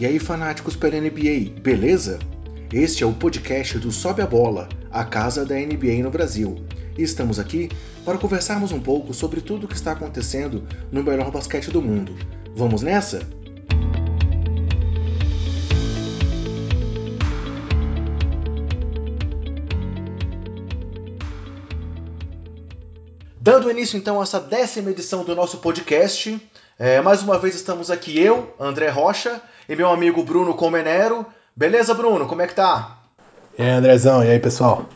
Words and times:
E 0.00 0.06
aí, 0.06 0.20
fanáticos 0.20 0.76
pela 0.76 1.00
NBA, 1.00 1.60
beleza? 1.60 2.20
Este 2.72 3.02
é 3.02 3.06
o 3.06 3.12
podcast 3.12 3.80
do 3.80 3.90
Sobe 3.90 4.22
a 4.22 4.26
Bola, 4.28 4.68
a 4.92 5.04
casa 5.04 5.44
da 5.44 5.56
NBA 5.56 6.04
no 6.04 6.10
Brasil. 6.10 6.64
E 6.96 7.02
estamos 7.02 7.40
aqui 7.40 7.68
para 8.04 8.16
conversarmos 8.16 8.70
um 8.70 8.78
pouco 8.78 9.12
sobre 9.12 9.40
tudo 9.40 9.64
o 9.64 9.68
que 9.68 9.74
está 9.74 9.90
acontecendo 9.90 10.62
no 10.92 11.02
melhor 11.02 11.32
basquete 11.32 11.72
do 11.72 11.82
mundo. 11.82 12.14
Vamos 12.54 12.80
nessa? 12.80 13.26
Dando 23.40 23.68
início 23.68 23.96
então 23.96 24.20
a 24.20 24.22
essa 24.22 24.38
décima 24.38 24.92
edição 24.92 25.24
do 25.24 25.34
nosso 25.34 25.58
podcast, 25.58 26.40
é, 26.78 27.00
mais 27.00 27.22
uma 27.22 27.38
vez 27.38 27.56
estamos 27.56 27.90
aqui 27.90 28.20
eu, 28.20 28.54
André 28.58 28.88
Rocha, 28.88 29.42
e 29.68 29.74
meu 29.74 29.90
amigo 29.90 30.22
Bruno 30.22 30.54
Comenero. 30.54 31.26
Beleza, 31.56 31.92
Bruno? 31.92 32.28
Como 32.28 32.40
é 32.40 32.46
que 32.46 32.54
tá? 32.54 32.98
E 33.58 33.62
aí, 33.62 33.70
Andrezão, 33.70 34.22
e 34.22 34.30
aí, 34.30 34.38
pessoal? 34.38 34.86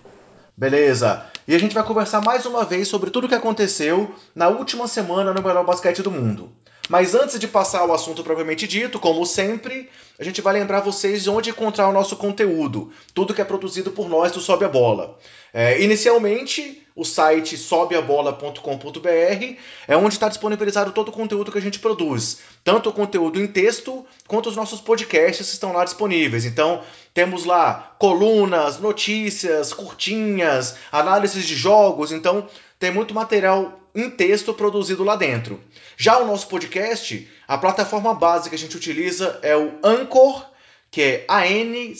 Beleza. 0.57 1.25
E 1.49 1.57
a 1.57 1.59
gente 1.59 1.75
vai 1.75 1.83
conversar 1.83 2.21
mais 2.21 2.47
uma 2.47 2.65
vez 2.65 2.87
sobre 2.87 3.11
tudo 3.11 3.25
o 3.25 3.29
que 3.29 3.35
aconteceu 3.35 4.15
na 4.33 4.47
última 4.49 4.87
semana 4.87 5.35
no 5.35 5.43
melhor 5.43 5.65
basquete 5.65 6.03
do 6.03 6.11
mundo. 6.11 6.53
Mas 6.89 7.15
antes 7.15 7.39
de 7.39 7.47
passar 7.47 7.81
ao 7.81 7.93
assunto 7.93 8.25
propriamente 8.25 8.67
dito, 8.67 8.99
como 8.99 9.25
sempre, 9.25 9.89
a 10.19 10.25
gente 10.25 10.41
vai 10.41 10.55
lembrar 10.55 10.81
vocês 10.81 11.23
de 11.23 11.31
onde 11.31 11.51
encontrar 11.51 11.89
o 11.89 11.93
nosso 11.93 12.17
conteúdo, 12.17 12.91
tudo 13.15 13.33
que 13.33 13.41
é 13.41 13.45
produzido 13.45 13.93
por 13.93 14.09
nós 14.09 14.33
do 14.33 14.41
Sobe 14.41 14.65
a 14.65 14.69
Bola. 14.69 15.17
É, 15.55 15.81
inicialmente, 15.83 16.83
o 16.95 17.05
site 17.05 17.57
sobeabola.com.br 17.57 19.57
é 19.89 19.97
onde 19.97 20.15
está 20.15 20.29
disponibilizado 20.29 20.93
todo 20.93 21.09
o 21.09 21.13
conteúdo 21.13 21.53
que 21.53 21.59
a 21.59 21.63
gente 21.63 21.79
produz, 21.79 22.41
tanto 22.65 22.91
o 22.91 22.93
conteúdo 22.93 23.41
em 23.41 23.47
texto 23.47 24.05
quanto 24.27 24.49
os 24.49 24.57
nossos 24.57 24.81
podcasts 24.81 25.53
estão 25.53 25.73
lá 25.73 25.85
disponíveis. 25.85 26.45
Então, 26.45 26.83
temos 27.15 27.45
lá 27.45 27.95
colunas, 27.99 28.79
notícias, 28.79 29.73
curtinhas, 29.73 30.77
análises 30.91 31.47
de 31.47 31.55
jogos, 31.55 32.13
então 32.13 32.47
tem 32.83 32.91
muito 32.91 33.15
material 33.15 33.81
em 33.95 34.11
texto 34.11 34.53
produzido 34.53 35.05
lá 35.05 35.15
dentro. 35.15 35.61
Já 35.97 36.19
o 36.19 36.27
nosso 36.27 36.49
podcast, 36.49 37.31
a 37.47 37.57
plataforma 37.57 38.13
base 38.13 38.49
que 38.49 38.57
a 38.57 38.59
gente 38.59 38.77
utiliza 38.77 39.39
é 39.41 39.57
o 39.57 39.79
Anchor, 39.85 40.45
que 40.91 41.01
é 41.01 41.25
A-N-C-H-O-R, 41.29 41.95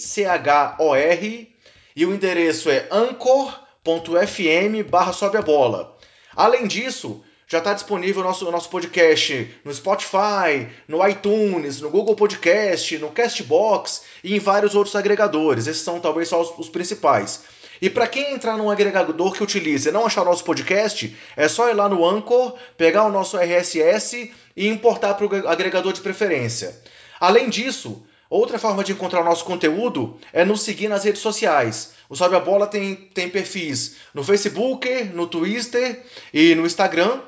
e 1.95 2.05
o 2.05 2.13
endereço 2.13 2.69
é 2.69 2.89
anchor.fm 2.91 4.83
barra 4.91 5.13
sobe 5.13 5.37
a 5.37 5.43
bola. 5.43 5.97
Além 6.35 6.67
disso, 6.67 7.23
já 7.47 7.59
está 7.59 7.75
disponível 7.75 8.23
o 8.23 8.25
nosso, 8.25 8.51
nosso 8.51 8.69
podcast 8.69 9.55
no 9.65 9.73
Spotify, 9.73 10.67
no 10.89 11.07
iTunes, 11.07 11.81
no 11.81 11.91
Google 11.91 12.17
Podcast, 12.17 12.99
no 12.99 13.11
Castbox 13.11 14.03
e 14.25 14.35
em 14.35 14.41
vários 14.41 14.75
outros 14.75 14.97
agregadores. 14.97 15.69
Esses 15.69 15.83
são 15.83 16.01
talvez 16.01 16.29
só 16.29 16.43
os, 16.43 16.59
os 16.59 16.69
principais. 16.69 17.45
E 17.83 17.91
para 17.91 18.07
quem 18.07 18.33
entrar 18.33 18.57
num 18.57 18.71
agregador 18.71 19.33
que 19.33 19.43
utilize 19.43 19.89
e 19.89 19.93
não 19.93 20.07
achar 20.07 20.23
o 20.23 20.25
nosso 20.25 20.45
podcast, 20.45 21.17
é 21.37 21.49
só 21.49 21.69
ir 21.69 21.75
lá 21.75 21.89
no 21.89 22.09
Anchor, 22.09 22.55
pegar 22.77 23.05
o 23.05 23.11
nosso 23.11 23.37
RSS 23.37 24.33
e 24.57 24.69
importar 24.69 25.15
para 25.15 25.27
o 25.27 25.49
agregador 25.49 25.93
de 25.93 26.01
preferência. 26.01 26.81
Além 27.19 27.49
disso, 27.49 28.07
outra 28.31 28.57
forma 28.57 28.85
de 28.85 28.93
encontrar 28.93 29.21
o 29.21 29.25
nosso 29.25 29.45
conteúdo 29.45 30.17
é 30.33 30.45
nos 30.45 30.63
seguir 30.63 30.87
nas 30.87 31.03
redes 31.03 31.21
sociais. 31.21 31.95
O 32.09 32.15
Sobe 32.15 32.37
a 32.37 32.41
Bola 32.41 32.69
tem, 32.69 32.95
tem 32.95 33.29
perfis 33.29 33.97
no 34.15 34.23
Facebook, 34.23 34.89
no 35.13 35.27
Twitter 35.27 36.05
e 36.33 36.55
no 36.55 36.65
Instagram. 36.65 37.21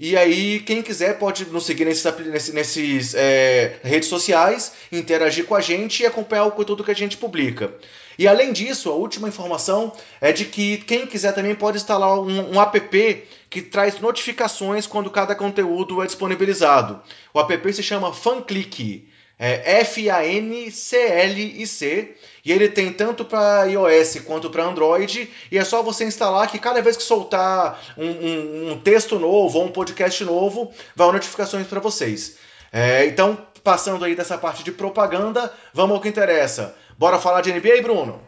E 0.00 0.16
aí, 0.16 0.60
quem 0.60 0.80
quiser 0.80 1.18
pode 1.18 1.44
nos 1.46 1.66
seguir 1.66 1.84
nesses, 1.84 2.48
nesses 2.54 3.14
é, 3.14 3.78
redes 3.82 4.08
sociais, 4.08 4.72
interagir 4.90 5.44
com 5.44 5.54
a 5.54 5.60
gente 5.60 6.02
e 6.02 6.06
acompanhar 6.06 6.44
o 6.44 6.52
conteúdo 6.52 6.84
que 6.84 6.92
a 6.92 6.94
gente 6.94 7.18
publica. 7.18 7.74
E 8.18 8.26
além 8.26 8.52
disso, 8.52 8.90
a 8.90 8.94
última 8.94 9.28
informação 9.28 9.92
é 10.20 10.32
de 10.32 10.44
que 10.44 10.78
quem 10.78 11.06
quiser 11.06 11.32
também 11.32 11.54
pode 11.54 11.76
instalar 11.76 12.18
um, 12.18 12.54
um 12.54 12.60
app 12.60 13.28
que 13.48 13.62
traz 13.62 14.00
notificações 14.00 14.88
quando 14.88 15.08
cada 15.08 15.36
conteúdo 15.36 16.02
é 16.02 16.06
disponibilizado. 16.06 17.00
O 17.32 17.38
app 17.38 17.72
se 17.72 17.82
chama 17.82 18.12
FanClick. 18.12 19.08
É 19.38 19.82
F-A-N-C-L-I-C. 19.82 20.74
E 22.44 22.50
ele 22.50 22.68
tem 22.68 22.92
tanto 22.92 23.24
para 23.24 23.66
iOS 23.66 24.18
quanto 24.26 24.50
para 24.50 24.64
Android. 24.64 25.30
E 25.52 25.56
é 25.56 25.64
só 25.64 25.80
você 25.80 26.04
instalar 26.04 26.50
que 26.50 26.58
cada 26.58 26.82
vez 26.82 26.96
que 26.96 27.04
soltar 27.04 27.80
um, 27.96 28.08
um, 28.08 28.72
um 28.72 28.80
texto 28.80 29.16
novo 29.16 29.60
ou 29.60 29.66
um 29.66 29.70
podcast 29.70 30.24
novo, 30.24 30.72
vai 30.96 31.12
notificações 31.12 31.68
para 31.68 31.78
vocês. 31.78 32.36
É, 32.72 33.06
então, 33.06 33.38
passando 33.62 34.04
aí 34.04 34.16
dessa 34.16 34.36
parte 34.36 34.64
de 34.64 34.72
propaganda, 34.72 35.52
vamos 35.72 35.94
ao 35.94 36.02
que 36.02 36.08
interessa. 36.08 36.74
Bora 36.98 37.20
falar 37.20 37.42
de 37.42 37.52
NBA, 37.52 37.80
Bruno? 37.80 38.20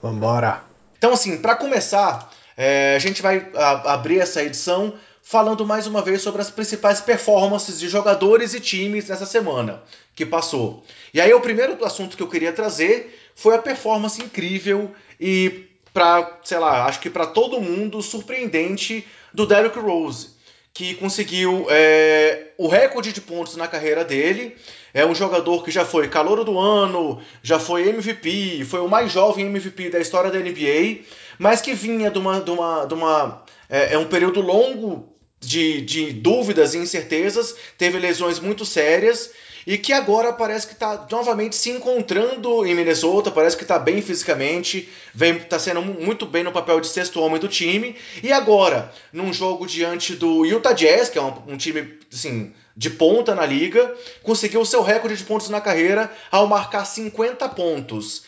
Vambora! 0.00 0.62
Então, 0.96 1.12
assim, 1.12 1.38
para 1.38 1.56
começar, 1.56 2.32
é, 2.56 2.94
a 2.94 3.00
gente 3.00 3.20
vai 3.20 3.50
a, 3.52 3.94
abrir 3.94 4.20
essa 4.20 4.44
edição 4.44 4.94
falando 5.20 5.66
mais 5.66 5.88
uma 5.88 6.00
vez 6.00 6.22
sobre 6.22 6.40
as 6.40 6.48
principais 6.48 7.00
performances 7.00 7.80
de 7.80 7.88
jogadores 7.88 8.54
e 8.54 8.60
times 8.60 9.08
nessa 9.08 9.26
semana 9.26 9.82
que 10.14 10.24
passou. 10.24 10.84
E 11.12 11.20
aí, 11.20 11.34
o 11.34 11.40
primeiro 11.40 11.84
assunto 11.84 12.16
que 12.16 12.22
eu 12.22 12.28
queria 12.28 12.52
trazer 12.52 13.18
foi 13.34 13.56
a 13.56 13.58
performance 13.58 14.22
incrível 14.22 14.92
e, 15.18 15.66
para, 15.92 16.38
sei 16.44 16.58
lá, 16.58 16.84
acho 16.84 17.00
que 17.00 17.10
para 17.10 17.26
todo 17.26 17.60
mundo 17.60 18.00
surpreendente 18.02 19.04
do 19.34 19.44
Derrick 19.46 19.80
Rose 19.80 20.36
que 20.76 20.94
conseguiu 20.96 21.66
é, 21.70 22.48
o 22.58 22.68
recorde 22.68 23.10
de 23.10 23.22
pontos 23.22 23.56
na 23.56 23.66
carreira 23.66 24.04
dele. 24.04 24.54
É 24.96 25.04
um 25.04 25.14
jogador 25.14 25.62
que 25.62 25.70
já 25.70 25.84
foi 25.84 26.08
calouro 26.08 26.42
do 26.42 26.58
ano, 26.58 27.20
já 27.42 27.58
foi 27.58 27.86
MVP, 27.86 28.64
foi 28.64 28.80
o 28.80 28.88
mais 28.88 29.12
jovem 29.12 29.44
MVP 29.44 29.90
da 29.90 30.00
história 30.00 30.30
da 30.30 30.38
NBA, 30.38 31.04
mas 31.38 31.60
que 31.60 31.74
vinha 31.74 32.10
de 32.10 32.18
uma. 32.18 32.40
De 32.40 32.50
uma, 32.50 32.86
de 32.86 32.94
uma 32.94 33.44
é, 33.68 33.92
é 33.92 33.98
um 33.98 34.06
período 34.06 34.40
longo 34.40 35.14
de, 35.38 35.82
de 35.82 36.14
dúvidas 36.14 36.72
e 36.72 36.78
incertezas, 36.78 37.54
teve 37.76 37.98
lesões 37.98 38.40
muito 38.40 38.64
sérias 38.64 39.30
e 39.66 39.76
que 39.76 39.92
agora 39.92 40.32
parece 40.32 40.66
que 40.66 40.74
está 40.74 41.06
novamente 41.10 41.56
se 41.56 41.70
encontrando 41.70 42.64
em 42.64 42.74
Minnesota, 42.74 43.32
parece 43.32 43.56
que 43.56 43.64
está 43.64 43.78
bem 43.78 44.00
fisicamente, 44.00 44.88
está 45.18 45.58
sendo 45.58 45.82
muito 45.82 46.24
bem 46.24 46.44
no 46.44 46.52
papel 46.52 46.80
de 46.80 46.86
sexto 46.86 47.20
homem 47.20 47.40
do 47.40 47.48
time, 47.48 47.96
e 48.22 48.32
agora, 48.32 48.92
num 49.12 49.32
jogo 49.32 49.66
diante 49.66 50.14
do 50.14 50.44
Utah 50.44 50.72
Jazz, 50.72 51.08
que 51.08 51.18
é 51.18 51.22
um, 51.22 51.34
um 51.48 51.56
time 51.56 51.98
assim, 52.12 52.54
de 52.76 52.90
ponta 52.90 53.34
na 53.34 53.44
liga, 53.44 53.92
conseguiu 54.22 54.60
o 54.60 54.66
seu 54.66 54.82
recorde 54.82 55.16
de 55.16 55.24
pontos 55.24 55.48
na 55.48 55.60
carreira 55.60 56.12
ao 56.30 56.46
marcar 56.46 56.84
50 56.84 57.48
pontos. 57.48 58.22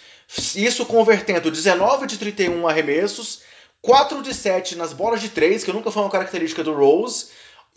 Isso 0.57 0.85
convertendo 0.85 1.51
19 1.51 2.07
de 2.07 2.19
31 2.19 2.67
arremessos, 2.67 3.43
4 3.81 4.23
de 4.23 4.35
7 4.35 4.77
nas 4.77 4.93
bolas 4.93 5.21
de 5.21 5.29
3, 5.29 5.63
que 5.63 5.73
nunca 5.73 5.91
foi 5.91 6.03
uma 6.03 6.11
característica 6.11 6.65
do 6.65 6.75
Rose, 6.75 7.27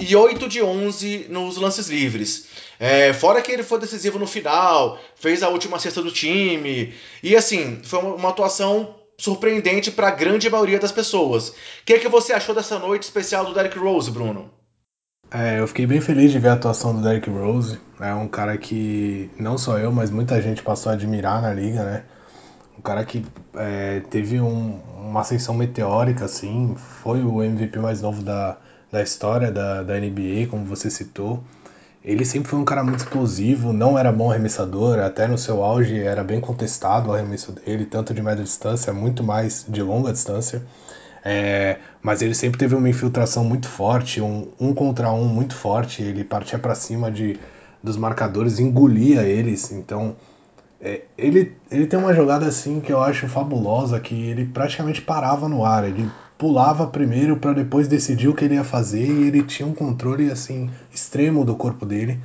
e 0.02 0.16
8 0.16 0.50
de 0.50 0.62
11 0.62 1.28
nos 1.30 1.58
lances 1.58 1.88
livres. 1.88 2.48
É, 2.80 3.14
fora 3.14 3.42
que 3.42 3.52
ele 3.52 3.62
foi 3.62 3.80
decisivo 3.80 4.18
no 4.18 4.26
final, 4.26 5.00
fez 5.16 5.44
a 5.44 5.50
última 5.50 5.78
cesta 5.78 6.02
do 6.02 6.12
time. 6.12 6.94
E 7.22 7.36
assim, 7.36 7.80
foi 7.84 8.00
uma, 8.00 8.16
uma 8.16 8.30
atuação 8.30 8.96
surpreendente 9.18 9.92
para 9.92 10.08
a 10.08 10.12
grande 10.12 10.50
maioria 10.50 10.80
das 10.80 10.92
pessoas. 10.92 11.50
O 11.50 11.54
que, 11.86 11.94
é 11.94 12.00
que 12.00 12.10
você 12.10 12.34
achou 12.34 12.56
dessa 12.56 12.80
noite 12.80 13.04
especial 13.04 13.46
do 13.46 13.54
Derrick 13.54 13.78
Rose, 13.78 14.10
Bruno? 14.10 14.50
É, 15.30 15.60
eu 15.60 15.68
fiquei 15.68 15.86
bem 15.86 16.02
feliz 16.02 16.32
de 16.32 16.40
ver 16.40 16.50
a 16.50 16.54
atuação 16.54 16.96
do 16.96 17.02
Derrick 17.02 17.30
Rose. 17.30 17.80
É 18.00 18.14
um 18.16 18.28
cara 18.28 18.58
que 18.58 19.30
não 19.40 19.58
só 19.58 19.78
eu, 19.78 19.92
mas 19.92 20.10
muita 20.10 20.42
gente 20.42 20.64
passou 20.64 20.90
a 20.90 20.96
admirar 20.96 21.42
na 21.42 21.54
liga, 21.54 21.84
né? 21.84 22.04
Um 22.78 22.82
cara 22.82 23.06
que 23.06 23.24
é, 23.54 24.00
teve 24.10 24.42
um, 24.42 24.82
uma 24.98 25.22
ascensão 25.22 25.54
meteórica, 25.54 26.26
assim, 26.26 26.76
foi 27.04 27.22
o 27.24 27.44
MVP 27.44 27.78
mais 27.78 28.02
novo 28.02 28.24
da, 28.24 28.58
da 28.92 29.02
história 29.02 29.52
da, 29.52 29.82
da 29.84 30.00
NBA, 30.00 30.48
como 30.50 30.66
você 30.66 30.90
citou. 30.90 31.44
Ele 32.04 32.26
sempre 32.26 32.50
foi 32.50 32.60
um 32.60 32.66
cara 32.66 32.84
muito 32.84 33.00
explosivo, 33.00 33.72
não 33.72 33.98
era 33.98 34.12
bom 34.12 34.32
arremessador, 34.32 35.00
até 35.00 35.28
no 35.28 35.38
seu 35.38 35.64
auge 35.64 36.00
era 36.00 36.24
bem 36.24 36.42
contestado 36.42 37.10
o 37.10 37.14
arremesso 37.14 37.52
dele, 37.52 37.86
tanto 37.86 38.14
de 38.14 38.22
média 38.24 38.44
distância, 38.44 38.92
muito 38.92 39.24
mais 39.24 39.66
de 39.70 39.84
longa 39.84 40.12
distância. 40.12 40.64
É, 41.24 41.78
mas 42.02 42.24
ele 42.24 42.34
sempre 42.34 42.58
teve 42.58 42.74
uma 42.74 42.90
infiltração 42.90 43.44
muito 43.44 43.68
forte, 43.68 44.20
um, 44.20 44.48
um 44.60 44.74
contra 44.74 45.12
um 45.12 45.26
muito 45.26 45.54
forte, 45.54 46.02
ele 46.02 46.24
partia 46.24 46.58
para 46.58 46.74
cima 46.74 47.12
de, 47.12 47.40
dos 47.84 47.96
marcadores, 47.98 48.60
engolia 48.60 49.22
eles. 49.22 49.72
Então, 49.72 50.16
é, 50.82 51.02
ele, 51.16 51.56
ele 51.70 51.86
tem 51.86 52.00
uma 52.00 52.16
jogada 52.16 52.48
assim 52.48 52.80
que 52.80 52.92
eu 52.92 53.00
acho 53.00 53.28
fabulosa, 53.28 54.00
que 54.00 54.16
ele 54.16 54.46
praticamente 54.46 55.02
parava 55.04 55.48
no 55.48 55.64
ar, 55.64 55.88
ele 55.88 56.10
pulava 56.42 56.88
primeiro 56.88 57.38
para 57.38 57.54
depois 57.54 57.88
decidir 57.88 58.28
o 58.28 58.34
que 58.34 58.44
ele 58.44 58.56
ia 58.56 58.64
fazer 58.64 59.06
e 59.06 59.28
ele 59.28 59.44
tinha 59.44 59.68
um 59.68 59.76
controle 59.76 60.32
assim 60.32 60.72
extremo 60.92 61.46
do 61.46 61.56
corpo 61.56 61.86
dele. 61.86 62.20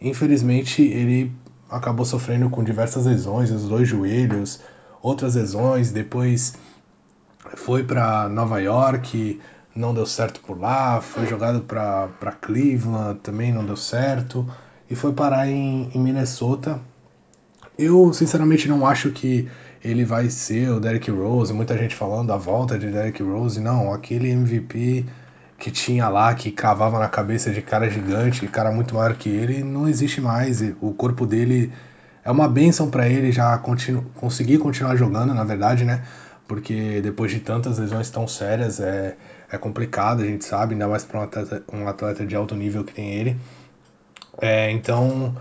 Infelizmente, 0.00 0.82
ele 0.82 1.30
acabou 1.70 2.04
sofrendo 2.04 2.50
com 2.50 2.64
diversas 2.64 3.06
lesões, 3.06 3.52
os 3.52 3.68
dois 3.68 3.86
joelhos, 3.88 4.60
outras 5.00 5.36
lesões, 5.36 5.92
depois 5.92 6.56
foi 7.54 7.84
para 7.84 8.28
Nova 8.28 8.58
York, 8.58 9.40
não 9.72 9.94
deu 9.94 10.04
certo 10.04 10.40
por 10.40 10.58
lá, 10.58 11.00
foi 11.00 11.24
jogado 11.28 11.60
para 11.60 12.32
Cleveland, 12.40 13.20
também 13.20 13.52
não 13.52 13.64
deu 13.64 13.76
certo, 13.76 14.44
e 14.90 14.96
foi 14.96 15.12
parar 15.12 15.46
em, 15.48 15.92
em 15.94 16.00
Minnesota, 16.00 16.80
Eu, 17.78 18.12
sinceramente, 18.12 18.68
não 18.68 18.84
acho 18.84 19.12
que 19.12 19.48
ele 19.84 20.04
vai 20.04 20.30
ser 20.30 20.70
o 20.70 20.80
Derrick 20.80 21.10
Rose. 21.10 21.52
Muita 21.52 21.76
gente 21.76 21.94
falando 21.94 22.28
da 22.28 22.36
volta 22.36 22.78
de 22.78 22.90
Derrick 22.90 23.22
Rose. 23.22 23.60
Não, 23.60 23.92
aquele 23.92 24.30
MVP 24.30 25.04
que 25.58 25.70
tinha 25.70 26.08
lá, 26.08 26.34
que 26.34 26.50
cravava 26.50 26.98
na 26.98 27.08
cabeça 27.08 27.50
de 27.50 27.60
cara 27.62 27.88
gigante, 27.88 28.46
cara 28.48 28.72
muito 28.72 28.94
maior 28.94 29.14
que 29.14 29.28
ele, 29.28 29.62
não 29.62 29.86
existe 29.86 30.20
mais. 30.20 30.62
O 30.80 30.92
corpo 30.94 31.26
dele 31.26 31.70
é 32.24 32.30
uma 32.30 32.48
benção 32.48 32.90
para 32.90 33.08
ele 33.08 33.30
já 33.30 33.56
continu 33.58 34.02
conseguir 34.16 34.58
continuar 34.58 34.96
jogando, 34.96 35.34
na 35.34 35.44
verdade, 35.44 35.84
né? 35.84 36.02
Porque 36.48 37.00
depois 37.02 37.30
de 37.30 37.40
tantas 37.40 37.78
lesões 37.78 38.10
tão 38.10 38.26
sérias 38.26 38.80
é, 38.80 39.16
é 39.50 39.58
complicado, 39.58 40.22
a 40.22 40.26
gente 40.26 40.44
sabe, 40.44 40.74
ainda 40.74 40.88
mais 40.88 41.04
para 41.04 41.20
um 41.20 41.22
atleta, 41.22 41.62
um 41.72 41.88
atleta 41.88 42.26
de 42.26 42.34
alto 42.34 42.54
nível 42.54 42.84
que 42.84 42.94
tem 42.94 43.14
ele. 43.14 43.36
É, 44.40 44.70
então, 44.70 45.34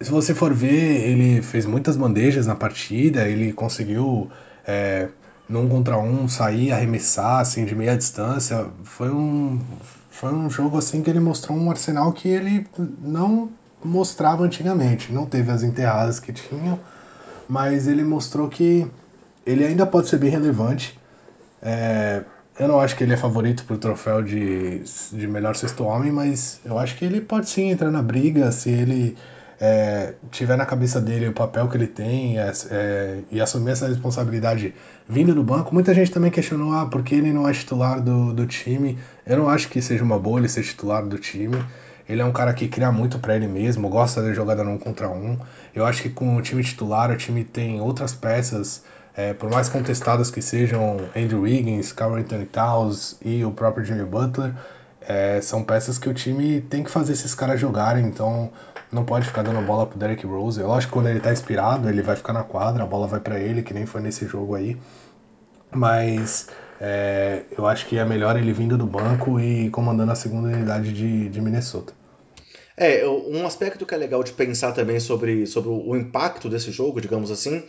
se 0.00 0.10
você 0.10 0.34
for 0.34 0.52
ver, 0.52 1.08
ele 1.08 1.42
fez 1.42 1.66
muitas 1.66 1.96
bandejas 1.96 2.46
na 2.46 2.54
partida, 2.54 3.28
ele 3.28 3.52
conseguiu 3.52 4.30
é, 4.66 5.08
num 5.48 5.68
contra 5.68 5.98
um 5.98 6.28
sair, 6.28 6.72
arremessar 6.72 7.40
assim 7.40 7.64
de 7.64 7.74
meia 7.74 7.96
distância. 7.96 8.66
Foi 8.82 9.10
um 9.10 9.60
foi 10.10 10.32
um 10.32 10.48
jogo 10.48 10.78
assim 10.78 11.02
que 11.02 11.10
ele 11.10 11.20
mostrou 11.20 11.58
um 11.58 11.70
arsenal 11.70 12.12
que 12.12 12.28
ele 12.28 12.66
não 13.02 13.50
mostrava 13.84 14.44
antigamente. 14.44 15.12
Não 15.12 15.26
teve 15.26 15.50
as 15.50 15.62
enterradas 15.62 16.20
que 16.20 16.32
tinham, 16.32 16.78
mas 17.48 17.88
ele 17.88 18.04
mostrou 18.04 18.48
que 18.48 18.86
ele 19.44 19.64
ainda 19.64 19.84
pode 19.84 20.08
ser 20.08 20.18
bem 20.18 20.30
relevante. 20.30 20.98
É, 21.60 22.22
eu 22.58 22.68
não 22.68 22.80
acho 22.80 22.96
que 22.96 23.02
ele 23.02 23.12
é 23.12 23.16
favorito 23.16 23.64
para 23.64 23.74
o 23.74 23.78
troféu 23.78 24.22
de, 24.22 24.82
de 25.12 25.26
melhor 25.26 25.56
sexto 25.56 25.84
homem, 25.84 26.12
mas 26.12 26.60
eu 26.64 26.78
acho 26.78 26.96
que 26.96 27.04
ele 27.04 27.20
pode 27.20 27.50
sim 27.50 27.70
entrar 27.70 27.90
na 27.90 28.02
briga 28.02 28.52
se 28.52 28.70
ele 28.70 29.16
é, 29.60 30.14
tiver 30.30 30.56
na 30.56 30.66
cabeça 30.66 31.00
dele 31.00 31.28
o 31.28 31.32
papel 31.32 31.68
que 31.68 31.76
ele 31.76 31.86
tem 31.86 32.38
é, 32.38 32.52
é, 32.70 33.18
e 33.30 33.40
assumir 33.40 33.70
essa 33.70 33.86
responsabilidade 33.88 34.74
vindo 35.08 35.34
do 35.34 35.42
banco. 35.42 35.72
Muita 35.72 35.94
gente 35.94 36.10
também 36.10 36.30
questionou, 36.30 36.72
ah, 36.72 36.86
por 36.86 37.02
que 37.02 37.14
ele 37.14 37.32
não 37.32 37.48
é 37.48 37.52
titular 37.52 38.00
do, 38.00 38.32
do 38.32 38.46
time? 38.46 38.98
Eu 39.26 39.38
não 39.38 39.48
acho 39.48 39.68
que 39.68 39.80
seja 39.80 40.02
uma 40.02 40.18
boa 40.18 40.38
ele 40.38 40.48
ser 40.48 40.62
titular 40.62 41.06
do 41.06 41.18
time. 41.18 41.62
Ele 42.08 42.20
é 42.20 42.24
um 42.24 42.32
cara 42.32 42.52
que 42.52 42.68
cria 42.68 42.92
muito 42.92 43.18
para 43.18 43.34
ele 43.34 43.48
mesmo, 43.48 43.88
gosta 43.88 44.22
de 44.22 44.34
jogar 44.34 44.58
um 44.60 44.76
contra 44.76 45.08
um. 45.08 45.38
Eu 45.74 45.86
acho 45.86 46.02
que 46.02 46.10
com 46.10 46.36
o 46.36 46.42
time 46.42 46.62
titular, 46.62 47.10
o 47.10 47.16
time 47.16 47.44
tem 47.44 47.80
outras 47.80 48.12
peças, 48.12 48.82
é, 49.16 49.32
por 49.32 49.50
mais 49.50 49.68
contestadas 49.68 50.30
que 50.30 50.42
sejam 50.42 50.98
Andrew 51.16 51.42
Wiggins, 51.42 51.92
Carl 51.92 52.16
Anthony 52.16 52.46
Towns 52.46 53.16
e 53.24 53.44
o 53.44 53.52
próprio 53.52 53.84
Jimmy 53.84 54.04
Butler, 54.04 54.52
é, 55.00 55.40
são 55.40 55.62
peças 55.62 55.98
que 55.98 56.08
o 56.08 56.14
time 56.14 56.60
tem 56.62 56.82
que 56.82 56.90
fazer 56.90 57.12
esses 57.12 57.34
caras 57.34 57.60
jogarem, 57.60 58.06
então 58.06 58.50
não 58.94 59.04
pode 59.04 59.26
ficar 59.26 59.42
dando 59.42 59.60
bola 59.60 59.86
pro 59.86 59.98
Derrick 59.98 60.24
Rose. 60.24 60.60
Eu 60.60 60.72
acho 60.72 60.86
que 60.86 60.92
quando 60.92 61.08
ele 61.08 61.20
tá 61.20 61.32
inspirado, 61.32 61.88
ele 61.88 62.00
vai 62.00 62.16
ficar 62.16 62.32
na 62.32 62.44
quadra, 62.44 62.84
a 62.84 62.86
bola 62.86 63.06
vai 63.06 63.20
para 63.20 63.38
ele, 63.38 63.62
que 63.62 63.74
nem 63.74 63.84
foi 63.84 64.00
nesse 64.00 64.26
jogo 64.26 64.54
aí. 64.54 64.76
Mas 65.70 66.48
é, 66.80 67.42
eu 67.56 67.66
acho 67.66 67.86
que 67.86 67.98
é 67.98 68.04
melhor 68.04 68.36
ele 68.36 68.52
vindo 68.52 68.78
do 68.78 68.86
banco 68.86 69.40
e 69.40 69.68
comandando 69.70 70.12
a 70.12 70.14
segunda 70.14 70.48
unidade 70.48 70.92
de, 70.92 71.28
de 71.28 71.40
Minnesota. 71.40 71.92
É, 72.76 73.06
um 73.06 73.46
aspecto 73.46 73.84
que 73.84 73.94
é 73.94 73.98
legal 73.98 74.22
de 74.22 74.32
pensar 74.32 74.72
também 74.72 74.98
sobre, 74.98 75.46
sobre 75.46 75.70
o 75.70 75.96
impacto 75.96 76.48
desse 76.48 76.70
jogo, 76.72 77.00
digamos 77.00 77.30
assim, 77.30 77.62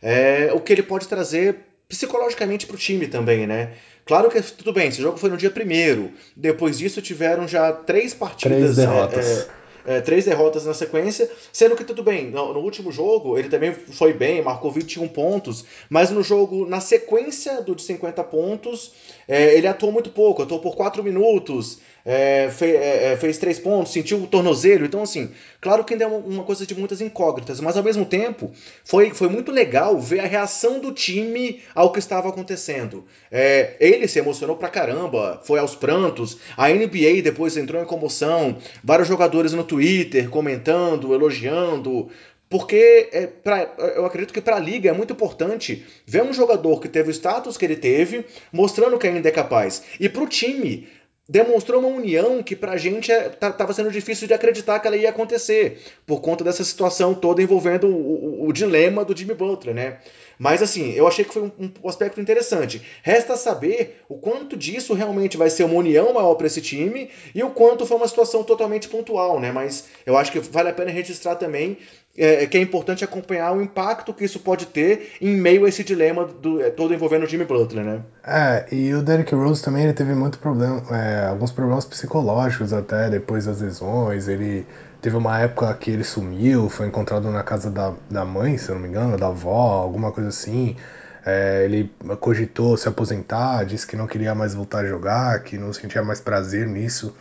é 0.00 0.52
o 0.54 0.60
que 0.60 0.72
ele 0.72 0.82
pode 0.82 1.08
trazer 1.08 1.56
psicologicamente 1.88 2.66
para 2.66 2.74
o 2.74 2.78
time 2.78 3.06
também, 3.06 3.46
né? 3.46 3.72
Claro 4.04 4.30
que 4.30 4.40
tudo 4.42 4.72
bem, 4.72 4.88
esse 4.88 5.00
jogo 5.00 5.16
foi 5.18 5.30
no 5.30 5.36
dia 5.36 5.50
primeiro. 5.50 6.10
Depois 6.36 6.78
disso 6.78 7.02
tiveram 7.02 7.46
já 7.46 7.72
três 7.72 8.14
partidas. 8.14 8.58
Três 8.58 8.76
derrotas. 8.76 9.26
É, 9.26 9.42
é, 9.42 9.61
é, 9.86 10.00
três 10.00 10.24
derrotas 10.24 10.64
na 10.64 10.74
sequência, 10.74 11.30
sendo 11.52 11.76
que 11.76 11.84
tudo 11.84 12.02
bem, 12.02 12.30
no, 12.30 12.52
no, 12.52 12.60
último 12.60 12.92
jogo 12.92 13.38
ele 13.38 13.48
também 13.48 13.72
foi 13.72 14.12
bem, 14.12 14.42
marcou 14.42 14.70
21 14.70 15.08
pontos, 15.08 15.64
mas 15.88 16.10
no 16.10 16.22
jogo, 16.22 16.66
na 16.66 16.80
sequência 16.80 17.60
do 17.62 17.74
de 17.74 17.82
50 17.82 18.22
pontos, 18.24 18.92
é, 19.26 19.54
ele 19.56 19.66
atuou 19.66 19.92
muito 19.92 20.10
pouco, 20.10 20.42
atuou 20.42 20.60
por 20.60 20.76
4 20.76 21.02
minutos, 21.02 21.80
é, 22.04 22.50
fez, 22.50 22.74
é, 22.74 23.12
é, 23.12 23.16
fez 23.16 23.38
três 23.38 23.58
pontos, 23.58 23.92
sentiu 23.92 24.18
o 24.22 24.26
tornozelo. 24.26 24.84
Então, 24.84 25.02
assim, 25.02 25.30
claro 25.60 25.84
que 25.84 25.94
ainda 25.94 26.04
é 26.04 26.08
uma 26.08 26.44
coisa 26.44 26.66
de 26.66 26.74
muitas 26.74 27.00
incógnitas, 27.00 27.60
mas 27.60 27.76
ao 27.76 27.82
mesmo 27.82 28.04
tempo 28.04 28.50
foi, 28.84 29.10
foi 29.10 29.28
muito 29.28 29.52
legal 29.52 29.98
ver 29.98 30.20
a 30.20 30.26
reação 30.26 30.80
do 30.80 30.92
time 30.92 31.60
ao 31.74 31.92
que 31.92 31.98
estava 31.98 32.28
acontecendo. 32.28 33.04
É, 33.30 33.76
ele 33.80 34.08
se 34.08 34.18
emocionou 34.18 34.56
pra 34.56 34.68
caramba, 34.68 35.40
foi 35.44 35.58
aos 35.58 35.74
prantos. 35.74 36.38
A 36.56 36.68
NBA 36.68 37.22
depois 37.22 37.56
entrou 37.56 37.82
em 37.82 37.86
comoção, 37.86 38.58
vários 38.82 39.08
jogadores 39.08 39.52
no 39.52 39.64
Twitter 39.64 40.28
comentando, 40.28 41.14
elogiando. 41.14 42.08
Porque 42.52 43.08
é, 43.12 43.26
pra, 43.26 43.74
eu 43.96 44.04
acredito 44.04 44.34
que 44.34 44.40
para 44.40 44.56
a 44.56 44.60
liga 44.60 44.90
é 44.90 44.92
muito 44.92 45.14
importante 45.14 45.86
ver 46.04 46.22
um 46.22 46.34
jogador 46.34 46.80
que 46.80 46.88
teve 46.88 47.08
o 47.08 47.10
status 47.10 47.56
que 47.56 47.64
ele 47.64 47.76
teve, 47.76 48.26
mostrando 48.52 48.98
que 48.98 49.06
ainda 49.06 49.26
é 49.26 49.32
capaz. 49.32 49.82
E 49.98 50.06
para 50.06 50.22
o 50.22 50.28
time, 50.28 50.86
demonstrou 51.32 51.80
uma 51.80 51.88
união 51.88 52.42
que 52.42 52.54
pra 52.54 52.76
gente 52.76 53.10
estava 53.10 53.72
é, 53.72 53.74
sendo 53.74 53.90
difícil 53.90 54.28
de 54.28 54.34
acreditar 54.34 54.78
que 54.78 54.86
ela 54.86 54.98
ia 54.98 55.08
acontecer, 55.08 55.80
por 56.06 56.20
conta 56.20 56.44
dessa 56.44 56.62
situação 56.62 57.14
toda 57.14 57.42
envolvendo 57.42 57.86
o, 57.86 58.42
o, 58.44 58.48
o 58.48 58.52
dilema 58.52 59.02
do 59.02 59.16
Jimmy 59.16 59.32
Butler, 59.32 59.74
né? 59.74 59.96
Mas 60.38 60.60
assim, 60.60 60.92
eu 60.92 61.08
achei 61.08 61.24
que 61.24 61.32
foi 61.32 61.44
um, 61.44 61.72
um, 61.82 61.88
aspecto 61.88 62.20
interessante. 62.20 62.82
Resta 63.02 63.34
saber 63.34 64.02
o 64.10 64.16
quanto 64.16 64.58
disso 64.58 64.92
realmente 64.92 65.38
vai 65.38 65.48
ser 65.48 65.64
uma 65.64 65.76
união 65.76 66.12
maior 66.12 66.34
para 66.34 66.46
esse 66.46 66.60
time 66.60 67.08
e 67.34 67.42
o 67.42 67.50
quanto 67.50 67.86
foi 67.86 67.96
uma 67.96 68.08
situação 68.08 68.44
totalmente 68.44 68.88
pontual, 68.88 69.40
né? 69.40 69.50
Mas 69.52 69.88
eu 70.04 70.18
acho 70.18 70.32
que 70.32 70.38
vale 70.38 70.68
a 70.68 70.74
pena 70.74 70.90
registrar 70.90 71.36
também 71.36 71.78
é, 72.16 72.46
que 72.46 72.58
é 72.58 72.60
importante 72.60 73.04
acompanhar 73.04 73.52
o 73.52 73.62
impacto 73.62 74.12
que 74.12 74.24
isso 74.24 74.40
pode 74.40 74.66
ter 74.66 75.12
em 75.20 75.34
meio 75.34 75.64
a 75.64 75.68
esse 75.68 75.82
dilema 75.82 76.26
do, 76.26 76.60
é, 76.60 76.70
todo 76.70 76.92
envolvendo 76.92 77.24
o 77.24 77.26
Jimmy 77.26 77.44
Butler, 77.44 77.84
né? 77.84 78.00
É, 78.24 78.66
e 78.70 78.92
o 78.94 79.02
Derrick 79.02 79.34
Rose 79.34 79.62
também 79.62 79.84
ele 79.84 79.94
teve 79.94 80.14
muito 80.14 80.38
problema, 80.38 80.82
é, 80.90 81.26
alguns 81.26 81.50
problemas 81.50 81.84
psicológicos 81.84 82.72
até 82.72 83.08
depois 83.08 83.46
das 83.46 83.60
lesões. 83.60 84.28
Ele 84.28 84.66
teve 85.00 85.16
uma 85.16 85.40
época 85.40 85.72
que 85.74 85.90
ele 85.90 86.04
sumiu, 86.04 86.68
foi 86.68 86.86
encontrado 86.86 87.30
na 87.30 87.42
casa 87.42 87.70
da, 87.70 87.94
da 88.10 88.24
mãe, 88.24 88.58
se 88.58 88.68
eu 88.68 88.74
não 88.74 88.82
me 88.82 88.88
engano, 88.88 89.16
da 89.16 89.28
avó, 89.28 89.80
alguma 89.82 90.12
coisa 90.12 90.28
assim. 90.28 90.76
É, 91.24 91.64
ele 91.64 91.90
cogitou 92.18 92.76
se 92.76 92.88
aposentar, 92.88 93.64
disse 93.64 93.86
que 93.86 93.96
não 93.96 94.08
queria 94.08 94.34
mais 94.34 94.54
voltar 94.54 94.80
a 94.80 94.86
jogar, 94.86 95.40
que 95.44 95.56
não 95.56 95.72
sentia 95.72 96.02
mais 96.02 96.20
prazer 96.20 96.66
nisso. 96.66 97.14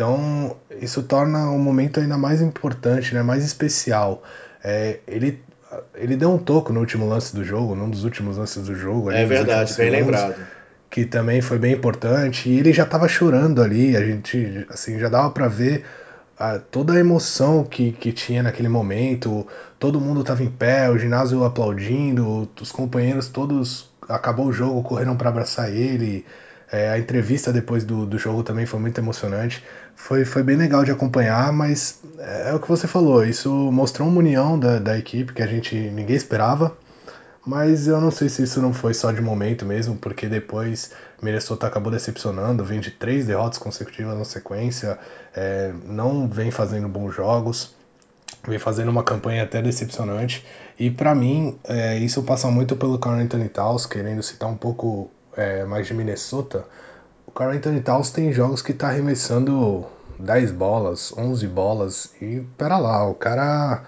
Então, 0.00 0.56
isso 0.80 1.02
torna 1.02 1.50
o 1.50 1.58
momento 1.58 2.00
ainda 2.00 2.16
mais 2.16 2.40
importante, 2.40 3.14
né? 3.14 3.22
mais 3.22 3.44
especial. 3.44 4.22
É, 4.64 5.00
ele, 5.06 5.42
ele 5.94 6.16
deu 6.16 6.30
um 6.32 6.38
toco 6.38 6.72
no 6.72 6.80
último 6.80 7.06
lance 7.06 7.36
do 7.36 7.44
jogo, 7.44 7.74
num 7.74 7.90
dos 7.90 8.02
últimos 8.02 8.38
lances 8.38 8.64
do 8.64 8.74
jogo. 8.74 9.10
é 9.10 9.26
verdade, 9.26 9.74
bem 9.74 9.90
lembrado. 9.90 10.36
Que 10.88 11.04
também 11.04 11.42
foi 11.42 11.58
bem 11.58 11.74
importante. 11.74 12.48
E 12.48 12.58
ele 12.58 12.72
já 12.72 12.84
estava 12.84 13.06
chorando 13.08 13.62
ali, 13.62 13.94
a 13.94 14.02
gente 14.02 14.66
assim, 14.70 14.98
já 14.98 15.10
dava 15.10 15.30
para 15.32 15.48
ver 15.48 15.84
a, 16.38 16.58
toda 16.58 16.94
a 16.94 16.98
emoção 16.98 17.62
que, 17.62 17.92
que 17.92 18.10
tinha 18.10 18.42
naquele 18.42 18.70
momento. 18.70 19.46
Todo 19.78 20.00
mundo 20.00 20.22
estava 20.22 20.42
em 20.42 20.50
pé, 20.50 20.88
o 20.88 20.96
ginásio 20.96 21.44
aplaudindo, 21.44 22.48
os 22.58 22.72
companheiros 22.72 23.28
todos. 23.28 23.90
Acabou 24.08 24.46
o 24.46 24.52
jogo, 24.52 24.82
correram 24.82 25.14
para 25.14 25.28
abraçar 25.28 25.70
ele. 25.70 26.24
É, 26.72 26.90
a 26.90 26.98
entrevista 26.98 27.52
depois 27.52 27.82
do, 27.82 28.06
do 28.06 28.16
jogo 28.16 28.42
também 28.42 28.64
foi 28.64 28.78
muito 28.78 28.98
emocionante. 28.98 29.64
Foi, 29.96 30.24
foi 30.24 30.42
bem 30.42 30.56
legal 30.56 30.84
de 30.84 30.92
acompanhar, 30.92 31.52
mas 31.52 32.00
é, 32.18 32.50
é 32.50 32.54
o 32.54 32.60
que 32.60 32.68
você 32.68 32.86
falou. 32.86 33.24
Isso 33.24 33.50
mostrou 33.72 34.08
uma 34.08 34.18
união 34.18 34.58
da, 34.58 34.78
da 34.78 34.96
equipe 34.96 35.32
que 35.32 35.42
a 35.42 35.46
gente 35.46 35.74
ninguém 35.74 36.16
esperava. 36.16 36.76
Mas 37.44 37.88
eu 37.88 38.00
não 38.00 38.10
sei 38.10 38.28
se 38.28 38.42
isso 38.42 38.60
não 38.60 38.72
foi 38.72 38.92
só 38.92 39.10
de 39.10 39.20
momento 39.20 39.64
mesmo, 39.64 39.96
porque 39.96 40.28
depois 40.28 40.92
Minnesota 41.22 41.66
acabou 41.66 41.90
decepcionando, 41.90 42.64
vem 42.64 42.80
de 42.80 42.90
três 42.90 43.26
derrotas 43.26 43.58
consecutivas 43.58 44.16
na 44.16 44.24
sequência, 44.24 44.98
é, 45.34 45.72
não 45.86 46.28
vem 46.28 46.50
fazendo 46.50 46.86
bons 46.86 47.14
jogos, 47.14 47.74
vem 48.46 48.58
fazendo 48.58 48.90
uma 48.90 49.02
campanha 49.02 49.42
até 49.42 49.62
decepcionante. 49.62 50.44
E 50.78 50.90
para 50.90 51.14
mim, 51.14 51.58
é, 51.64 51.98
isso 51.98 52.22
passa 52.22 52.48
muito 52.50 52.76
pelo 52.76 52.98
Carl 52.98 53.18
Anthony 53.18 53.48
Towns, 53.48 53.86
querendo 53.86 54.22
citar 54.22 54.48
um 54.48 54.56
pouco 54.56 55.10
é, 55.36 55.64
mais 55.64 55.86
de 55.86 55.94
Minnesota, 55.94 56.64
o 57.26 57.30
Carl 57.30 57.52
Anthony 57.52 57.80
Towns 57.80 58.10
tem 58.10 58.32
jogos 58.32 58.62
que 58.62 58.72
tá 58.72 58.88
arremessando 58.88 59.86
10 60.18 60.52
bolas, 60.52 61.12
11 61.16 61.46
bolas 61.46 62.12
e 62.20 62.44
pera 62.56 62.78
lá, 62.78 63.08
o 63.08 63.14
cara 63.14 63.82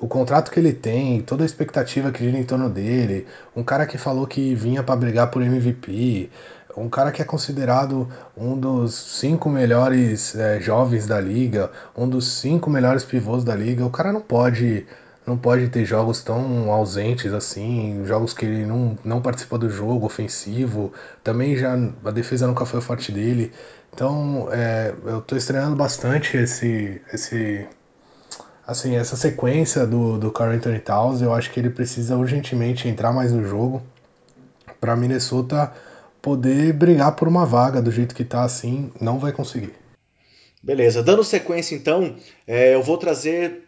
o 0.00 0.06
contrato 0.06 0.50
que 0.50 0.60
ele 0.60 0.72
tem, 0.72 1.20
toda 1.20 1.42
a 1.42 1.46
expectativa 1.46 2.12
que 2.12 2.24
gira 2.24 2.38
em 2.38 2.44
torno 2.44 2.70
dele, 2.70 3.26
um 3.54 3.64
cara 3.64 3.84
que 3.84 3.98
falou 3.98 4.26
que 4.26 4.54
vinha 4.54 4.82
para 4.82 4.94
brigar 4.94 5.28
por 5.30 5.42
MVP, 5.42 6.30
um 6.76 6.88
cara 6.88 7.10
que 7.10 7.20
é 7.20 7.24
considerado 7.24 8.08
um 8.36 8.56
dos 8.56 8.94
cinco 8.94 9.48
melhores 9.48 10.36
é, 10.36 10.60
jovens 10.60 11.06
da 11.06 11.20
liga, 11.20 11.70
um 11.96 12.08
dos 12.08 12.28
cinco 12.28 12.70
melhores 12.70 13.04
pivôs 13.04 13.42
da 13.42 13.54
liga, 13.54 13.84
o 13.84 13.90
cara 13.90 14.12
não 14.12 14.20
pode 14.20 14.86
não 15.28 15.36
pode 15.36 15.68
ter 15.68 15.84
jogos 15.84 16.22
tão 16.22 16.70
ausentes 16.72 17.32
assim, 17.32 18.02
jogos 18.04 18.32
que 18.32 18.46
ele 18.46 18.64
não, 18.64 18.98
não 19.04 19.20
participa 19.20 19.58
do 19.58 19.68
jogo 19.68 20.06
ofensivo. 20.06 20.92
Também 21.22 21.56
já 21.56 21.74
a 22.04 22.10
defesa 22.10 22.46
nunca 22.46 22.64
foi 22.64 22.80
forte 22.80 23.12
dele. 23.12 23.52
Então 23.92 24.48
é, 24.50 24.94
eu 25.04 25.18
estou 25.18 25.36
estranhando 25.36 25.76
bastante 25.76 26.36
esse, 26.36 27.00
esse 27.12 27.66
assim, 28.66 28.96
essa 28.96 29.16
sequência 29.16 29.86
do, 29.86 30.18
do 30.18 30.30
Carl 30.30 30.52
Anthony 30.52 30.78
Towns, 30.78 31.22
eu 31.22 31.32
acho 31.32 31.50
que 31.50 31.60
ele 31.60 31.70
precisa 31.70 32.16
urgentemente 32.16 32.88
entrar 32.88 33.12
mais 33.12 33.32
no 33.32 33.44
jogo 33.44 33.82
para 34.80 34.96
Minnesota 34.96 35.72
poder 36.22 36.72
brigar 36.72 37.12
por 37.12 37.28
uma 37.28 37.46
vaga 37.46 37.80
do 37.80 37.90
jeito 37.90 38.14
que 38.14 38.24
tá 38.24 38.42
assim, 38.42 38.92
não 39.00 39.18
vai 39.18 39.32
conseguir. 39.32 39.72
Beleza, 40.62 41.02
dando 41.02 41.22
sequência 41.22 41.74
então, 41.74 42.16
é, 42.46 42.74
eu 42.74 42.82
vou 42.82 42.98
trazer 42.98 43.67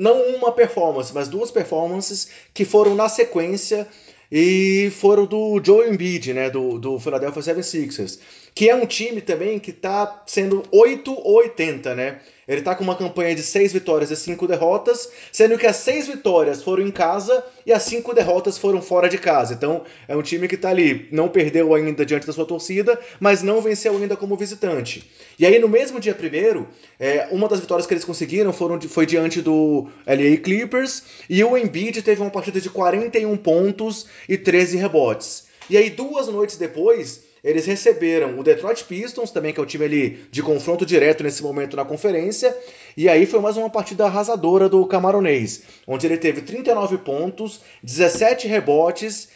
não 0.00 0.34
uma 0.34 0.50
performance, 0.50 1.12
mas 1.12 1.28
duas 1.28 1.50
performances 1.50 2.30
que 2.54 2.64
foram 2.64 2.94
na 2.94 3.06
sequência 3.06 3.86
e 4.32 4.90
foram 4.98 5.26
do 5.26 5.60
Joe 5.62 5.90
Embiid, 5.90 6.32
né, 6.32 6.48
do, 6.48 6.78
do 6.78 6.98
Philadelphia 6.98 7.42
76ers, 7.42 8.18
que 8.54 8.70
é 8.70 8.74
um 8.74 8.86
time 8.86 9.20
também 9.20 9.58
que 9.58 9.70
está 9.70 10.22
sendo 10.26 10.62
8 10.72 11.12
ou 11.12 11.34
80, 11.36 11.94
né? 11.94 12.20
Ele 12.50 12.62
tá 12.62 12.74
com 12.74 12.82
uma 12.82 12.96
campanha 12.96 13.32
de 13.32 13.44
6 13.44 13.72
vitórias 13.72 14.10
e 14.10 14.16
5 14.16 14.44
derrotas, 14.48 15.08
sendo 15.30 15.56
que 15.56 15.68
as 15.68 15.76
6 15.76 16.08
vitórias 16.08 16.60
foram 16.60 16.82
em 16.82 16.90
casa 16.90 17.44
e 17.64 17.72
as 17.72 17.84
5 17.84 18.12
derrotas 18.12 18.58
foram 18.58 18.82
fora 18.82 19.08
de 19.08 19.18
casa. 19.18 19.54
Então 19.54 19.84
é 20.08 20.16
um 20.16 20.22
time 20.22 20.48
que 20.48 20.56
tá 20.56 20.68
ali, 20.68 21.06
não 21.12 21.28
perdeu 21.28 21.72
ainda 21.72 22.04
diante 22.04 22.26
da 22.26 22.32
sua 22.32 22.44
torcida, 22.44 22.98
mas 23.20 23.40
não 23.40 23.60
venceu 23.60 23.96
ainda 23.96 24.16
como 24.16 24.36
visitante. 24.36 25.08
E 25.38 25.46
aí 25.46 25.60
no 25.60 25.68
mesmo 25.68 26.00
dia 26.00 26.12
primeiro, 26.12 26.66
é, 26.98 27.28
uma 27.30 27.46
das 27.46 27.60
vitórias 27.60 27.86
que 27.86 27.94
eles 27.94 28.04
conseguiram 28.04 28.52
foram, 28.52 28.80
foi 28.80 29.06
diante 29.06 29.40
do 29.40 29.86
LA 30.04 30.36
Clippers 30.42 31.04
e 31.30 31.44
o 31.44 31.56
Embiid 31.56 32.02
teve 32.02 32.20
uma 32.20 32.30
partida 32.30 32.60
de 32.60 32.68
41 32.68 33.36
pontos 33.36 34.06
e 34.28 34.36
13 34.36 34.76
rebotes. 34.76 35.44
E 35.70 35.76
aí 35.76 35.88
duas 35.88 36.26
noites 36.26 36.56
depois 36.56 37.29
eles 37.42 37.66
receberam 37.66 38.38
o 38.38 38.42
Detroit 38.42 38.84
Pistons, 38.84 39.30
também 39.30 39.52
que 39.52 39.60
é 39.60 39.62
o 39.62 39.66
time 39.66 39.84
ali 39.84 40.26
de 40.30 40.42
confronto 40.42 40.84
direto 40.84 41.22
nesse 41.22 41.42
momento 41.42 41.76
na 41.76 41.84
conferência, 41.84 42.56
e 42.96 43.08
aí 43.08 43.26
foi 43.26 43.40
mais 43.40 43.56
uma 43.56 43.70
partida 43.70 44.04
arrasadora 44.04 44.68
do 44.68 44.84
camaronês, 44.86 45.62
onde 45.86 46.06
ele 46.06 46.16
teve 46.16 46.42
39 46.42 46.98
pontos, 46.98 47.60
17 47.82 48.46
rebotes, 48.46 49.28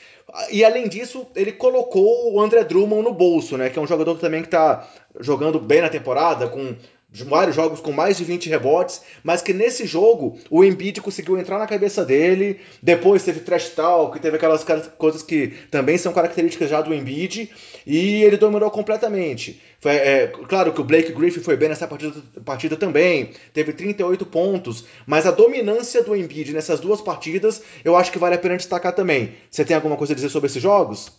e 0.50 0.64
além 0.64 0.88
disso, 0.88 1.26
ele 1.37 1.52
colocou 1.52 2.32
o 2.32 2.40
André 2.40 2.64
Drummond 2.64 3.02
no 3.02 3.12
bolso, 3.12 3.56
né, 3.56 3.68
que 3.68 3.78
é 3.78 3.82
um 3.82 3.87
jogador 3.87 4.16
também 4.18 4.40
que 4.40 4.49
está 4.49 4.88
jogando 5.20 5.61
bem 5.61 5.80
na 5.80 5.88
temporada, 5.88 6.49
com 6.49 6.75
vários 7.23 7.54
jogos 7.54 7.80
com 7.80 7.92
mais 7.92 8.16
de 8.16 8.25
20 8.25 8.49
rebotes, 8.49 9.02
mas 9.23 9.40
que 9.40 9.52
nesse 9.52 9.87
jogo 9.87 10.38
o 10.50 10.64
Embiid 10.64 11.00
conseguiu 11.00 11.38
entrar 11.38 11.59
na 11.59 11.66
cabeça 11.66 12.04
dele, 12.04 12.61
depois 12.83 13.23
teve 13.23 13.40
trash 13.40 13.71
talk, 13.71 14.18
teve 14.18 14.37
aquelas 14.37 14.64
coisas 14.99 15.23
que 15.23 15.49
também 15.71 15.97
são 15.97 16.12
características 16.12 16.71
já 16.71 16.80
do 16.80 16.94
Embiid, 16.94 17.50
e 17.87 18.23
ele 18.25 18.37
dominou 18.37 18.71
completamente. 18.71 19.62
Foi, 19.80 19.92
é, 19.92 20.26
claro 20.49 20.73
que 20.73 20.80
o 20.80 20.85
Blake 20.85 21.12
Griffin 21.12 21.40
foi 21.40 21.56
bem 21.56 21.68
nessa 21.68 21.87
partida, 21.87 22.14
partida 22.44 22.76
também, 22.76 23.30
teve 23.52 23.73
38 23.73 24.26
pontos, 24.26 24.85
mas 25.06 25.26
a 25.26 25.30
dominância 25.30 26.02
do 26.02 26.16
Embiid 26.16 26.52
nessas 26.52 26.80
duas 26.80 27.00
partidas 27.00 27.62
eu 27.85 27.97
acho 27.97 28.11
que 28.11 28.18
vale 28.18 28.35
a 28.35 28.38
pena 28.38 28.56
destacar 28.56 28.94
também. 28.94 29.35
Você 29.50 29.64
tem 29.64 29.76
alguma 29.76 29.97
coisa 29.97 30.12
a 30.12 30.16
dizer 30.16 30.30
sobre 30.30 30.49
esses 30.49 30.62
jogos? 30.62 31.12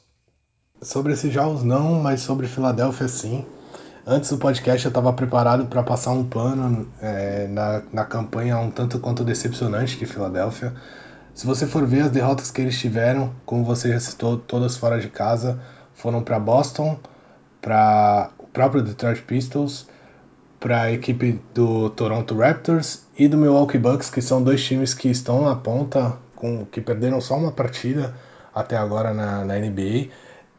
Sobre 0.81 1.13
esses 1.13 1.31
jogos 1.31 1.63
não, 1.63 1.93
mas 2.01 2.21
sobre 2.21 2.47
Filadélfia 2.47 3.07
sim. 3.07 3.45
Antes 4.07 4.29
do 4.29 4.37
podcast 4.37 4.85
eu 4.85 4.89
estava 4.89 5.11
preparado 5.11 5.65
para 5.65 5.81
passar 5.81 6.11
um 6.11 6.23
pano 6.23 6.87
é, 7.01 7.47
na, 7.47 7.81
na 7.91 8.05
campanha 8.05 8.55
um 8.59 8.69
tanto 8.69 8.99
quanto 8.99 9.23
decepcionante 9.23 9.97
de 9.97 10.05
Filadélfia. 10.05 10.75
Se 11.33 11.43
você 11.43 11.65
for 11.65 11.87
ver 11.87 12.01
as 12.01 12.11
derrotas 12.11 12.51
que 12.51 12.61
eles 12.61 12.77
tiveram, 12.77 13.33
como 13.47 13.63
você 13.63 13.91
já 13.91 13.99
citou, 13.99 14.37
todas 14.37 14.77
fora 14.77 14.99
de 14.99 15.09
casa, 15.09 15.59
foram 15.95 16.21
para 16.21 16.39
Boston, 16.39 16.99
para 17.59 18.29
o 18.37 18.45
próprio 18.45 18.83
Detroit 18.83 19.23
Pistons, 19.23 19.87
para 20.59 20.83
a 20.83 20.91
equipe 20.91 21.41
do 21.51 21.89
Toronto 21.89 22.37
Raptors 22.37 23.07
e 23.17 23.27
do 23.27 23.37
Milwaukee 23.37 23.79
Bucks, 23.79 24.11
que 24.11 24.21
são 24.21 24.43
dois 24.43 24.63
times 24.63 24.93
que 24.93 25.09
estão 25.09 25.41
na 25.41 25.55
ponta, 25.55 26.13
com, 26.35 26.63
que 26.65 26.79
perderam 26.79 27.19
só 27.19 27.35
uma 27.35 27.51
partida 27.51 28.13
até 28.53 28.77
agora 28.77 29.15
na, 29.15 29.43
na 29.43 29.57
NBA 29.57 30.09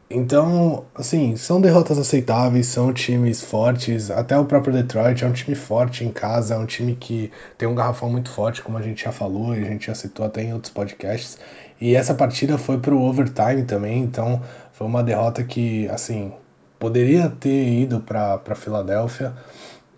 então, 0.09 0.85
assim, 0.95 1.35
são 1.35 1.59
derrotas 1.59 1.97
aceitáveis, 1.97 2.67
são 2.67 2.93
times 2.93 3.41
fortes. 3.41 4.09
Até 4.09 4.37
o 4.37 4.45
próprio 4.45 4.73
Detroit 4.73 5.23
é 5.23 5.27
um 5.27 5.33
time 5.33 5.53
forte 5.53 6.05
em 6.05 6.11
casa, 6.11 6.55
é 6.55 6.57
um 6.57 6.65
time 6.65 6.95
que 6.95 7.29
tem 7.57 7.67
um 7.67 7.75
garrafão 7.75 8.09
muito 8.09 8.29
forte, 8.29 8.61
como 8.61 8.77
a 8.77 8.81
gente 8.81 9.03
já 9.03 9.11
falou 9.11 9.53
e 9.53 9.59
a 9.59 9.65
gente 9.65 9.87
já 9.87 9.95
citou 9.95 10.25
até 10.25 10.43
em 10.43 10.53
outros 10.53 10.71
podcasts. 10.71 11.37
E 11.79 11.93
essa 11.93 12.13
partida 12.13 12.57
foi 12.57 12.77
pro 12.79 13.01
overtime 13.01 13.63
também, 13.63 14.01
então 14.01 14.41
foi 14.71 14.87
uma 14.87 15.03
derrota 15.03 15.43
que, 15.43 15.89
assim, 15.89 16.31
poderia 16.79 17.29
ter 17.29 17.67
ido 17.67 17.99
para 17.99 18.55
Filadélfia 18.55 19.33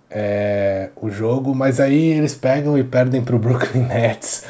é, 0.09 0.89
o 0.95 1.11
jogo, 1.11 1.53
mas 1.53 1.79
aí 1.79 2.13
eles 2.13 2.33
pegam 2.33 2.75
e 2.77 2.83
perdem 2.83 3.23
pro 3.23 3.37
Brooklyn 3.37 3.83
Nets 3.87 4.43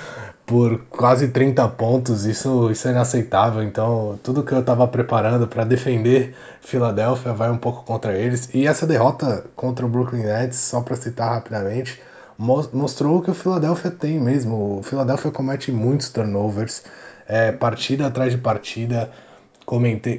por 0.49 0.79
quase 0.89 1.27
30 1.27 1.67
pontos, 1.67 2.25
isso, 2.25 2.71
isso 2.71 2.87
é 2.87 2.91
inaceitável. 2.91 3.61
Então, 3.61 4.19
tudo 4.23 4.41
que 4.41 4.51
eu 4.51 4.61
estava 4.61 4.87
preparando 4.87 5.47
para 5.47 5.63
defender 5.63 6.33
Filadélfia 6.59 7.31
vai 7.33 7.51
um 7.51 7.57
pouco 7.57 7.83
contra 7.83 8.17
eles. 8.17 8.49
E 8.51 8.65
essa 8.65 8.87
derrota 8.87 9.45
contra 9.55 9.85
o 9.85 9.89
Brooklyn 9.89 10.23
Nets, 10.23 10.57
só 10.57 10.81
para 10.81 10.95
citar 10.95 11.33
rapidamente, 11.35 12.01
mostrou 12.35 13.21
que 13.21 13.29
o 13.29 13.33
Philadelphia 13.35 13.91
tem 13.91 14.19
mesmo. 14.19 14.79
O 14.79 14.81
Philadelphia 14.81 15.29
comete 15.29 15.71
muitos 15.71 16.09
turnovers, 16.09 16.83
é, 17.27 17.51
partida 17.51 18.07
atrás 18.07 18.31
de 18.31 18.39
partida, 18.39 19.11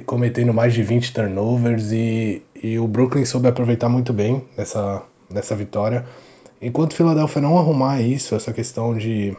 cometendo 0.05 0.53
mais 0.53 0.73
de 0.73 0.81
20 0.81 1.11
turnovers. 1.13 1.91
E, 1.91 2.41
e 2.63 2.79
o 2.79 2.87
Brooklyn 2.87 3.25
soube 3.25 3.49
aproveitar 3.49 3.89
muito 3.89 4.13
bem 4.13 4.47
nessa, 4.57 5.03
nessa 5.29 5.57
vitória. 5.57 6.05
Enquanto 6.61 6.93
o 6.93 6.95
Philadelphia 6.95 7.41
não 7.41 7.57
arrumar 7.57 7.99
isso, 7.99 8.33
essa 8.33 8.53
questão 8.53 8.97
de 8.97 9.35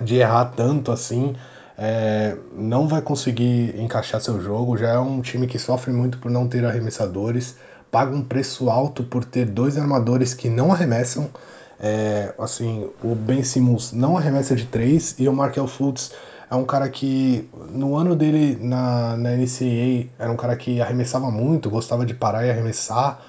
de 0.00 0.16
errar 0.16 0.46
tanto 0.56 0.90
assim, 0.90 1.34
é, 1.76 2.36
não 2.54 2.86
vai 2.86 3.02
conseguir 3.02 3.78
encaixar 3.78 4.20
seu 4.20 4.40
jogo. 4.40 4.76
Já 4.76 4.90
é 4.90 4.98
um 4.98 5.20
time 5.20 5.46
que 5.46 5.58
sofre 5.58 5.92
muito 5.92 6.18
por 6.18 6.30
não 6.30 6.48
ter 6.48 6.64
arremessadores, 6.64 7.56
paga 7.90 8.14
um 8.14 8.22
preço 8.22 8.70
alto 8.70 9.02
por 9.02 9.24
ter 9.24 9.46
dois 9.46 9.76
armadores 9.76 10.34
que 10.34 10.48
não 10.48 10.72
arremessam. 10.72 11.28
É, 11.80 12.32
assim, 12.38 12.88
o 13.02 13.14
Ben 13.14 13.42
Simmons 13.42 13.92
não 13.92 14.16
arremessa 14.16 14.54
de 14.54 14.66
três 14.66 15.16
e 15.18 15.28
o 15.28 15.32
Markel 15.32 15.66
Fultz 15.66 16.12
é 16.48 16.54
um 16.54 16.64
cara 16.64 16.88
que 16.88 17.48
no 17.70 17.96
ano 17.96 18.14
dele 18.14 18.56
na, 18.60 19.16
na 19.16 19.30
NCAA 19.30 20.10
era 20.18 20.30
um 20.30 20.36
cara 20.36 20.54
que 20.54 20.80
arremessava 20.80 21.30
muito, 21.30 21.68
gostava 21.68 22.06
de 22.06 22.14
parar 22.14 22.46
e 22.46 22.50
arremessar, 22.50 23.20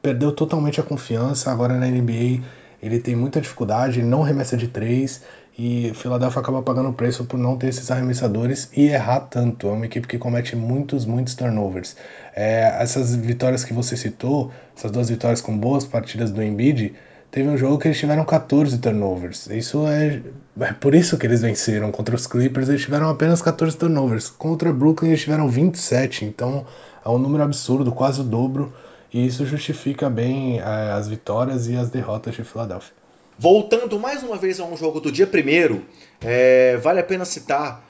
perdeu 0.00 0.30
totalmente 0.30 0.78
a 0.78 0.84
confiança. 0.84 1.50
Agora 1.50 1.74
na 1.74 1.86
NBA 1.86 2.44
ele 2.82 3.00
tem 3.00 3.16
muita 3.16 3.40
dificuldade, 3.40 4.02
não 4.02 4.22
arremessa 4.22 4.56
de 4.56 4.68
três 4.68 5.22
e 5.58 5.92
Philadelphia 5.94 6.40
acaba 6.40 6.62
pagando 6.62 6.90
o 6.90 6.92
preço 6.92 7.24
por 7.24 7.38
não 7.38 7.56
ter 7.56 7.68
esses 7.68 7.90
arremessadores 7.90 8.70
e 8.76 8.88
errar 8.88 9.20
tanto. 9.20 9.68
É 9.68 9.70
uma 9.72 9.86
equipe 9.86 10.06
que 10.06 10.18
comete 10.18 10.54
muitos, 10.54 11.06
muitos 11.06 11.34
turnovers. 11.34 11.96
É, 12.34 12.76
essas 12.82 13.16
vitórias 13.16 13.64
que 13.64 13.72
você 13.72 13.96
citou, 13.96 14.50
essas 14.76 14.90
duas 14.90 15.08
vitórias 15.08 15.40
com 15.40 15.56
boas 15.56 15.86
partidas 15.86 16.30
do 16.30 16.42
Embiid, 16.42 16.94
teve 17.30 17.48
um 17.48 17.56
jogo 17.56 17.78
que 17.78 17.88
eles 17.88 17.98
tiveram 17.98 18.24
14 18.24 18.76
turnovers. 18.78 19.46
Isso 19.46 19.86
é, 19.86 20.20
é 20.60 20.72
por 20.74 20.94
isso 20.94 21.16
que 21.16 21.26
eles 21.26 21.40
venceram. 21.40 21.90
Contra 21.90 22.14
os 22.14 22.26
Clippers 22.26 22.68
eles 22.68 22.82
tiveram 22.82 23.08
apenas 23.08 23.40
14 23.40 23.78
turnovers. 23.78 24.28
Contra 24.28 24.70
Brooklyn 24.74 25.08
eles 25.08 25.22
tiveram 25.22 25.48
27. 25.48 26.26
Então 26.26 26.66
é 27.02 27.08
um 27.08 27.18
número 27.18 27.42
absurdo, 27.42 27.90
quase 27.92 28.20
o 28.20 28.24
dobro. 28.24 28.74
E 29.10 29.24
isso 29.24 29.46
justifica 29.46 30.10
bem 30.10 30.58
é, 30.58 30.92
as 30.92 31.08
vitórias 31.08 31.66
e 31.66 31.76
as 31.76 31.88
derrotas 31.88 32.34
de 32.34 32.44
Philadelphia. 32.44 32.95
Voltando 33.38 33.98
mais 33.98 34.22
uma 34.22 34.38
vez 34.38 34.58
a 34.60 34.64
um 34.64 34.78
jogo 34.78 34.98
do 34.98 35.12
dia 35.12 35.26
primeiro, 35.26 35.84
é, 36.22 36.78
vale 36.78 37.00
a 37.00 37.04
pena 37.04 37.26
citar 37.26 37.84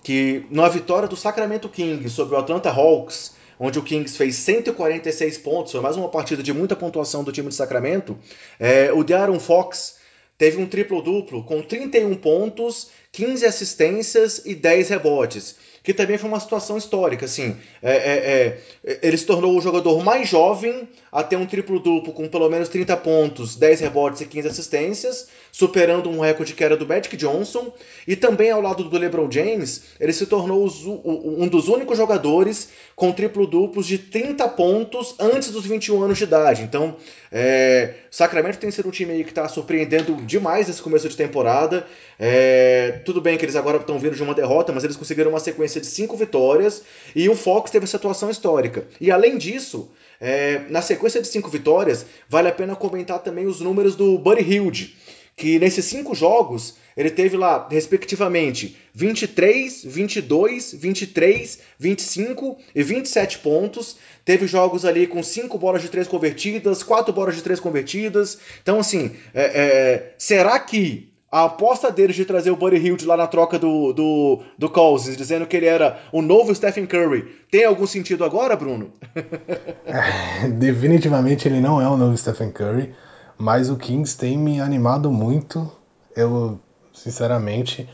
que 0.00 0.46
na 0.48 0.68
vitória 0.68 1.08
do 1.08 1.16
Sacramento 1.16 1.68
Kings 1.68 2.10
sobre 2.10 2.36
o 2.36 2.38
Atlanta 2.38 2.70
Hawks, 2.70 3.34
onde 3.58 3.80
o 3.80 3.82
Kings 3.82 4.16
fez 4.16 4.36
146 4.36 5.38
pontos, 5.38 5.72
foi 5.72 5.80
mais 5.80 5.96
uma 5.96 6.08
partida 6.08 6.40
de 6.40 6.52
muita 6.52 6.76
pontuação 6.76 7.24
do 7.24 7.32
time 7.32 7.48
de 7.48 7.54
Sacramento, 7.56 8.16
é, 8.60 8.92
o 8.92 9.02
De'Aaron 9.02 9.40
Fox 9.40 9.96
teve 10.38 10.62
um 10.62 10.66
triplo-duplo 10.66 11.42
com 11.42 11.60
31 11.62 12.14
pontos, 12.14 12.90
15 13.10 13.44
assistências 13.44 14.42
e 14.46 14.54
10 14.54 14.88
rebotes 14.88 15.56
que 15.82 15.92
também 15.92 16.16
foi 16.16 16.28
uma 16.28 16.38
situação 16.40 16.76
histórica. 16.76 17.24
Assim, 17.24 17.56
é, 17.82 17.92
é, 17.92 18.58
é, 18.84 18.98
ele 19.02 19.16
se 19.16 19.26
tornou 19.26 19.56
o 19.56 19.60
jogador 19.60 20.02
mais 20.04 20.28
jovem 20.28 20.88
a 21.10 21.22
ter 21.22 21.36
um 21.36 21.46
triplo-duplo 21.46 22.12
com 22.12 22.28
pelo 22.28 22.48
menos 22.48 22.68
30 22.68 22.96
pontos, 22.98 23.56
10 23.56 23.80
rebotes 23.80 24.20
e 24.20 24.26
15 24.26 24.48
assistências, 24.48 25.28
superando 25.50 26.08
um 26.08 26.20
recorde 26.20 26.54
que 26.54 26.62
era 26.62 26.76
do 26.76 26.86
Magic 26.86 27.16
Johnson. 27.16 27.72
E 28.06 28.14
também 28.14 28.50
ao 28.50 28.60
lado 28.60 28.84
do 28.84 28.98
LeBron 28.98 29.30
James, 29.30 29.84
ele 29.98 30.12
se 30.12 30.26
tornou 30.26 30.64
um 30.64 31.48
dos 31.48 31.68
únicos 31.68 31.98
jogadores 31.98 32.70
com 32.94 33.10
triplo-duplos 33.12 33.86
de 33.86 33.98
30 33.98 34.48
pontos 34.50 35.14
antes 35.18 35.50
dos 35.50 35.66
21 35.66 36.02
anos 36.02 36.18
de 36.18 36.24
idade. 36.24 36.62
Então, 36.62 36.96
é, 37.30 37.94
Sacramento 38.10 38.58
tem 38.58 38.70
sido 38.70 38.88
um 38.88 38.90
time 38.90 39.24
que 39.24 39.30
está 39.30 39.48
surpreendendo 39.48 40.14
demais 40.22 40.68
esse 40.68 40.80
começo 40.80 41.08
de 41.08 41.16
temporada. 41.16 41.86
É, 42.18 43.00
tudo 43.04 43.20
bem 43.20 43.36
que 43.38 43.44
eles 43.44 43.56
agora 43.56 43.78
estão 43.78 43.98
vindo 43.98 44.14
de 44.14 44.22
uma 44.22 44.34
derrota, 44.34 44.70
mas 44.72 44.84
eles 44.84 44.96
conseguiram 44.96 45.30
uma 45.30 45.40
sequência 45.40 45.71
de 45.80 45.86
cinco 45.86 46.16
vitórias 46.16 46.82
e 47.14 47.28
o 47.28 47.34
Fox 47.34 47.70
teve 47.70 47.84
essa 47.84 47.96
atuação 47.96 48.30
histórica. 48.30 48.86
E 49.00 49.10
além 49.10 49.38
disso, 49.38 49.90
é, 50.20 50.62
na 50.68 50.82
sequência 50.82 51.20
de 51.20 51.28
cinco 51.28 51.48
vitórias, 51.48 52.06
vale 52.28 52.48
a 52.48 52.52
pena 52.52 52.76
comentar 52.76 53.18
também 53.20 53.46
os 53.46 53.60
números 53.60 53.96
do 53.96 54.18
Buddy 54.18 54.42
Hilde 54.42 54.94
que 55.36 55.58
nesses 55.58 55.84
cinco 55.86 56.14
jogos 56.14 56.76
ele 56.96 57.10
teve 57.10 57.36
lá, 57.38 57.66
respectivamente, 57.70 58.76
23, 58.94 59.82
22, 59.84 60.74
23, 60.74 61.58
25 61.78 62.58
e 62.74 62.82
27 62.82 63.38
pontos. 63.38 63.96
Teve 64.26 64.46
jogos 64.46 64.84
ali 64.84 65.06
com 65.06 65.22
5 65.22 65.56
bolas 65.56 65.80
de 65.80 65.88
3 65.88 66.06
convertidas, 66.06 66.82
4 66.82 67.12
bolas 67.12 67.34
de 67.34 67.42
3 67.42 67.58
convertidas. 67.60 68.38
Então, 68.62 68.78
assim, 68.78 69.16
é, 69.32 69.42
é, 69.42 70.14
será 70.18 70.58
que 70.60 71.11
a 71.32 71.44
aposta 71.44 71.90
deles 71.90 72.14
de 72.14 72.26
trazer 72.26 72.50
o 72.50 72.56
Buddy 72.56 72.76
Hield 72.76 73.06
lá 73.06 73.16
na 73.16 73.26
troca 73.26 73.58
do, 73.58 73.94
do, 73.94 74.40
do 74.58 74.68
Cousins, 74.68 75.16
dizendo 75.16 75.46
que 75.46 75.56
ele 75.56 75.64
era 75.64 75.98
o 76.12 76.20
novo 76.20 76.54
Stephen 76.54 76.84
Curry, 76.84 77.22
tem 77.50 77.64
algum 77.64 77.86
sentido 77.86 78.22
agora, 78.22 78.54
Bruno? 78.54 78.92
definitivamente 80.58 81.48
ele 81.48 81.58
não 81.58 81.80
é 81.80 81.88
o 81.88 81.96
novo 81.96 82.14
Stephen 82.18 82.50
Curry, 82.50 82.94
mas 83.38 83.70
o 83.70 83.76
Kings 83.76 84.14
tem 84.16 84.36
me 84.36 84.60
animado 84.60 85.10
muito. 85.10 85.72
Eu, 86.14 86.60
sinceramente, 86.92 87.88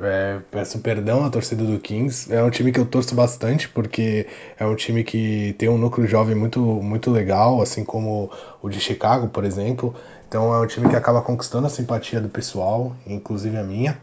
é, 0.00 0.40
peço 0.50 0.78
perdão 0.78 1.24
à 1.24 1.30
torcida 1.30 1.64
do 1.64 1.78
Kings. 1.78 2.32
É 2.32 2.42
um 2.42 2.50
time 2.50 2.70
que 2.70 2.78
eu 2.78 2.86
torço 2.86 3.14
bastante, 3.14 3.68
porque 3.68 4.26
é 4.58 4.64
um 4.64 4.76
time 4.76 5.02
que 5.02 5.54
tem 5.58 5.68
um 5.68 5.78
núcleo 5.78 6.06
jovem 6.06 6.36
muito, 6.36 6.60
muito 6.60 7.10
legal, 7.10 7.60
assim 7.60 7.84
como 7.84 8.30
o 8.62 8.68
de 8.68 8.78
Chicago, 8.78 9.28
por 9.28 9.44
exemplo. 9.44 9.94
Então 10.28 10.52
é 10.54 10.60
um 10.60 10.66
time 10.66 10.88
que 10.88 10.96
acaba 10.96 11.22
conquistando 11.22 11.66
a 11.66 11.70
simpatia 11.70 12.20
do 12.20 12.28
pessoal, 12.28 12.94
inclusive 13.06 13.56
a 13.56 13.62
minha. 13.62 13.98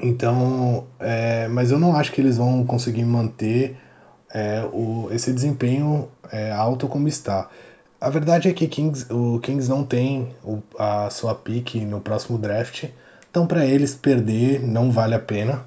Então, 0.00 0.86
é, 1.00 1.48
mas 1.48 1.70
eu 1.70 1.78
não 1.78 1.96
acho 1.96 2.12
que 2.12 2.20
eles 2.20 2.36
vão 2.36 2.64
conseguir 2.66 3.04
manter 3.04 3.76
é, 4.32 4.62
o, 4.72 5.08
esse 5.10 5.32
desempenho 5.32 6.08
é, 6.30 6.52
alto 6.52 6.86
como 6.86 7.08
está. 7.08 7.48
A 7.98 8.10
verdade 8.10 8.48
é 8.48 8.52
que 8.52 8.68
Kings, 8.68 9.10
o 9.10 9.40
Kings 9.40 9.70
não 9.70 9.82
tem 9.82 10.34
o, 10.44 10.60
a 10.78 11.08
sua 11.08 11.34
pique 11.34 11.80
no 11.80 12.00
próximo 12.00 12.36
draft, 12.36 12.84
então 13.30 13.46
para 13.46 13.64
eles 13.64 13.94
perder 13.94 14.60
não 14.62 14.90
vale 14.90 15.14
a 15.14 15.18
pena. 15.18 15.64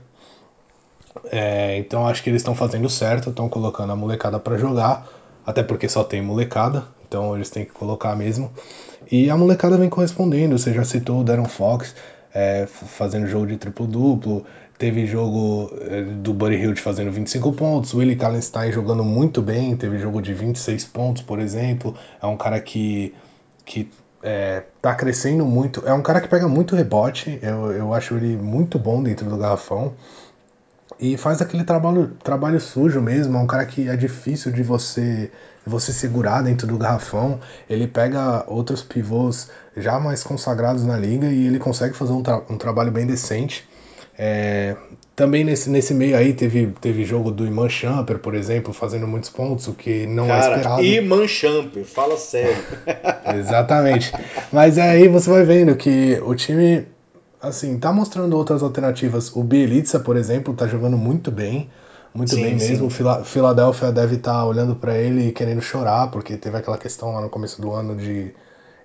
É, 1.31 1.77
então 1.79 2.07
acho 2.07 2.21
que 2.21 2.29
eles 2.29 2.41
estão 2.41 2.53
fazendo 2.53 2.87
certo, 2.87 3.31
estão 3.31 3.49
colocando 3.49 3.91
a 3.91 3.95
molecada 3.95 4.39
para 4.39 4.57
jogar, 4.57 5.07
até 5.49 5.63
porque 5.63 5.89
só 5.89 6.03
tem 6.03 6.21
molecada, 6.21 6.83
então 7.07 7.35
eles 7.35 7.49
têm 7.49 7.65
que 7.65 7.71
colocar 7.71 8.15
mesmo. 8.15 8.51
E 9.11 9.31
a 9.31 9.35
molecada 9.35 9.77
vem 9.77 9.89
correspondendo, 9.89 10.55
você 10.59 10.71
já 10.71 10.83
citou 10.83 11.21
o 11.21 11.23
Darren 11.23 11.47
Fox 11.47 11.95
é, 12.31 12.67
fazendo 12.67 13.25
jogo 13.25 13.47
de 13.47 13.57
triplo-duplo, 13.57 14.45
teve 14.77 15.07
jogo 15.07 15.71
é, 15.89 16.03
do 16.03 16.35
Buddy 16.35 16.55
Hield 16.55 16.79
fazendo 16.79 17.11
25 17.11 17.51
pontos, 17.53 17.95
Willie 17.95 18.15
Kallenstein 18.15 18.71
jogando 18.71 19.03
muito 19.03 19.41
bem, 19.41 19.75
teve 19.75 19.97
jogo 19.97 20.21
de 20.21 20.35
26 20.35 20.85
pontos, 20.85 21.23
por 21.23 21.39
exemplo, 21.39 21.95
é 22.21 22.27
um 22.27 22.37
cara 22.37 22.59
que, 22.61 23.15
que 23.65 23.89
é, 24.21 24.61
tá 24.79 24.93
crescendo 24.93 25.45
muito, 25.45 25.81
é 25.83 25.93
um 25.93 26.03
cara 26.03 26.21
que 26.21 26.27
pega 26.27 26.47
muito 26.47 26.75
rebote, 26.75 27.39
eu, 27.41 27.71
eu 27.71 27.91
acho 27.91 28.13
ele 28.13 28.37
muito 28.37 28.77
bom 28.77 29.01
dentro 29.01 29.27
do 29.27 29.35
garrafão, 29.35 29.95
e 30.99 31.17
faz 31.17 31.41
aquele 31.41 31.63
trabalho, 31.63 32.11
trabalho 32.23 32.59
sujo 32.59 33.01
mesmo, 33.01 33.37
é 33.37 33.39
um 33.39 33.47
cara 33.47 33.65
que 33.65 33.87
é 33.87 33.95
difícil 33.95 34.51
de 34.51 34.63
você 34.63 35.29
você 35.65 35.93
segurar 35.93 36.41
dentro 36.41 36.65
do 36.65 36.77
garrafão. 36.77 37.39
Ele 37.69 37.87
pega 37.87 38.43
outros 38.47 38.81
pivôs 38.81 39.49
já 39.77 39.99
mais 39.99 40.23
consagrados 40.23 40.83
na 40.83 40.97
liga 40.97 41.27
e 41.27 41.45
ele 41.45 41.59
consegue 41.59 41.95
fazer 41.95 42.13
um, 42.13 42.23
tra 42.23 42.41
um 42.49 42.57
trabalho 42.57 42.91
bem 42.91 43.05
decente. 43.05 43.67
É, 44.17 44.75
também 45.15 45.45
nesse, 45.45 45.69
nesse 45.69 45.93
meio 45.93 46.17
aí 46.17 46.33
teve, 46.33 46.73
teve 46.81 47.05
jogo 47.05 47.31
do 47.31 47.45
Iman 47.45 47.69
Champer, 47.69 48.19
por 48.19 48.35
exemplo, 48.35 48.73
fazendo 48.73 49.07
muitos 49.07 49.29
pontos, 49.29 49.67
o 49.67 49.73
que 49.73 50.05
não 50.07 50.25
é 50.25 50.27
Cara, 50.27 50.43
é 50.43 50.57
esperado. 50.57 50.83
Iman 50.83 51.27
Champer, 51.27 51.85
fala 51.85 52.17
sério. 52.17 52.61
Exatamente. 53.37 54.11
Mas 54.51 54.77
aí 54.77 55.07
você 55.07 55.29
vai 55.29 55.43
vendo 55.43 55.73
que 55.75 56.19
o 56.25 56.35
time, 56.35 56.85
assim, 57.41 57.77
tá 57.79 57.91
mostrando 57.91 58.35
outras 58.35 58.63
alternativas. 58.63 59.35
O 59.35 59.43
Bielitsa, 59.43 59.99
por 59.99 60.15
exemplo, 60.15 60.53
tá 60.53 60.67
jogando 60.67 60.97
muito 60.97 61.31
bem 61.31 61.69
muito 62.13 62.33
sim, 62.33 62.41
bem 62.41 62.55
mesmo. 62.55 62.87
O 62.87 63.23
Philadelphia 63.23 63.91
deve 63.91 64.15
estar 64.15 64.33
tá 64.33 64.45
olhando 64.45 64.75
para 64.75 64.97
ele 64.97 65.27
e 65.27 65.31
querendo 65.31 65.61
chorar, 65.61 66.09
porque 66.11 66.37
teve 66.37 66.57
aquela 66.57 66.77
questão 66.77 67.13
lá 67.13 67.21
no 67.21 67.29
começo 67.29 67.61
do 67.61 67.71
ano 67.71 67.95
de 67.95 68.33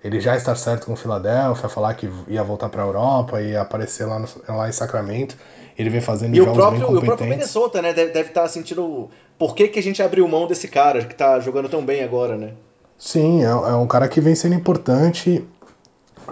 ele 0.02 0.20
já 0.20 0.36
estar 0.36 0.54
certo 0.54 0.86
com 0.86 0.92
o 0.92 0.96
Philadelphia, 0.96 1.68
falar 1.68 1.94
que 1.94 2.10
ia 2.28 2.42
voltar 2.42 2.68
para 2.68 2.82
a 2.82 2.86
Europa 2.86 3.40
e 3.40 3.56
aparecer 3.56 4.04
lá, 4.04 4.18
no, 4.18 4.28
lá 4.48 4.68
em 4.68 4.72
Sacramento. 4.72 5.36
Ele 5.78 5.88
vem 5.88 6.00
fazendo 6.00 6.34
e 6.34 6.36
jogos 6.36 6.52
o 6.52 6.54
próprio, 6.54 6.80
bem 6.80 6.88
competentes. 6.88 7.02
E 7.02 7.04
o 7.04 7.16
próprio 7.16 7.30
Minnesota, 7.30 7.82
né, 7.82 7.92
deve, 7.94 8.20
estar 8.20 8.42
tá 8.42 8.48
sentindo 8.48 9.08
por 9.38 9.54
que, 9.54 9.68
que 9.68 9.78
a 9.78 9.82
gente 9.82 10.02
abriu 10.02 10.28
mão 10.28 10.46
desse 10.46 10.68
cara 10.68 11.02
que 11.04 11.12
está 11.12 11.40
jogando 11.40 11.68
tão 11.70 11.84
bem 11.84 12.04
agora, 12.04 12.36
né? 12.36 12.52
Sim, 12.98 13.42
é, 13.42 13.48
é 13.48 13.74
um 13.74 13.86
cara 13.86 14.06
que 14.06 14.20
vem 14.20 14.34
sendo 14.34 14.54
importante 14.54 15.44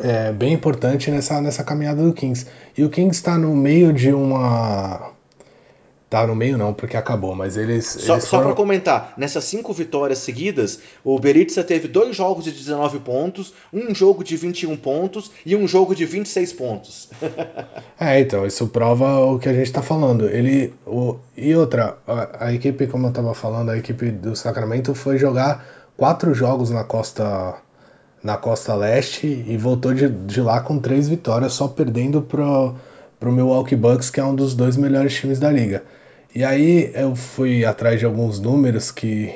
é, 0.00 0.32
bem 0.32 0.52
importante 0.52 1.10
nessa, 1.10 1.40
nessa 1.40 1.64
caminhada 1.64 2.02
do 2.02 2.12
Kings. 2.12 2.46
E 2.76 2.84
o 2.84 2.90
Kings 2.90 3.16
está 3.16 3.36
no 3.36 3.54
meio 3.54 3.92
de 3.92 4.12
uma 4.12 5.12
Tá 6.12 6.26
no 6.26 6.34
meio 6.34 6.58
não, 6.58 6.74
porque 6.74 6.94
acabou, 6.94 7.34
mas 7.34 7.56
eles. 7.56 7.86
Só, 7.86 8.12
eles 8.12 8.28
foram... 8.28 8.42
só 8.42 8.48
para 8.48 8.54
comentar, 8.54 9.14
nessas 9.16 9.44
cinco 9.44 9.72
vitórias 9.72 10.18
seguidas, 10.18 10.78
o 11.02 11.18
Beritza 11.18 11.64
teve 11.64 11.88
dois 11.88 12.14
jogos 12.14 12.44
de 12.44 12.50
19 12.50 12.98
pontos, 12.98 13.54
um 13.72 13.94
jogo 13.94 14.22
de 14.22 14.36
21 14.36 14.76
pontos 14.76 15.30
e 15.46 15.56
um 15.56 15.66
jogo 15.66 15.94
de 15.94 16.04
26 16.04 16.52
pontos. 16.52 17.08
é, 17.98 18.20
então, 18.20 18.44
isso 18.44 18.66
prova 18.66 19.24
o 19.24 19.38
que 19.38 19.48
a 19.48 19.54
gente 19.54 19.72
tá 19.72 19.80
falando. 19.80 20.28
Ele. 20.28 20.74
O, 20.86 21.16
e 21.34 21.54
outra, 21.54 21.96
a, 22.06 22.48
a 22.48 22.52
equipe, 22.52 22.86
como 22.88 23.06
eu 23.06 23.10
tava 23.10 23.32
falando, 23.32 23.70
a 23.70 23.78
equipe 23.78 24.10
do 24.10 24.36
Sacramento 24.36 24.94
foi 24.94 25.16
jogar 25.16 25.64
quatro 25.96 26.34
jogos 26.34 26.68
na 26.68 26.84
costa 26.84 27.54
na 28.22 28.36
costa 28.36 28.74
leste 28.74 29.26
e 29.26 29.56
voltou 29.56 29.92
de, 29.92 30.08
de 30.08 30.40
lá 30.40 30.60
com 30.60 30.78
três 30.78 31.08
vitórias, 31.08 31.52
só 31.52 31.66
perdendo 31.66 32.22
pro, 32.22 32.74
pro 33.18 33.32
Milwaukee 33.32 33.76
Bucks, 33.76 34.10
que 34.10 34.20
é 34.20 34.24
um 34.24 34.34
dos 34.34 34.54
dois 34.54 34.76
melhores 34.76 35.14
times 35.14 35.38
da 35.38 35.50
liga. 35.50 35.82
E 36.34 36.44
aí 36.44 36.90
eu 36.94 37.14
fui 37.14 37.64
atrás 37.64 37.98
de 37.98 38.06
alguns 38.06 38.40
números 38.40 38.90
que 38.90 39.34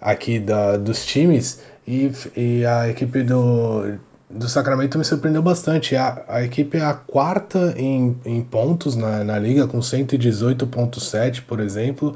aqui 0.00 0.38
da, 0.38 0.76
dos 0.76 1.04
times 1.04 1.60
e, 1.86 2.10
e 2.36 2.64
a 2.64 2.88
equipe 2.88 3.22
do, 3.22 3.98
do 4.30 4.48
Sacramento 4.48 4.96
me 4.96 5.04
surpreendeu 5.04 5.42
bastante. 5.42 5.94
A, 5.96 6.24
a 6.28 6.42
equipe 6.42 6.78
é 6.78 6.84
a 6.84 6.94
quarta 6.94 7.74
em, 7.76 8.16
em 8.24 8.40
pontos 8.42 8.96
na, 8.96 9.22
na 9.22 9.38
liga, 9.38 9.66
com 9.66 9.78
118,7, 9.78 11.42
por 11.42 11.60
exemplo. 11.60 12.14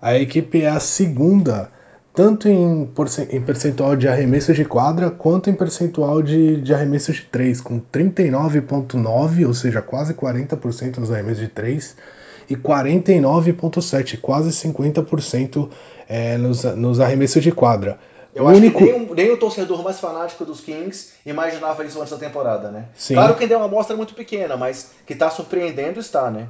A 0.00 0.16
equipe 0.16 0.62
é 0.62 0.68
a 0.68 0.80
segunda, 0.80 1.70
tanto 2.16 2.48
em, 2.48 2.90
em 3.30 3.40
percentual 3.42 3.94
de 3.94 4.08
arremessos 4.08 4.56
de 4.56 4.64
quadra, 4.64 5.10
quanto 5.10 5.50
em 5.50 5.54
percentual 5.54 6.22
de, 6.22 6.62
de 6.62 6.72
arremessos 6.72 7.16
de 7.16 7.22
3, 7.24 7.60
com 7.60 7.78
39,9, 7.78 9.46
ou 9.46 9.52
seja, 9.52 9.82
quase 9.82 10.14
40% 10.14 10.96
nos 10.96 11.12
arremessos 11.12 11.42
de 11.42 11.48
3 11.48 11.94
e 12.48 12.56
49,7%, 12.56 14.18
quase 14.18 14.48
50% 14.48 15.68
é, 16.08 16.38
nos, 16.38 16.64
nos 16.64 17.00
arremessos 17.00 17.42
de 17.42 17.52
quadra. 17.52 17.98
Eu 18.34 18.44
o 18.44 18.48
acho 18.48 18.60
único... 18.60 18.78
que 18.78 18.92
nem, 18.92 19.14
nem, 19.14 19.30
o 19.30 19.36
torcedor 19.36 19.82
mais 19.84 20.00
fanático 20.00 20.46
dos 20.46 20.60
Kings 20.60 21.10
imaginava 21.26 21.84
isso 21.84 22.00
antes 22.00 22.12
da 22.12 22.18
temporada, 22.18 22.70
né? 22.70 22.86
Sim. 22.96 23.12
Claro 23.12 23.34
que 23.34 23.46
deu 23.46 23.58
uma 23.58 23.66
amostra 23.66 23.94
muito 23.94 24.14
pequena, 24.14 24.56
mas 24.56 24.90
que 25.06 25.12
está 25.12 25.28
surpreendendo 25.28 26.00
está, 26.00 26.30
né? 26.30 26.46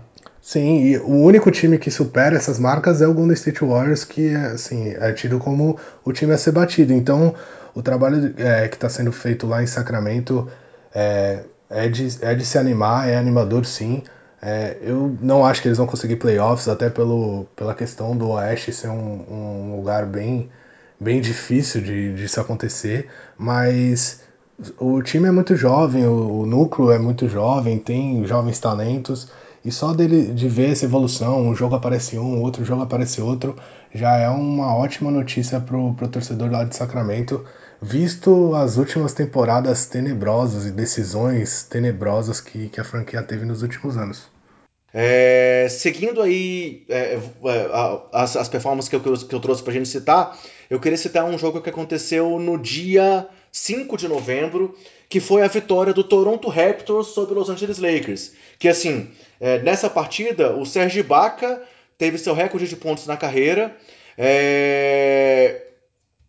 Sim, 0.46 0.78
e 0.84 0.96
o 0.98 1.10
único 1.10 1.50
time 1.50 1.76
que 1.76 1.90
supera 1.90 2.36
essas 2.36 2.56
marcas 2.56 3.02
é 3.02 3.06
o 3.08 3.12
Golden 3.12 3.34
State 3.34 3.64
Warriors, 3.64 4.04
que 4.04 4.32
assim, 4.32 4.90
é 4.90 5.12
tido 5.12 5.40
como 5.40 5.76
o 6.04 6.12
time 6.12 6.32
a 6.32 6.38
ser 6.38 6.52
batido. 6.52 6.92
Então, 6.92 7.34
o 7.74 7.82
trabalho 7.82 8.32
é, 8.38 8.68
que 8.68 8.76
está 8.76 8.88
sendo 8.88 9.10
feito 9.10 9.44
lá 9.44 9.60
em 9.60 9.66
Sacramento 9.66 10.48
é, 10.94 11.40
é, 11.68 11.88
de, 11.88 12.24
é 12.24 12.32
de 12.36 12.46
se 12.46 12.58
animar, 12.58 13.08
é 13.08 13.16
animador 13.16 13.66
sim. 13.66 14.04
É, 14.40 14.76
eu 14.82 15.16
não 15.20 15.44
acho 15.44 15.60
que 15.60 15.66
eles 15.66 15.78
vão 15.78 15.86
conseguir 15.88 16.14
playoffs, 16.14 16.68
até 16.68 16.88
pelo, 16.88 17.46
pela 17.56 17.74
questão 17.74 18.16
do 18.16 18.28
Oeste 18.28 18.72
ser 18.72 18.88
um, 18.88 19.24
um 19.28 19.76
lugar 19.76 20.06
bem, 20.06 20.48
bem 21.00 21.20
difícil 21.20 21.82
de, 21.82 22.14
de 22.14 22.24
isso 22.24 22.40
acontecer, 22.40 23.08
mas 23.36 24.20
o 24.78 25.02
time 25.02 25.26
é 25.26 25.32
muito 25.32 25.56
jovem, 25.56 26.06
o, 26.06 26.42
o, 26.42 26.46
núcleo 26.46 26.92
é 26.92 26.98
muito 27.00 27.28
jovem, 27.28 27.78
tem 27.78 28.24
jovens 28.24 28.60
talentos, 28.60 29.28
e 29.66 29.72
só 29.72 29.92
dele 29.92 30.32
de 30.32 30.48
ver 30.48 30.70
essa 30.70 30.84
evolução, 30.84 31.48
um 31.48 31.54
jogo 31.54 31.74
aparece 31.74 32.16
um, 32.16 32.40
outro 32.40 32.64
jogo 32.64 32.82
aparece 32.82 33.20
outro, 33.20 33.56
já 33.92 34.16
é 34.16 34.28
uma 34.28 34.76
ótima 34.76 35.10
notícia 35.10 35.58
pro, 35.58 35.92
pro 35.94 36.06
torcedor 36.06 36.52
lá 36.52 36.62
de 36.62 36.76
Sacramento, 36.76 37.44
visto 37.82 38.54
as 38.54 38.76
últimas 38.76 39.12
temporadas 39.12 39.86
tenebrosas 39.86 40.66
e 40.66 40.70
decisões 40.70 41.64
tenebrosas 41.64 42.40
que, 42.40 42.68
que 42.68 42.80
a 42.80 42.84
franquia 42.84 43.22
teve 43.24 43.44
nos 43.44 43.62
últimos 43.62 43.96
anos. 43.96 44.28
É, 44.94 45.66
seguindo 45.68 46.22
aí 46.22 46.84
é, 46.88 47.14
é 47.16 47.20
as, 48.12 48.36
as 48.36 48.48
performances 48.48 48.88
que 48.88 48.94
eu, 48.94 49.00
que 49.00 49.34
eu 49.34 49.40
trouxe 49.40 49.64
pra 49.64 49.72
gente 49.72 49.88
citar, 49.88 50.38
eu 50.70 50.78
queria 50.78 50.96
citar 50.96 51.24
um 51.24 51.36
jogo 51.36 51.60
que 51.60 51.70
aconteceu 51.70 52.38
no 52.38 52.56
dia 52.56 53.28
5 53.50 53.96
de 53.96 54.06
novembro, 54.06 54.76
que 55.08 55.20
foi 55.20 55.42
a 55.42 55.48
vitória 55.48 55.92
do 55.92 56.04
Toronto 56.04 56.48
Raptors 56.48 57.08
sobre 57.08 57.34
os 57.34 57.48
Los 57.48 57.50
Angeles 57.50 57.78
Lakers. 57.78 58.32
Que 58.58 58.68
assim, 58.68 59.10
é, 59.40 59.58
nessa 59.60 59.88
partida, 59.88 60.56
o 60.56 60.64
Serge 60.64 61.00
Ibaka 61.00 61.62
teve 61.96 62.18
seu 62.18 62.34
recorde 62.34 62.68
de 62.68 62.76
pontos 62.76 63.06
na 63.06 63.16
carreira, 63.16 63.76
é, 64.18 65.62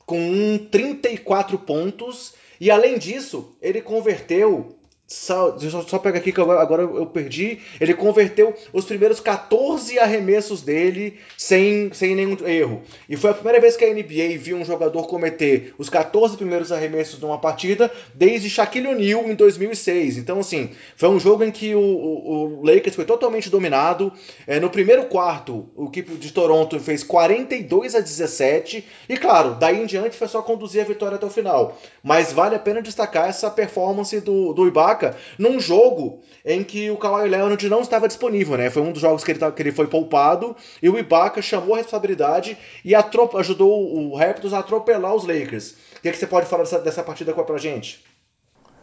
com 0.06 0.58
34 0.72 1.58
pontos, 1.60 2.34
e 2.60 2.72
além 2.72 2.98
disso, 2.98 3.56
ele 3.62 3.82
converteu 3.82 4.77
só, 5.08 5.58
só 5.88 5.98
pega 6.00 6.18
aqui 6.18 6.34
que 6.34 6.42
agora, 6.42 6.62
agora 6.62 6.82
eu 6.84 7.06
perdi. 7.06 7.60
Ele 7.80 7.94
converteu 7.94 8.54
os 8.74 8.84
primeiros 8.84 9.22
14 9.22 9.98
arremessos 9.98 10.62
dele 10.62 11.18
sem, 11.38 11.90
sem 11.94 12.14
nenhum 12.14 12.36
erro. 12.46 12.82
E 13.08 13.16
foi 13.16 13.32
a 13.32 13.34
primeira 13.34 13.62
vez 13.62 13.78
que 13.78 13.86
a 13.86 13.94
NBA 13.94 14.38
viu 14.38 14.58
um 14.58 14.66
jogador 14.66 15.08
cometer 15.08 15.74
os 15.78 15.90
14 15.90 16.36
primeiros 16.36 16.74
arremessos 16.74 17.22
numa 17.22 17.38
partida 17.38 17.90
desde 18.14 18.50
Shaquille 18.50 18.88
O'Neal 18.88 19.24
em 19.30 19.36
2006. 19.36 20.18
Então, 20.18 20.40
assim, 20.40 20.72
foi 20.98 21.08
um 21.08 21.20
jogo 21.20 21.42
em 21.46 21.52
que 21.52 21.74
o, 21.74 21.80
o, 21.80 22.60
o 22.60 22.66
Lakers 22.66 22.96
foi 22.96 23.06
totalmente 23.06 23.50
dominado. 23.50 24.12
É, 24.46 24.60
no 24.60 24.70
primeiro 24.70 25.06
quarto, 25.06 25.70
o 25.74 25.86
equipe 25.86 26.16
de 26.16 26.34
Toronto 26.34 26.78
fez 26.82 27.02
42 27.02 27.96
a 27.96 28.02
17. 28.02 28.86
E 29.08 29.16
claro, 29.16 29.56
daí 29.56 29.82
em 29.82 29.86
diante 29.86 30.18
foi 30.18 30.28
só 30.28 30.42
conduzir 30.42 30.82
a 30.82 30.86
vitória 30.86 31.16
até 31.16 31.26
o 31.26 31.30
final. 31.30 31.80
Mas 32.04 32.34
vale 32.34 32.56
a 32.56 32.60
pena 32.60 32.82
destacar 32.82 33.30
essa 33.30 33.50
performance 33.50 34.20
do, 34.20 34.52
do 34.52 34.68
Ibaka 34.68 34.97
num 35.38 35.60
jogo 35.60 36.22
em 36.46 36.64
que 36.64 36.90
o 36.90 36.98
Kawhi 36.98 37.30
Leonard 37.30 37.70
não 37.70 37.82
estava 37.82 38.08
disponível, 38.08 38.58
né? 38.58 38.70
Foi 38.70 38.82
um 38.82 38.92
dos 38.92 39.02
jogos 39.02 39.24
que 39.24 39.32
ele, 39.32 39.52
que 39.52 39.62
ele 39.62 39.72
foi 39.72 39.88
poupado 39.88 40.56
e 40.82 40.90
o 40.90 40.98
Ibaka 40.98 41.42
chamou 41.42 41.76
a 41.76 41.78
responsabilidade 41.78 42.58
e 42.84 42.94
ajudou 42.96 43.96
o 43.96 44.16
Raptors 44.16 44.54
a 44.54 44.60
atropelar 44.60 45.14
os 45.14 45.26
Lakers. 45.26 45.72
O 45.98 46.02
que, 46.02 46.10
é 46.10 46.12
que 46.12 46.18
você 46.18 46.28
pode 46.28 46.46
falar 46.46 46.64
dessa, 46.64 46.80
dessa 46.80 47.04
partida 47.04 47.34
pra 47.34 47.58
gente? 47.58 48.04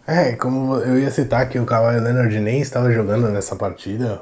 É, 0.07 0.33
como 0.33 0.77
eu 0.77 0.99
ia 0.99 1.11
citar 1.11 1.49
que 1.49 1.59
o 1.59 1.65
Kawhi 1.65 1.99
Leonard 1.99 2.39
nem 2.41 2.61
estava 2.61 2.93
jogando 2.93 3.29
nessa 3.29 3.57
partida 3.57 4.21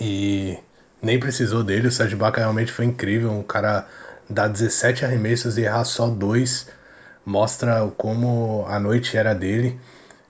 e 0.00 0.58
nem 1.00 1.18
precisou 1.18 1.62
dele, 1.62 1.88
o 1.88 1.92
Serge 1.92 2.14
Ibaka 2.14 2.40
realmente 2.40 2.72
foi 2.72 2.84
incrível, 2.84 3.30
um 3.30 3.42
cara 3.42 3.86
dá 4.28 4.48
17 4.48 5.04
arremessos 5.04 5.58
e 5.58 5.62
errar 5.62 5.84
só 5.84 6.08
dois 6.08 6.68
mostra 7.24 7.90
como 7.96 8.64
a 8.66 8.78
noite 8.78 9.16
era 9.16 9.34
dele. 9.34 9.78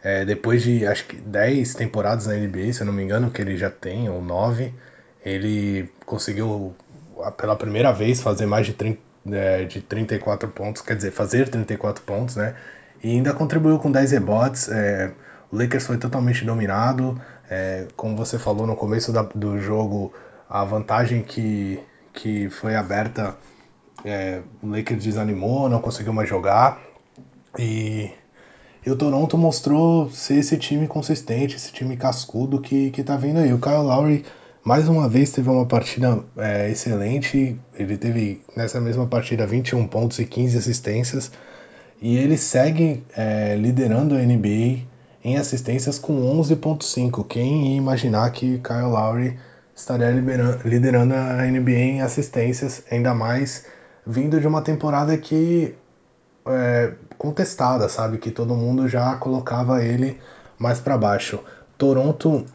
É, 0.02 0.24
depois 0.24 0.62
de 0.62 0.86
acho 0.86 1.06
que 1.06 1.16
10 1.16 1.74
temporadas 1.74 2.26
na 2.26 2.34
NBA, 2.34 2.72
se 2.72 2.80
eu 2.80 2.86
não 2.86 2.92
me 2.92 3.02
engano, 3.02 3.30
que 3.30 3.42
ele 3.42 3.56
já 3.56 3.70
tem, 3.70 4.08
ou 4.08 4.22
9, 4.22 4.72
ele 5.24 5.90
conseguiu 6.06 6.74
pela 7.36 7.54
primeira 7.56 7.92
vez 7.92 8.20
fazer 8.20 8.46
mais 8.46 8.66
de, 8.66 8.72
30, 8.72 8.98
é, 9.30 9.64
de 9.64 9.82
34 9.82 10.48
pontos, 10.48 10.80
quer 10.80 10.96
dizer, 10.96 11.10
fazer 11.10 11.48
34 11.48 12.02
pontos, 12.04 12.36
né? 12.36 12.54
E 13.02 13.10
ainda 13.10 13.32
contribuiu 13.34 13.78
com 13.78 13.90
10 13.90 14.12
rebotes. 14.12 14.68
É, 14.68 15.12
o 15.50 15.56
Lakers 15.56 15.86
foi 15.86 15.98
totalmente 15.98 16.44
dominado. 16.44 17.20
É, 17.50 17.86
como 17.96 18.16
você 18.16 18.38
falou 18.38 18.66
no 18.66 18.76
começo 18.76 19.12
da, 19.12 19.22
do 19.22 19.58
jogo, 19.58 20.12
a 20.48 20.64
vantagem 20.64 21.22
que, 21.22 21.80
que 22.12 22.48
foi 22.50 22.74
aberta, 22.74 23.36
é, 24.04 24.40
o 24.62 24.68
Lakers 24.68 25.02
desanimou, 25.02 25.68
não 25.68 25.80
conseguiu 25.80 26.12
mais 26.12 26.28
jogar. 26.28 26.80
E 27.58 28.10
e 28.84 28.90
o 28.90 28.96
Toronto 28.96 29.36
mostrou 29.36 30.10
ser 30.10 30.36
esse 30.36 30.56
time 30.56 30.86
consistente, 30.86 31.56
esse 31.56 31.72
time 31.72 31.96
cascudo 31.96 32.60
que, 32.60 32.90
que 32.90 33.02
tá 33.02 33.16
vindo 33.16 33.38
aí. 33.38 33.52
O 33.52 33.58
Kyle 33.58 33.76
Lowry, 33.76 34.24
mais 34.64 34.88
uma 34.88 35.08
vez, 35.08 35.30
teve 35.32 35.50
uma 35.50 35.66
partida 35.66 36.22
é, 36.36 36.70
excelente. 36.70 37.58
Ele 37.78 37.96
teve, 37.98 38.40
nessa 38.56 38.80
mesma 38.80 39.06
partida, 39.06 39.46
21 39.46 39.86
pontos 39.86 40.18
e 40.18 40.24
15 40.24 40.56
assistências. 40.56 41.30
E 42.00 42.16
ele 42.16 42.38
segue 42.38 43.04
é, 43.14 43.54
liderando 43.56 44.14
a 44.14 44.18
NBA 44.18 44.86
em 45.22 45.36
assistências 45.36 45.98
com 45.98 46.14
11.5. 46.40 47.26
Quem 47.26 47.72
ia 47.72 47.76
imaginar 47.76 48.30
que 48.30 48.58
Kyle 48.60 48.90
Lowry 48.90 49.38
estaria 49.76 50.10
liderando 50.64 51.14
a 51.14 51.42
NBA 51.44 51.70
em 51.70 52.00
assistências, 52.02 52.82
ainda 52.90 53.14
mais 53.14 53.66
vindo 54.06 54.40
de 54.40 54.46
uma 54.46 54.62
temporada 54.62 55.16
que 55.18 55.74
é, 56.46 56.92
contestada, 57.20 57.86
sabe? 57.86 58.16
Que 58.16 58.30
todo 58.30 58.54
mundo 58.54 58.88
já 58.88 59.14
colocava 59.16 59.84
ele 59.84 60.18
mais 60.58 60.80
para 60.80 60.96
baixo. 60.96 61.38
Toronto, 61.76 62.46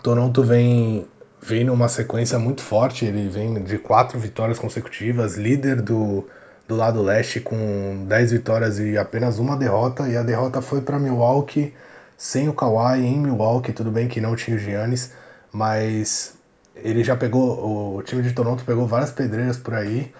Toronto 0.00 0.44
vem 0.44 1.04
vem 1.42 1.64
numa 1.64 1.88
sequência 1.88 2.38
muito 2.38 2.62
forte. 2.62 3.04
Ele 3.04 3.28
vem 3.28 3.64
de 3.64 3.76
quatro 3.76 4.16
vitórias 4.16 4.60
consecutivas, 4.60 5.36
líder 5.36 5.82
do, 5.82 6.24
do 6.68 6.76
lado 6.76 7.02
leste 7.02 7.40
com 7.40 8.04
10 8.06 8.30
vitórias 8.30 8.78
e 8.78 8.96
apenas 8.96 9.40
uma 9.40 9.56
derrota. 9.56 10.08
E 10.08 10.16
a 10.16 10.22
derrota 10.22 10.62
foi 10.62 10.80
para 10.80 10.96
Milwaukee 10.96 11.74
sem 12.16 12.48
o 12.48 12.52
Kawhi 12.52 13.00
em 13.04 13.18
Milwaukee. 13.18 13.72
Tudo 13.72 13.90
bem 13.90 14.06
que 14.06 14.20
não 14.20 14.36
tinha 14.36 14.56
o 14.56 14.60
Giannis, 14.60 15.10
mas 15.52 16.34
ele 16.76 17.02
já 17.02 17.16
pegou 17.16 17.96
o 17.96 18.02
time 18.04 18.22
de 18.22 18.32
Toronto 18.32 18.64
pegou 18.64 18.86
várias 18.86 19.10
pedreiras 19.10 19.56
por 19.56 19.74
aí 19.74 20.12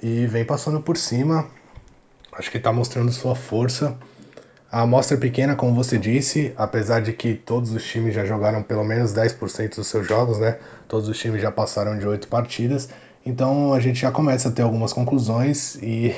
e 0.00 0.24
vem 0.26 0.44
passando 0.44 0.80
por 0.80 0.96
cima 0.96 1.48
Acho 2.32 2.50
que 2.50 2.56
está 2.56 2.72
mostrando 2.72 3.12
sua 3.12 3.34
força. 3.34 3.94
A 4.70 4.80
amostra 4.80 5.18
é 5.18 5.20
pequena, 5.20 5.54
como 5.54 5.74
você 5.74 5.98
disse, 5.98 6.54
apesar 6.56 7.02
de 7.02 7.12
que 7.12 7.34
todos 7.34 7.72
os 7.72 7.84
times 7.84 8.14
já 8.14 8.24
jogaram 8.24 8.62
pelo 8.62 8.82
menos 8.82 9.12
10% 9.12 9.76
dos 9.76 9.86
seus 9.86 10.08
jogos, 10.08 10.38
né? 10.38 10.58
Todos 10.88 11.10
os 11.10 11.18
times 11.18 11.42
já 11.42 11.52
passaram 11.52 11.98
de 11.98 12.08
8 12.08 12.28
partidas. 12.28 12.88
Então 13.24 13.74
a 13.74 13.80
gente 13.80 14.00
já 14.00 14.10
começa 14.10 14.48
a 14.48 14.52
ter 14.52 14.62
algumas 14.62 14.94
conclusões 14.94 15.74
e 15.82 16.14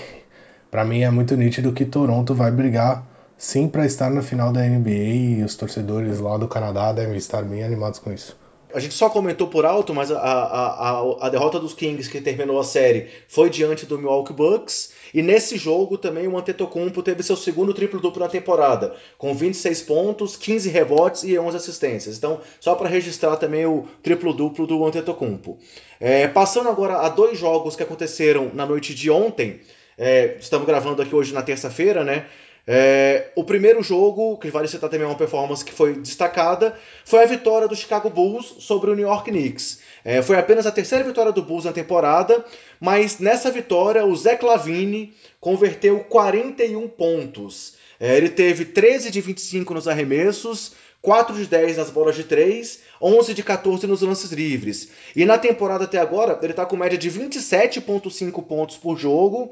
para 0.70 0.84
mim 0.84 1.02
é 1.02 1.10
muito 1.10 1.36
nítido 1.36 1.72
que 1.72 1.84
Toronto 1.84 2.32
vai 2.32 2.52
brigar 2.52 3.04
sim 3.36 3.66
para 3.68 3.84
estar 3.84 4.08
na 4.08 4.22
final 4.22 4.52
da 4.52 4.62
NBA 4.62 4.90
e 4.90 5.42
os 5.42 5.56
torcedores 5.56 6.20
lá 6.20 6.38
do 6.38 6.46
Canadá 6.46 6.92
devem 6.92 7.16
estar 7.16 7.42
bem 7.42 7.64
animados 7.64 7.98
com 7.98 8.12
isso 8.12 8.43
a 8.74 8.80
gente 8.80 8.94
só 8.94 9.08
comentou 9.08 9.46
por 9.46 9.64
alto, 9.64 9.94
mas 9.94 10.10
a, 10.10 10.18
a, 10.18 10.90
a, 10.90 11.26
a, 11.26 11.28
derrota 11.28 11.60
dos 11.60 11.74
Kings 11.74 12.10
que 12.10 12.20
terminou 12.20 12.58
a 12.58 12.64
série 12.64 13.08
foi 13.28 13.48
diante 13.48 13.86
do 13.86 13.96
Milwaukee 13.96 14.32
Bucks. 14.32 14.92
E 15.14 15.22
nesse 15.22 15.56
jogo 15.56 15.96
também 15.96 16.26
o 16.26 16.36
Antetokounmpo 16.36 17.00
teve 17.00 17.22
seu 17.22 17.36
segundo 17.36 17.72
triplo-duplo 17.72 18.20
na 18.20 18.28
temporada, 18.28 18.96
com 19.16 19.32
26 19.32 19.82
pontos, 19.82 20.36
15 20.36 20.68
rebotes 20.70 21.22
e 21.22 21.38
11 21.38 21.56
assistências. 21.56 22.18
Então, 22.18 22.40
só 22.58 22.74
para 22.74 22.88
registrar 22.88 23.36
também 23.36 23.64
o 23.64 23.86
triplo-duplo 24.02 24.66
do 24.66 24.84
Antetokounmpo. 24.84 25.56
É, 26.00 26.26
passando 26.26 26.68
agora 26.68 26.96
a 26.96 27.08
dois 27.08 27.38
jogos 27.38 27.76
que 27.76 27.82
aconteceram 27.84 28.50
na 28.52 28.66
noite 28.66 28.92
de 28.92 29.08
ontem, 29.08 29.60
é, 29.96 30.36
estamos 30.40 30.66
gravando 30.66 31.00
aqui 31.00 31.14
hoje 31.14 31.32
na 31.32 31.42
terça-feira, 31.42 32.02
né? 32.02 32.26
É, 32.66 33.30
o 33.34 33.44
primeiro 33.44 33.82
jogo, 33.82 34.38
que 34.38 34.50
vale 34.50 34.68
citar 34.68 34.88
também 34.88 35.06
uma 35.06 35.16
performance 35.16 35.64
que 35.64 35.72
foi 35.72 35.94
destacada, 35.94 36.74
foi 37.04 37.22
a 37.22 37.26
vitória 37.26 37.68
do 37.68 37.76
Chicago 37.76 38.08
Bulls 38.08 38.56
sobre 38.60 38.90
o 38.90 38.94
New 38.94 39.06
York 39.06 39.30
Knicks. 39.30 39.80
É, 40.04 40.22
foi 40.22 40.38
apenas 40.38 40.66
a 40.66 40.72
terceira 40.72 41.04
vitória 41.04 41.32
do 41.32 41.42
Bulls 41.42 41.64
na 41.64 41.72
temporada, 41.72 42.44
mas 42.80 43.18
nessa 43.18 43.50
vitória 43.50 44.04
o 44.04 44.16
Zé 44.16 44.36
Clavini 44.36 45.14
converteu 45.40 46.00
41 46.00 46.88
pontos. 46.88 47.74
É, 48.00 48.16
ele 48.16 48.30
teve 48.30 48.64
13 48.64 49.10
de 49.10 49.20
25 49.20 49.74
nos 49.74 49.86
arremessos, 49.86 50.72
4 51.02 51.36
de 51.36 51.46
10 51.46 51.76
nas 51.76 51.90
bolas 51.90 52.16
de 52.16 52.24
3, 52.24 52.80
11 53.00 53.34
de 53.34 53.42
14 53.42 53.86
nos 53.86 54.00
lances 54.00 54.32
livres. 54.32 54.88
E 55.14 55.26
na 55.26 55.36
temporada 55.36 55.84
até 55.84 55.98
agora, 55.98 56.38
ele 56.42 56.52
está 56.52 56.64
com 56.64 56.76
média 56.76 56.96
de 56.96 57.10
27,5 57.10 58.42
pontos 58.42 58.78
por 58.78 58.96
jogo 58.98 59.50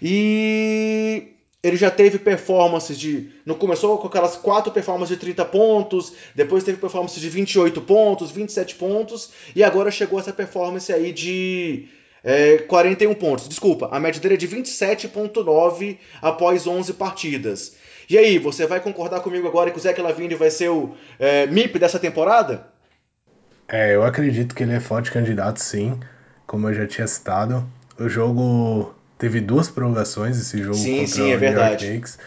e 0.00 1.33
ele 1.64 1.78
já 1.78 1.90
teve 1.90 2.18
performances 2.18 2.98
de. 2.98 3.30
Não 3.46 3.54
começou 3.54 3.96
com 3.96 4.06
aquelas 4.06 4.36
quatro 4.36 4.70
performances 4.70 5.16
de 5.16 5.20
30 5.20 5.46
pontos, 5.46 6.12
depois 6.34 6.62
teve 6.62 6.76
performances 6.76 7.18
de 7.18 7.30
28 7.30 7.80
pontos, 7.80 8.30
27 8.30 8.74
pontos, 8.74 9.30
e 9.56 9.64
agora 9.64 9.90
chegou 9.90 10.20
essa 10.20 10.30
performance 10.30 10.92
aí 10.92 11.10
de 11.10 11.88
é, 12.22 12.58
41 12.58 13.14
pontos. 13.14 13.48
Desculpa, 13.48 13.88
a 13.90 13.98
média 13.98 14.20
dele 14.20 14.34
é 14.34 14.36
de 14.36 14.46
27,9 14.46 15.96
após 16.20 16.66
11 16.66 16.92
partidas. 16.92 17.76
E 18.10 18.18
aí, 18.18 18.38
você 18.38 18.66
vai 18.66 18.80
concordar 18.80 19.20
comigo 19.20 19.48
agora 19.48 19.70
que 19.70 19.78
o 19.78 19.80
Zé 19.80 19.94
Lavine 19.96 20.34
vai 20.34 20.50
ser 20.50 20.68
o 20.68 20.94
é, 21.18 21.46
MIP 21.46 21.78
dessa 21.78 21.98
temporada? 21.98 22.66
É, 23.66 23.94
eu 23.94 24.02
acredito 24.02 24.54
que 24.54 24.62
ele 24.62 24.74
é 24.74 24.80
forte 24.80 25.10
candidato, 25.10 25.56
sim. 25.56 25.98
Como 26.46 26.68
eu 26.68 26.74
já 26.74 26.86
tinha 26.86 27.06
citado. 27.06 27.66
O 27.98 28.06
jogo 28.06 28.94
Teve 29.18 29.40
duas 29.40 29.68
prorrogações 29.68 30.38
esse 30.38 30.62
jogo 30.62 30.74
sim, 30.74 31.00
contra 31.00 31.14
sim, 31.14 31.32
é 31.32 31.36
o 31.36 31.40
New 31.40 31.52
York 31.52 31.76
Knicks. 31.86 32.18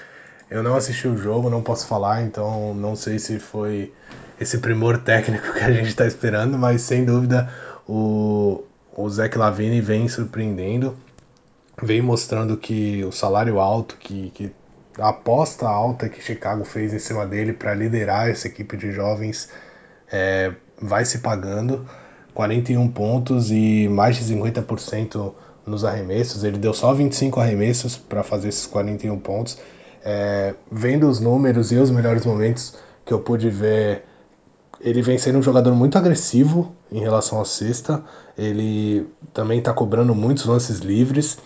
Eu 0.49 0.63
não 0.63 0.75
assisti 0.75 1.07
o 1.07 1.17
jogo, 1.17 1.49
não 1.49 1.61
posso 1.61 1.87
falar, 1.87 2.21
então 2.21 2.73
não 2.73 2.95
sei 2.95 3.19
se 3.19 3.37
foi 3.39 3.93
esse 4.39 4.59
primor 4.59 4.97
técnico 4.99 5.51
que 5.53 5.59
a 5.59 5.71
gente 5.71 5.89
está 5.89 6.05
esperando, 6.05 6.57
mas 6.57 6.81
sem 6.81 7.03
dúvida 7.03 7.51
o, 7.87 8.63
o 8.95 9.09
Zach 9.09 9.37
Lavine 9.37 9.81
vem 9.81 10.07
surpreendendo, 10.07 10.95
vem 11.81 12.01
mostrando 12.01 12.55
que 12.55 13.03
o 13.03 13.11
salário 13.11 13.59
alto, 13.59 13.97
que, 13.97 14.31
que 14.33 14.51
a 14.97 15.09
aposta 15.09 15.67
alta 15.67 16.07
que 16.07 16.21
Chicago 16.21 16.63
fez 16.63 16.93
em 16.93 16.99
cima 16.99 17.25
dele 17.25 17.53
para 17.53 17.73
liderar 17.73 18.29
essa 18.29 18.47
equipe 18.47 18.77
de 18.77 18.91
jovens 18.91 19.49
é, 20.11 20.53
vai 20.81 21.05
se 21.05 21.19
pagando. 21.19 21.87
41 22.33 22.87
pontos 22.89 23.49
e 23.49 23.87
mais 23.89 24.15
de 24.15 24.31
50% 24.35 25.33
nos 25.67 25.83
arremessos, 25.83 26.43
ele 26.43 26.57
deu 26.57 26.73
só 26.73 26.93
25 26.93 27.39
arremessos 27.39 27.97
para 27.97 28.23
fazer 28.23 28.49
esses 28.49 28.65
41 28.65 29.19
pontos. 29.19 29.57
É, 30.03 30.55
vendo 30.71 31.09
os 31.09 31.19
números 31.19 31.71
e 31.71 31.75
os 31.75 31.91
melhores 31.91 32.25
momentos 32.25 32.75
que 33.05 33.13
eu 33.13 33.19
pude 33.19 33.49
ver, 33.49 34.03
ele 34.79 35.01
vem 35.01 35.17
sendo 35.17 35.39
um 35.39 35.41
jogador 35.41 35.73
muito 35.75 35.97
agressivo 35.97 36.73
em 36.91 36.99
relação 36.99 37.41
à 37.41 37.45
cesta. 37.45 38.03
Ele 38.37 39.07
também 39.33 39.59
está 39.59 39.73
cobrando 39.73 40.15
muitos 40.15 40.45
lances 40.45 40.79
livres, 40.79 41.37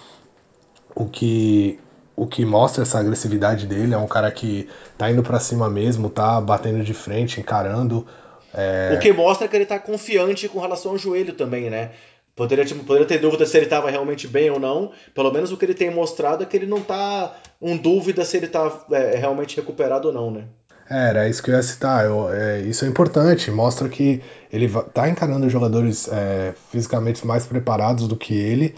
o 0.94 1.06
que, 1.06 1.80
o 2.16 2.28
que 2.28 2.46
mostra 2.46 2.84
essa 2.84 3.00
agressividade 3.00 3.66
dele. 3.66 3.94
É 3.94 3.98
um 3.98 4.08
cara 4.08 4.32
que 4.32 4.70
tá 4.98 5.10
indo 5.10 5.24
para 5.24 5.40
cima 5.40 5.70
mesmo, 5.70 6.10
tá 6.10 6.40
batendo 6.40 6.84
de 6.84 6.94
frente, 6.94 7.40
encarando. 7.40 8.06
É... 8.54 8.94
O 8.94 9.00
que 9.00 9.12
mostra 9.14 9.48
que 9.48 9.56
ele 9.56 9.66
tá 9.66 9.80
confiante 9.80 10.48
com 10.50 10.60
relação 10.60 10.92
ao 10.92 10.98
joelho 10.98 11.34
também, 11.34 11.70
né? 11.70 11.92
Poderia, 12.36 12.64
tipo, 12.66 12.84
poderia 12.84 13.08
ter 13.08 13.20
dúvida 13.20 13.46
se 13.46 13.58
ele 13.58 13.66
estava 13.66 13.90
realmente 13.90 14.28
bem 14.28 14.50
ou 14.50 14.60
não. 14.60 14.92
Pelo 15.14 15.32
menos 15.32 15.52
o 15.52 15.58
que 15.58 15.66
ele 15.66 15.74
tem 15.74 15.92
mostrado 15.92 16.44
é 16.44 16.46
que 16.46 16.56
ele 16.56 16.66
não 16.66 16.82
tá 16.82 17.36
com 17.60 17.76
dúvida 17.78 18.24
se 18.24 18.38
ele 18.38 18.48
tá 18.48 18.86
é, 18.92 19.18
realmente 19.18 19.56
recuperado 19.58 20.08
ou 20.08 20.14
não, 20.14 20.32
né? 20.32 20.46
É, 20.90 21.10
era 21.10 21.30
isso 21.30 21.42
que 21.42 21.52
eu 21.52 21.56
ia 21.56 21.64
citar. 21.64 22.06
Eu, 22.06 22.30
é, 22.30 22.62
isso 22.62 22.84
é 22.84 22.88
importante, 22.88 23.50
mostra 23.52 23.88
que 23.88 24.22
ele 24.52 24.70
tá 24.94 25.10
encarando 25.10 25.50
jogadores 25.50 26.10
é, 26.12 26.54
fisicamente 26.72 27.26
mais 27.26 27.46
preparados 27.46 28.08
do 28.08 28.16
que 28.16 28.34
ele 28.34 28.76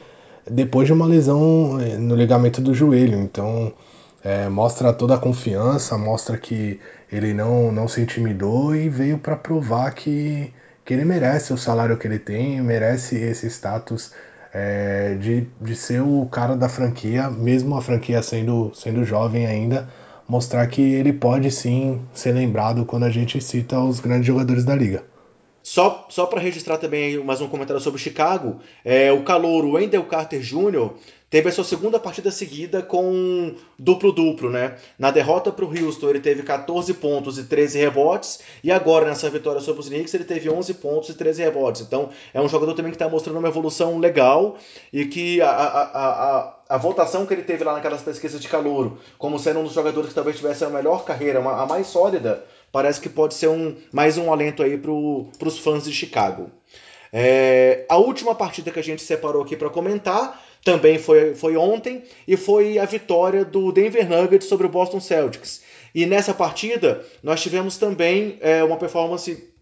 depois 0.49 0.85
de 0.85 0.93
uma 0.93 1.05
lesão 1.05 1.79
é, 1.79 1.97
no 1.97 2.15
ligamento 2.15 2.61
do 2.61 2.73
joelho. 2.73 3.17
Então, 3.17 3.73
mostra 4.51 4.93
toda 4.93 5.15
a 5.15 5.17
confiança, 5.17 5.97
mostra 5.97 6.37
que 6.37 6.79
ele 7.11 7.33
não, 7.33 7.73
não 7.73 7.89
se 7.89 7.99
intimidou 7.99 8.73
e 8.73 8.87
veio 8.87 9.17
para 9.17 9.35
provar 9.35 9.91
que, 9.93 10.53
que 10.86 10.93
ele 10.93 11.06
merece 11.06 11.54
o 11.54 11.58
salário 11.58 11.98
que 11.98 12.08
ele 12.08 12.19
tem, 12.19 12.62
merece 12.62 13.15
esse 13.15 13.48
status 13.48 14.12
é, 14.54 15.15
de, 15.15 15.48
de 15.62 15.76
ser 15.76 16.02
o 16.02 16.28
cara 16.32 16.56
da 16.56 16.69
franquia, 16.69 17.30
mesmo 17.30 17.76
a 17.76 17.82
franquia 17.82 18.22
sendo, 18.22 18.72
sendo 18.76 19.04
jovem 19.04 19.46
ainda 19.46 19.88
mostrar 20.28 20.65
que 20.67 20.82
ele 20.82 21.12
pode 21.12 21.52
sim 21.52 22.02
ser 22.13 22.34
lembrado 22.34 22.86
quando 22.86 23.04
a 23.04 23.10
gente 23.10 23.41
cita 23.41 23.80
os 23.80 24.00
grandes 24.00 24.28
jogadores 24.28 24.63
da 24.63 24.76
liga. 24.76 25.04
Só, 25.63 26.08
só 26.10 26.26
para 26.26 26.41
registrar 26.41 26.78
também 26.78 27.17
mais 27.23 27.39
um 27.39 27.47
comentário 27.47 27.82
sobre 27.82 27.97
Chicago, 27.97 28.60
é, 28.84 29.13
o 29.13 29.23
calor 29.23 29.63
Wendell 29.63 30.04
Carter 30.04 30.41
Jr. 30.41 30.89
teve 31.30 31.47
a 31.47 31.52
sua 31.54 31.63
segunda 31.63 31.97
partida 31.97 32.30
seguida 32.32 32.82
com 32.82 33.56
duplo-duplo, 33.80 34.49
né? 34.49 34.76
Na 34.99 35.10
derrota 35.10 35.54
para 35.54 35.63
o 35.63 35.69
Houston 35.69 36.10
ele 36.10 36.19
teve 36.19 36.43
14 36.43 36.93
pontos 36.95 37.38
e 37.38 37.45
13 37.45 37.80
rebotes, 37.80 38.41
e 38.62 38.73
agora 38.73 39.06
nessa 39.06 39.30
vitória 39.30 39.62
sobre 39.62 39.80
os 39.80 39.88
Knicks 39.88 40.13
ele 40.13 40.26
teve 40.26 40.49
11 40.49 40.73
pontos 40.73 41.08
e 41.08 41.13
13 41.13 41.41
rebotes. 41.43 41.82
Então 41.82 42.10
é 42.34 42.41
um 42.41 42.49
jogador 42.49 42.73
também 42.73 42.91
que 42.91 42.97
está 42.97 43.08
mostrando 43.08 43.39
uma 43.39 43.47
evolução 43.47 43.99
legal 43.99 44.58
e 44.91 45.06
que 45.06 45.39
a, 45.39 45.49
a, 45.49 45.82
a, 45.84 46.54
a, 46.71 46.78
votação 46.78 47.26
que 47.26 47.34
ele 47.34 47.43
teve 47.43 47.63
lá 47.63 47.71
naquelas 47.71 48.02
pesquisas 48.02 48.41
de 48.41 48.49
calor, 48.49 48.97
como 49.17 49.39
sendo 49.39 49.62
um 49.62 49.63
dos 49.63 49.73
jogadores 49.73 50.10
que 50.10 50.15
talvez 50.15 50.36
tivesse 50.36 50.65
a 50.65 50.69
melhor 50.69 51.06
carreira, 51.06 51.39
a 51.39 51.65
mais 51.65 51.88
sólida, 51.88 52.43
parece 52.73 52.99
que 52.99 53.07
pode 53.07 53.36
ser 53.36 53.49
um, 53.49 53.75
mais 53.91 54.17
um 54.17 54.33
alento 54.33 54.63
aí 54.63 54.79
para 54.79 54.91
os 54.91 55.59
fãs 55.59 55.83
de 55.83 55.93
Chicago. 55.93 56.49
É, 57.13 57.86
a 57.88 57.97
última 57.97 58.33
partida 58.33 58.71
que 58.71 58.79
a 58.79 58.83
gente 58.83 59.03
separou 59.03 59.43
aqui 59.43 59.55
para 59.55 59.69
comentar 59.69 60.43
também 60.65 60.97
foi, 60.97 61.36
foi 61.36 61.55
ontem 61.55 62.03
e 62.27 62.36
foi 62.36 62.79
a 62.79 62.86
vitória 62.86 63.45
do 63.45 63.71
Denver 63.71 64.09
Nuggets 64.09 64.47
sobre 64.47 64.65
o 64.65 64.69
Boston 64.69 64.99
Celtics. 64.99 65.62
E 65.93 66.07
nessa 66.07 66.33
partida 66.33 67.05
nós 67.21 67.43
tivemos 67.43 67.77
também 67.77 68.39
é, 68.41 68.63
uma 68.63 68.77
performance 68.77 69.53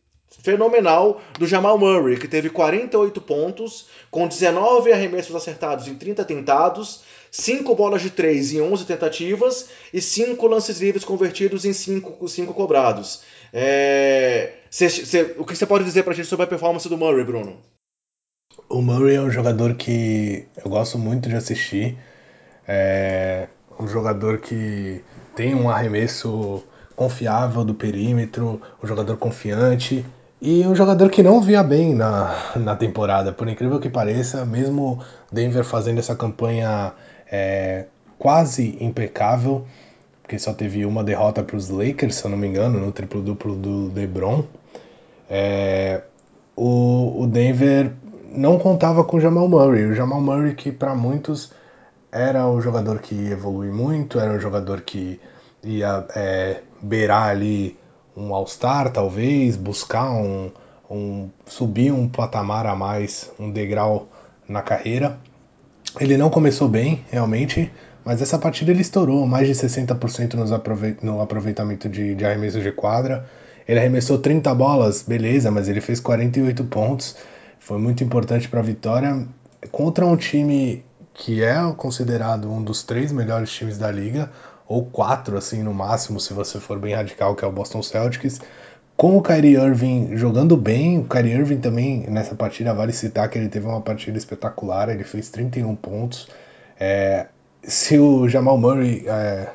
fenomenal 0.41 1.19
do 1.38 1.45
Jamal 1.45 1.78
Murray, 1.78 2.17
que 2.17 2.30
teve 2.30 2.50
48 2.50 3.19
pontos, 3.19 3.89
com 4.10 4.26
19 4.26 4.93
arremessos 4.93 5.36
acertados 5.36 5.89
em 5.89 5.95
30 5.95 6.24
tentados, 6.24 7.04
5 7.32 7.74
bolas 7.74 8.02
de 8.02 8.10
3 8.10 8.54
em 8.54 8.62
11 8.62 8.86
tentativas 8.86 9.70
e 9.94 10.02
5 10.02 10.46
lances 10.48 10.82
livres 10.82 11.06
convertidos 11.06 11.63
em 11.63 11.72
5, 11.72 12.28
5 12.28 12.54
cobrados. 12.54 13.24
É... 13.54 14.56
Cê, 14.70 14.89
cê, 14.89 15.36
o 15.38 15.46
que 15.46 15.56
você 15.56 15.65
pode 15.65 15.86
dizer 15.86 16.04
pra 16.04 16.13
gente 16.13 16.28
sobre 16.28 16.44
a 16.44 16.48
performance 16.48 16.88
do 16.89 16.98
Murray, 16.98 17.24
Bruno? 17.24 17.58
O 18.67 18.82
Murray 18.82 19.15
é 19.15 19.22
um 19.22 19.32
jogador 19.32 19.76
que 19.76 20.46
eu 20.63 20.70
gosto 20.70 21.00
muito 21.00 21.30
de 21.30 21.36
assistir. 21.36 21.98
É 22.67 23.48
um 23.80 23.88
jogador 23.88 24.39
que 24.39 25.02
tem 25.36 25.56
um 25.56 25.70
arremesso 25.70 26.63
confiável 26.96 27.63
do 27.63 27.74
perímetro, 27.74 28.62
um 28.84 28.88
jogador 28.88 29.17
confiante 29.17 30.06
e 30.41 30.65
um 30.67 30.76
jogador 30.76 31.10
que 31.10 31.24
não 31.24 31.41
via 31.41 31.63
bem 31.63 31.96
na, 31.96 32.36
na 32.56 32.76
temporada, 32.76 33.32
por 33.32 33.48
incrível 33.48 33.80
que 33.80 33.89
pareça, 33.89 34.46
mesmo 34.46 35.04
Denver 35.32 35.63
fazendo 35.63 36.00
essa 36.00 36.15
campanha 36.15 36.94
é, 37.32 37.86
quase 38.20 38.78
impecável, 38.80 39.65
porque 40.22 40.38
só 40.38 40.54
teve 40.54 40.86
uma 40.86 41.04
derrota 41.04 41.41
para 41.41 41.56
os 41.56 41.70
Lakers, 41.70 42.15
se 42.15 42.26
eu 42.26 42.32
não 42.32 42.38
me 42.38 42.48
engano, 42.48 42.80
no 42.80 42.91
triplo-duplo 42.91 43.56
do 43.56 43.91
LeBron. 43.94 44.44
É, 45.30 46.02
o, 46.56 47.24
o 47.24 47.28
Denver 47.28 47.94
não 48.30 48.60
contava 48.60 49.04
com 49.04 49.17
o 49.17 49.20
Jamal 49.20 49.48
Murray. 49.48 49.86
O 49.86 49.96
Jamal 49.96 50.22
Murray, 50.22 50.54
que 50.54 50.72
para 50.72 50.94
muitos 50.94 51.52
era 52.12 52.46
o 52.48 52.60
jogador 52.62 53.00
que 53.00 53.32
evolui 53.32 53.72
muito, 53.72 54.20
era 54.20 54.34
o 54.34 54.39
jogador 54.39 54.82
que 54.82 55.20
ia 55.63 56.06
é, 56.15 56.62
beirar 56.82 57.30
ali 57.30 57.78
um 58.15 58.34
All-Star, 58.36 58.91
talvez, 58.91 59.56
buscar 59.56 60.12
um, 60.12 60.52
um. 60.89 61.30
subir 61.46 61.91
um 61.91 62.08
patamar 62.10 62.65
a 62.65 62.76
mais, 62.76 63.32
um 63.39 63.50
degrau 63.50 64.08
na 64.48 64.62
carreira. 64.62 65.17
Ele 65.99 66.17
não 66.17 66.30
começou 66.30 66.67
bem, 66.67 67.04
realmente, 67.12 67.71
mas 68.04 68.21
essa 68.21 68.39
partida 68.39 68.71
ele 68.71 68.82
estourou 68.82 69.27
mais 69.27 69.47
de 69.47 69.54
60% 69.54 71.01
no 71.01 71.21
aproveitamento 71.21 71.89
de, 71.89 72.15
de 72.15 72.25
arremesso 72.25 72.62
de 72.62 72.71
quadra. 72.71 73.25
Ele 73.67 73.80
arremessou 73.80 74.17
30 74.17 74.54
bolas, 74.56 75.04
beleza, 75.04 75.51
mas 75.51 75.67
ele 75.67 75.82
fez 75.82 75.99
48 75.99 76.63
pontos. 76.65 77.15
Foi 77.60 77.77
muito 77.77 78.04
importante 78.04 78.47
para 78.47 78.60
a 78.60 78.63
vitória 78.63 79.27
contra 79.71 80.06
um 80.06 80.15
time 80.15 80.84
que 81.13 81.43
é 81.43 81.56
considerado 81.75 82.49
um 82.51 82.63
dos 82.63 82.84
três 82.84 83.12
melhores 83.12 83.51
times 83.51 83.77
da 83.77 83.91
liga, 83.91 84.32
ou 84.67 84.86
quatro, 84.86 85.38
assim, 85.38 85.62
no 85.62 85.73
máximo, 85.73 86.19
se 86.19 86.34
você 86.34 86.60
for 86.60 86.80
bem 86.80 86.95
radical, 86.95 87.36
que 87.36 87.43
é 87.43 87.47
o 87.47 87.51
Boston 87.51 87.84
Celtics. 87.84 88.39
Com 89.02 89.18
o 89.18 89.22
Kyrie 89.24 89.56
Irving 89.56 90.16
jogando 90.16 90.56
bem, 90.56 91.00
o 91.00 91.06
Kyrie 91.06 91.34
Irving 91.34 91.58
também 91.58 92.06
nessa 92.08 92.36
partida 92.36 92.72
vale 92.72 92.94
citar 92.94 93.28
que 93.32 93.36
ele 93.36 93.50
teve 93.50 93.66
uma 93.66 93.82
partida 93.82 94.16
espetacular, 94.16 94.90
ele 94.90 95.04
fez 95.04 95.28
31 95.30 95.76
pontos. 95.76 96.28
É, 96.80 97.26
se 97.64 97.98
o 97.98 98.30
Jamal 98.30 98.60
Murray 98.60 99.04
é, 99.08 99.48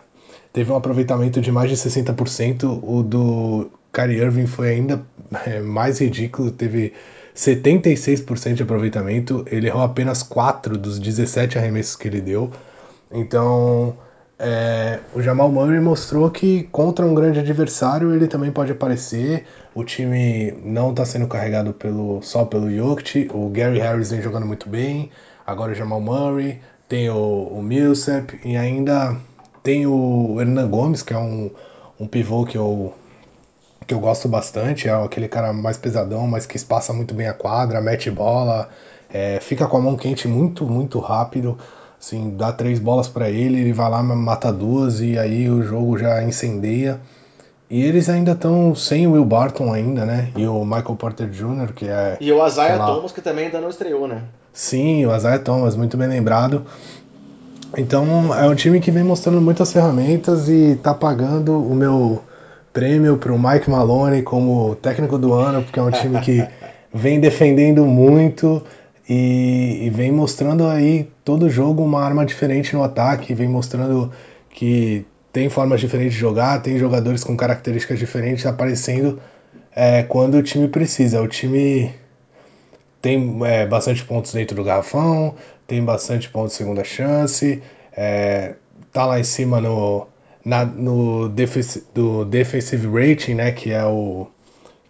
teve 0.53 0.73
um 0.73 0.75
aproveitamento 0.75 1.41
de 1.41 1.53
mais 1.53 1.71
de 1.71 1.77
60%, 1.77 2.81
o 2.83 3.05
do 3.05 3.71
Kyrie 3.93 4.19
Irving 4.21 4.49
foi 4.49 4.71
ainda 4.71 5.07
é, 5.47 5.61
mais 5.61 6.01
ridículo, 6.01 6.51
teve 6.51 6.93
76% 7.33 8.55
de 8.55 8.65
aproveitamento, 8.65 9.45
ele 9.49 9.69
errou 9.69 9.83
apenas 9.83 10.25
4 10.25 10.77
dos 10.77 10.99
17 10.99 11.57
arremessos 11.57 11.95
que 11.95 12.09
ele 12.09 12.21
deu. 12.21 12.51
Então, 13.13 13.97
é, 14.39 15.01
o 15.15 15.23
Jamal 15.23 15.51
Murray 15.51 15.81
mostrou 15.81 16.31
que 16.31 16.65
contra 16.65 17.07
um 17.07 17.15
grande 17.15 17.39
adversário 17.39 18.15
ele 18.15 18.29
também 18.29 18.53
pode 18.53 18.71
aparecer. 18.71 19.47
O 19.75 19.83
time 19.83 20.53
não 20.63 20.91
está 20.91 21.05
sendo 21.07 21.27
carregado 21.27 21.73
pelo, 21.73 22.21
só 22.23 22.45
pelo 22.45 22.71
Jokic. 22.71 23.31
O 23.33 23.49
Gary 23.49 23.79
Harris 23.79 24.11
vem 24.11 24.21
jogando 24.21 24.47
muito 24.47 24.69
bem. 24.69 25.11
Agora 25.47 25.73
o 25.73 25.75
Jamal 25.75 26.01
Murray. 26.01 26.61
Tem 26.89 27.09
o, 27.09 27.49
o 27.51 27.63
Millsap. 27.63 28.39
E 28.45 28.57
ainda 28.57 29.17
tem 29.63 29.87
o 29.87 30.37
Hernan 30.39 30.69
Gomes, 30.69 31.03
que 31.03 31.15
é 31.15 31.19
um, 31.19 31.51
um 31.99 32.07
pivô 32.07 32.45
que 32.45 32.59
eu, 32.59 32.93
que 33.87 33.95
eu 33.95 34.01
gosto 34.01 34.29
bastante. 34.29 34.87
É 34.87 34.93
aquele 34.93 35.29
cara 35.29 35.53
mais 35.53 35.79
pesadão, 35.79 36.27
mas 36.27 36.45
que 36.45 36.57
espaça 36.57 36.93
muito 36.93 37.15
bem 37.15 37.27
a 37.27 37.33
quadra, 37.33 37.81
mete 37.81 38.11
bola. 38.11 38.69
É, 39.09 39.41
fica 39.41 39.67
com 39.67 39.79
a 39.79 39.81
mão 39.81 39.97
quente 39.97 40.29
muito, 40.29 40.67
muito 40.67 40.99
rápido. 40.99 41.57
Assim, 42.07 42.37
dá 42.37 42.53
três 42.53 42.79
bolas 42.79 43.09
para 43.09 43.29
ele, 43.29 43.59
ele 43.59 43.73
vai 43.73 43.91
lá, 43.91 44.01
mata 44.01 44.53
duas 44.53 45.01
e 45.01 45.19
aí 45.19 45.51
o 45.51 45.61
jogo 45.65 45.99
já 45.99 46.23
incendeia. 46.23 47.01
E 47.69 47.83
eles 47.83 48.09
ainda 48.09 48.31
estão 48.31 48.77
sem 48.77 49.09
o 49.09 49.15
Will 49.15 49.25
Barton 49.25 49.73
ainda, 49.73 50.07
né? 50.07 50.29
E 50.37 50.47
o 50.47 50.65
Michael 50.65 50.95
Porter 50.95 51.29
Jr., 51.29 51.73
que 51.75 51.89
é. 51.89 52.17
E 52.21 52.31
o 52.31 52.47
Isaiah 52.47 52.79
Thomas, 52.79 53.11
que 53.11 53.21
também 53.21 53.47
ainda 53.47 53.61
não 53.61 53.69
estreou, 53.69 54.07
né? 54.07 54.23
Sim, 54.53 55.05
o 55.05 55.17
Isaiah 55.17 55.41
Thomas, 55.41 55.75
muito 55.75 55.97
bem 55.97 56.07
lembrado. 56.07 56.65
Então 57.77 58.33
é 58.37 58.47
um 58.47 58.55
time 58.55 58.79
que 58.79 58.93
vem 58.93 59.03
mostrando 59.03 59.41
muitas 59.41 59.73
ferramentas 59.73 60.49
e 60.49 60.79
tá 60.81 60.95
pagando 60.95 61.61
o 61.61 61.75
meu 61.75 62.23
prêmio 62.73 63.17
pro 63.17 63.37
Mike 63.37 63.69
Maloney 63.69 64.23
como 64.23 64.77
técnico 64.77 65.19
do 65.19 65.33
ano, 65.33 65.61
porque 65.61 65.81
é 65.81 65.83
um 65.83 65.91
time 65.91 66.21
que 66.21 66.47
vem 66.95 67.19
defendendo 67.19 67.85
muito 67.85 68.63
e, 69.09 69.87
e, 69.87 69.91
vem 69.91 70.11
mostrando 70.11 70.67
aí 70.67 71.09
todo 71.25 71.49
jogo 71.49 71.83
uma 71.83 72.03
arma 72.03 72.27
diferente 72.27 72.75
no 72.75 72.83
ataque, 72.83 73.35
vem 73.35 73.49
mostrando 73.49 74.13
que 74.51 75.07
tem 75.33 75.49
formas 75.49 75.81
diferentes 75.81 76.15
de 76.15 76.19
jogar, 76.19 76.61
tem 76.63 76.79
jogadores 76.79 77.23
com 77.23 77.37
características 77.37 77.99
diferentes 77.99 78.47
aparecendo 78.47 79.21
é, 79.75 80.03
quando 80.03 80.39
o 80.39 80.43
time 80.43 80.67
precisa. 80.67 81.21
O 81.21 81.29
time 81.29 81.95
tem 83.01 83.39
é, 83.45 83.67
bastante 83.67 84.05
pontos 84.05 84.33
dentro 84.33 84.57
do 84.57 84.65
garrafão, 84.65 85.35
tem 85.67 85.85
bastante 85.85 86.29
pontos 86.29 86.53
de 86.53 86.59
segunda 86.59 86.83
chance, 86.83 87.63
é, 87.97 88.55
tá 88.93 89.07
lá 89.07 89.21
em 89.21 89.25
cima 89.25 89.61
no, 89.61 90.09
na, 90.45 90.65
no 90.65 91.29
do 91.95 92.25
defensive 92.25 92.89
rating, 92.89 93.35
né, 93.35 93.53
que 93.53 93.73
é 93.73 93.85
o 93.85 94.27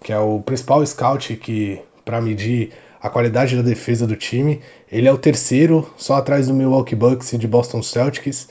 que 0.03 0.13
é 0.13 0.19
o 0.19 0.41
principal 0.41 0.87
scout 0.87 1.35
que 1.37 1.81
para 2.05 2.21
medir 2.21 2.71
a 3.07 3.11
qualidade 3.11 3.57
da 3.57 3.63
defesa 3.63 4.07
do 4.07 4.17
time. 4.17 4.61
Ele 4.91 5.09
é 5.09 5.13
o 5.13 5.19
terceiro, 5.19 5.89
só 5.97 6.17
atrás 6.17 6.49
do 6.49 6.55
Milwaukee 6.55 6.95
Bucks 6.95 7.33
e 7.33 7.39
de 7.39 7.47
Boston 7.47 7.83
Celtics. 7.83 8.49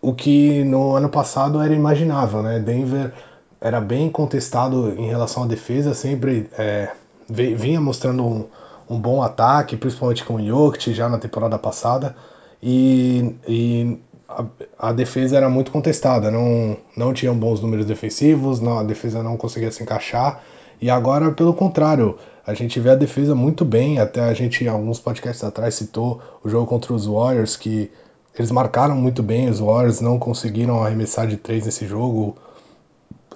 o 0.00 0.14
que 0.14 0.62
no 0.64 0.94
ano 0.94 1.08
passado 1.08 1.60
era 1.60 1.74
imaginável, 1.74 2.42
né? 2.42 2.60
Denver 2.60 3.12
era 3.60 3.80
bem 3.80 4.10
contestado 4.10 4.94
em 4.96 5.06
relação 5.06 5.44
à 5.44 5.46
defesa, 5.46 5.94
sempre 5.94 6.48
é, 6.58 6.90
vinha 7.28 7.80
mostrando 7.80 8.24
um, 8.24 8.46
um, 8.88 9.00
bom 9.00 9.22
ataque, 9.22 9.76
principalmente 9.76 10.24
com 10.24 10.34
o 10.34 10.46
Jokic 10.46 10.92
já 10.92 11.08
na 11.08 11.18
temporada 11.18 11.58
passada, 11.58 12.14
e, 12.62 13.34
e 13.48 13.98
a, 14.28 14.44
a, 14.78 14.92
defesa 14.92 15.36
era 15.36 15.48
muito 15.48 15.72
contestada, 15.72 16.30
não, 16.30 16.76
não 16.96 17.12
tinham 17.12 17.36
bons 17.36 17.60
números 17.60 17.86
defensivos, 17.86 18.60
não, 18.60 18.78
a 18.78 18.84
defesa 18.84 19.22
não 19.22 19.36
conseguia 19.36 19.72
se 19.72 19.82
encaixar, 19.82 20.42
e 20.80 20.90
agora, 20.90 21.30
pelo 21.32 21.54
contrário, 21.54 22.18
a 22.46 22.54
gente 22.54 22.78
vê 22.78 22.90
a 22.90 22.94
defesa 22.94 23.34
muito 23.34 23.64
bem, 23.64 23.98
até 23.98 24.20
a 24.20 24.32
gente, 24.32 24.66
alguns 24.68 25.00
podcasts 25.00 25.42
atrás, 25.42 25.74
citou 25.74 26.20
o 26.44 26.48
jogo 26.48 26.66
contra 26.66 26.92
os 26.92 27.06
Warriors, 27.06 27.56
que 27.56 27.90
eles 28.38 28.50
marcaram 28.50 28.94
muito 28.94 29.22
bem, 29.22 29.48
os 29.48 29.58
Warriors 29.58 30.00
não 30.00 30.18
conseguiram 30.18 30.82
arremessar 30.82 31.26
de 31.26 31.36
três 31.36 31.64
nesse 31.64 31.86
jogo. 31.86 32.36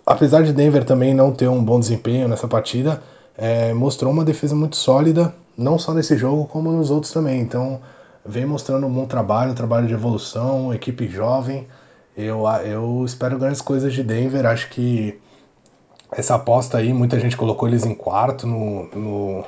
Apesar 0.05 0.43
de 0.43 0.53
Denver 0.53 0.85
também 0.85 1.15
não 1.15 1.33
ter 1.33 1.49
um 1.49 1.63
bom 1.63 1.81
desempenho 1.81 2.29
nessa 2.29 2.47
partida, 2.47 3.03
é, 3.37 3.73
mostrou 3.73 4.13
uma 4.13 4.25
defesa 4.25 4.55
muito 4.55 4.77
sólida, 4.77 5.35
não 5.57 5.79
só 5.79 5.95
nesse 5.95 6.17
jogo, 6.17 6.47
como 6.47 6.71
nos 6.71 6.91
outros 6.91 7.13
também. 7.13 7.41
Então, 7.41 7.81
vem 8.25 8.47
mostrando 8.47 8.87
um 8.87 8.93
bom 8.93 9.07
trabalho, 9.07 9.53
um 9.53 9.55
trabalho 9.55 9.87
de 9.87 9.95
evolução, 9.95 10.73
equipe 10.75 11.09
jovem. 11.09 11.67
Eu, 12.17 12.45
eu 12.65 13.03
espero 13.05 13.39
grandes 13.39 13.61
coisas 13.61 13.93
de 13.93 14.03
Denver. 14.03 14.45
Acho 14.47 14.69
que 14.71 15.20
essa 16.13 16.35
aposta 16.35 16.79
aí, 16.79 16.93
muita 16.93 17.19
gente 17.19 17.37
colocou 17.37 17.69
eles 17.69 17.85
em 17.85 17.95
quarto 17.95 18.47
no, 18.47 18.85
no, 18.95 19.45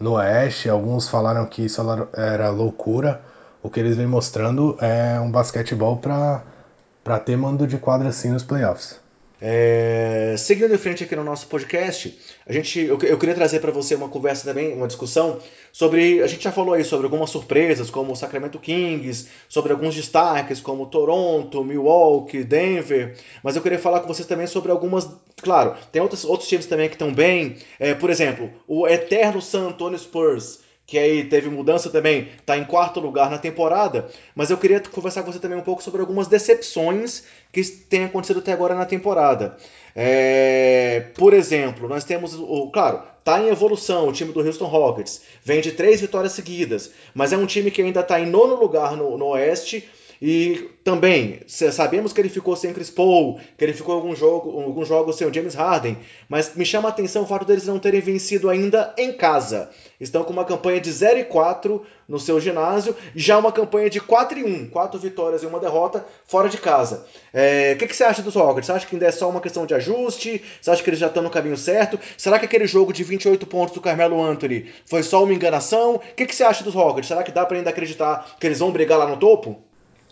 no 0.00 0.12
Oeste. 0.12 0.68
Alguns 0.68 1.08
falaram 1.08 1.46
que 1.46 1.64
isso 1.64 1.82
era 2.14 2.50
loucura 2.50 3.22
o 3.62 3.70
que 3.70 3.78
eles 3.78 3.96
vêm 3.96 4.06
mostrando 4.06 4.76
é 4.80 5.20
um 5.20 5.30
basquetebol 5.30 5.96
para 5.98 7.18
ter 7.24 7.36
mando 7.36 7.66
de 7.66 7.78
quadra 7.78 8.08
assim 8.08 8.30
nos 8.30 8.42
playoffs. 8.42 9.00
É, 9.40 10.34
seguindo 10.36 10.74
em 10.74 10.78
frente 10.78 11.04
aqui 11.04 11.14
no 11.14 11.24
nosso 11.24 11.46
podcast, 11.46 12.18
a 12.46 12.52
gente, 12.52 12.80
eu, 12.80 12.98
eu 13.02 13.18
queria 13.18 13.34
trazer 13.34 13.60
para 13.60 13.70
você 13.70 13.94
uma 13.94 14.08
conversa 14.08 14.44
também, 14.44 14.74
uma 14.74 14.86
discussão 14.86 15.38
sobre. 15.72 16.22
A 16.22 16.26
gente 16.26 16.42
já 16.42 16.52
falou 16.52 16.74
aí 16.74 16.84
sobre 16.84 17.06
algumas 17.06 17.30
surpresas, 17.30 17.90
como 17.90 18.12
o 18.12 18.16
Sacramento 18.16 18.58
Kings, 18.58 19.28
sobre 19.48 19.72
alguns 19.72 19.94
destaques, 19.94 20.60
como 20.60 20.86
Toronto, 20.86 21.64
Milwaukee, 21.64 22.44
Denver. 22.44 23.16
Mas 23.42 23.56
eu 23.56 23.62
queria 23.62 23.78
falar 23.78 24.00
com 24.00 24.08
vocês 24.08 24.26
também 24.26 24.46
sobre 24.46 24.70
algumas. 24.72 25.08
Claro, 25.40 25.76
tem 25.90 26.02
outros, 26.02 26.24
outros 26.24 26.48
times 26.48 26.66
também 26.66 26.88
que 26.88 26.94
estão 26.94 27.12
bem. 27.12 27.56
É, 27.78 27.94
por 27.94 28.10
exemplo, 28.10 28.50
o 28.66 28.86
eterno 28.86 29.40
San 29.40 29.68
Antonio 29.68 29.98
Spurs 29.98 30.60
que 30.92 30.98
aí 30.98 31.24
teve 31.24 31.48
mudança 31.48 31.88
também, 31.88 32.28
está 32.38 32.54
em 32.54 32.64
quarto 32.64 33.00
lugar 33.00 33.30
na 33.30 33.38
temporada, 33.38 34.10
mas 34.34 34.50
eu 34.50 34.58
queria 34.58 34.78
conversar 34.78 35.22
com 35.22 35.32
você 35.32 35.38
também 35.38 35.56
um 35.56 35.62
pouco 35.62 35.82
sobre 35.82 36.02
algumas 36.02 36.28
decepções 36.28 37.24
que 37.50 37.64
têm 37.64 38.04
acontecido 38.04 38.40
até 38.40 38.52
agora 38.52 38.74
na 38.74 38.84
temporada. 38.84 39.56
É, 39.96 41.06
por 41.16 41.32
exemplo, 41.32 41.88
nós 41.88 42.04
temos 42.04 42.34
o. 42.34 42.70
Claro, 42.70 43.04
está 43.18 43.40
em 43.40 43.48
evolução 43.48 44.06
o 44.06 44.12
time 44.12 44.34
do 44.34 44.40
Houston 44.40 44.66
Rockets, 44.66 45.22
vem 45.42 45.62
de 45.62 45.72
três 45.72 46.02
vitórias 46.02 46.34
seguidas, 46.34 46.90
mas 47.14 47.32
é 47.32 47.38
um 47.38 47.46
time 47.46 47.70
que 47.70 47.80
ainda 47.80 48.00
está 48.00 48.20
em 48.20 48.26
nono 48.26 48.54
lugar 48.56 48.94
no, 48.94 49.16
no 49.16 49.28
Oeste 49.28 49.88
e 50.24 50.70
também, 50.84 51.40
sabemos 51.48 52.12
que 52.12 52.20
ele 52.20 52.28
ficou 52.28 52.54
sem 52.54 52.72
Chris 52.72 52.88
Paul, 52.88 53.40
que 53.58 53.64
ele 53.64 53.72
ficou 53.72 53.96
algum 53.96 54.14
jogo, 54.14 54.62
alguns 54.62 54.86
jogos 54.86 55.16
sem 55.16 55.26
o 55.26 55.34
James 55.34 55.54
Harden, 55.54 55.98
mas 56.28 56.54
me 56.54 56.64
chama 56.64 56.88
a 56.88 56.92
atenção 56.92 57.24
o 57.24 57.26
fato 57.26 57.44
deles 57.44 57.66
não 57.66 57.80
terem 57.80 58.00
vencido 58.00 58.48
ainda 58.48 58.94
em 58.96 59.12
casa. 59.12 59.70
Estão 60.00 60.22
com 60.22 60.32
uma 60.32 60.44
campanha 60.44 60.80
de 60.80 60.92
0 60.92 61.18
e 61.18 61.24
4 61.24 61.84
no 62.08 62.20
seu 62.20 62.40
ginásio, 62.40 62.94
já 63.16 63.36
uma 63.36 63.50
campanha 63.50 63.90
de 63.90 64.00
4 64.00 64.38
e 64.38 64.44
1, 64.44 64.70
4 64.70 65.00
vitórias 65.00 65.42
e 65.42 65.46
uma 65.46 65.58
derrota 65.58 66.06
fora 66.24 66.48
de 66.48 66.58
casa. 66.58 67.04
É, 67.34 67.72
o 67.74 67.78
que, 67.78 67.88
que, 67.88 67.96
você 67.96 68.04
acha 68.04 68.22
dos 68.22 68.36
Rockets? 68.36 68.66
Você 68.66 68.72
acha 68.72 68.86
que 68.86 68.94
ainda 68.94 69.06
é 69.06 69.10
só 69.10 69.28
uma 69.28 69.40
questão 69.40 69.66
de 69.66 69.74
ajuste? 69.74 70.40
Você 70.60 70.70
acha 70.70 70.84
que 70.84 70.90
eles 70.90 71.00
já 71.00 71.08
estão 71.08 71.24
no 71.24 71.30
caminho 71.30 71.56
certo? 71.56 71.98
Será 72.16 72.38
que 72.38 72.44
aquele 72.44 72.68
jogo 72.68 72.92
de 72.92 73.02
28 73.02 73.44
pontos 73.48 73.74
do 73.74 73.80
Carmelo 73.80 74.22
Anthony 74.22 74.70
foi 74.86 75.02
só 75.02 75.24
uma 75.24 75.34
enganação? 75.34 75.96
O 75.96 75.98
que, 75.98 76.26
que 76.26 76.34
você 76.34 76.44
acha 76.44 76.62
dos 76.62 76.74
Rockets? 76.74 77.08
Será 77.08 77.24
que 77.24 77.32
dá 77.32 77.44
para 77.44 77.56
ainda 77.56 77.70
acreditar 77.70 78.36
que 78.38 78.46
eles 78.46 78.60
vão 78.60 78.70
brigar 78.70 78.96
lá 78.96 79.08
no 79.08 79.16
topo? 79.16 79.60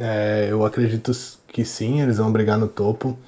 É, 0.00 0.48
eu 0.50 0.64
acredito 0.64 1.12
que 1.48 1.64
sim, 1.64 2.00
eles 2.00 2.16
vão 2.16 2.32
brigar 2.32 2.58
no 2.58 2.66
topo. 2.66 3.18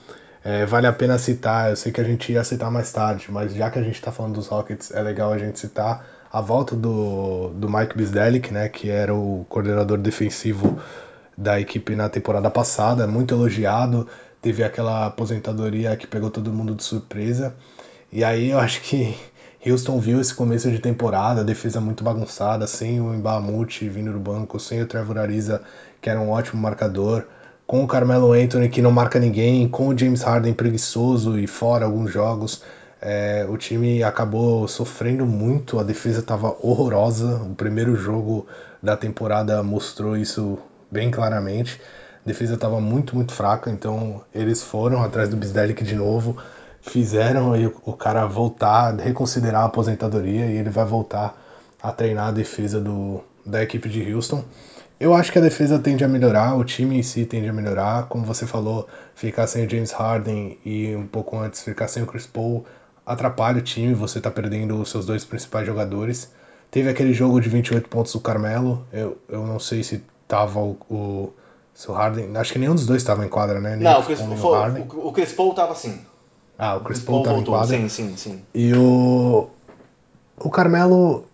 É, 0.42 0.66
vale 0.66 0.86
a 0.86 0.92
pena 0.92 1.18
citar, 1.18 1.70
eu 1.70 1.76
sei 1.76 1.92
que 1.92 2.00
a 2.00 2.04
gente 2.04 2.32
ia 2.32 2.42
citar 2.42 2.70
mais 2.70 2.90
tarde, 2.90 3.26
mas 3.30 3.54
já 3.54 3.70
que 3.70 3.78
a 3.78 3.82
gente 3.82 3.94
está 3.94 4.10
falando 4.10 4.34
dos 4.34 4.48
Rockets, 4.48 4.90
é 4.90 5.00
legal 5.00 5.32
a 5.32 5.38
gente 5.38 5.60
citar 5.60 6.04
a 6.32 6.40
volta 6.40 6.74
do, 6.74 7.50
do 7.50 7.68
Mike 7.70 7.96
Bisdelic, 7.96 8.52
né, 8.52 8.68
que 8.68 8.90
era 8.90 9.14
o 9.14 9.46
coordenador 9.48 9.98
defensivo 9.98 10.80
da 11.36 11.60
equipe 11.60 11.94
na 11.94 12.08
temporada 12.08 12.50
passada, 12.50 13.06
muito 13.06 13.34
elogiado, 13.34 14.08
teve 14.40 14.64
aquela 14.64 15.06
aposentadoria 15.06 15.96
que 15.96 16.06
pegou 16.06 16.30
todo 16.30 16.52
mundo 16.52 16.74
de 16.74 16.82
surpresa. 16.82 17.54
E 18.10 18.24
aí 18.24 18.50
eu 18.50 18.58
acho 18.58 18.80
que 18.82 19.16
Houston 19.64 20.00
viu 20.00 20.20
esse 20.20 20.34
começo 20.34 20.68
de 20.72 20.80
temporada, 20.80 21.44
defesa 21.44 21.80
muito 21.80 22.02
bagunçada, 22.02 22.66
sem 22.66 23.00
o 23.00 23.12
Mbamute 23.12 23.88
vindo 23.88 24.12
do 24.12 24.18
banco, 24.18 24.58
sem 24.58 24.82
o 24.82 24.86
Trevor 24.86 25.18
Ariza, 25.18 25.62
que 26.00 26.10
era 26.10 26.18
um 26.18 26.30
ótimo 26.30 26.60
marcador, 26.60 27.24
com 27.64 27.84
o 27.84 27.86
Carmelo 27.86 28.32
Anthony, 28.32 28.68
que 28.68 28.82
não 28.82 28.90
marca 28.90 29.20
ninguém, 29.20 29.68
com 29.68 29.86
o 29.86 29.96
James 29.96 30.22
Harden 30.22 30.52
preguiçoso 30.52 31.38
e 31.38 31.46
fora 31.46 31.84
alguns 31.84 32.10
jogos. 32.10 32.64
É, 33.00 33.46
o 33.48 33.56
time 33.56 34.02
acabou 34.02 34.66
sofrendo 34.66 35.24
muito, 35.24 35.78
a 35.78 35.84
defesa 35.84 36.18
estava 36.18 36.56
horrorosa. 36.60 37.36
O 37.36 37.54
primeiro 37.54 37.94
jogo 37.94 38.48
da 38.82 38.96
temporada 38.96 39.62
mostrou 39.62 40.16
isso 40.16 40.58
bem 40.90 41.08
claramente. 41.08 41.80
A 42.24 42.28
defesa 42.28 42.54
estava 42.54 42.80
muito, 42.80 43.14
muito 43.14 43.32
fraca, 43.32 43.70
então 43.70 44.22
eles 44.34 44.60
foram 44.60 45.04
atrás 45.04 45.28
do 45.28 45.36
Bisdelic 45.36 45.84
de 45.84 45.94
novo 45.94 46.36
fizeram 46.82 47.52
aí 47.52 47.66
o 47.66 47.92
cara 47.92 48.26
voltar, 48.26 48.94
reconsiderar 48.96 49.62
a 49.62 49.66
aposentadoria 49.66 50.46
e 50.46 50.56
ele 50.56 50.70
vai 50.70 50.84
voltar 50.84 51.40
a 51.80 51.92
treinar 51.92 52.28
a 52.28 52.32
defesa 52.32 52.80
do, 52.80 53.22
da 53.46 53.62
equipe 53.62 53.88
de 53.88 54.12
Houston. 54.12 54.44
Eu 55.00 55.14
acho 55.14 55.32
que 55.32 55.38
a 55.38 55.42
defesa 55.42 55.78
tende 55.78 56.04
a 56.04 56.08
melhorar, 56.08 56.56
o 56.56 56.64
time 56.64 56.96
em 56.96 57.02
si 57.02 57.24
tende 57.24 57.48
a 57.48 57.52
melhorar. 57.52 58.06
Como 58.06 58.24
você 58.24 58.46
falou, 58.46 58.86
ficar 59.14 59.46
sem 59.46 59.66
o 59.66 59.70
James 59.70 59.90
Harden 59.90 60.58
e 60.64 60.94
um 60.94 61.06
pouco 61.06 61.36
antes 61.38 61.62
ficar 61.62 61.88
sem 61.88 62.02
o 62.02 62.06
Chris 62.06 62.26
Paul 62.26 62.64
atrapalha 63.04 63.58
o 63.58 63.62
time, 63.62 63.94
você 63.94 64.18
está 64.18 64.30
perdendo 64.30 64.80
os 64.80 64.90
seus 64.90 65.04
dois 65.04 65.24
principais 65.24 65.66
jogadores. 65.66 66.30
Teve 66.70 66.88
aquele 66.88 67.12
jogo 67.12 67.40
de 67.40 67.48
28 67.48 67.88
pontos 67.88 68.12
do 68.12 68.20
Carmelo, 68.20 68.86
eu, 68.92 69.18
eu 69.28 69.44
não 69.44 69.58
sei 69.58 69.82
se 69.82 70.02
tava 70.26 70.60
o, 70.60 70.76
o, 70.88 71.32
se 71.74 71.90
o 71.90 71.94
Harden, 71.94 72.34
acho 72.36 72.52
que 72.52 72.58
nenhum 72.58 72.74
dos 72.74 72.86
dois 72.86 73.02
estava 73.02 73.24
em 73.24 73.28
quadra, 73.28 73.60
né? 73.60 73.76
Nem 73.76 73.84
não, 73.84 74.00
o 74.00 74.04
Chris, 74.04 74.20
o, 74.20 74.24
o, 74.24 75.08
o 75.08 75.12
Chris 75.12 75.32
Paul 75.32 75.52
tava 75.52 75.74
sim. 75.74 76.00
Ah, 76.58 76.76
o 76.76 76.80
Chris 76.80 77.00
Paul, 77.00 77.22
Paul 77.22 77.36
voltou, 77.36 77.64
sim, 77.66 77.88
sim, 77.88 78.16
sim. 78.16 78.42
E 78.54 78.72
o, 78.74 79.48
o 80.38 80.50
Carmelo, 80.50 81.26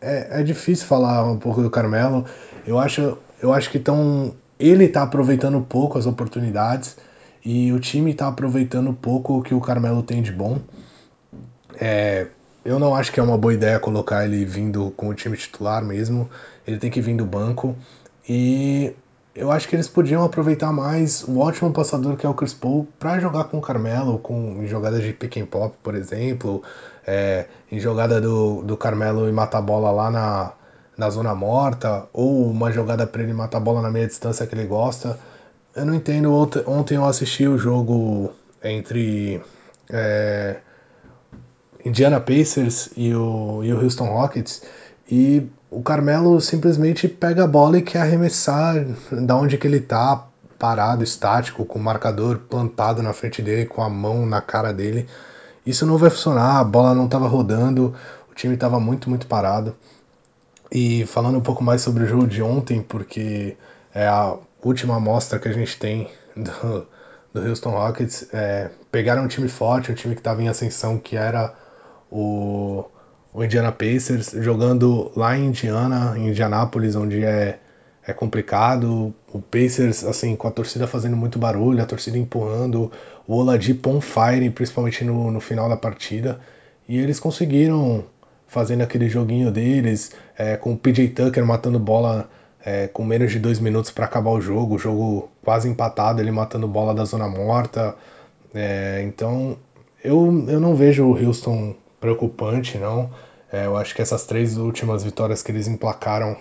é, 0.00 0.40
é 0.40 0.42
difícil 0.42 0.86
falar 0.86 1.24
um 1.24 1.38
pouco 1.38 1.62
do 1.62 1.70
Carmelo. 1.70 2.24
Eu 2.66 2.78
acho, 2.78 3.18
eu 3.40 3.52
acho 3.52 3.70
que 3.70 3.78
tão, 3.78 4.34
ele 4.58 4.84
está 4.84 5.02
aproveitando 5.02 5.60
pouco 5.60 5.98
as 5.98 6.06
oportunidades 6.06 6.96
e 7.44 7.72
o 7.72 7.80
time 7.80 8.12
está 8.12 8.28
aproveitando 8.28 8.92
pouco 8.92 9.38
o 9.38 9.42
que 9.42 9.54
o 9.54 9.60
Carmelo 9.60 10.02
tem 10.02 10.22
de 10.22 10.30
bom. 10.30 10.60
É, 11.80 12.28
eu 12.64 12.78
não 12.78 12.94
acho 12.94 13.10
que 13.10 13.18
é 13.18 13.22
uma 13.22 13.36
boa 13.36 13.52
ideia 13.52 13.80
colocar 13.80 14.24
ele 14.24 14.44
vindo 14.44 14.92
com 14.96 15.08
o 15.08 15.14
time 15.14 15.36
titular 15.36 15.84
mesmo. 15.84 16.30
Ele 16.66 16.78
tem 16.78 16.90
que 16.90 17.00
vir 17.00 17.16
do 17.16 17.26
banco. 17.26 17.76
E 18.28 18.94
eu 19.34 19.50
acho 19.50 19.68
que 19.68 19.74
eles 19.74 19.88
podiam 19.88 20.22
aproveitar 20.22 20.72
mais 20.72 21.22
o 21.24 21.38
ótimo 21.38 21.72
passador 21.72 22.16
que 22.16 22.26
é 22.26 22.28
o 22.28 22.34
Chris 22.34 22.52
Paul 22.52 22.86
para 22.98 23.18
jogar 23.18 23.44
com 23.44 23.58
o 23.58 23.60
Carmelo, 23.60 24.18
com 24.18 24.62
em 24.62 24.66
jogadas 24.66 25.02
de 25.02 25.12
pick 25.12 25.38
and 25.38 25.46
pop, 25.46 25.74
por 25.82 25.94
exemplo, 25.94 26.62
é, 27.06 27.46
em 27.70 27.80
jogada 27.80 28.20
do, 28.20 28.62
do 28.62 28.76
Carmelo 28.76 29.28
e 29.28 29.32
matar 29.32 29.62
bola 29.62 29.90
lá 29.90 30.10
na, 30.10 30.52
na 30.96 31.08
zona 31.08 31.34
morta, 31.34 32.06
ou 32.12 32.50
uma 32.50 32.70
jogada 32.70 33.06
para 33.06 33.22
ele 33.22 33.32
matar 33.32 33.60
bola 33.60 33.80
na 33.80 33.90
meia 33.90 34.06
distância 34.06 34.46
que 34.46 34.54
ele 34.54 34.66
gosta. 34.66 35.18
Eu 35.74 35.86
não 35.86 35.94
entendo. 35.94 36.32
Ontem 36.66 36.96
eu 36.96 37.04
assisti 37.06 37.48
o 37.48 37.56
jogo 37.56 38.32
entre 38.62 39.40
é, 39.90 40.56
Indiana 41.84 42.20
Pacers 42.20 42.90
e 42.96 43.14
o, 43.14 43.64
e 43.64 43.72
o 43.72 43.82
Houston 43.82 44.06
Rockets 44.06 44.62
e 45.10 45.48
o 45.72 45.82
Carmelo 45.82 46.38
simplesmente 46.40 47.08
pega 47.08 47.44
a 47.44 47.46
bola 47.46 47.78
e 47.78 47.82
quer 47.82 48.02
arremessar 48.02 48.84
da 49.10 49.34
onde 49.34 49.56
que 49.56 49.66
ele 49.66 49.80
tá, 49.80 50.26
parado, 50.58 51.02
estático, 51.02 51.64
com 51.64 51.78
o 51.78 51.82
marcador 51.82 52.38
plantado 52.38 53.02
na 53.02 53.12
frente 53.14 53.40
dele, 53.40 53.64
com 53.64 53.82
a 53.82 53.88
mão 53.88 54.26
na 54.26 54.42
cara 54.42 54.72
dele. 54.72 55.08
Isso 55.64 55.86
não 55.86 55.96
vai 55.96 56.10
funcionar, 56.10 56.60
a 56.60 56.64
bola 56.64 56.94
não 56.94 57.06
estava 57.06 57.26
rodando, 57.26 57.94
o 58.30 58.34
time 58.34 58.54
estava 58.54 58.78
muito, 58.78 59.08
muito 59.08 59.26
parado. 59.26 59.74
E 60.70 61.06
falando 61.06 61.38
um 61.38 61.42
pouco 61.42 61.64
mais 61.64 61.80
sobre 61.80 62.04
o 62.04 62.06
jogo 62.06 62.26
de 62.26 62.42
ontem, 62.42 62.82
porque 62.82 63.56
é 63.94 64.06
a 64.06 64.36
última 64.62 64.96
amostra 64.96 65.38
que 65.38 65.48
a 65.48 65.52
gente 65.52 65.78
tem 65.78 66.10
do, 66.36 66.86
do 67.32 67.48
Houston 67.48 67.70
Rockets, 67.70 68.28
é, 68.32 68.70
pegaram 68.90 69.24
um 69.24 69.28
time 69.28 69.48
forte, 69.48 69.90
um 69.90 69.94
time 69.94 70.14
que 70.14 70.20
estava 70.20 70.42
em 70.42 70.48
ascensão, 70.48 70.98
que 70.98 71.16
era 71.16 71.54
o 72.10 72.84
o 73.32 73.42
Indiana 73.42 73.72
Pacers, 73.72 74.32
jogando 74.38 75.10
lá 75.16 75.36
em 75.36 75.46
Indiana, 75.46 76.14
em 76.18 76.28
Indianápolis, 76.28 76.94
onde 76.94 77.24
é, 77.24 77.58
é 78.06 78.12
complicado. 78.12 79.14
O 79.32 79.40
Pacers, 79.40 80.04
assim, 80.04 80.36
com 80.36 80.48
a 80.48 80.50
torcida 80.50 80.86
fazendo 80.86 81.16
muito 81.16 81.38
barulho, 81.38 81.82
a 81.82 81.86
torcida 81.86 82.18
empurrando, 82.18 82.92
o 83.26 83.36
Oladipo 83.36 83.88
on 83.90 84.00
fire, 84.00 84.50
principalmente 84.50 85.02
no, 85.04 85.30
no 85.30 85.40
final 85.40 85.68
da 85.68 85.76
partida. 85.76 86.40
E 86.86 86.98
eles 86.98 87.18
conseguiram, 87.18 88.04
fazendo 88.46 88.82
aquele 88.82 89.08
joguinho 89.08 89.50
deles, 89.50 90.12
é, 90.36 90.56
com 90.56 90.74
o 90.74 90.76
PJ 90.76 91.08
Tucker 91.08 91.46
matando 91.46 91.78
bola 91.78 92.28
é, 92.64 92.86
com 92.86 93.04
menos 93.04 93.32
de 93.32 93.38
dois 93.38 93.58
minutos 93.58 93.90
para 93.90 94.04
acabar 94.04 94.30
o 94.30 94.40
jogo, 94.40 94.76
o 94.76 94.78
jogo 94.78 95.30
quase 95.42 95.68
empatado, 95.68 96.20
ele 96.20 96.30
matando 96.30 96.68
bola 96.68 96.94
da 96.94 97.04
zona 97.04 97.28
morta. 97.28 97.94
É, 98.54 99.02
então, 99.04 99.56
eu, 100.04 100.44
eu 100.48 100.60
não 100.60 100.74
vejo 100.74 101.06
o 101.06 101.16
Houston 101.16 101.74
preocupante, 102.02 102.76
não. 102.76 103.08
É, 103.50 103.66
eu 103.66 103.76
acho 103.76 103.94
que 103.94 104.02
essas 104.02 104.26
três 104.26 104.58
últimas 104.58 105.04
vitórias 105.04 105.42
que 105.42 105.52
eles 105.52 105.68
emplacaram 105.68 106.36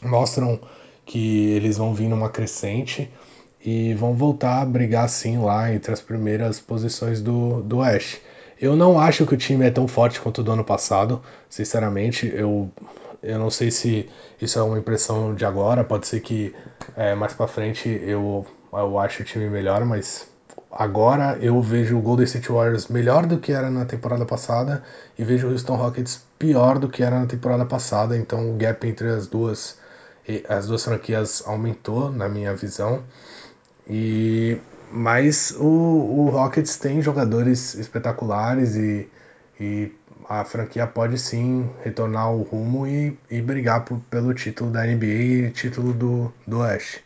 mostram 0.00 0.60
que 1.04 1.50
eles 1.50 1.76
vão 1.76 1.92
vir 1.92 2.08
numa 2.08 2.30
crescente 2.30 3.10
e 3.60 3.92
vão 3.94 4.14
voltar 4.14 4.62
a 4.62 4.64
brigar 4.64 5.08
sim 5.08 5.38
lá 5.38 5.72
entre 5.74 5.92
as 5.92 6.00
primeiras 6.00 6.60
posições 6.60 7.20
do, 7.20 7.60
do 7.62 7.78
Oeste. 7.78 8.22
Eu 8.60 8.76
não 8.76 9.00
acho 9.00 9.26
que 9.26 9.34
o 9.34 9.36
time 9.36 9.66
é 9.66 9.70
tão 9.70 9.88
forte 9.88 10.20
quanto 10.20 10.38
o 10.40 10.44
do 10.44 10.52
ano 10.52 10.64
passado, 10.64 11.20
sinceramente. 11.48 12.30
Eu, 12.32 12.70
eu 13.22 13.38
não 13.38 13.50
sei 13.50 13.70
se 13.70 14.08
isso 14.40 14.58
é 14.58 14.62
uma 14.62 14.78
impressão 14.78 15.34
de 15.34 15.44
agora, 15.44 15.82
pode 15.82 16.06
ser 16.06 16.20
que 16.20 16.54
é, 16.96 17.14
mais 17.14 17.32
para 17.32 17.48
frente 17.48 17.88
eu, 17.88 18.46
eu 18.72 18.98
acho 18.98 19.22
o 19.22 19.24
time 19.24 19.48
melhor, 19.48 19.84
mas 19.84 20.28
agora 20.70 21.38
eu 21.40 21.60
vejo 21.62 21.98
o 21.98 22.02
Golden 22.02 22.24
State 22.24 22.50
Warriors 22.50 22.88
melhor 22.88 23.26
do 23.26 23.38
que 23.38 23.52
era 23.52 23.70
na 23.70 23.84
temporada 23.84 24.24
passada 24.24 24.82
e 25.18 25.24
vejo 25.24 25.48
o 25.48 25.50
Houston 25.52 25.76
Rockets 25.76 26.22
pior 26.38 26.78
do 26.78 26.88
que 26.88 27.02
era 27.02 27.18
na 27.18 27.26
temporada 27.26 27.64
passada, 27.64 28.16
então 28.16 28.50
o 28.50 28.56
gap 28.56 28.86
entre 28.86 29.08
as 29.08 29.26
duas 29.26 29.78
as 30.48 30.66
duas 30.66 30.84
franquias 30.84 31.42
aumentou 31.46 32.12
na 32.12 32.28
minha 32.28 32.54
visão. 32.54 33.02
E 33.88 34.58
mas 34.90 35.54
o, 35.58 35.64
o 35.64 36.30
Rockets 36.30 36.76
tem 36.78 37.00
jogadores 37.02 37.74
espetaculares 37.74 38.74
e, 38.76 39.08
e 39.60 39.92
a 40.28 40.44
franquia 40.44 40.86
pode 40.86 41.18
sim 41.18 41.68
retornar 41.84 42.24
ao 42.24 42.38
rumo 42.42 42.86
e, 42.86 43.18
e 43.30 43.40
brigar 43.40 43.84
por, 43.84 43.98
pelo 44.10 44.32
título 44.34 44.70
da 44.70 44.84
NBA 44.84 45.06
e 45.06 45.50
título 45.50 45.92
do, 45.92 46.32
do 46.46 46.58
Oeste. 46.60 47.04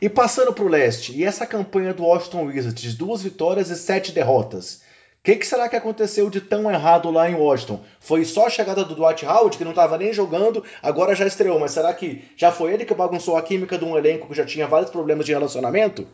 E 0.00 0.08
passando 0.08 0.52
para 0.52 0.64
o 0.64 0.68
leste, 0.68 1.12
e 1.12 1.24
essa 1.24 1.44
campanha 1.44 1.92
do 1.92 2.04
Washington 2.04 2.44
Wizards, 2.44 2.94
duas 2.94 3.22
vitórias 3.22 3.68
e 3.68 3.76
sete 3.76 4.12
derrotas. 4.12 4.82
O 5.20 5.24
que, 5.24 5.34
que, 5.34 5.46
será 5.46 5.68
que 5.68 5.74
aconteceu 5.74 6.30
de 6.30 6.40
tão 6.40 6.70
errado 6.70 7.10
lá 7.10 7.28
em 7.28 7.34
Washington? 7.34 7.80
Foi 7.98 8.24
só 8.24 8.46
a 8.46 8.50
chegada 8.50 8.84
do 8.84 8.94
Dwight 8.94 9.26
Howard, 9.26 9.58
que 9.58 9.64
não 9.64 9.72
estava 9.72 9.98
nem 9.98 10.12
jogando, 10.12 10.62
agora 10.80 11.16
já 11.16 11.26
estreou, 11.26 11.58
mas 11.58 11.72
será 11.72 11.92
que 11.92 12.24
já 12.36 12.52
foi 12.52 12.72
ele 12.72 12.84
que 12.84 12.94
bagunçou 12.94 13.36
a 13.36 13.42
química 13.42 13.76
de 13.76 13.84
um 13.84 13.98
elenco 13.98 14.28
que 14.28 14.34
já 14.34 14.46
tinha 14.46 14.68
vários 14.68 14.90
problemas 14.90 15.26
de 15.26 15.32
relacionamento? 15.32 16.06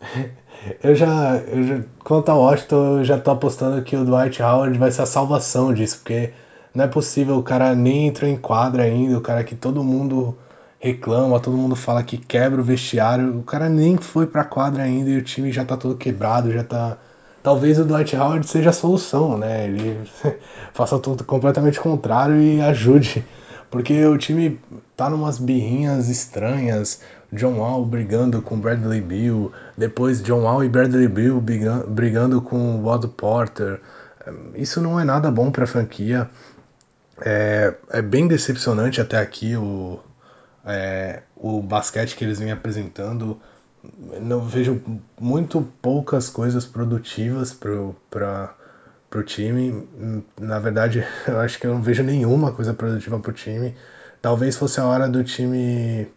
Eu 0.80 0.94
já, 0.94 1.42
eu 1.48 1.62
já, 1.64 1.82
quanto 2.04 2.28
ao 2.28 2.38
Washington, 2.38 2.98
eu 2.98 3.04
já 3.04 3.18
tô 3.18 3.32
apostando 3.32 3.82
que 3.82 3.96
o 3.96 4.04
Dwight 4.04 4.40
Howard 4.40 4.78
vai 4.78 4.92
ser 4.92 5.02
a 5.02 5.06
salvação 5.06 5.74
disso, 5.74 5.98
porque 5.98 6.32
não 6.72 6.84
é 6.84 6.86
possível, 6.86 7.36
o 7.36 7.42
cara 7.42 7.74
nem 7.74 8.06
entrou 8.06 8.30
em 8.30 8.36
quadra 8.36 8.84
ainda, 8.84 9.18
o 9.18 9.20
cara 9.20 9.42
que 9.42 9.56
todo 9.56 9.82
mundo 9.82 10.38
reclama, 10.82 11.38
todo 11.38 11.56
mundo 11.56 11.76
fala 11.76 12.02
que 12.02 12.18
quebra 12.18 12.60
o 12.60 12.64
vestiário, 12.64 13.38
o 13.38 13.44
cara 13.44 13.68
nem 13.68 13.96
foi 13.96 14.26
pra 14.26 14.42
quadra 14.42 14.82
ainda 14.82 15.10
e 15.10 15.16
o 15.16 15.22
time 15.22 15.52
já 15.52 15.64
tá 15.64 15.76
todo 15.76 15.96
quebrado, 15.96 16.50
já 16.50 16.64
tá. 16.64 16.98
Talvez 17.40 17.78
o 17.78 17.84
Dwight 17.84 18.16
Howard 18.16 18.44
seja 18.48 18.70
a 18.70 18.72
solução, 18.72 19.38
né? 19.38 19.66
Ele 19.66 20.00
faça 20.74 20.98
tudo 20.98 21.22
completamente 21.22 21.78
contrário 21.78 22.40
e 22.40 22.60
ajude. 22.60 23.24
Porque 23.70 24.04
o 24.04 24.18
time 24.18 24.60
tá 24.96 25.08
numas 25.08 25.38
birrinhas 25.38 26.08
estranhas, 26.08 27.00
John 27.32 27.58
Wall 27.58 27.86
brigando 27.86 28.42
com 28.42 28.58
Bradley 28.58 29.00
Bill, 29.00 29.52
depois 29.78 30.20
John 30.20 30.42
Wall 30.42 30.64
e 30.64 30.68
Bradley 30.68 31.08
Bill 31.08 31.40
brigando 31.40 32.42
com 32.42 32.82
Walt 32.82 33.06
Porter. 33.16 33.80
Isso 34.56 34.80
não 34.80 34.98
é 34.98 35.04
nada 35.04 35.30
bom 35.30 35.50
para 35.50 35.62
a 35.62 35.66
franquia. 35.66 36.28
É, 37.20 37.72
é, 37.90 38.02
bem 38.02 38.26
decepcionante 38.26 39.00
até 39.00 39.18
aqui 39.18 39.56
o, 39.56 40.00
é, 40.64 41.22
o 41.36 41.60
basquete 41.62 42.16
que 42.16 42.24
eles 42.24 42.38
vêm 42.38 42.50
apresentando. 42.50 43.40
Não 44.20 44.40
vejo 44.40 44.80
muito 45.20 45.60
poucas 45.80 46.28
coisas 46.30 46.64
produtivas 46.64 47.52
para 47.52 48.54
o 49.14 49.22
time. 49.22 49.86
Na 50.40 50.58
verdade, 50.58 51.04
eu 51.26 51.40
acho 51.40 51.58
que 51.58 51.66
eu 51.66 51.74
não 51.74 51.82
vejo 51.82 52.02
nenhuma 52.02 52.52
coisa 52.52 52.72
produtiva 52.74 53.18
para 53.18 53.30
o 53.30 53.34
time. 53.34 53.74
Talvez 54.20 54.56
fosse 54.56 54.80
a 54.80 54.86
hora 54.86 55.08
do 55.08 55.24
time 55.24 56.08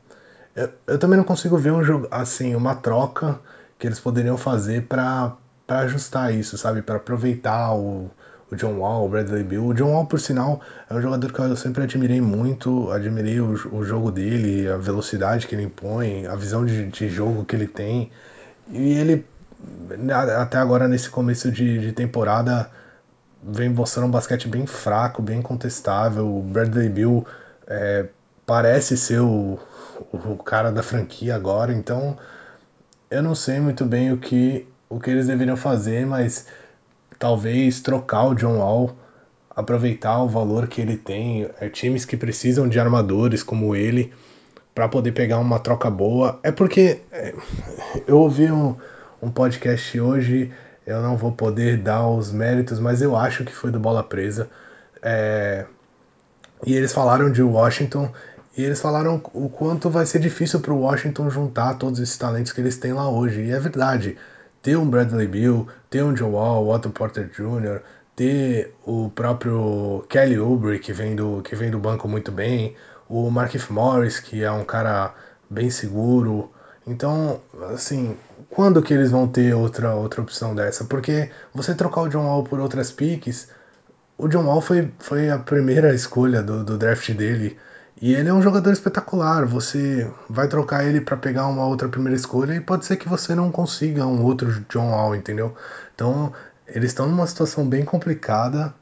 eu, 0.56 0.70
eu 0.88 0.98
também 0.98 1.18
não 1.18 1.26
consigo 1.26 1.58
ver 1.58 1.72
um 1.72 1.84
jogo 1.84 2.08
assim, 2.10 2.56
uma 2.56 2.76
troca 2.76 3.40
que 3.78 3.86
eles 3.86 4.00
poderiam 4.00 4.38
fazer 4.38 4.84
para 4.88 5.36
ajustar 5.68 6.34
isso, 6.34 6.58
sabe? 6.58 6.82
Para 6.82 6.96
aproveitar 6.96 7.74
o, 7.76 8.10
o 8.52 8.56
John 8.56 8.78
Wall, 8.78 9.06
o 9.06 9.10
Bradley 9.10 9.44
Bill. 9.44 9.66
O 9.66 9.74
John 9.74 9.92
Wall, 9.92 10.06
por 10.06 10.20
sinal, 10.20 10.62
é 10.90 10.94
um 10.94 11.02
jogador 11.02 11.32
que 11.32 11.40
eu 11.40 11.56
sempre 11.56 11.84
admirei 11.84 12.22
muito, 12.22 12.92
admirei 12.92 13.40
o, 13.40 13.54
o 13.74 13.84
jogo 13.84 14.12
dele, 14.12 14.68
a 14.68 14.78
velocidade 14.78 15.48
que 15.48 15.56
ele 15.56 15.64
impõe, 15.64 16.26
a 16.28 16.36
visão 16.36 16.66
de, 16.66 16.88
de 16.88 17.10
jogo 17.10 17.46
que 17.46 17.56
ele 17.56 17.68
tem. 17.68 18.12
E 18.70 18.94
ele, 18.94 19.26
até 20.40 20.58
agora, 20.58 20.88
nesse 20.88 21.10
começo 21.10 21.52
de, 21.52 21.80
de 21.80 21.92
temporada, 21.92 22.70
vem 23.44 23.70
mostrando 23.70 24.08
um 24.08 24.12
basquete 24.12 24.48
bem 24.48 24.66
fraco, 24.66 25.22
bem 25.22 25.42
contestável. 25.42 26.28
O 26.28 26.42
Bradley 26.42 26.90
Bill 26.90 27.26
é, 27.68 28.06
parece 28.46 28.96
ser 28.96 29.22
o, 29.22 29.60
o 30.12 30.38
cara 30.38 30.72
da 30.72 30.84
franquia 30.84 31.36
agora, 31.36 31.74
então 31.74 32.18
eu 33.10 33.22
não 33.22 33.36
sei 33.36 33.60
muito 33.60 33.86
bem 33.86 34.12
o 34.12 34.18
que, 34.18 34.68
o 34.90 35.00
que 35.00 35.10
eles 35.10 35.28
deveriam 35.28 35.58
fazer, 35.58 36.06
mas 36.06 36.48
talvez 37.20 37.82
trocar 37.82 38.28
o 38.28 38.36
John 38.36 38.58
Wall, 38.58 38.96
aproveitar 39.50 40.22
o 40.22 40.28
valor 40.28 40.68
que 40.68 40.82
ele 40.82 40.98
tem, 40.98 41.50
é, 41.60 41.70
times 41.70 42.06
que 42.06 42.18
precisam 42.18 42.68
de 42.68 42.80
armadores 42.80 43.42
como 43.42 43.76
ele, 43.76 44.14
para 44.74 44.90
poder 44.90 45.14
pegar 45.14 45.40
uma 45.40 45.60
troca 45.60 45.90
boa. 45.90 46.40
É 46.44 46.52
porque 46.52 47.02
é, 47.12 47.34
eu 48.06 48.20
ouvi 48.20 48.52
um, 48.52 48.76
um 49.22 49.32
podcast 49.32 50.00
hoje, 50.00 50.52
eu 50.86 51.02
não 51.02 51.16
vou 51.16 51.32
poder 51.32 51.78
dar 51.78 52.08
os 52.08 52.32
méritos, 52.32 52.80
mas 52.80 53.02
eu 53.02 53.16
acho 53.16 53.46
que 53.46 53.54
foi 53.54 53.72
do 53.72 53.80
Bola 53.80 54.04
Presa. 54.04 54.50
É, 55.02 55.66
e 56.66 56.76
eles 56.76 56.92
falaram 56.92 57.32
de 57.32 57.42
Washington 57.42 58.12
e 58.58 58.64
eles 58.64 58.80
falaram 58.80 59.22
o 59.34 59.50
quanto 59.50 59.90
vai 59.90 60.06
ser 60.06 60.20
difícil 60.20 60.62
para 60.62 60.74
o 60.74 60.80
Washington 60.80 61.30
juntar 61.30 61.74
todos 61.76 62.00
esses 62.00 62.18
talentos 62.18 62.52
que 62.52 62.62
eles 62.62 62.78
têm 62.78 62.94
lá 62.94 63.10
hoje. 63.10 63.42
E 63.42 63.52
é 63.52 63.60
verdade. 63.60 64.18
Ter 64.66 64.76
um 64.76 64.90
Bradley 64.90 65.28
Bill, 65.28 65.68
ter 65.92 66.04
um 66.04 66.18
Joe 66.18 66.32
Wall, 66.32 66.68
Otto 66.68 66.90
Porter 66.90 67.30
Jr., 67.30 67.84
ter 68.16 68.74
o 68.84 69.12
próprio 69.12 70.04
Kelly 70.10 70.40
Oubre, 70.40 70.80
que 70.80 70.92
vem 70.92 71.16
do, 71.16 71.44
que 71.44 71.56
vem 71.56 71.70
do 71.70 71.78
banco 71.78 72.08
muito 72.08 72.32
bem, 72.32 72.76
o 73.08 73.30
Markif 73.30 73.72
Morris, 73.72 74.20
que 74.20 74.44
é 74.44 74.50
um 74.50 74.66
cara 74.66 75.14
bem 75.48 75.70
seguro. 75.70 76.52
Então, 76.88 77.40
assim, 77.72 78.18
quando 78.50 78.82
que 78.82 78.92
eles 78.92 79.12
vão 79.12 79.28
ter 79.28 79.54
outra, 79.54 79.94
outra 79.94 80.24
opção 80.24 80.56
dessa? 80.56 80.84
Porque 80.86 81.30
você 81.54 81.76
trocar 81.76 82.02
o 82.02 82.10
John 82.10 82.26
Wall 82.26 82.44
por 82.44 82.60
outras 82.60 82.92
picks, 82.92 83.48
o 84.18 84.28
John 84.28 84.48
Wall 84.48 84.62
foi, 84.62 84.92
foi 84.98 85.30
a 85.30 85.38
primeira 85.38 85.94
escolha 85.94 86.42
do, 86.42 86.64
do 86.64 86.76
draft 86.76 87.12
dele 87.12 87.56
e 88.02 88.14
ele 88.14 88.30
é 88.30 88.34
um 88.34 88.42
jogador 88.42 88.72
espetacular. 88.72 89.46
Você 89.46 90.10
vai 90.30 90.48
trocar 90.48 90.86
ele 90.86 91.00
para 91.00 91.16
pegar 91.16 91.48
uma 91.48 91.66
outra 91.66 91.88
primeira 91.88 92.16
escolha 92.16 92.54
e 92.54 92.60
pode 92.60 92.86
ser 92.86 92.98
que 92.98 93.08
você 93.08 93.34
não 93.34 93.52
consiga 93.52 94.06
um 94.06 94.22
outro 94.24 94.52
John 94.70 94.92
Wall, 94.92 95.16
entendeu? 95.16 95.56
Então, 95.94 96.34
eles 96.68 96.92
estão 96.92 97.08
numa 97.08 97.26
situação 97.26 97.68
bem 97.68 97.86
complicada, 97.86 98.74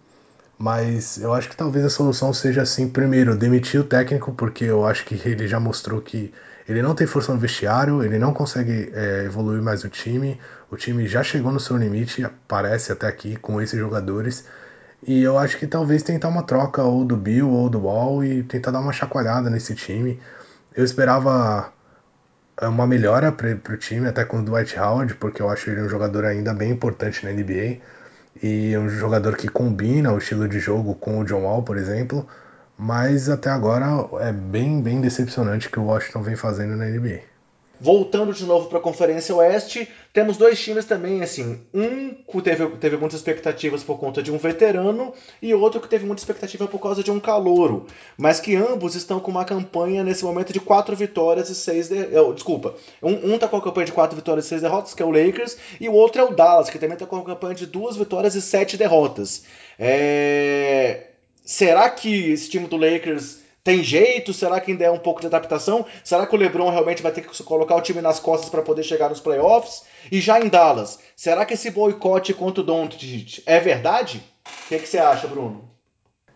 mas 0.58 1.18
eu 1.18 1.34
acho 1.34 1.50
que 1.50 1.56
talvez 1.56 1.86
a 1.86 1.90
solução 1.90 2.34
seja 2.34 2.64
assim: 2.64 2.90
primeiro, 2.90 3.36
demitir 3.38 3.82
o 3.82 3.84
técnico, 3.84 4.34
porque 4.34 4.66
eu 4.66 4.86
acho 4.86 5.06
que 5.06 5.22
ele 5.28 5.48
já 5.48 5.60
mostrou 5.60 6.02
que 6.02 6.34
ele 6.68 6.82
não 6.82 6.96
tem 6.96 7.06
força 7.06 7.34
no 7.34 7.40
vestiário, 7.40 8.04
ele 8.04 8.18
não 8.18 8.34
consegue 8.34 8.92
é, 8.94 9.26
evoluir 9.26 9.62
mais 9.62 9.84
o 9.84 9.90
time, 9.90 10.40
o 10.72 10.78
time 10.78 11.08
já 11.08 11.22
chegou 11.22 11.52
no 11.52 11.60
seu 11.60 11.78
limite, 11.78 12.26
parece 12.48 12.92
até 12.92 13.08
aqui, 13.08 13.36
com 13.36 13.62
esses 13.62 13.78
jogadores. 13.78 14.46
E 15.06 15.22
eu 15.22 15.38
acho 15.38 15.58
que 15.58 15.68
talvez 15.68 16.02
tentar 16.02 16.30
uma 16.30 16.44
troca 16.44 16.82
ou 16.84 17.04
do 17.04 17.18
Bill 17.18 17.50
ou 17.50 17.70
do 17.70 17.82
Wall 17.82 18.24
e 18.24 18.44
tentar 18.44 18.72
dar 18.72 18.80
uma 18.80 18.94
chacoalhada 18.94 19.50
nesse 19.50 19.76
time. 19.76 20.20
Eu 20.76 20.86
esperava 20.86 21.74
é, 22.62 22.68
uma 22.68 22.88
melhora 22.88 23.32
para 23.32 23.74
o 23.74 23.78
time, 23.78 24.08
até 24.08 24.24
com 24.24 24.40
o 24.40 24.44
Dwight 24.44 24.80
Howard, 24.80 25.16
porque 25.16 25.42
eu 25.42 25.50
acho 25.50 25.70
ele 25.70 25.82
um 25.82 25.90
jogador 25.90 26.26
ainda 26.26 26.54
bem 26.54 26.72
importante 26.72 27.26
na 27.26 27.32
NBA. 27.32 27.80
E 28.42 28.78
um 28.78 28.90
jogador 28.90 29.36
que 29.38 29.48
combina 29.48 30.12
o 30.14 30.18
estilo 30.18 30.48
de 30.48 30.60
jogo 30.60 30.96
com 30.96 31.20
o 31.20 31.26
John 31.26 31.44
Wall, 31.44 31.64
por 31.64 31.78
exemplo. 31.78 32.28
Mas 32.78 33.30
até 33.30 33.50
agora 33.50 33.86
é 34.22 34.32
bem, 34.32 34.82
bem 34.82 35.02
decepcionante 35.02 35.68
o 35.68 35.72
que 35.72 35.80
o 35.80 35.86
Washington 35.86 36.24
vem 36.24 36.36
fazendo 36.36 36.76
na 36.76 36.86
NBA. 36.86 37.33
Voltando 37.84 38.32
de 38.32 38.46
novo 38.46 38.70
para 38.70 38.78
a 38.78 38.82
Conferência 38.82 39.36
Oeste, 39.36 39.90
temos 40.14 40.38
dois 40.38 40.58
times 40.58 40.86
também, 40.86 41.22
assim, 41.22 41.60
um 41.74 42.14
que 42.14 42.42
teve, 42.42 42.66
teve 42.78 42.96
muitas 42.96 43.20
expectativas 43.20 43.84
por 43.84 44.00
conta 44.00 44.24
de 44.24 44.32
um 44.32 44.38
veterano 44.38 45.14
e 45.42 45.54
outro 45.54 45.82
que 45.82 45.90
teve 45.90 46.06
muita 46.06 46.22
expectativa 46.22 46.66
por 46.66 46.80
causa 46.80 47.04
de 47.04 47.12
um 47.12 47.20
calouro, 47.20 47.86
mas 48.18 48.40
que 48.40 48.56
ambos 48.56 48.96
estão 48.96 49.20
com 49.20 49.30
uma 49.30 49.44
campanha 49.44 50.02
nesse 50.02 50.24
momento 50.24 50.54
de 50.54 50.62
quatro 50.62 50.96
vitórias 50.96 51.50
e 51.50 51.56
seis 51.56 51.90
de... 51.90 52.08
desculpa, 52.34 52.74
um, 53.02 53.34
um 53.34 53.38
tá 53.38 53.50
com 53.50 53.58
a 53.58 53.62
campanha 53.62 53.88
de 53.88 53.92
quatro 53.92 54.16
vitórias 54.16 54.46
e 54.46 54.48
seis 54.48 54.62
derrotas, 54.62 54.94
que 54.94 55.04
é 55.04 55.06
o 55.06 55.12
Lakers, 55.12 55.58
e 55.82 55.90
o 55.90 55.94
outro 55.94 56.22
é 56.22 56.24
o 56.24 56.34
Dallas, 56.34 56.70
que 56.70 56.80
também 56.80 56.96
tá 56.96 57.06
com 57.06 57.18
a 57.18 57.26
campanha 57.26 57.54
de 57.54 57.66
duas 57.66 57.98
vitórias 57.98 58.34
e 58.34 58.42
sete 58.42 58.78
derrotas. 58.78 59.44
É... 59.78 61.08
Será 61.44 61.90
que 61.90 62.32
esse 62.32 62.50
time 62.50 62.66
do 62.66 62.78
Lakers 62.78 63.43
tem 63.64 63.84
jeito? 63.84 64.34
Será 64.34 64.60
que 64.60 64.72
ainda 64.72 64.84
é 64.84 64.92
um 64.92 65.00
pouco 65.00 65.22
de 65.22 65.28
adaptação? 65.28 65.86
Será 66.04 66.28
que 66.28 66.36
o 66.36 66.38
LeBron 66.38 66.70
realmente 66.70 67.02
vai 67.02 67.12
ter 67.12 67.22
que 67.22 67.44
colocar 67.44 67.76
o 67.76 67.82
time 67.82 68.02
nas 68.02 68.20
costas 68.20 68.50
para 68.50 68.62
poder 68.62 68.84
chegar 68.84 69.10
nos 69.10 69.22
playoffs? 69.22 69.84
E 70.12 70.20
já 70.20 70.40
em 70.40 70.50
Dallas, 70.50 71.00
será 71.16 71.46
que 71.46 71.54
esse 71.54 71.72
boicote 71.72 72.34
contra 72.34 72.62
o 72.62 72.66
Doncic 72.66 73.42
é 73.46 73.60
verdade? 73.60 74.22
O 74.66 74.68
que, 74.68 74.80
que 74.80 74.88
você 74.88 74.98
acha, 74.98 75.28
Bruno? 75.28 75.64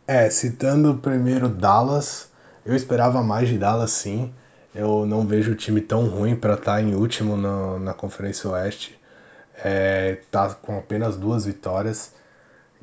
É, 0.07 0.29
citando 0.29 0.95
primeiro 0.95 1.49
Dallas, 1.49 2.31
eu 2.65 2.73
esperava 2.73 3.21
mais 3.21 3.49
de 3.49 3.57
Dallas 3.57 3.91
sim. 3.91 4.33
Eu 4.73 5.05
não 5.05 5.25
vejo 5.25 5.51
o 5.51 5.55
time 5.55 5.81
tão 5.81 6.07
ruim 6.07 6.35
para 6.35 6.53
estar 6.53 6.75
tá 6.75 6.81
em 6.81 6.95
último 6.95 7.35
na, 7.35 7.79
na 7.79 7.93
Conferência 7.93 8.49
Oeste. 8.49 8.97
É, 9.63 10.19
tá 10.31 10.53
com 10.53 10.77
apenas 10.77 11.17
duas 11.17 11.45
vitórias 11.45 12.13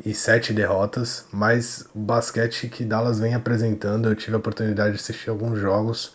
e 0.03 0.14
sete 0.14 0.53
derrotas, 0.53 1.26
mas 1.32 1.86
o 1.95 1.99
basquete 1.99 2.68
que 2.68 2.84
Dallas 2.84 3.20
vem 3.20 3.34
apresentando, 3.34 4.09
eu 4.09 4.16
tive 4.16 4.34
a 4.34 4.38
oportunidade 4.38 4.95
de 4.95 5.01
assistir 5.01 5.30
alguns 5.30 5.59
jogos, 5.59 6.14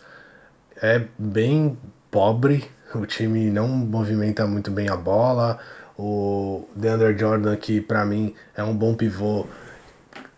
é 0.82 1.04
bem 1.18 1.78
pobre, 2.10 2.68
o 2.94 3.06
time 3.06 3.50
não 3.50 3.68
movimenta 3.68 4.46
muito 4.46 4.70
bem 4.70 4.88
a 4.88 4.96
bola, 4.96 5.58
o 5.98 6.64
DeAndre 6.74 7.16
Jordan, 7.16 7.56
que 7.56 7.80
para 7.80 8.04
mim 8.04 8.34
é 8.56 8.62
um 8.62 8.74
bom 8.74 8.94
pivô, 8.94 9.46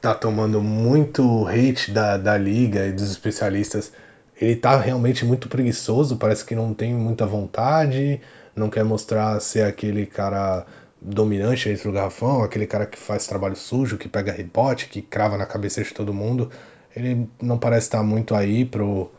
tá 0.00 0.14
tomando 0.14 0.60
muito 0.60 1.46
hate 1.46 1.90
da, 1.90 2.16
da 2.16 2.36
liga 2.36 2.86
e 2.86 2.92
dos 2.92 3.10
especialistas, 3.10 3.92
ele 4.40 4.56
tá 4.56 4.76
realmente 4.76 5.24
muito 5.24 5.48
preguiçoso, 5.48 6.16
parece 6.16 6.44
que 6.44 6.54
não 6.54 6.74
tem 6.74 6.92
muita 6.92 7.24
vontade, 7.24 8.20
não 8.54 8.68
quer 8.68 8.84
mostrar 8.84 9.38
ser 9.40 9.62
aquele 9.62 10.04
cara 10.04 10.66
dominante 11.04 11.68
dentro 11.68 11.90
do 11.90 11.94
garrafão, 11.94 12.42
aquele 12.42 12.66
cara 12.66 12.86
que 12.86 12.98
faz 12.98 13.26
trabalho 13.26 13.56
sujo, 13.56 13.98
que 13.98 14.08
pega 14.08 14.32
rebote, 14.32 14.88
que 14.88 15.02
crava 15.02 15.36
na 15.36 15.46
cabeça 15.46 15.82
de 15.82 15.92
todo 15.92 16.14
mundo, 16.14 16.50
ele 16.94 17.28
não 17.40 17.58
parece 17.58 17.86
estar 17.86 18.02
muito 18.02 18.34
aí 18.34 18.64
pro, 18.64 19.10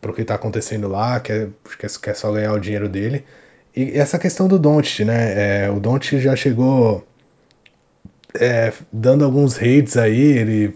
pro 0.00 0.14
que 0.14 0.22
está 0.22 0.34
acontecendo 0.34 0.88
lá, 0.88 1.20
quer, 1.20 1.50
quer, 1.78 1.90
quer 2.00 2.14
só 2.14 2.32
ganhar 2.32 2.52
o 2.52 2.60
dinheiro 2.60 2.88
dele. 2.88 3.24
E 3.76 3.98
essa 3.98 4.18
questão 4.18 4.48
do 4.48 4.58
Don't, 4.58 5.04
né? 5.04 5.66
É, 5.66 5.70
o 5.70 5.78
Don't 5.78 6.18
já 6.18 6.34
chegou 6.34 7.06
é, 8.34 8.72
dando 8.92 9.24
alguns 9.24 9.56
hates 9.56 9.96
aí, 9.96 10.38
ele 10.38 10.74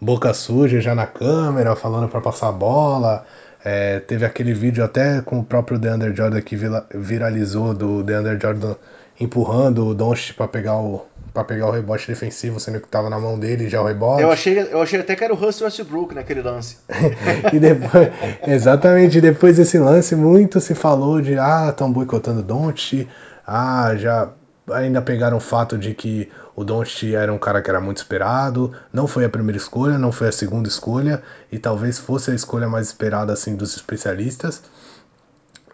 boca 0.00 0.32
suja 0.34 0.80
já 0.80 0.94
na 0.94 1.06
câmera, 1.06 1.76
falando 1.76 2.08
para 2.08 2.20
passar 2.20 2.48
a 2.48 2.52
bola. 2.52 3.26
É, 3.64 4.00
teve 4.00 4.24
aquele 4.24 4.52
vídeo 4.52 4.84
até 4.84 5.20
com 5.22 5.38
o 5.38 5.44
próprio 5.44 5.78
DeAndre 5.78 6.14
Jordan 6.14 6.40
que 6.40 6.56
viralizou 6.94 7.72
do 7.72 8.02
DeAndre 8.02 8.38
Jordan 8.40 8.74
empurrando 9.22 9.86
o 9.86 9.94
Doncic 9.94 10.34
para 10.34 10.48
pegar 10.48 10.76
o 10.76 11.06
para 11.32 11.44
pegar 11.44 11.68
o 11.68 11.70
rebote 11.70 12.06
defensivo, 12.06 12.60
sendo 12.60 12.78
que 12.78 12.84
estava 12.84 13.08
na 13.08 13.18
mão 13.18 13.38
dele 13.38 13.66
já 13.66 13.80
o 13.80 13.86
rebote. 13.86 14.20
Eu 14.20 14.30
achei, 14.30 14.58
eu 14.58 14.82
achei 14.82 15.00
até 15.00 15.16
que 15.16 15.24
era 15.24 15.32
o 15.32 15.36
Russell 15.36 15.64
Westbrook 15.64 16.14
naquele 16.14 16.42
lance. 16.42 16.76
e 17.50 17.58
depois, 17.58 18.10
exatamente, 18.46 19.18
depois 19.18 19.56
desse 19.56 19.78
lance, 19.78 20.14
muito 20.14 20.60
se 20.60 20.74
falou 20.74 21.22
de 21.22 21.38
ah, 21.38 21.68
estão 21.70 21.90
boicotando 21.90 22.40
o 22.40 22.42
Doncic, 22.42 23.08
ah, 23.46 23.94
já 23.96 24.28
ainda 24.70 25.00
pegaram 25.00 25.38
o 25.38 25.40
fato 25.40 25.78
de 25.78 25.94
que 25.94 26.28
o 26.54 26.64
Doncic 26.64 27.14
era 27.14 27.32
um 27.32 27.38
cara 27.38 27.62
que 27.62 27.70
era 27.70 27.80
muito 27.80 27.96
esperado, 27.96 28.70
não 28.92 29.06
foi 29.06 29.24
a 29.24 29.28
primeira 29.28 29.56
escolha, 29.56 29.96
não 29.96 30.12
foi 30.12 30.28
a 30.28 30.32
segunda 30.32 30.68
escolha 30.68 31.22
e 31.50 31.58
talvez 31.58 31.98
fosse 31.98 32.30
a 32.30 32.34
escolha 32.34 32.68
mais 32.68 32.88
esperada 32.88 33.32
assim 33.32 33.56
dos 33.56 33.74
especialistas. 33.74 34.62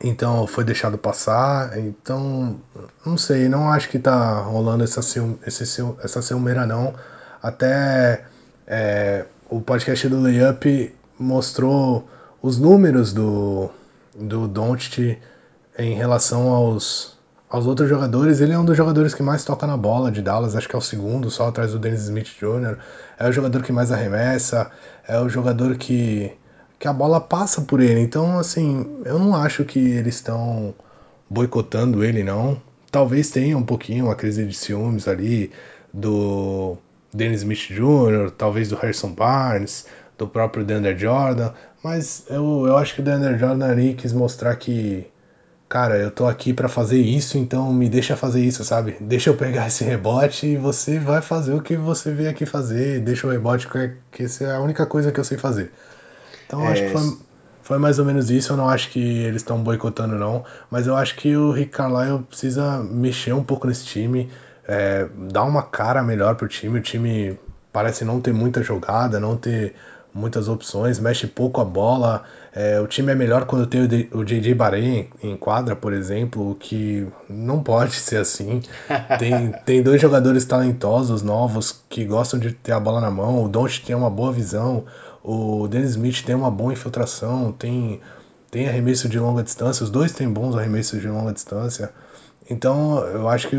Então 0.03 0.47
foi 0.47 0.65
deixado 0.65 0.97
passar. 0.97 1.79
Então, 1.79 2.61
não 3.05 3.19
sei, 3.19 3.49
não 3.49 3.71
acho 3.71 3.89
que 3.89 3.99
tá 3.99 4.41
rolando 4.41 4.85
essa, 4.85 5.01
esse, 5.47 5.83
essa 6.03 6.23
ciumeira 6.23 6.67
não. 6.67 6.95
Até 7.43 8.25
é, 8.67 9.25
o 9.51 9.61
podcast 9.61 10.09
do 10.09 10.21
Layup 10.21 10.95
mostrou 11.19 12.09
os 12.41 12.59
números 12.59 13.13
do, 13.13 13.71
do 14.15 14.47
Doncic 14.47 15.19
em 15.77 15.95
relação 15.95 16.49
aos, 16.51 17.19
aos 17.51 17.67
outros 17.67 17.89
jogadores. 17.89 18.41
Ele 18.41 18.53
é 18.53 18.59
um 18.59 18.65
dos 18.65 18.77
jogadores 18.77 19.15
que 19.15 19.23
mais 19.23 19.45
toca 19.45 19.67
na 19.67 19.77
bola 19.77 20.13
de 20.13 20.23
Dallas, 20.23 20.55
acho 20.55 20.69
que 20.69 20.77
é 20.77 20.79
o 20.79 20.83
segundo, 20.83 21.31
só 21.31 21.49
atrás 21.49 21.73
do 21.73 21.79
Dennis 21.79 22.03
Smith 22.03 22.37
Jr. 22.39 22.79
É 23.19 23.29
o 23.29 23.33
jogador 23.33 23.63
que 23.63 23.73
mais 23.73 23.91
arremessa, 23.91 24.71
é 25.07 25.19
o 25.21 25.29
jogador 25.29 25.77
que 25.77 26.37
que 26.79 26.87
a 26.87 26.93
bola 26.93 27.21
passa 27.21 27.61
por 27.63 27.81
ele. 27.81 28.01
Então, 28.01 28.39
assim, 28.39 28.87
eu 29.05 29.19
não 29.19 29.35
acho 29.35 29.65
que 29.65 29.79
eles 29.79 30.17
estão 30.17 30.75
boicotando 31.29 32.05
ele, 32.05 32.23
não. 32.23 32.61
Talvez 32.91 33.31
tenha 33.31 33.57
um 33.57 33.63
pouquinho 33.63 34.07
uma 34.07 34.15
crise 34.15 34.47
de 34.47 34.55
ciúmes 34.55 35.09
ali 35.09 35.51
do 35.93 36.77
Dennis 37.13 37.41
Smith 37.41 37.69
Jr., 37.69 38.31
talvez 38.37 38.69
do 38.69 38.77
Harrison 38.77 39.13
Barnes, 39.13 39.87
do 40.17 40.27
próprio 40.27 40.65
Dander 40.65 40.99
Jordan, 40.99 41.53
mas 41.83 42.25
eu, 42.29 42.67
eu 42.67 42.77
acho 42.77 42.95
que 42.95 43.01
o 43.01 43.05
Dander 43.05 43.39
Jordan 43.39 43.67
ali 43.67 43.95
quis 43.95 44.13
mostrar 44.13 44.55
que, 44.57 45.07
cara, 45.69 45.97
eu 45.97 46.11
tô 46.11 46.27
aqui 46.27 46.53
para 46.53 46.69
fazer 46.69 47.01
isso, 47.01 47.39
então 47.39 47.73
me 47.73 47.89
deixa 47.89 48.17
fazer 48.17 48.45
isso, 48.45 48.65
sabe? 48.65 48.97
Deixa 49.01 49.31
eu 49.31 49.37
pegar 49.37 49.69
esse 49.69 49.85
rebote 49.85 50.47
e 50.47 50.57
você 50.57 50.99
vai 50.99 51.23
fazer 51.23 51.55
o 51.55 51.63
que 51.63 51.77
você 51.77 52.13
veio 52.13 52.31
aqui 52.31 52.45
fazer, 52.45 53.01
deixa 53.01 53.27
o 53.27 53.31
rebote, 53.31 53.69
que 54.11 54.25
essa 54.25 54.45
é 54.45 54.55
a 54.55 54.61
única 54.61 54.87
coisa 54.87 55.13
que 55.13 55.21
eu 55.21 55.25
sei 55.25 55.39
fazer. 55.39 55.71
Então 56.49 56.65
é... 56.67 56.73
acho 56.73 56.83
que 56.83 56.91
foi, 56.91 57.19
foi 57.63 57.79
mais 57.79 57.99
ou 57.99 58.05
menos 58.05 58.31
isso. 58.31 58.53
Eu 58.53 58.57
não 58.57 58.69
acho 58.69 58.91
que 58.91 58.99
eles 59.01 59.43
estão 59.43 59.63
boicotando, 59.63 60.17
não. 60.17 60.45
Mas 60.71 60.87
eu 60.87 60.97
acho 60.97 61.15
que 61.15 61.37
o 61.37 61.53
Rick 61.53 61.71
Carlisle 61.71 62.23
precisa 62.25 62.79
mexer 62.83 63.35
um 63.35 63.45
pouco 63.45 63.67
nesse 63.67 63.85
time, 63.85 64.31
é, 64.67 65.07
dar 65.31 65.45
uma 65.45 65.63
cara 65.63 66.03
melhor 66.03 66.35
pro 66.35 66.49
time. 66.49 66.79
O 66.79 66.83
time 66.83 67.39
parece 67.73 68.05
não 68.05 68.21
ter 68.21 68.33
muita 68.33 68.63
jogada, 68.63 69.21
não 69.21 69.37
ter 69.37 69.75
muitas 70.13 70.49
opções, 70.49 70.99
mexe 70.99 71.27
pouco 71.27 71.61
a 71.61 71.65
bola. 71.65 72.25
É, 72.55 72.81
o 72.81 72.87
time 72.87 73.13
é 73.13 73.15
melhor 73.15 73.47
quando 73.47 73.67
tem 73.67 73.83
o, 74.13 74.25
JJ 74.25 74.55
Baren 74.55 75.07
em 75.23 75.37
quadra, 75.37 75.77
por 75.77 75.93
exemplo, 75.93 76.51
o 76.51 76.55
que 76.55 77.07
não 77.29 77.63
pode 77.63 77.95
ser 77.95 78.17
assim. 78.17 78.63
Tem, 79.19 79.53
tem 79.65 79.83
dois 79.83 80.01
jogadores 80.01 80.45
talentosos, 80.45 81.23
novos, 81.23 81.85
que 81.89 82.05
gostam 82.05 82.39
de 82.41 82.53
ter 82.53 82.73
a 82.73 82.81
bola 82.81 83.01
na 83.01 83.11
mão. 83.11 83.45
O 83.45 83.49
Don't 83.49 83.85
tem 83.85 83.95
uma 83.95 84.11
boa 84.11 84.33
visão. 84.33 84.85
O 85.31 85.69
Dennis 85.69 85.91
Smith 85.91 86.25
tem 86.25 86.35
uma 86.35 86.51
boa 86.51 86.73
infiltração, 86.73 87.53
tem, 87.53 88.01
tem 88.51 88.67
arremesso 88.67 89.11
de 89.11 89.19
longa 89.19 89.43
distância, 89.43 89.85
os 89.85 89.91
dois 89.91 90.11
têm 90.11 90.27
bons 90.27 90.57
arremessos 90.57 91.03
de 91.03 91.07
longa 91.07 91.35
distância. 91.35 91.93
Então 92.49 93.01
eu 93.01 93.29
acho 93.29 93.47
que 93.47 93.57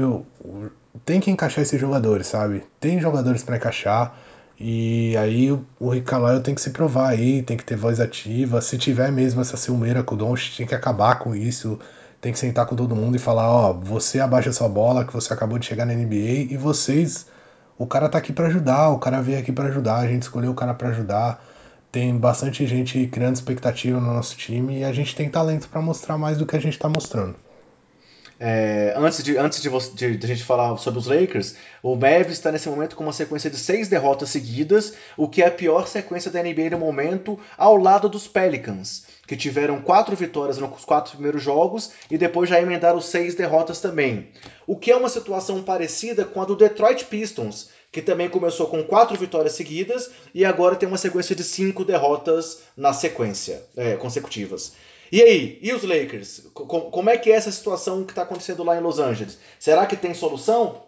tem 1.06 1.20
que 1.20 1.30
encaixar 1.30 1.62
esses 1.62 1.80
jogadores, 1.80 2.26
sabe? 2.26 2.64
Tem 2.80 3.00
jogadores 3.00 3.44
para 3.44 3.58
encaixar. 3.58 4.16
E 4.60 5.16
aí 5.16 5.52
o 5.80 5.90
Rick 5.90 6.08
Carlisle 6.08 6.42
tem 6.42 6.56
que 6.56 6.62
se 6.62 6.72
provar 6.72 7.10
aí, 7.10 7.44
tem 7.44 7.56
que 7.56 7.64
ter 7.64 7.76
voz 7.76 8.00
ativa. 8.00 8.62
Se 8.62 8.76
tiver 8.76 9.12
mesmo 9.12 9.40
essa 9.40 9.56
ciumeira 9.56 10.02
com 10.02 10.16
o 10.16 10.18
Doncic, 10.18 10.58
tem 10.58 10.66
que 10.66 10.74
acabar 10.74 11.20
com 11.20 11.36
isso. 11.36 11.78
Tem 12.20 12.34
que 12.34 12.40
sentar 12.40 12.66
com 12.66 12.76
todo 12.76 12.96
mundo 12.96 13.16
e 13.16 13.20
falar, 13.20 13.48
ó, 13.48 13.74
você 13.74 14.20
abaixa 14.20 14.52
sua 14.52 14.68
bola, 14.68 15.06
que 15.06 15.14
você 15.14 15.32
acabou 15.32 15.60
de 15.60 15.68
chegar 15.68 15.86
na 15.86 15.94
NBA 15.94 16.50
e 16.50 16.58
vocês, 16.58 17.28
o 17.78 17.86
cara 17.86 18.10
tá 18.10 18.18
aqui 18.18 18.34
para 18.34 18.48
ajudar, 18.48 18.90
o 18.90 18.98
cara 18.98 19.22
veio 19.22 19.38
aqui 19.38 19.52
para 19.52 19.66
ajudar, 19.66 19.98
a 19.98 20.08
gente 20.08 20.24
escolheu 20.24 20.50
o 20.50 20.56
cara 20.56 20.74
para 20.74 20.90
ajudar 20.90 21.40
tem 21.92 22.16
bastante 22.18 22.66
gente 22.68 23.08
criando 23.08 23.36
expectativa 23.36 24.00
no 24.00 24.14
nosso 24.14 24.38
time 24.38 24.80
e 24.80 24.84
a 24.84 24.94
gente 24.94 25.16
tem 25.16 25.30
talento 25.30 25.68
para 25.70 25.82
mostrar 25.82 26.18
mais 26.18 26.38
do 26.38 26.46
que 26.46 26.56
a 26.56 26.60
gente 26.60 26.74
está 26.74 26.90
mostrando. 26.90 27.36
É, 28.42 28.94
antes 28.96 29.22
de, 29.22 29.38
antes 29.38 29.62
de, 29.62 29.70
de, 29.70 30.18
de, 30.18 30.26
a 30.26 30.30
gente 30.30 30.46
falar 30.46 30.78
sobre 30.78 30.98
os 30.98 31.08
Lakers, 31.08 31.56
o 31.84 31.94
Mavis 31.94 32.34
está 32.38 32.50
nesse 32.50 32.70
momento 32.70 32.96
com 32.96 33.04
uma 33.04 33.12
sequência 33.12 33.50
de 33.50 33.58
seis 33.58 33.90
derrotas 33.90 34.30
seguidas, 34.30 34.94
o 35.18 35.28
que 35.28 35.44
é 35.44 35.48
a 35.48 35.52
pior 35.52 35.88
sequência 35.88 36.32
da 36.32 36.42
NBA 36.42 36.70
no 36.72 36.80
momento, 36.80 37.38
ao 37.58 37.76
lado 37.76 38.08
dos 38.08 38.30
Pelicans, 38.30 39.06
que 39.28 39.36
tiveram 39.36 39.82
quatro 39.82 40.16
vitórias 40.16 40.58
nos 40.58 40.86
quatro 40.86 41.12
primeiros 41.12 41.44
jogos 41.44 41.92
e 42.10 42.18
depois 42.18 42.50
já 42.50 42.62
emendaram 42.62 43.02
seis 43.02 43.36
derrotas 43.36 43.82
também. 43.82 44.30
O 44.66 44.78
que 44.78 44.90
é 44.90 44.96
uma 44.96 45.10
situação 45.10 45.62
parecida 45.62 46.24
com 46.24 46.42
a 46.42 46.46
do 46.46 46.56
Detroit 46.56 47.06
Pistons, 47.06 47.70
que 47.92 48.02
também 48.02 48.30
começou 48.30 48.68
com 48.68 48.84
quatro 48.84 49.18
vitórias 49.18 49.54
seguidas 49.54 50.12
e 50.34 50.46
agora 50.46 50.78
tem 50.78 50.88
uma 50.88 50.98
sequência 50.98 51.36
de 51.36 51.44
cinco 51.44 51.84
derrotas 51.84 52.60
na 52.78 52.94
sequência, 52.94 53.64
é, 53.76 53.98
consecutivas. 53.98 54.74
E 55.12 55.22
aí, 55.22 55.60
e 55.62 55.74
os 55.74 55.84
Lakers? 55.84 56.44
como 56.54 57.10
é 57.10 57.18
que 57.18 57.32
é 57.32 57.36
essa 57.36 57.52
situação 57.52 58.04
que 58.04 58.12
está 58.12 58.22
acontecendo 58.22 58.64
lá 58.64 58.78
em 58.78 58.82
Los 58.82 59.00
Angeles? 59.00 59.38
Será 59.60 59.86
que 59.86 59.96
tem 59.96 60.14
solução? 60.14 60.84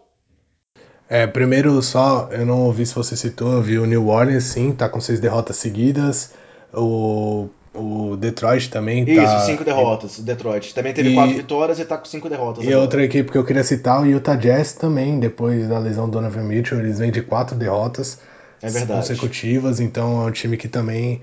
É, 1.08 1.26
primeiro 1.26 1.82
só, 1.82 2.28
eu 2.30 2.46
não 2.46 2.62
ouvi 2.62 2.86
se 2.86 2.94
você 2.94 3.16
citou, 3.16 3.52
eu 3.52 3.62
vi 3.62 3.78
o 3.78 3.84
New 3.84 4.08
Orleans 4.08 4.44
sim, 4.44 4.72
tá 4.72 4.88
com 4.88 5.00
seis 5.00 5.20
derrotas 5.20 5.56
seguidas. 5.56 6.32
O 6.72 7.48
O 7.74 8.16
Detroit 8.16 8.70
também 8.70 9.02
Isso, 9.02 9.22
tá... 9.22 9.40
cinco 9.40 9.64
derrotas. 9.64 10.18
O 10.18 10.22
Detroit. 10.22 10.74
Também 10.74 10.92
teve 10.92 11.10
e... 11.10 11.14
quatro 11.14 11.36
vitórias 11.36 11.78
e 11.78 11.84
tá 11.84 11.98
com 11.98 12.04
cinco 12.04 12.28
derrotas. 12.28 12.64
E 12.64 12.68
agora. 12.68 12.82
outra 12.82 13.04
equipe 13.04 13.30
que 13.30 13.36
eu 13.36 13.44
queria 13.44 13.64
citar, 13.64 14.00
o 14.00 14.06
Utah 14.06 14.36
Jazz 14.36 14.74
também, 14.74 15.18
depois 15.18 15.68
da 15.68 15.78
lesão 15.78 16.06
do 16.06 16.12
Donovan 16.12 16.44
Mitchell, 16.44 16.78
eles 16.78 16.98
vêm 16.98 17.10
de 17.10 17.22
quatro 17.22 17.56
derrotas 17.56 18.18
é 18.62 18.86
consecutivas, 18.86 19.80
então 19.80 20.22
é 20.22 20.26
um 20.26 20.30
time 20.30 20.56
que 20.56 20.68
também 20.68 21.20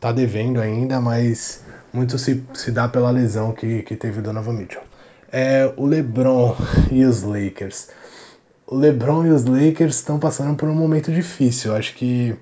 tá 0.00 0.12
devendo 0.12 0.60
ainda, 0.60 1.00
mas 1.00 1.64
muito 1.96 2.18
se, 2.18 2.44
se 2.52 2.70
dá 2.70 2.86
pela 2.86 3.10
lesão 3.10 3.52
que, 3.52 3.82
que 3.82 3.96
teve 3.96 4.20
o 4.20 4.22
Donovan 4.22 4.52
Mitchell. 4.52 4.82
É, 5.32 5.72
o 5.76 5.86
LeBron 5.86 6.54
e 6.92 7.04
os 7.04 7.22
Lakers. 7.22 7.88
O 8.66 8.76
LeBron 8.76 9.26
e 9.26 9.30
os 9.30 9.44
Lakers 9.44 9.96
estão 9.96 10.18
passando 10.18 10.54
por 10.56 10.68
um 10.68 10.74
momento 10.74 11.10
difícil. 11.10 11.74
Acho 11.74 11.94
que 11.94 12.36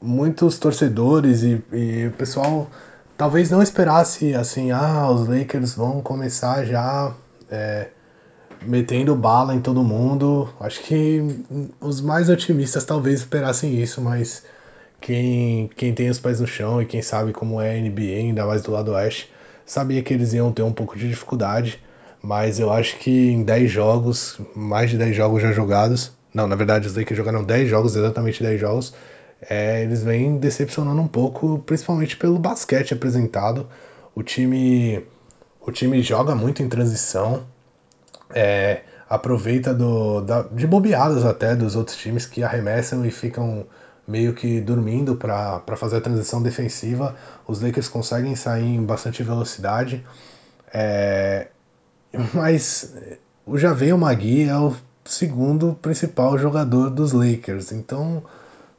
muitos 0.00 0.58
torcedores 0.58 1.42
e, 1.42 1.62
e 1.72 2.06
o 2.06 2.12
pessoal 2.12 2.70
talvez 3.16 3.50
não 3.50 3.62
esperasse 3.62 4.34
assim, 4.34 4.70
ah, 4.70 5.10
os 5.10 5.26
Lakers 5.26 5.74
vão 5.74 6.00
começar 6.00 6.64
já 6.64 7.12
é, 7.50 7.88
metendo 8.62 9.16
bala 9.16 9.54
em 9.54 9.60
todo 9.60 9.82
mundo. 9.82 10.48
Acho 10.60 10.80
que 10.82 11.44
os 11.80 12.00
mais 12.00 12.28
otimistas 12.28 12.84
talvez 12.84 13.20
esperassem 13.20 13.80
isso, 13.80 14.00
mas 14.00 14.44
quem, 15.00 15.68
quem 15.76 15.94
tem 15.94 16.08
os 16.08 16.18
pés 16.18 16.40
no 16.40 16.46
chão 16.46 16.80
e 16.80 16.86
quem 16.86 17.02
sabe 17.02 17.32
como 17.32 17.60
é 17.60 17.76
a 17.76 17.80
NBA, 17.80 18.18
ainda 18.18 18.46
mais 18.46 18.62
do 18.62 18.72
lado 18.72 18.92
oeste, 18.92 19.30
sabia 19.64 20.02
que 20.02 20.14
eles 20.14 20.32
iam 20.32 20.52
ter 20.52 20.62
um 20.62 20.72
pouco 20.72 20.98
de 20.98 21.08
dificuldade. 21.08 21.80
Mas 22.22 22.58
eu 22.58 22.72
acho 22.72 22.96
que 22.98 23.30
em 23.30 23.44
10 23.44 23.70
jogos, 23.70 24.40
mais 24.54 24.90
de 24.90 24.98
10 24.98 25.14
jogos 25.14 25.42
já 25.42 25.52
jogados, 25.52 26.12
não, 26.34 26.46
na 26.46 26.56
verdade 26.56 26.86
os 26.86 26.96
Lakers 26.96 27.16
jogaram 27.16 27.44
10 27.44 27.68
jogos, 27.68 27.94
exatamente 27.94 28.42
10 28.42 28.60
jogos, 28.60 28.94
é, 29.48 29.82
eles 29.82 30.02
vêm 30.02 30.38
decepcionando 30.38 31.00
um 31.00 31.06
pouco, 31.08 31.58
principalmente 31.60 32.16
pelo 32.16 32.38
basquete 32.38 32.92
apresentado. 32.92 33.68
O 34.14 34.22
time, 34.22 35.04
o 35.60 35.70
time 35.70 36.02
joga 36.02 36.34
muito 36.34 36.62
em 36.62 36.68
transição, 36.68 37.44
é, 38.34 38.80
aproveita 39.08 39.72
do, 39.72 40.20
da, 40.20 40.42
de 40.42 40.66
bobeadas 40.66 41.24
até 41.24 41.54
dos 41.54 41.76
outros 41.76 41.96
times 41.96 42.26
que 42.26 42.42
arremessam 42.42 43.04
e 43.04 43.10
ficam 43.10 43.66
meio 44.06 44.32
que 44.32 44.60
dormindo 44.60 45.16
para 45.16 45.76
fazer 45.76 45.96
a 45.96 46.00
transição 46.00 46.42
defensiva. 46.42 47.16
Os 47.46 47.60
Lakers 47.60 47.88
conseguem 47.88 48.36
sair 48.36 48.76
em 48.76 48.82
bastante 48.82 49.22
velocidade. 49.22 50.04
É, 50.72 51.48
mas 52.32 52.94
o 53.44 53.58
Javel 53.58 53.98
Magui 53.98 54.48
é 54.48 54.56
o 54.56 54.74
segundo 55.04 55.74
principal 55.80 56.38
jogador 56.38 56.90
dos 56.90 57.12
Lakers. 57.12 57.72
Então 57.72 58.22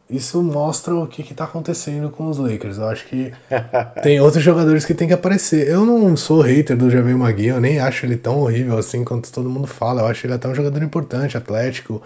isso 0.09 0.41
mostra 0.41 0.95
o 0.95 1.05
que 1.05 1.21
está 1.21 1.43
acontecendo 1.43 2.09
com 2.09 2.27
os 2.27 2.37
Lakers. 2.37 2.77
Eu 2.77 2.87
acho 2.87 3.05
que 3.07 3.33
tem 4.01 4.19
outros 4.21 4.43
jogadores 4.43 4.85
que 4.85 4.93
tem 4.93 5.07
que 5.07 5.13
aparecer. 5.13 5.67
Eu 5.67 5.85
não 5.85 6.15
sou 6.15 6.41
hater 6.41 6.77
do 6.77 6.89
Javier 6.89 7.17
Magui, 7.17 7.47
eu 7.47 7.59
nem 7.59 7.79
acho 7.79 8.05
ele 8.05 8.15
tão 8.15 8.39
horrível 8.39 8.77
assim 8.77 9.03
quanto 9.03 9.31
todo 9.31 9.49
mundo 9.49 9.67
fala. 9.67 10.01
Eu 10.01 10.07
acho 10.07 10.25
ele 10.25 10.33
até 10.33 10.47
um 10.47 10.55
jogador 10.55 10.81
importante, 10.81 11.37
atlético. 11.37 12.01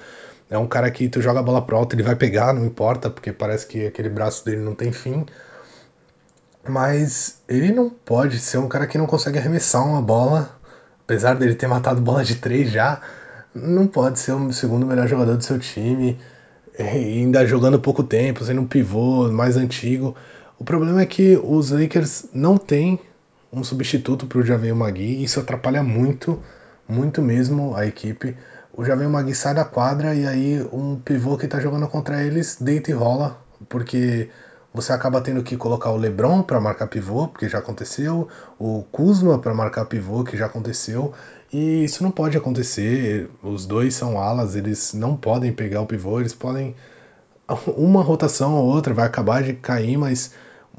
É 0.52 0.58
um 0.58 0.68
cara 0.68 0.92
que 0.92 1.10
tu 1.10 1.20
joga 1.20 1.40
a 1.40 1.44
bola 1.44 1.62
pro 1.62 1.78
alto, 1.78 1.96
ele 1.96 2.04
vai 2.04 2.16
pegar, 2.16 2.54
não 2.54 2.66
importa, 2.66 3.10
porque 3.10 3.32
parece 3.32 3.66
que 3.66 3.88
aquele 3.88 4.10
braço 4.10 4.46
dele 4.46 4.62
não 4.62 4.76
tem 4.76 4.92
fim. 4.92 5.26
Mas 6.68 7.42
ele 7.48 7.72
não 7.72 7.90
pode 7.90 8.38
ser 8.38 8.60
um 8.60 8.68
cara 8.68 8.86
que 8.86 8.98
não 8.98 9.08
consegue 9.08 9.40
arremessar 9.40 9.84
uma 9.84 10.02
bola, 10.02 10.60
apesar 11.04 11.34
dele 11.34 11.56
ter 11.56 11.68
matado 11.68 12.02
bola 12.02 12.24
de 12.24 12.36
três 12.36 12.70
já. 12.70 13.02
Não 13.56 13.88
pode 13.88 14.20
ser 14.20 14.34
o 14.34 14.54
segundo 14.54 14.86
melhor 14.86 15.08
jogador 15.08 15.36
do 15.36 15.44
seu 15.44 15.58
time 15.58 16.20
ainda 16.80 17.46
jogando 17.46 17.80
pouco 17.80 18.04
tempo, 18.04 18.44
sendo 18.44 18.62
um 18.62 18.68
pivô 18.68 19.30
mais 19.32 19.58
antigo. 19.58 20.16
O 20.58 20.64
problema 20.64 21.02
é 21.02 21.06
que 21.06 21.38
os 21.44 21.72
Lakers 21.72 22.26
não 22.34 22.58
têm 22.58 23.00
um 23.52 23.64
substituto 23.64 24.26
para 24.26 24.40
o 24.40 24.44
Javier 24.44 24.76
Magui, 24.76 25.18
e 25.18 25.24
isso 25.24 25.40
atrapalha 25.40 25.84
muito, 25.84 26.42
muito 26.88 27.22
mesmo 27.22 27.76
a 27.76 27.86
equipe. 27.86 28.36
O 28.74 28.86
Javier 28.86 29.10
Magui 29.10 29.36
sai 29.36 29.54
da 29.54 29.66
quadra 29.66 30.16
e 30.16 30.26
aí 30.26 30.66
um 30.72 30.96
pivô 30.98 31.38
que 31.38 31.46
está 31.46 31.60
jogando 31.60 31.88
contra 31.88 32.24
eles 32.24 32.58
deita 32.60 32.90
e 32.90 32.94
rola, 32.94 33.38
porque 33.68 34.30
você 34.74 34.94
acaba 34.94 35.20
tendo 35.20 35.44
que 35.44 35.58
colocar 35.58 35.92
o 35.92 35.98
LeBron 35.98 36.42
para 36.44 36.60
marcar 36.62 36.88
pivô, 36.88 37.28
porque 37.28 37.50
já 37.50 37.58
aconteceu, 37.58 38.30
o 38.58 38.84
Kuzma 38.92 39.38
para 39.40 39.54
marcar 39.54 39.86
pivô, 39.86 40.24
que 40.24 40.38
já 40.38 40.46
aconteceu, 40.46 41.14
e 41.52 41.84
isso 41.84 42.02
não 42.02 42.12
pode 42.12 42.38
acontecer. 42.38 43.30
Os 43.44 43.66
dois 43.66 43.94
são 43.94 44.18
alas, 44.18 44.56
eles 44.56 44.94
não 44.94 45.18
podem 45.18 45.52
pegar 45.52 45.82
o 45.82 45.86
pivô, 45.86 46.20
eles 46.22 46.34
podem. 46.34 46.74
Uma 47.76 48.02
rotação 48.02 48.56
ou 48.56 48.66
outra 48.66 48.94
vai 48.94 49.06
acabar 49.06 49.44
de 49.44 49.54
cair, 49.54 49.98
mas 49.98 50.32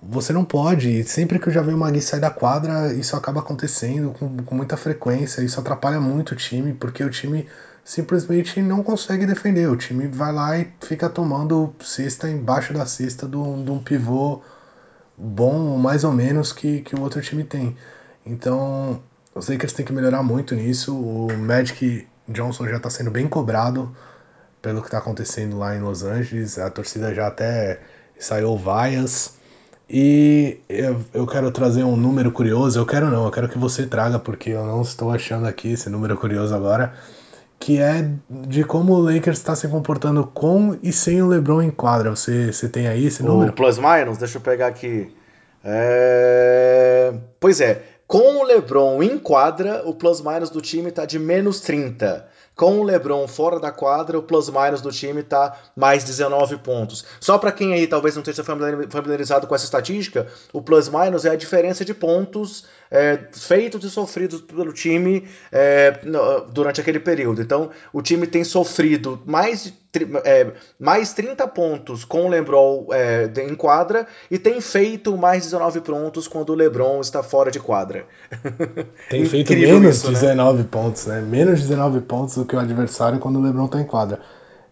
você 0.02 0.32
não 0.32 0.44
pode. 0.44 1.04
Sempre 1.04 1.38
que 1.38 1.48
o 1.48 1.52
Javier 1.52 1.76
Magui 1.76 2.00
sai 2.00 2.18
da 2.18 2.30
quadra, 2.30 2.92
isso 2.94 3.14
acaba 3.14 3.40
acontecendo 3.40 4.12
com, 4.18 4.38
com 4.38 4.54
muita 4.54 4.78
frequência. 4.78 5.42
Isso 5.42 5.60
atrapalha 5.60 6.00
muito 6.00 6.32
o 6.32 6.36
time, 6.36 6.72
porque 6.72 7.04
o 7.04 7.10
time 7.10 7.46
simplesmente 7.84 8.60
não 8.62 8.82
consegue 8.82 9.26
defender. 9.26 9.68
O 9.68 9.76
time 9.76 10.06
vai 10.06 10.32
lá 10.32 10.58
e 10.58 10.72
fica 10.80 11.08
tomando 11.08 11.74
cesta 11.80 12.28
embaixo 12.28 12.72
da 12.72 12.86
cesta 12.86 13.26
de 13.26 13.36
um, 13.36 13.78
pivô 13.78 14.42
bom, 15.16 15.76
mais 15.76 16.04
ou 16.04 16.12
menos, 16.12 16.52
que, 16.52 16.80
que 16.80 16.94
o 16.94 17.00
outro 17.00 17.20
time 17.20 17.44
tem. 17.44 17.76
Então, 18.24 19.02
os 19.34 19.48
Lakers 19.48 19.72
têm 19.72 19.84
que 19.84 19.92
melhorar 19.92 20.22
muito 20.22 20.54
nisso. 20.54 20.96
O 20.96 21.28
Magic 21.36 22.06
Johnson 22.28 22.68
já 22.68 22.76
está 22.76 22.90
sendo 22.90 23.10
bem 23.10 23.28
cobrado 23.28 23.94
pelo 24.60 24.80
que 24.80 24.86
está 24.86 24.98
acontecendo 24.98 25.58
lá 25.58 25.76
em 25.76 25.80
Los 25.80 26.02
Angeles. 26.02 26.58
A 26.58 26.70
torcida 26.70 27.14
já 27.14 27.26
até 27.26 27.80
saiu 28.18 28.56
vaias. 28.56 29.34
E 29.90 30.60
eu, 31.12 31.26
quero 31.26 31.50
trazer 31.50 31.82
um 31.84 31.96
número 31.96 32.30
curioso. 32.32 32.78
Eu 32.78 32.86
quero 32.86 33.10
não, 33.10 33.24
eu 33.26 33.30
quero 33.30 33.48
que 33.48 33.58
você 33.58 33.86
traga, 33.86 34.18
porque 34.18 34.50
eu 34.50 34.64
não 34.64 34.80
estou 34.80 35.10
achando 35.10 35.46
aqui 35.46 35.72
esse 35.72 35.90
número 35.90 36.16
curioso 36.16 36.54
agora. 36.54 36.94
Que 37.64 37.78
é 37.78 38.10
de 38.28 38.64
como 38.64 38.92
o 38.94 39.00
Lakers 39.00 39.38
está 39.38 39.54
se 39.54 39.68
comportando 39.68 40.26
com 40.26 40.76
e 40.82 40.92
sem 40.92 41.22
o 41.22 41.28
LeBron 41.28 41.62
em 41.62 41.70
quadra. 41.70 42.10
Você, 42.10 42.52
você 42.52 42.68
tem 42.68 42.88
aí 42.88 43.06
esse 43.06 43.22
número? 43.22 43.52
O 43.52 43.54
plus 43.54 43.78
minus, 43.78 44.18
deixa 44.18 44.38
eu 44.38 44.42
pegar 44.42 44.66
aqui. 44.66 45.14
É... 45.64 47.14
Pois 47.38 47.60
é, 47.60 47.82
com 48.04 48.40
o 48.40 48.44
LeBron 48.44 49.00
em 49.00 49.16
quadra, 49.16 49.82
o 49.86 49.94
plus-minus 49.94 50.50
do 50.50 50.60
time 50.60 50.88
está 50.88 51.06
de 51.06 51.20
menos 51.20 51.60
30. 51.60 52.28
Com 52.54 52.80
o 52.80 52.82
LeBron 52.82 53.26
fora 53.26 53.58
da 53.58 53.70
quadra, 53.70 54.18
o 54.18 54.22
plus-minus 54.22 54.80
do 54.80 54.90
time 54.90 55.20
está 55.20 55.58
mais 55.74 56.04
19 56.04 56.58
pontos. 56.58 57.04
Só 57.20 57.38
para 57.38 57.50
quem 57.50 57.72
aí 57.72 57.86
talvez 57.86 58.14
não 58.14 58.22
esteja 58.22 58.44
familiarizado 58.44 59.46
com 59.46 59.54
essa 59.54 59.64
estatística, 59.64 60.26
o 60.52 60.60
plus-minus 60.60 61.24
é 61.24 61.30
a 61.30 61.36
diferença 61.36 61.84
de 61.84 61.94
pontos 61.94 62.66
é, 62.90 63.18
feitos 63.32 63.82
e 63.84 63.90
sofridos 63.90 64.42
pelo 64.42 64.72
time 64.72 65.26
é, 65.50 65.98
durante 66.52 66.80
aquele 66.80 67.00
período. 67.00 67.40
Então, 67.40 67.70
o 67.90 68.02
time 68.02 68.26
tem 68.26 68.44
sofrido 68.44 69.22
mais 69.24 69.72
é, 70.24 70.52
mais 70.78 71.12
30 71.12 71.46
pontos 71.48 72.04
com 72.04 72.24
o 72.24 72.28
LeBron 72.28 72.86
é, 72.92 73.30
em 73.46 73.54
quadra 73.54 74.06
e 74.30 74.38
tem 74.38 74.58
feito 74.60 75.16
mais 75.18 75.44
19 75.44 75.82
pontos 75.82 76.26
quando 76.26 76.50
o 76.50 76.54
LeBron 76.54 77.00
está 77.00 77.22
fora 77.22 77.50
de 77.50 77.60
quadra. 77.60 78.06
Tem 79.10 79.24
feito 79.26 79.52
menos 79.52 79.96
isso, 79.98 80.10
19 80.10 80.58
né? 80.58 80.68
pontos, 80.70 81.06
né? 81.06 81.20
Menos 81.20 81.60
19 81.60 82.00
pontos 82.02 82.38
do 82.42 82.46
que 82.46 82.56
o 82.56 82.58
adversário 82.58 83.18
quando 83.18 83.38
o 83.38 83.42
LeBron 83.42 83.66
está 83.66 83.80
em 83.80 83.84
quadra. 83.84 84.20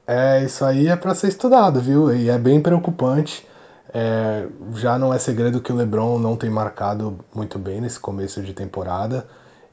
É, 0.07 0.45
isso 0.45 0.65
aí 0.65 0.89
é 0.89 0.97
para 0.97 1.15
ser 1.15 1.29
estudado, 1.29 1.81
viu? 1.81 2.13
E 2.13 2.29
é 2.29 2.37
bem 2.37 2.61
preocupante. 2.61 3.47
É, 3.93 4.47
já 4.75 4.99
não 4.99 5.15
é 5.15 5.19
segredo 5.19 5.61
que 5.61 5.73
o 5.73 5.77
LeBron 5.77 6.19
não 6.19 6.37
tem 6.37 6.51
marcado 6.51 7.19
muito 7.35 7.59
bem 7.59 7.81
nesse 7.81 7.99
começo 7.99 8.43
de 8.43 8.53
temporada 8.53 9.27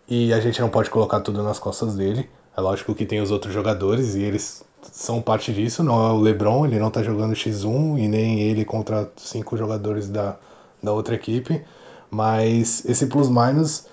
e 0.08 0.34
a 0.34 0.40
gente 0.40 0.60
não 0.62 0.70
pode 0.70 0.90
colocar 0.90 1.20
tudo 1.22 1.44
nas 1.44 1.60
costas 1.60 1.96
dele. 1.96 2.30
É 2.56 2.62
lógico 2.62 2.96
que 2.96 3.06
tem 3.06 3.22
os 3.22 3.30
outros 3.30 3.54
jogadores 3.54 4.16
e 4.16 4.22
eles 4.22 4.64
são 4.92 5.22
parte 5.22 5.54
disso, 5.54 5.84
não 5.84 6.08
é 6.08 6.12
o 6.12 6.20
LeBron, 6.20 6.66
ele 6.66 6.80
não 6.80 6.90
tá 6.90 7.04
jogando 7.04 7.34
X1 7.34 8.00
e 8.00 8.08
nem 8.08 8.40
ele 8.40 8.66
contra 8.66 9.12
cinco 9.18 9.58
jogadores 9.58 10.08
da, 10.08 10.38
da 10.82 10.92
outra 10.92 11.14
equipe, 11.14 11.64
mas 12.10 12.84
esse 12.86 13.06
plus-minus 13.08 13.86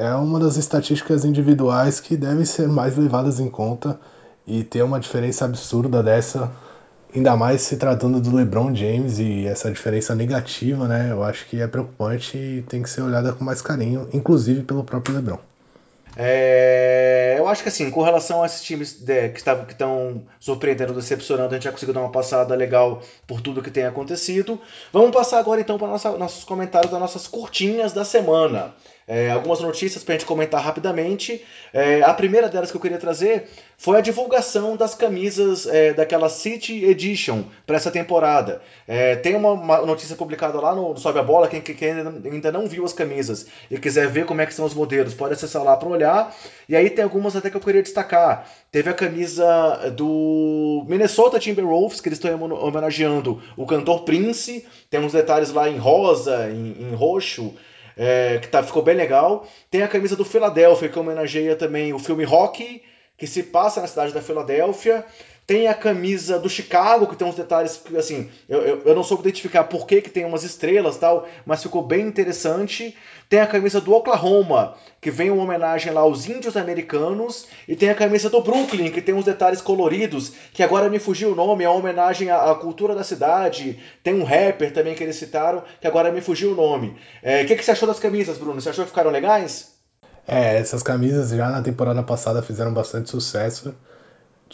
é 0.00 0.14
uma 0.14 0.40
das 0.40 0.56
estatísticas 0.56 1.26
individuais 1.26 2.00
que 2.00 2.16
devem 2.16 2.46
ser 2.46 2.66
mais 2.66 2.96
levadas 2.96 3.38
em 3.38 3.50
conta 3.50 4.00
e 4.46 4.64
ter 4.64 4.82
uma 4.82 4.98
diferença 4.98 5.44
absurda 5.44 6.02
dessa, 6.02 6.50
ainda 7.14 7.36
mais 7.36 7.60
se 7.60 7.76
tratando 7.76 8.18
do 8.18 8.34
LeBron 8.34 8.74
James 8.74 9.18
e 9.18 9.46
essa 9.46 9.70
diferença 9.70 10.14
negativa, 10.14 10.88
né? 10.88 11.08
Eu 11.10 11.22
acho 11.22 11.46
que 11.46 11.60
é 11.60 11.66
preocupante 11.66 12.38
e 12.38 12.62
tem 12.62 12.82
que 12.82 12.88
ser 12.88 13.02
olhada 13.02 13.34
com 13.34 13.44
mais 13.44 13.60
carinho, 13.60 14.08
inclusive 14.10 14.62
pelo 14.62 14.82
próprio 14.82 15.16
LeBron. 15.16 15.38
É, 16.16 17.36
eu 17.38 17.46
acho 17.46 17.62
que 17.62 17.68
assim, 17.68 17.90
com 17.90 18.02
relação 18.02 18.42
a 18.42 18.46
esses 18.46 18.62
times 18.62 18.94
de, 18.94 19.28
que 19.28 19.38
estão 19.38 20.24
surpreendendo, 20.40 20.92
decepcionando, 20.92 21.50
a 21.50 21.54
gente 21.54 21.64
já 21.64 21.72
conseguiu 21.72 21.94
dar 21.94 22.00
uma 22.00 22.10
passada 22.10 22.54
legal 22.54 23.02
por 23.26 23.40
tudo 23.40 23.62
que 23.62 23.70
tem 23.70 23.84
acontecido. 23.84 24.60
Vamos 24.92 25.12
passar 25.12 25.38
agora 25.38 25.60
então 25.60 25.78
para 25.78 25.88
nossos 25.88 26.42
comentários 26.44 26.90
das 26.90 27.00
nossas 27.00 27.26
curtinhas 27.28 27.92
da 27.92 28.04
semana. 28.04 28.74
É, 29.12 29.28
algumas 29.28 29.58
notícias 29.58 30.04
para 30.04 30.14
a 30.14 30.18
gente 30.18 30.24
comentar 30.24 30.62
rapidamente. 30.62 31.44
É, 31.72 32.00
a 32.00 32.14
primeira 32.14 32.48
delas 32.48 32.70
que 32.70 32.76
eu 32.76 32.80
queria 32.80 32.96
trazer 32.96 33.48
foi 33.76 33.98
a 33.98 34.00
divulgação 34.00 34.76
das 34.76 34.94
camisas 34.94 35.66
é, 35.66 35.92
daquela 35.92 36.28
City 36.28 36.84
Edition 36.84 37.42
para 37.66 37.74
essa 37.74 37.90
temporada. 37.90 38.62
É, 38.86 39.16
tem 39.16 39.34
uma, 39.34 39.50
uma, 39.50 39.84
notícia 39.84 40.14
publicada 40.14 40.60
lá 40.60 40.76
no, 40.76 40.90
no 40.90 40.96
Sobe 40.96 41.18
a 41.18 41.24
Bola, 41.24 41.48
quem, 41.48 41.60
quem, 41.60 41.90
ainda 41.90 42.52
não 42.52 42.68
viu 42.68 42.84
as 42.84 42.92
camisas 42.92 43.48
e 43.68 43.76
quiser 43.80 44.06
ver 44.06 44.26
como 44.26 44.42
é 44.42 44.46
que 44.46 44.54
são 44.54 44.64
os 44.64 44.74
modelos, 44.74 45.12
pode 45.12 45.34
acessar 45.34 45.64
lá 45.64 45.76
para 45.76 45.88
olhar. 45.88 46.32
E 46.68 46.76
aí 46.76 46.88
tem 46.88 47.02
algumas 47.02 47.34
até 47.34 47.50
que 47.50 47.56
eu 47.56 47.60
queria 47.60 47.82
destacar. 47.82 48.48
Teve 48.70 48.90
a 48.90 48.94
camisa 48.94 49.90
do 49.96 50.84
Minnesota 50.86 51.40
Timberwolves, 51.40 52.00
que 52.00 52.08
eles 52.08 52.20
estão 52.24 52.40
homenageando 52.52 53.42
o 53.56 53.66
cantor 53.66 54.04
Prince. 54.04 54.64
Tem 54.88 55.00
uns 55.00 55.12
detalhes 55.12 55.52
lá 55.52 55.68
em 55.68 55.78
rosa, 55.78 56.48
em, 56.48 56.76
em 56.80 56.94
roxo 56.94 57.52
é, 57.96 58.38
que 58.38 58.48
tá, 58.48 58.62
ficou 58.62 58.82
bem 58.82 58.94
legal. 58.94 59.46
Tem 59.70 59.82
a 59.82 59.88
camisa 59.88 60.16
do 60.16 60.24
Philadelphia, 60.24 60.88
que 60.88 60.98
homenageia 60.98 61.56
também 61.56 61.92
o 61.92 61.98
filme 61.98 62.24
Rocky, 62.24 62.82
que 63.16 63.26
se 63.26 63.42
passa 63.42 63.80
na 63.80 63.86
cidade 63.86 64.12
da 64.12 64.22
Filadélfia. 64.22 65.04
Tem 65.50 65.66
a 65.66 65.74
camisa 65.74 66.38
do 66.38 66.48
Chicago, 66.48 67.08
que 67.08 67.16
tem 67.16 67.26
uns 67.26 67.34
detalhes 67.34 67.76
que, 67.76 67.96
assim, 67.96 68.30
eu, 68.48 68.60
eu, 68.60 68.82
eu 68.84 68.94
não 68.94 69.02
soube 69.02 69.24
identificar 69.24 69.64
por 69.64 69.84
que, 69.84 70.00
que 70.00 70.08
tem 70.08 70.24
umas 70.24 70.44
estrelas 70.44 70.96
tal, 70.96 71.26
mas 71.44 71.60
ficou 71.60 71.82
bem 71.82 72.06
interessante. 72.06 72.96
Tem 73.28 73.40
a 73.40 73.48
camisa 73.48 73.80
do 73.80 73.92
Oklahoma, 73.92 74.76
que 75.00 75.10
vem 75.10 75.28
uma 75.28 75.42
homenagem 75.42 75.92
lá 75.92 76.02
aos 76.02 76.28
índios 76.28 76.56
americanos. 76.56 77.48
E 77.66 77.74
tem 77.74 77.90
a 77.90 77.96
camisa 77.96 78.30
do 78.30 78.40
Brooklyn, 78.40 78.92
que 78.92 79.02
tem 79.02 79.12
uns 79.12 79.24
detalhes 79.24 79.60
coloridos, 79.60 80.32
que 80.52 80.62
agora 80.62 80.88
me 80.88 81.00
fugiu 81.00 81.32
o 81.32 81.34
nome, 81.34 81.64
é 81.64 81.68
uma 81.68 81.78
homenagem 81.80 82.30
à, 82.30 82.52
à 82.52 82.54
cultura 82.54 82.94
da 82.94 83.02
cidade. 83.02 83.76
Tem 84.04 84.14
um 84.14 84.22
rapper 84.22 84.72
também 84.72 84.94
que 84.94 85.02
eles 85.02 85.16
citaram, 85.16 85.64
que 85.80 85.86
agora 85.88 86.12
me 86.12 86.20
fugiu 86.20 86.52
o 86.52 86.54
nome. 86.54 86.90
O 86.90 86.96
é, 87.24 87.44
que, 87.44 87.56
que 87.56 87.64
você 87.64 87.72
achou 87.72 87.88
das 87.88 87.98
camisas, 87.98 88.38
Bruno? 88.38 88.60
Você 88.60 88.68
achou 88.68 88.84
que 88.84 88.90
ficaram 88.90 89.10
legais? 89.10 89.72
É, 90.28 90.58
essas 90.58 90.80
camisas 90.80 91.30
já 91.30 91.48
na 91.48 91.60
temporada 91.60 92.04
passada 92.04 92.40
fizeram 92.40 92.72
bastante 92.72 93.10
sucesso. 93.10 93.74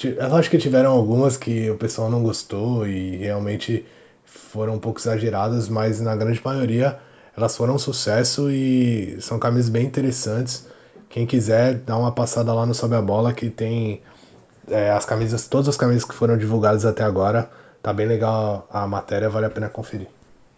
É 0.05 0.27
lógico 0.27 0.57
que 0.57 0.63
tiveram 0.63 0.93
algumas 0.93 1.39
que 1.39 1.71
o 1.71 1.77
pessoal 1.77 2.11
não 2.11 2.23
gostou 2.23 2.87
e 2.87 3.17
realmente 3.17 3.87
foram 4.25 4.75
um 4.75 4.79
pouco 4.79 5.01
exageradas, 5.01 5.69
mas 5.71 6.01
na 6.01 6.15
grande 6.15 6.41
maioria 6.45 6.99
elas 7.35 7.57
foram 7.57 7.75
um 7.77 7.79
sucesso 7.79 8.51
e 8.51 9.17
são 9.21 9.39
camisas 9.39 9.71
bem 9.71 9.87
interessantes. 9.87 10.67
Quem 11.09 11.27
quiser, 11.27 11.77
dá 11.77 11.97
uma 11.97 12.13
passada 12.13 12.53
lá 12.53 12.67
no 12.67 12.75
Sobe 12.75 12.95
a 12.95 13.03
Bola 13.03 13.33
que 13.33 13.49
tem 13.49 14.03
é, 14.69 14.91
as 14.91 15.07
camisas, 15.07 15.47
todas 15.49 15.69
as 15.69 15.77
camisas 15.77 16.05
que 16.05 16.15
foram 16.15 16.37
divulgadas 16.37 16.85
até 16.85 17.03
agora. 17.03 17.51
Tá 17.83 17.93
bem 17.93 18.07
legal 18.07 18.67
a 18.71 18.87
matéria, 18.87 19.31
vale 19.31 19.47
a 19.47 19.51
pena 19.51 19.69
conferir. 19.69 20.09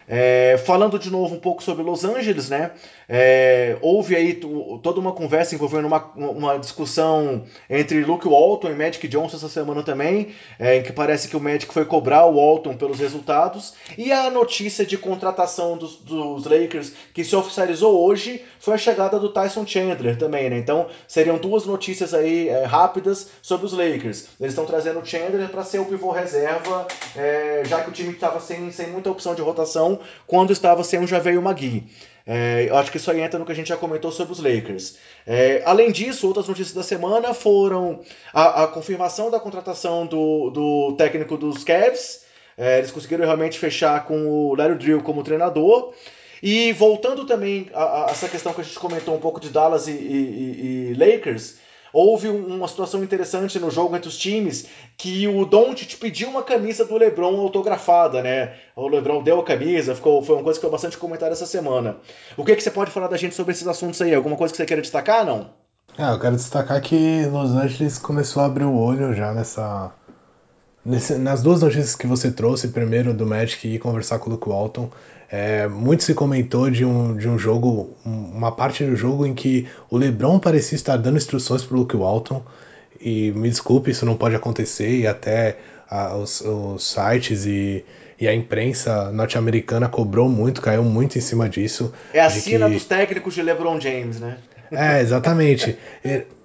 É, 0.09 0.57
falando 0.65 0.99
de 0.99 1.11
novo 1.11 1.35
um 1.35 1.39
pouco 1.39 1.63
sobre 1.63 1.83
Los 1.83 2.03
Angeles, 2.03 2.49
né? 2.49 2.71
É, 3.07 3.77
houve 3.83 4.17
aí 4.17 4.41
toda 4.83 4.99
uma 4.99 5.13
conversa 5.13 5.55
envolvendo 5.55 5.87
uma, 5.87 6.03
uma 6.17 6.59
discussão 6.59 7.45
entre 7.69 8.03
Luke 8.05 8.27
Walton 8.27 8.71
e 8.71 8.75
Magic 8.75 9.07
Johnson 9.07 9.37
essa 9.37 9.49
semana 9.49 9.83
também, 9.83 10.29
é, 10.59 10.77
em 10.77 10.83
que 10.83 10.93
parece 10.93 11.29
que 11.29 11.37
o 11.37 11.41
Magic 11.41 11.73
foi 11.73 11.85
cobrar 11.85 12.25
o 12.25 12.37
Walton 12.37 12.77
pelos 12.77 12.99
resultados. 12.99 13.75
E 13.99 14.11
a 14.11 14.31
notícia 14.31 14.85
de 14.87 14.97
contratação 14.97 15.77
dos, 15.77 15.97
dos 15.97 16.47
Lakers 16.47 16.93
que 17.13 17.23
se 17.23 17.37
oficializou 17.37 18.03
hoje 18.03 18.43
foi 18.59 18.75
a 18.75 18.79
chegada 18.79 19.19
do 19.19 19.29
Tyson 19.29 19.67
Chandler 19.67 20.17
também, 20.17 20.49
né? 20.49 20.57
Então 20.57 20.87
seriam 21.07 21.37
duas 21.37 21.67
notícias 21.67 22.15
aí 22.15 22.49
é, 22.49 22.65
rápidas 22.65 23.29
sobre 23.43 23.67
os 23.67 23.73
Lakers. 23.73 24.29
Eles 24.41 24.53
estão 24.53 24.65
trazendo 24.65 25.01
o 25.01 25.05
Chandler 25.05 25.49
para 25.49 25.65
ser 25.65 25.81
o 25.81 25.85
pivô 25.85 26.11
reserva, 26.13 26.87
é, 27.15 27.63
já 27.67 27.83
que 27.83 27.91
o 27.91 27.93
time 27.93 28.13
estava 28.13 28.41
sem, 28.41 28.71
sem 28.71 28.89
muita 28.89 29.11
opção 29.11 29.35
de 29.35 29.43
rotação 29.43 29.98
quando 30.27 30.53
estava 30.53 30.83
sem 30.85 31.01
o 31.01 31.07
Javeio 31.07 31.43
Magui. 31.43 31.87
É, 32.31 32.67
eu 32.69 32.77
acho 32.77 32.91
que 32.91 32.99
isso 32.99 33.11
aí 33.11 33.21
entra 33.23 33.39
no 33.39 33.47
que 33.47 33.53
a 33.53 33.55
gente 33.55 33.69
já 33.69 33.77
comentou 33.77 34.13
sobre 34.13 34.35
os 34.35 34.39
Lakers. 34.39 34.99
É, 35.27 35.63
além 35.65 35.91
disso, 35.91 36.27
outras 36.27 36.47
notícias 36.47 36.75
da 36.75 36.83
semana 36.83 37.33
foram 37.33 38.01
a, 38.35 38.65
a 38.65 38.67
confirmação 38.67 39.31
da 39.31 39.41
contratação 39.41 40.07
do, 40.07 40.51
do 40.51 40.95
técnico 40.99 41.39
dos 41.39 41.65
Cavs. 41.65 42.27
É, 42.57 42.79
eles 42.79 42.91
conseguiram 42.91 43.25
realmente 43.25 43.59
fechar 43.59 44.05
com 44.05 44.27
o 44.27 44.55
Larry 44.55 44.75
Drill 44.75 45.03
como 45.03 45.23
treinador. 45.23 45.95
E 46.43 46.73
voltando 46.73 47.25
também 47.25 47.71
a, 47.73 48.07
a, 48.07 48.11
essa 48.11 48.29
questão 48.29 48.53
que 48.53 48.61
a 48.61 48.65
gente 48.65 48.79
comentou 48.79 49.15
um 49.15 49.21
pouco 49.21 49.41
de 49.41 49.49
Dallas 49.49 49.89
e, 49.89 49.93
e, 49.93 50.91
e 50.91 50.95
Lakers, 50.95 51.57
Houve 51.93 52.29
uma 52.29 52.69
situação 52.69 53.03
interessante 53.03 53.59
no 53.59 53.71
jogo 53.71 53.97
entre 53.97 54.09
os 54.09 54.19
times 54.19 54.67
que 54.97 55.27
o 55.27 55.45
Doncic 55.45 55.97
pediu 55.97 56.29
uma 56.29 56.43
camisa 56.43 56.85
do 56.85 56.97
LeBron 56.97 57.41
autografada, 57.41 58.23
né? 58.23 58.55
O 58.77 58.89
LeBron 58.89 59.23
deu 59.23 59.41
a 59.41 59.45
camisa, 59.45 59.95
ficou, 59.95 60.23
foi 60.23 60.37
uma 60.37 60.45
coisa 60.45 60.59
que 60.59 60.63
foi 60.63 60.71
bastante 60.71 60.99
comentada 60.99 61.33
essa 61.33 61.47
semana. 61.47 61.97
O 62.37 62.45
que, 62.45 62.55
que 62.55 62.63
você 62.63 62.71
pode 62.71 62.91
falar 62.91 63.09
da 63.09 63.17
gente 63.17 63.35
sobre 63.35 63.53
esses 63.53 63.67
assuntos 63.67 64.01
aí? 64.03 64.15
Alguma 64.15 64.37
coisa 64.37 64.53
que 64.53 64.57
você 64.57 64.67
queira 64.67 64.83
destacar, 64.83 65.25
não? 65.25 65.51
É, 65.99 66.11
eu 66.13 66.19
quero 66.21 66.37
destacar 66.37 66.81
que 66.81 67.27
Los 67.27 67.51
Angeles 67.51 67.99
começou 67.99 68.43
a 68.43 68.47
abrir 68.47 68.65
o 68.65 68.79
olho 68.79 69.15
já 69.15 69.33
nessa... 69.33 69.93
Nesse, 70.85 71.19
nas 71.19 71.43
duas 71.43 71.61
notícias 71.61 71.95
que 71.95 72.07
você 72.07 72.31
trouxe, 72.31 72.69
primeiro 72.69 73.13
do 73.13 73.27
Magic 73.27 73.69
e 73.69 73.79
conversar 73.79 74.19
com 74.21 74.31
o 74.31 74.33
Luke 74.33 74.49
Walton, 74.49 74.89
é, 75.31 75.69
muito 75.69 76.05
se 76.05 76.15
comentou 76.15 76.71
de 76.71 76.85
um, 76.85 77.15
de 77.15 77.29
um 77.29 77.39
jogo, 77.39 77.95
uma 78.05 78.51
parte 78.51 78.83
do 78.85 78.97
jogo 78.97 79.27
em 79.27 79.35
que 79.35 79.69
o 79.91 79.97
LeBron 79.97 80.39
parecia 80.39 80.77
estar 80.77 80.97
dando 80.97 81.19
instruções 81.19 81.63
para 81.63 81.77
o 81.77 81.81
Luke 81.81 81.97
Walton. 81.97 82.43
E 83.01 83.31
me 83.33 83.49
desculpe, 83.49 83.91
isso 83.91 84.07
não 84.07 84.17
pode 84.17 84.35
acontecer. 84.35 85.01
E 85.01 85.07
até 85.07 85.59
a, 85.89 86.17
os, 86.17 86.41
os, 86.41 86.83
sites 86.83 87.45
e, 87.45 87.85
e 88.19 88.27
a 88.27 88.35
imprensa 88.35 89.13
norte-americana 89.13 89.87
cobrou 89.89 90.29
muito, 90.29 90.63
caiu 90.63 90.83
muito 90.83 91.19
em 91.19 91.21
cima 91.21 91.49
disso. 91.49 91.93
É 92.13 92.21
a 92.21 92.31
cena 92.31 92.67
que... 92.67 92.75
dos 92.75 92.87
técnicos 92.87 93.35
de 93.35 93.43
LeBron 93.43 93.79
James, 93.79 94.19
né? 94.19 94.39
É, 94.71 95.01
exatamente. 95.01 95.79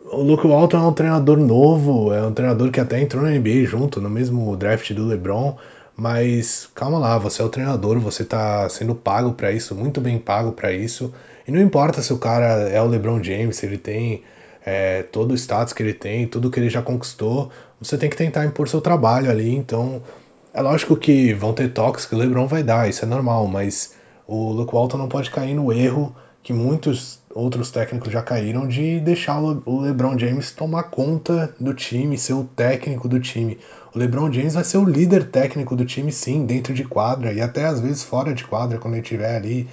o 0.05 0.21
Luke 0.21 0.45
Walton 0.45 0.77
é 0.77 0.87
um 0.87 0.93
treinador 0.93 1.37
novo, 1.37 2.13
é 2.13 2.21
um 2.21 2.33
treinador 2.33 2.69
que 2.69 2.79
até 2.79 2.99
entrou 2.99 3.23
na 3.23 3.31
NBA 3.31 3.65
junto, 3.65 4.01
no 4.01 4.09
mesmo 4.09 4.55
draft 4.57 4.91
do 4.91 5.05
LeBron. 5.05 5.57
Mas 5.95 6.69
calma 6.73 6.97
lá, 6.97 7.17
você 7.17 7.41
é 7.41 7.45
o 7.45 7.49
treinador, 7.49 7.99
você 7.99 8.25
tá 8.25 8.67
sendo 8.69 8.95
pago 8.95 9.33
para 9.33 9.51
isso, 9.51 9.75
muito 9.75 10.01
bem 10.01 10.17
pago 10.17 10.51
para 10.51 10.71
isso. 10.71 11.13
E 11.47 11.51
não 11.51 11.61
importa 11.61 12.01
se 12.01 12.11
o 12.11 12.17
cara 12.17 12.69
é 12.69 12.81
o 12.81 12.87
LeBron 12.87 13.21
James, 13.21 13.57
se 13.57 13.65
ele 13.65 13.77
tem 13.77 14.23
é, 14.65 15.03
todo 15.03 15.31
o 15.31 15.35
status 15.35 15.73
que 15.73 15.83
ele 15.83 15.93
tem, 15.93 16.27
tudo 16.27 16.49
que 16.49 16.59
ele 16.59 16.69
já 16.69 16.81
conquistou, 16.81 17.51
você 17.79 17.97
tem 17.97 18.09
que 18.09 18.15
tentar 18.15 18.45
impor 18.45 18.67
seu 18.67 18.81
trabalho 18.81 19.29
ali. 19.29 19.53
Então, 19.53 20.01
é 20.53 20.61
lógico 20.61 20.95
que 20.95 21.33
vão 21.33 21.53
ter 21.53 21.71
toques 21.73 22.05
que 22.05 22.15
o 22.15 22.17
LeBron 22.17 22.47
vai 22.47 22.63
dar, 22.63 22.89
isso 22.89 23.05
é 23.05 23.07
normal, 23.07 23.47
mas 23.47 23.95
o 24.27 24.51
Luke 24.51 24.73
Walton 24.73 24.97
não 24.97 25.07
pode 25.07 25.29
cair 25.29 25.53
no 25.53 25.71
erro 25.71 26.15
que 26.41 26.51
muitos 26.51 27.21
outros 27.33 27.71
técnicos 27.71 28.11
já 28.11 28.21
caíram 28.21 28.67
de 28.67 28.99
deixar 28.99 29.41
o 29.41 29.81
LeBron 29.81 30.19
James 30.19 30.51
tomar 30.51 30.83
conta 30.83 31.55
do 31.59 31.73
time, 31.73 32.17
ser 32.17 32.33
o 32.33 32.43
técnico 32.43 33.07
do 33.07 33.19
time. 33.19 33.57
O 33.95 33.99
LeBron 33.99 34.31
James 34.31 34.55
vai 34.55 34.63
ser 34.63 34.77
o 34.77 34.85
líder 34.85 35.29
técnico 35.29 35.75
do 35.75 35.85
time, 35.85 36.11
sim, 36.11 36.47
dentro 36.47 36.73
de 36.73 36.83
quadra 36.83 37.31
e 37.31 37.39
até 37.39 37.65
às 37.65 37.79
vezes 37.79 38.01
fora 38.01 38.33
de 38.33 38.43
quadra, 38.43 38.79
quando 38.79 38.95
ele 38.95 39.03
estiver 39.03 39.35
ali 39.35 39.69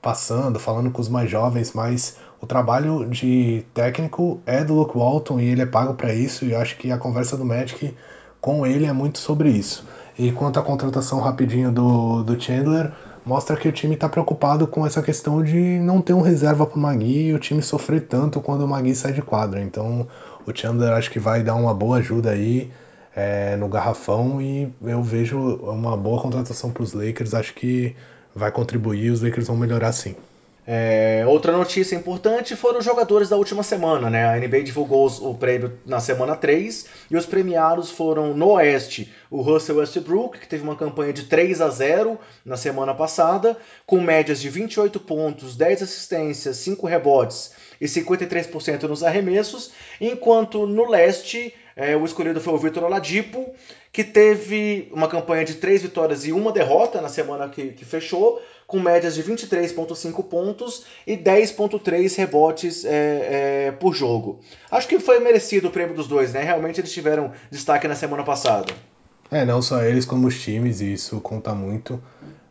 passando, 0.00 0.58
falando 0.58 0.90
com 0.90 1.02
os 1.02 1.08
mais 1.08 1.30
jovens, 1.30 1.74
mas 1.74 2.16
o 2.40 2.46
trabalho 2.46 3.04
de 3.10 3.66
técnico 3.74 4.40
é 4.46 4.64
do 4.64 4.72
Luke 4.72 4.96
Walton 4.96 5.38
e 5.38 5.48
ele 5.48 5.60
é 5.60 5.66
pago 5.66 5.92
para 5.92 6.14
isso, 6.14 6.46
e 6.46 6.54
acho 6.54 6.78
que 6.78 6.90
a 6.90 6.96
conversa 6.96 7.36
do 7.36 7.44
Magic 7.44 7.94
com 8.40 8.66
ele 8.66 8.86
é 8.86 8.92
muito 8.92 9.18
sobre 9.18 9.50
isso. 9.50 9.86
E 10.18 10.32
quanto 10.32 10.58
à 10.58 10.62
contratação 10.62 11.20
rapidinho 11.20 11.70
do, 11.70 12.22
do 12.22 12.40
Chandler, 12.40 12.90
mostra 13.22 13.54
que 13.54 13.68
o 13.68 13.72
time 13.72 13.96
está 13.96 14.08
preocupado 14.08 14.66
com 14.66 14.86
essa 14.86 15.02
questão 15.02 15.42
de 15.42 15.78
não 15.78 16.00
ter 16.00 16.14
um 16.14 16.22
reserva 16.22 16.64
para 16.64 16.78
o 16.78 16.80
Magui 16.80 17.26
e 17.26 17.34
o 17.34 17.38
time 17.38 17.60
sofrer 17.60 18.06
tanto 18.06 18.40
quando 18.40 18.62
o 18.62 18.68
Magui 18.68 18.94
sai 18.94 19.12
de 19.12 19.20
quadra. 19.20 19.60
Então 19.60 20.08
o 20.46 20.56
Chandler 20.56 20.92
acho 20.94 21.10
que 21.10 21.18
vai 21.18 21.42
dar 21.42 21.54
uma 21.54 21.74
boa 21.74 21.98
ajuda 21.98 22.30
aí 22.30 22.70
é, 23.18 23.56
no 23.56 23.68
garrafão 23.68 24.40
e 24.40 24.72
eu 24.80 25.02
vejo 25.02 25.36
uma 25.38 25.96
boa 25.96 26.22
contratação 26.22 26.70
para 26.70 26.84
os 26.84 26.92
Lakers. 26.92 27.34
Acho 27.34 27.52
que 27.52 27.96
vai 28.32 28.52
contribuir 28.52 29.10
os 29.10 29.20
Lakers 29.20 29.48
vão 29.48 29.56
melhorar 29.56 29.90
sim. 29.90 30.14
É, 30.70 31.24
outra 31.26 31.50
notícia 31.50 31.96
importante 31.96 32.54
foram 32.54 32.78
os 32.78 32.84
jogadores 32.84 33.30
da 33.30 33.36
última 33.36 33.62
semana, 33.62 34.08
né? 34.10 34.28
A 34.28 34.36
NBA 34.36 34.62
divulgou 34.62 35.08
o 35.22 35.34
prêmio 35.34 35.72
na 35.84 35.98
semana 35.98 36.36
3 36.36 36.86
e 37.10 37.16
os 37.16 37.26
premiados 37.26 37.90
foram 37.90 38.36
no 38.36 38.50
Oeste 38.50 39.12
o 39.30 39.40
Russell 39.40 39.78
Westbrook, 39.78 40.38
que 40.38 40.46
teve 40.46 40.62
uma 40.62 40.76
campanha 40.76 41.12
de 41.12 41.24
3 41.24 41.62
a 41.62 41.70
0 41.70 42.18
na 42.44 42.56
semana 42.56 42.94
passada, 42.94 43.56
com 43.86 44.00
médias 44.00 44.40
de 44.40 44.50
28 44.50 45.00
pontos, 45.00 45.56
10 45.56 45.82
assistências, 45.82 46.58
5 46.58 46.86
rebotes 46.86 47.52
e 47.80 47.86
53% 47.86 48.82
nos 48.82 49.02
arremessos, 49.02 49.72
enquanto 50.00 50.66
no 50.66 50.88
Leste 50.88 51.54
é, 51.78 51.96
o 51.96 52.04
escolhido 52.04 52.40
foi 52.40 52.52
o 52.52 52.58
Vitor 52.58 52.82
Oladipo, 52.82 53.54
que 53.92 54.02
teve 54.02 54.90
uma 54.92 55.06
campanha 55.06 55.44
de 55.44 55.54
3 55.54 55.82
vitórias 55.82 56.26
e 56.26 56.32
uma 56.32 56.50
derrota 56.50 57.00
na 57.00 57.08
semana 57.08 57.48
que, 57.48 57.68
que 57.68 57.84
fechou, 57.84 58.42
com 58.66 58.80
médias 58.80 59.14
de 59.14 59.22
23,5 59.22 60.24
pontos 60.24 60.84
e 61.06 61.16
10,3 61.16 62.16
rebotes 62.16 62.84
é, 62.84 63.68
é, 63.68 63.70
por 63.70 63.94
jogo. 63.94 64.40
Acho 64.68 64.88
que 64.88 64.98
foi 64.98 65.20
merecido 65.20 65.68
o 65.68 65.70
prêmio 65.70 65.94
dos 65.94 66.08
dois, 66.08 66.32
né? 66.32 66.42
Realmente 66.42 66.80
eles 66.80 66.92
tiveram 66.92 67.30
destaque 67.48 67.86
na 67.86 67.94
semana 67.94 68.24
passada. 68.24 68.74
É, 69.30 69.44
não 69.44 69.62
só 69.62 69.80
eles, 69.84 70.04
como 70.04 70.26
os 70.26 70.42
times, 70.42 70.80
e 70.80 70.94
isso 70.94 71.20
conta 71.20 71.54
muito. 71.54 72.02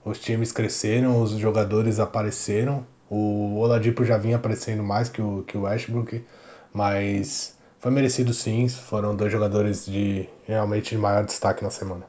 Os 0.06 0.20
times 0.20 0.54
cresceram, 0.54 1.22
os 1.22 1.32
jogadores 1.32 2.00
apareceram, 2.00 2.88
O 3.10 3.58
Oladipo 3.58 4.06
já 4.06 4.18
vinha 4.18 4.38
aparecendo 4.38 4.84
mais 4.84 5.10
que 5.10 5.22
o, 5.22 5.44
que 5.46 5.58
o 5.58 5.64
Westbrook, 5.64 6.24
mas 6.74 7.57
foi 7.80 7.92
merecido 7.92 8.34
sim, 8.34 8.68
foram 8.68 9.16
dois 9.16 9.32
jogadores 9.32 9.86
de 9.86 10.28
realmente 10.46 10.92
de 10.92 10.98
maior 10.98 11.24
destaque 11.24 11.64
na 11.64 11.70
semana. 11.70 12.06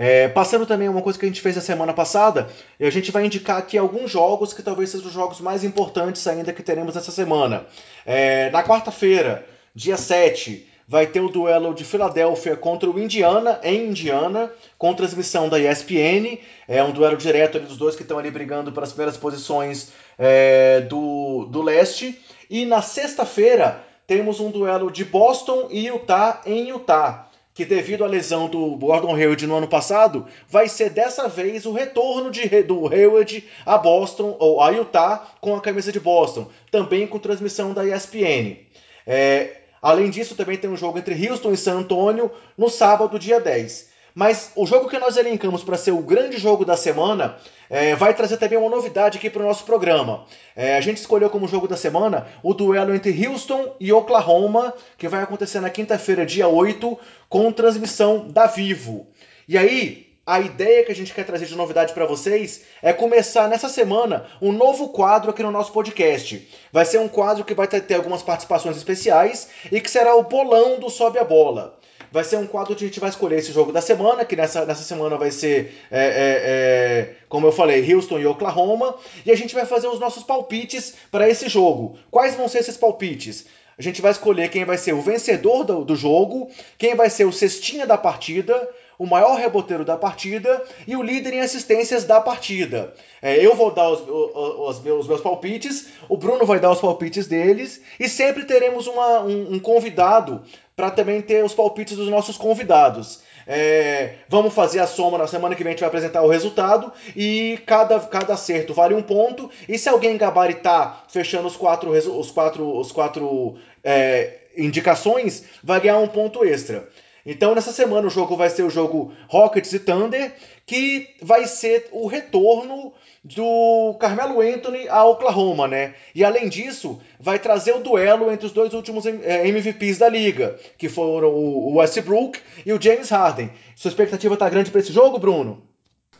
É, 0.00 0.28
passando 0.28 0.64
também 0.64 0.88
uma 0.88 1.02
coisa 1.02 1.18
que 1.18 1.24
a 1.24 1.28
gente 1.28 1.40
fez 1.40 1.58
a 1.58 1.60
semana 1.60 1.92
passada, 1.92 2.48
a 2.80 2.90
gente 2.90 3.10
vai 3.10 3.26
indicar 3.26 3.58
aqui 3.58 3.76
alguns 3.76 4.12
jogos 4.12 4.52
que 4.52 4.62
talvez 4.62 4.90
sejam 4.90 5.08
os 5.08 5.12
jogos 5.12 5.40
mais 5.40 5.64
importantes 5.64 6.24
ainda 6.28 6.52
que 6.52 6.62
teremos 6.62 6.94
essa 6.96 7.10
semana. 7.10 7.66
É, 8.06 8.48
na 8.50 8.62
quarta-feira, 8.62 9.44
dia 9.74 9.96
7, 9.96 10.68
vai 10.86 11.04
ter 11.04 11.20
o 11.20 11.28
duelo 11.28 11.74
de 11.74 11.82
Filadélfia 11.82 12.56
contra 12.56 12.88
o 12.88 12.96
Indiana, 12.96 13.58
em 13.64 13.88
Indiana, 13.88 14.52
com 14.78 14.94
transmissão 14.94 15.48
da 15.48 15.58
ESPN. 15.58 16.38
É 16.68 16.80
um 16.82 16.92
duelo 16.92 17.16
direto 17.16 17.58
dos 17.58 17.76
dois 17.76 17.96
que 17.96 18.02
estão 18.02 18.20
ali 18.20 18.30
brigando 18.30 18.70
pelas 18.70 18.92
primeiras 18.92 19.16
posições 19.16 19.92
é, 20.16 20.80
do, 20.82 21.44
do 21.46 21.60
leste. 21.60 22.18
E 22.48 22.64
na 22.64 22.80
sexta-feira, 22.80 23.84
temos 24.08 24.40
um 24.40 24.50
duelo 24.50 24.90
de 24.90 25.04
Boston 25.04 25.68
e 25.70 25.86
Utah 25.86 26.40
em 26.44 26.70
Utah 26.70 27.28
que 27.58 27.64
devido 27.64 28.04
à 28.04 28.06
lesão 28.06 28.48
do 28.48 28.76
Gordon 28.76 29.16
Hayward 29.16 29.44
no 29.44 29.56
ano 29.56 29.66
passado, 29.66 30.28
vai 30.48 30.68
ser 30.68 30.90
dessa 30.90 31.28
vez 31.28 31.66
o 31.66 31.72
retorno 31.72 32.30
de, 32.30 32.62
do 32.62 32.86
Hayward 32.86 33.44
a 33.66 33.76
Boston, 33.76 34.36
ou 34.38 34.60
a 34.60 34.70
Utah, 34.70 35.26
com 35.40 35.56
a 35.56 35.60
camisa 35.60 35.90
de 35.90 35.98
Boston, 35.98 36.46
também 36.70 37.04
com 37.04 37.18
transmissão 37.18 37.74
da 37.74 37.84
ESPN. 37.84 38.58
É, 39.04 39.56
além 39.82 40.08
disso, 40.08 40.36
também 40.36 40.56
tem 40.56 40.70
um 40.70 40.76
jogo 40.76 40.98
entre 40.98 41.28
Houston 41.28 41.50
e 41.50 41.56
San 41.56 41.78
Antonio 41.78 42.30
no 42.56 42.68
sábado, 42.68 43.18
dia 43.18 43.40
10. 43.40 43.87
Mas 44.18 44.50
o 44.56 44.66
jogo 44.66 44.88
que 44.88 44.98
nós 44.98 45.16
elencamos 45.16 45.62
para 45.62 45.76
ser 45.76 45.92
o 45.92 46.02
grande 46.02 46.38
jogo 46.38 46.64
da 46.64 46.76
semana 46.76 47.36
é, 47.70 47.94
vai 47.94 48.12
trazer 48.12 48.36
também 48.36 48.58
uma 48.58 48.68
novidade 48.68 49.16
aqui 49.16 49.30
para 49.30 49.44
o 49.44 49.46
nosso 49.46 49.62
programa. 49.62 50.26
É, 50.56 50.76
a 50.76 50.80
gente 50.80 50.96
escolheu 50.96 51.30
como 51.30 51.46
jogo 51.46 51.68
da 51.68 51.76
semana 51.76 52.26
o 52.42 52.52
duelo 52.52 52.92
entre 52.92 53.14
Houston 53.24 53.76
e 53.78 53.92
Oklahoma, 53.92 54.74
que 54.96 55.06
vai 55.06 55.22
acontecer 55.22 55.60
na 55.60 55.70
quinta-feira, 55.70 56.26
dia 56.26 56.48
8, 56.48 56.98
com 57.28 57.52
transmissão 57.52 58.26
da 58.26 58.48
Vivo. 58.48 59.06
E 59.46 59.56
aí, 59.56 60.08
a 60.26 60.40
ideia 60.40 60.84
que 60.84 60.90
a 60.90 60.96
gente 60.96 61.14
quer 61.14 61.24
trazer 61.24 61.46
de 61.46 61.54
novidade 61.54 61.92
para 61.92 62.04
vocês 62.04 62.64
é 62.82 62.92
começar 62.92 63.48
nessa 63.48 63.68
semana 63.68 64.26
um 64.42 64.50
novo 64.50 64.88
quadro 64.88 65.30
aqui 65.30 65.44
no 65.44 65.52
nosso 65.52 65.70
podcast. 65.70 66.48
Vai 66.72 66.84
ser 66.84 66.98
um 66.98 67.06
quadro 67.06 67.44
que 67.44 67.54
vai 67.54 67.68
ter 67.68 67.94
algumas 67.94 68.24
participações 68.24 68.76
especiais 68.76 69.48
e 69.70 69.80
que 69.80 69.88
será 69.88 70.16
o 70.16 70.24
bolão 70.24 70.80
do 70.80 70.90
Sobe 70.90 71.20
a 71.20 71.24
Bola. 71.24 71.78
Vai 72.10 72.24
ser 72.24 72.36
um 72.36 72.46
quadro 72.46 72.72
onde 72.72 72.84
a 72.84 72.88
gente 72.88 73.00
vai 73.00 73.10
escolher 73.10 73.38
esse 73.38 73.52
jogo 73.52 73.72
da 73.72 73.80
semana, 73.80 74.24
que 74.24 74.36
nessa, 74.36 74.64
nessa 74.64 74.82
semana 74.82 75.16
vai 75.16 75.30
ser, 75.30 75.74
é, 75.90 76.00
é, 76.00 76.10
é, 76.10 77.14
como 77.28 77.46
eu 77.46 77.52
falei, 77.52 77.92
Houston 77.92 78.18
e 78.18 78.26
Oklahoma. 78.26 78.94
E 79.24 79.30
a 79.30 79.36
gente 79.36 79.54
vai 79.54 79.66
fazer 79.66 79.88
os 79.88 80.00
nossos 80.00 80.22
palpites 80.22 80.94
para 81.10 81.28
esse 81.28 81.48
jogo. 81.48 81.98
Quais 82.10 82.34
vão 82.34 82.48
ser 82.48 82.58
esses 82.58 82.76
palpites? 82.76 83.46
A 83.78 83.82
gente 83.82 84.02
vai 84.02 84.10
escolher 84.10 84.50
quem 84.50 84.64
vai 84.64 84.76
ser 84.76 84.92
o 84.92 85.00
vencedor 85.00 85.62
do, 85.62 85.84
do 85.84 85.94
jogo, 85.94 86.50
quem 86.76 86.96
vai 86.96 87.08
ser 87.08 87.24
o 87.26 87.32
cestinha 87.32 87.86
da 87.86 87.96
partida, 87.96 88.68
o 88.98 89.06
maior 89.06 89.38
reboteiro 89.38 89.84
da 89.84 89.96
partida 89.96 90.64
e 90.84 90.96
o 90.96 91.02
líder 91.02 91.34
em 91.34 91.40
assistências 91.40 92.02
da 92.02 92.20
partida. 92.20 92.92
É, 93.22 93.36
eu 93.36 93.54
vou 93.54 93.72
dar 93.72 93.88
os, 93.88 94.00
os, 94.00 94.76
os, 94.76 94.82
meus, 94.82 95.06
meus 95.06 95.20
palpites, 95.20 95.90
o 96.08 96.16
Bruno 96.16 96.44
vai 96.44 96.58
dar 96.58 96.72
os 96.72 96.80
palpites 96.80 97.28
deles 97.28 97.80
e 98.00 98.08
sempre 98.08 98.44
teremos 98.44 98.88
uma, 98.88 99.20
um, 99.20 99.54
um 99.54 99.58
convidado 99.60 100.42
para 100.78 100.92
também 100.92 101.20
ter 101.20 101.44
os 101.44 101.52
palpites 101.52 101.96
dos 101.96 102.08
nossos 102.08 102.36
convidados. 102.36 103.18
É, 103.44 104.12
vamos 104.28 104.54
fazer 104.54 104.78
a 104.78 104.86
soma 104.86 105.18
na 105.18 105.26
semana 105.26 105.56
que 105.56 105.64
vem, 105.64 105.70
a 105.70 105.72
gente 105.72 105.80
vai 105.80 105.88
apresentar 105.88 106.22
o 106.22 106.28
resultado 106.28 106.92
e 107.16 107.58
cada, 107.66 107.98
cada 107.98 108.34
acerto 108.34 108.72
vale 108.72 108.94
um 108.94 109.02
ponto. 109.02 109.50
E 109.68 109.76
se 109.76 109.88
alguém 109.88 110.16
gabaritar 110.16 111.04
fechando 111.08 111.48
os 111.48 111.56
quatro, 111.56 111.90
os 111.90 112.30
quatro, 112.30 112.78
os 112.78 112.92
quatro 112.92 113.56
é, 113.82 114.34
indicações, 114.56 115.42
vai 115.64 115.80
ganhar 115.80 115.98
um 115.98 116.06
ponto 116.06 116.44
extra. 116.44 116.88
Então, 117.30 117.54
nessa 117.54 117.72
semana, 117.72 118.06
o 118.06 118.10
jogo 118.10 118.34
vai 118.38 118.48
ser 118.48 118.62
o 118.62 118.70
jogo 118.70 119.12
Rockets 119.28 119.74
e 119.74 119.78
Thunder, 119.78 120.34
que 120.64 121.10
vai 121.20 121.46
ser 121.46 121.86
o 121.92 122.06
retorno 122.06 122.90
do 123.22 123.94
Carmelo 124.00 124.40
Anthony 124.40 124.88
a 124.88 125.04
Oklahoma, 125.04 125.68
né? 125.68 125.92
E 126.14 126.24
além 126.24 126.48
disso, 126.48 126.98
vai 127.20 127.38
trazer 127.38 127.72
o 127.72 127.80
duelo 127.80 128.32
entre 128.32 128.46
os 128.46 128.52
dois 128.52 128.72
últimos 128.72 129.04
MVPs 129.04 129.98
da 129.98 130.08
liga, 130.08 130.56
que 130.78 130.88
foram 130.88 131.28
o 131.28 131.76
Westbrook 131.76 132.40
e 132.64 132.72
o 132.72 132.80
James 132.80 133.10
Harden. 133.10 133.50
Sua 133.76 133.90
expectativa 133.90 134.34
tá 134.34 134.48
grande 134.48 134.70
para 134.70 134.80
esse 134.80 134.90
jogo, 134.90 135.18
Bruno? 135.18 135.62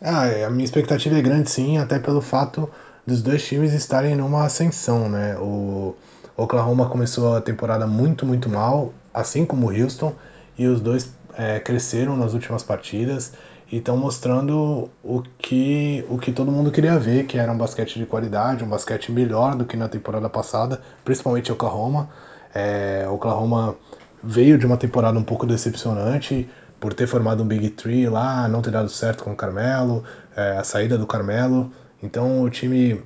Ah, 0.03 0.27
é, 0.27 0.45
a 0.45 0.51
minha 0.51 0.67
expectativa 0.67 1.17
é 1.17 1.23
grande 1.23 1.51
sim, 1.51 1.79
até 1.79 1.99
pelo 1.99 2.21
fato 2.21 2.69
dos 3.07 3.23
dois 3.23 3.43
times 3.47 3.73
estarem 3.73 4.15
numa 4.15 4.45
ascensão, 4.45 5.09
né? 5.09 5.39
O 5.39 5.97
Oklahoma 6.37 6.91
começou 6.91 7.35
a 7.35 7.41
temporada 7.41 7.87
muito, 7.87 8.27
muito 8.27 8.51
mal, 8.51 8.93
assim 9.15 9.47
como 9.47 9.69
o 9.69 9.71
Houston 9.75 10.15
e 10.59 10.67
os 10.67 10.81
dois 10.81 11.13
é, 11.37 11.61
cresceram 11.61 12.17
nas 12.17 12.35
últimas 12.35 12.63
partidas 12.63 13.33
e 13.71 13.77
estão 13.77 13.97
mostrando 13.97 14.91
o 15.05 15.23
que, 15.39 16.05
o 16.09 16.19
que 16.19 16.33
todo 16.33 16.51
mundo 16.51 16.71
queria 16.71 16.99
ver, 16.99 17.27
que 17.27 17.39
era 17.39 17.53
um 17.53 17.57
basquete 17.57 17.99
de 17.99 18.07
qualidade, 18.07 18.65
um 18.65 18.69
basquete 18.69 19.13
melhor 19.13 19.55
do 19.55 19.65
que 19.65 19.77
na 19.77 19.89
temporada 19.89 20.29
passada, 20.29 20.81
principalmente 21.05 21.53
Oklahoma. 21.53 22.09
É, 22.55 23.07
Oklahoma 23.09 23.77
veio 24.23 24.59
de 24.59 24.67
uma 24.67 24.77
temporada 24.77 25.19
um 25.19 25.23
pouco 25.23 25.47
decepcionante 25.47 26.49
por 26.81 26.95
ter 26.95 27.07
formado 27.07 27.43
um 27.43 27.47
Big 27.47 27.71
Three 27.71 28.09
lá, 28.09 28.49
não 28.49 28.63
ter 28.63 28.71
dado 28.71 28.89
certo 28.89 29.23
com 29.23 29.33
o 29.33 29.37
Carmelo, 29.37 30.03
é, 30.35 30.57
a 30.57 30.65
saída 30.65 30.97
do 30.97 31.07
Carmelo. 31.07 31.71
Então 32.03 32.43
o 32.43 32.51
time 32.51 33.03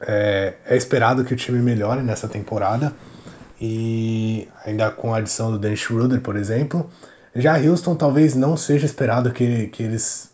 é, 0.00 0.54
é 0.66 0.76
esperado 0.76 1.24
que 1.24 1.32
o 1.32 1.36
time 1.36 1.60
melhore 1.60 2.02
nessa 2.02 2.26
temporada 2.26 2.92
e 3.60 4.48
ainda 4.64 4.90
com 4.90 5.14
a 5.14 5.18
adição 5.18 5.50
do 5.50 5.58
Dennis 5.58 5.80
Schroeder, 5.80 6.20
por 6.20 6.36
exemplo. 6.36 6.90
Já 7.34 7.58
Houston 7.58 7.94
talvez 7.94 8.34
não 8.34 8.56
seja 8.56 8.86
esperado 8.86 9.30
que, 9.30 9.66
que 9.68 9.82
eles 9.82 10.30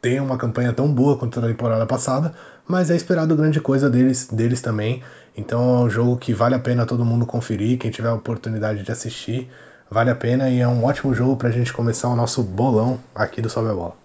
tenham 0.00 0.24
uma 0.24 0.36
campanha 0.36 0.72
tão 0.72 0.92
boa 0.92 1.16
quanto 1.16 1.38
a 1.38 1.46
temporada 1.46 1.86
passada, 1.86 2.34
mas 2.66 2.90
é 2.90 2.96
esperado 2.96 3.36
grande 3.36 3.60
coisa 3.60 3.88
deles, 3.88 4.26
deles 4.26 4.60
também. 4.60 5.02
Então 5.36 5.76
é 5.76 5.78
um 5.84 5.90
jogo 5.90 6.16
que 6.16 6.34
vale 6.34 6.54
a 6.54 6.58
pena 6.58 6.84
todo 6.84 7.04
mundo 7.04 7.24
conferir, 7.24 7.78
quem 7.78 7.90
tiver 7.90 8.08
a 8.08 8.14
oportunidade 8.14 8.82
de 8.82 8.92
assistir, 8.92 9.48
vale 9.90 10.10
a 10.10 10.14
pena 10.14 10.50
e 10.50 10.60
é 10.60 10.68
um 10.68 10.84
ótimo 10.84 11.14
jogo 11.14 11.36
para 11.36 11.48
a 11.48 11.52
gente 11.52 11.72
começar 11.72 12.08
o 12.08 12.16
nosso 12.16 12.42
bolão 12.42 12.98
aqui 13.14 13.40
do 13.40 13.48
Sobe 13.48 13.70
a 13.70 13.74
Bola. 13.74 13.96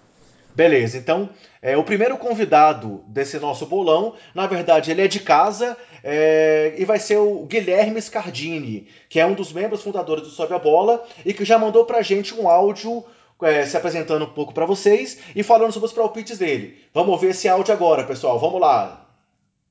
Beleza, 0.55 0.97
então 0.97 1.29
é, 1.67 1.75
o 1.75 1.83
primeiro 1.83 2.17
convidado 2.17 3.03
desse 3.07 3.37
nosso 3.39 3.65
bolão, 3.65 4.13
na 4.33 4.47
verdade, 4.47 4.89
ele 4.89 5.01
é 5.01 5.07
de 5.07 5.19
casa 5.19 5.75
é, 6.01 6.73
e 6.77 6.85
vai 6.85 6.97
ser 6.97 7.17
o 7.17 7.43
Guilherme 7.43 8.01
Scardini, 8.01 8.87
que 9.09 9.19
é 9.19 9.25
um 9.25 9.33
dos 9.33 9.51
membros 9.51 9.83
fundadores 9.83 10.23
do 10.23 10.29
Sobe 10.29 10.53
a 10.53 10.59
Bola 10.59 11.03
e 11.25 11.33
que 11.33 11.43
já 11.43 11.59
mandou 11.59 11.83
pra 11.83 12.01
gente 12.01 12.33
um 12.33 12.47
áudio 12.47 13.03
é, 13.41 13.65
se 13.65 13.75
apresentando 13.75 14.23
um 14.23 14.29
pouco 14.29 14.53
para 14.53 14.65
vocês 14.65 15.19
e 15.35 15.43
falando 15.43 15.73
sobre 15.73 15.87
os 15.87 15.93
palpites 15.93 16.37
dele. 16.37 16.81
Vamos 16.93 17.11
ouvir 17.11 17.31
esse 17.31 17.49
áudio 17.49 17.73
agora, 17.73 18.05
pessoal. 18.05 18.39
Vamos 18.39 18.61
lá. 18.61 19.05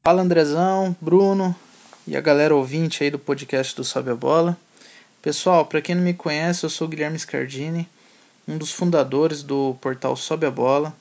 Fala 0.04 0.20
Andrezão, 0.20 0.94
Bruno 1.00 1.56
e 2.06 2.14
a 2.14 2.20
galera 2.20 2.54
ouvinte 2.54 3.04
aí 3.04 3.10
do 3.10 3.18
podcast 3.18 3.74
do 3.74 3.82
Sobe 3.82 4.10
a 4.10 4.14
Bola. 4.14 4.54
Pessoal, 5.22 5.64
para 5.64 5.80
quem 5.80 5.94
não 5.94 6.02
me 6.02 6.12
conhece, 6.12 6.62
eu 6.62 6.68
sou 6.68 6.88
Guilherme 6.88 7.18
Scardini 7.18 7.88
um 8.46 8.56
dos 8.56 8.70
fundadores 8.70 9.42
do 9.42 9.76
portal 9.80 10.14
Sobe 10.14 10.46
a 10.46 10.50
Bola. 10.50 10.94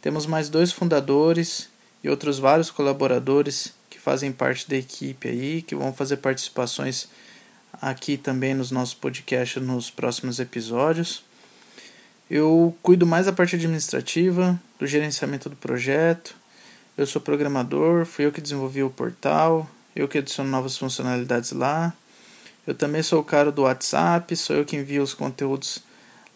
Temos 0.00 0.26
mais 0.26 0.48
dois 0.48 0.72
fundadores 0.72 1.68
e 2.02 2.08
outros 2.08 2.38
vários 2.38 2.70
colaboradores 2.70 3.72
que 3.90 3.98
fazem 3.98 4.30
parte 4.30 4.68
da 4.68 4.76
equipe 4.76 5.28
aí, 5.28 5.62
que 5.62 5.74
vão 5.74 5.92
fazer 5.92 6.18
participações 6.18 7.08
aqui 7.80 8.16
também 8.16 8.54
nos 8.54 8.70
nossos 8.70 8.94
podcasts 8.94 9.62
nos 9.62 9.90
próximos 9.90 10.38
episódios. 10.38 11.24
Eu 12.30 12.76
cuido 12.82 13.06
mais 13.06 13.26
da 13.26 13.32
parte 13.32 13.56
administrativa, 13.56 14.60
do 14.78 14.86
gerenciamento 14.86 15.48
do 15.48 15.56
projeto. 15.56 16.34
Eu 16.96 17.06
sou 17.06 17.20
programador, 17.20 18.04
fui 18.04 18.26
eu 18.26 18.32
que 18.32 18.40
desenvolvi 18.40 18.82
o 18.82 18.90
portal, 18.90 19.68
eu 19.96 20.06
que 20.06 20.18
adiciono 20.18 20.50
novas 20.50 20.76
funcionalidades 20.76 21.52
lá. 21.52 21.92
Eu 22.66 22.74
também 22.74 23.02
sou 23.02 23.20
o 23.20 23.24
cara 23.24 23.50
do 23.50 23.62
WhatsApp, 23.62 24.36
sou 24.36 24.56
eu 24.56 24.64
que 24.64 24.76
envio 24.76 25.02
os 25.02 25.14
conteúdos 25.14 25.82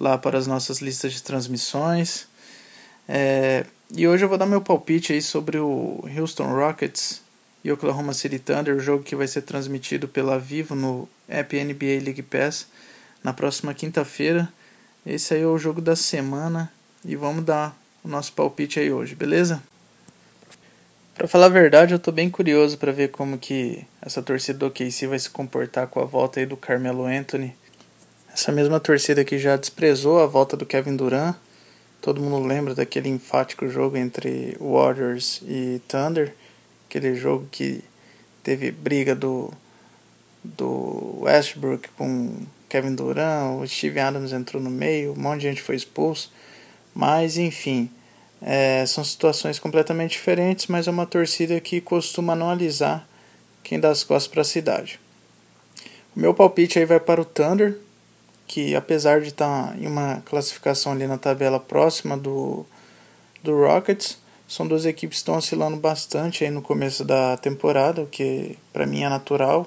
lá 0.01 0.17
para 0.17 0.39
as 0.39 0.47
nossas 0.47 0.81
listas 0.81 1.13
de 1.13 1.23
transmissões. 1.23 2.27
É, 3.15 3.67
e 3.95 4.09
hoje 4.09 4.25
eu 4.25 4.29
vou 4.31 4.39
dar 4.39 4.47
meu 4.47 4.63
palpite 4.63 5.13
aí 5.13 5.21
sobre 5.21 5.59
o 5.59 6.03
Houston 6.17 6.47
Rockets 6.47 7.21
e 7.63 7.71
Oklahoma 7.71 8.15
City 8.15 8.39
Thunder, 8.39 8.75
o 8.75 8.81
jogo 8.81 9.05
que 9.05 9.15
vai 9.15 9.29
ser 9.29 9.43
transmitido 9.43 10.09
pela 10.09 10.39
Vivo 10.39 10.75
no 10.75 11.07
app 11.29 11.63
NBA 11.63 12.03
League 12.03 12.23
Pass 12.23 12.67
na 13.23 13.35
próxima 13.35 13.75
quinta-feira. 13.75 14.51
Esse 15.05 15.35
aí 15.35 15.43
é 15.43 15.47
o 15.47 15.59
jogo 15.59 15.83
da 15.83 15.95
semana 15.95 16.73
e 17.05 17.15
vamos 17.15 17.45
dar 17.45 17.77
o 18.03 18.09
nosso 18.09 18.33
palpite 18.33 18.81
aí 18.81 18.91
hoje, 18.91 19.15
beleza? 19.15 19.63
Para 21.15 21.29
falar 21.29 21.47
a 21.47 21.51
verdade, 21.51 21.93
eu 21.93 21.99
estou 21.99 22.15
bem 22.15 22.31
curioso 22.31 22.79
para 22.79 22.93
ver 22.93 23.11
como 23.11 23.37
que 23.37 23.85
essa 24.01 24.23
torcida 24.23 24.59
do 24.59 24.67
OKC 24.69 25.07
vai 25.07 25.19
se 25.19 25.29
comportar 25.29 25.87
com 25.87 26.01
a 26.01 26.07
volta 26.07 26.41
aí 26.41 26.47
do 26.47 26.57
Carmelo 26.57 27.05
Anthony 27.05 27.55
essa 28.33 28.51
mesma 28.51 28.81
torcida 28.81 29.23
que 29.23 29.39
já 29.39 29.55
desprezou 29.59 30.19
a 30.19 30.25
volta 30.25 30.57
do 30.57 30.65
Kevin 30.65 30.97
Durant. 30.97 31.37
Todo 32.03 32.21
mundo 32.21 32.45
lembra 32.45 32.75
daquele 32.75 33.09
enfático 33.09 33.69
jogo 33.69 33.97
entre 33.97 34.57
Warriors 34.61 35.41
e 35.47 35.81
Thunder, 35.87 36.35
aquele 36.89 37.15
jogo 37.15 37.47
que 37.49 37.81
teve 38.43 38.73
briga 38.73 39.15
do, 39.15 39.53
do 40.43 41.21
Westbrook 41.21 41.89
com 41.97 42.45
Kevin 42.69 42.97
Durant, 42.97 43.61
o 43.61 43.69
Steven 43.69 44.03
Adams 44.03 44.33
entrou 44.33 44.61
no 44.61 44.69
meio, 44.69 45.13
um 45.13 45.17
monte 45.17 45.43
de 45.43 45.49
gente 45.49 45.63
foi 45.63 45.77
expulso. 45.77 46.33
Mas, 46.93 47.39
enfim, 47.39 47.89
é, 48.41 48.85
são 48.85 49.05
situações 49.05 49.61
completamente 49.61 50.11
diferentes, 50.11 50.67
mas 50.67 50.89
é 50.89 50.91
uma 50.91 51.07
torcida 51.07 51.61
que 51.61 51.81
costuma 51.81 52.35
não 52.35 52.51
alisar 52.51 53.07
quem 53.63 53.79
dá 53.79 53.91
as 53.91 54.03
costas 54.03 54.27
para 54.27 54.41
a 54.43 54.45
cidade. 54.45 54.99
O 56.17 56.19
meu 56.19 56.35
palpite 56.35 56.81
aí 56.81 56.85
vai 56.85 56.99
para 56.99 57.21
o 57.21 57.25
Thunder, 57.25 57.79
que 58.47 58.75
apesar 58.75 59.21
de 59.21 59.29
estar 59.29 59.69
tá 59.69 59.77
em 59.77 59.87
uma 59.87 60.21
classificação 60.23 60.93
ali 60.93 61.07
na 61.07 61.19
tabela 61.19 61.59
próxima 61.59 62.17
do, 62.17 62.67
do 63.43 63.57
Rockets, 63.57 64.19
são 64.47 64.67
duas 64.67 64.85
equipes 64.85 65.19
que 65.19 65.23
estão 65.23 65.37
oscilando 65.37 65.79
bastante 65.79 66.45
aí 66.45 66.51
no 66.51 66.61
começo 66.61 67.05
da 67.05 67.37
temporada, 67.39 68.03
o 68.03 68.07
que 68.07 68.59
para 68.73 68.87
mim 68.87 69.03
é 69.03 69.09
natural. 69.09 69.67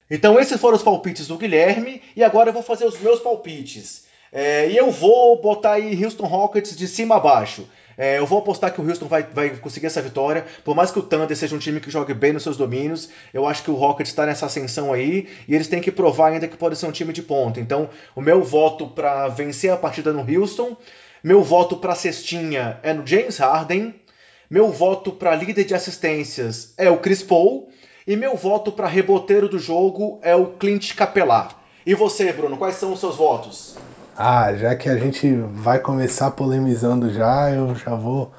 Então 0.09 0.39
esses 0.39 0.59
foram 0.59 0.77
os 0.77 0.83
palpites 0.83 1.27
do 1.27 1.37
Guilherme 1.37 2.01
e 2.15 2.23
agora 2.23 2.49
eu 2.49 2.53
vou 2.53 2.63
fazer 2.63 2.85
os 2.85 2.99
meus 2.99 3.19
palpites. 3.19 4.07
É, 4.31 4.69
e 4.69 4.77
eu 4.77 4.91
vou 4.91 5.41
botar 5.41 5.73
aí 5.73 6.03
Houston 6.03 6.25
Rockets 6.25 6.75
de 6.75 6.87
cima 6.87 7.17
a 7.17 7.19
baixo. 7.19 7.67
É, 8.01 8.17
eu 8.17 8.25
vou 8.25 8.39
apostar 8.39 8.73
que 8.73 8.79
o 8.79 8.87
Houston 8.87 9.07
vai, 9.07 9.23
vai 9.23 9.49
conseguir 9.49 9.87
essa 9.87 10.01
vitória. 10.01 10.45
Por 10.63 10.73
mais 10.73 10.89
que 10.89 10.97
o 10.97 11.03
Thunder 11.03 11.35
seja 11.35 11.53
um 11.53 11.59
time 11.59 11.81
que 11.81 11.91
jogue 11.91 12.13
bem 12.13 12.31
nos 12.31 12.43
seus 12.43 12.55
domínios, 12.55 13.09
eu 13.33 13.45
acho 13.45 13.61
que 13.61 13.69
o 13.69 13.75
Rockets 13.75 14.09
está 14.09 14.25
nessa 14.25 14.45
ascensão 14.45 14.93
aí 14.93 15.27
e 15.45 15.53
eles 15.53 15.67
têm 15.67 15.81
que 15.81 15.91
provar 15.91 16.31
ainda 16.31 16.47
que 16.47 16.55
pode 16.55 16.77
ser 16.77 16.85
um 16.85 16.93
time 16.93 17.11
de 17.11 17.21
ponta. 17.21 17.59
Então, 17.59 17.89
o 18.15 18.21
meu 18.21 18.41
voto 18.41 18.87
para 18.87 19.27
vencer 19.27 19.69
a 19.69 19.75
partida 19.75 20.13
no 20.13 20.21
Houston, 20.21 20.77
meu 21.21 21.43
voto 21.43 21.75
para 21.75 21.93
cestinha 21.93 22.79
é 22.83 22.93
no 22.93 23.05
James 23.05 23.37
Harden, 23.37 23.93
meu 24.49 24.71
voto 24.71 25.11
para 25.11 25.35
líder 25.35 25.65
de 25.65 25.75
assistências 25.75 26.73
é 26.77 26.89
o 26.89 26.99
Chris 26.99 27.21
Paul 27.21 27.67
e 28.07 28.15
meu 28.15 28.37
voto 28.37 28.71
para 28.71 28.87
reboteiro 28.87 29.49
do 29.49 29.59
jogo 29.59 30.19
é 30.21 30.33
o 30.33 30.45
Clint 30.53 30.95
Capelá. 30.95 31.49
E 31.85 31.93
você, 31.93 32.31
Bruno, 32.31 32.55
quais 32.55 32.75
são 32.75 32.93
os 32.93 33.01
seus 33.01 33.17
votos? 33.17 33.75
Ah, 34.21 34.53
já 34.53 34.75
que 34.75 34.89
a 34.89 34.97
gente 34.97 35.33
vai 35.33 35.79
começar 35.79 36.31
polemizando 36.31 37.09
já, 37.09 37.51
eu 37.51 37.73
já 37.73 37.95
vou 37.95 38.29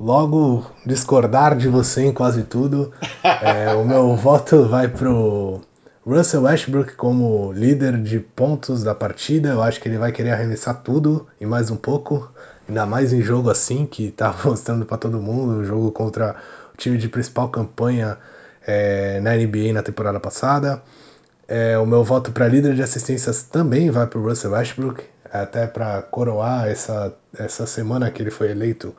logo 0.00 0.64
discordar 0.86 1.54
de 1.54 1.68
você 1.68 2.06
em 2.06 2.12
quase 2.12 2.42
tudo. 2.44 2.90
É, 3.42 3.74
o 3.74 3.84
meu 3.84 4.16
voto 4.16 4.66
vai 4.66 4.88
pro 4.88 5.60
Russell 6.06 6.44
Westbrook 6.44 6.94
como 6.94 7.52
líder 7.52 8.00
de 8.00 8.18
pontos 8.18 8.82
da 8.82 8.94
partida. 8.94 9.50
Eu 9.50 9.62
acho 9.62 9.78
que 9.78 9.88
ele 9.90 9.98
vai 9.98 10.10
querer 10.10 10.30
arremessar 10.30 10.80
tudo 10.82 11.26
e 11.38 11.44
mais 11.44 11.70
um 11.70 11.76
pouco, 11.76 12.32
ainda 12.66 12.86
mais 12.86 13.12
em 13.12 13.20
jogo 13.20 13.50
assim 13.50 13.84
que 13.84 14.10
tá 14.10 14.34
mostrando 14.42 14.86
para 14.86 14.96
todo 14.96 15.20
mundo, 15.20 15.58
o 15.58 15.64
jogo 15.66 15.92
contra 15.92 16.36
o 16.72 16.76
time 16.78 16.96
de 16.96 17.10
principal 17.10 17.50
campanha 17.50 18.16
é, 18.66 19.20
na 19.20 19.36
NBA 19.36 19.74
na 19.74 19.82
temporada 19.82 20.18
passada. 20.18 20.82
É, 21.46 21.76
o 21.76 21.84
meu 21.84 22.02
voto 22.02 22.32
para 22.32 22.48
líder 22.48 22.74
de 22.74 22.82
assistências 22.82 23.42
também 23.42 23.90
vai 23.90 24.06
para 24.06 24.18
o 24.18 24.22
Russell 24.22 24.52
Westbrook 24.52 25.04
até 25.42 25.66
para 25.66 26.02
coroar 26.02 26.68
essa, 26.68 27.14
essa 27.38 27.66
semana 27.66 28.10
que 28.10 28.22
ele 28.22 28.30
foi 28.30 28.50
eleito 28.50 28.94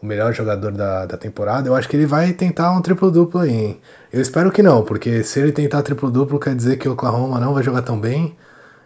o 0.00 0.06
melhor 0.06 0.32
jogador 0.32 0.70
da, 0.72 1.06
da 1.06 1.16
temporada, 1.16 1.68
eu 1.68 1.74
acho 1.74 1.88
que 1.88 1.96
ele 1.96 2.06
vai 2.06 2.32
tentar 2.32 2.70
um 2.72 2.80
triplo-duplo 2.80 3.40
aí, 3.40 3.50
hein? 3.50 3.80
Eu 4.12 4.20
espero 4.20 4.52
que 4.52 4.62
não, 4.62 4.84
porque 4.84 5.24
se 5.24 5.40
ele 5.40 5.50
tentar 5.50 5.82
triplo-duplo 5.82 6.38
quer 6.38 6.54
dizer 6.54 6.76
que 6.78 6.88
o 6.88 6.92
Oklahoma 6.92 7.40
não 7.40 7.52
vai 7.52 7.64
jogar 7.64 7.82
tão 7.82 7.98
bem, 7.98 8.36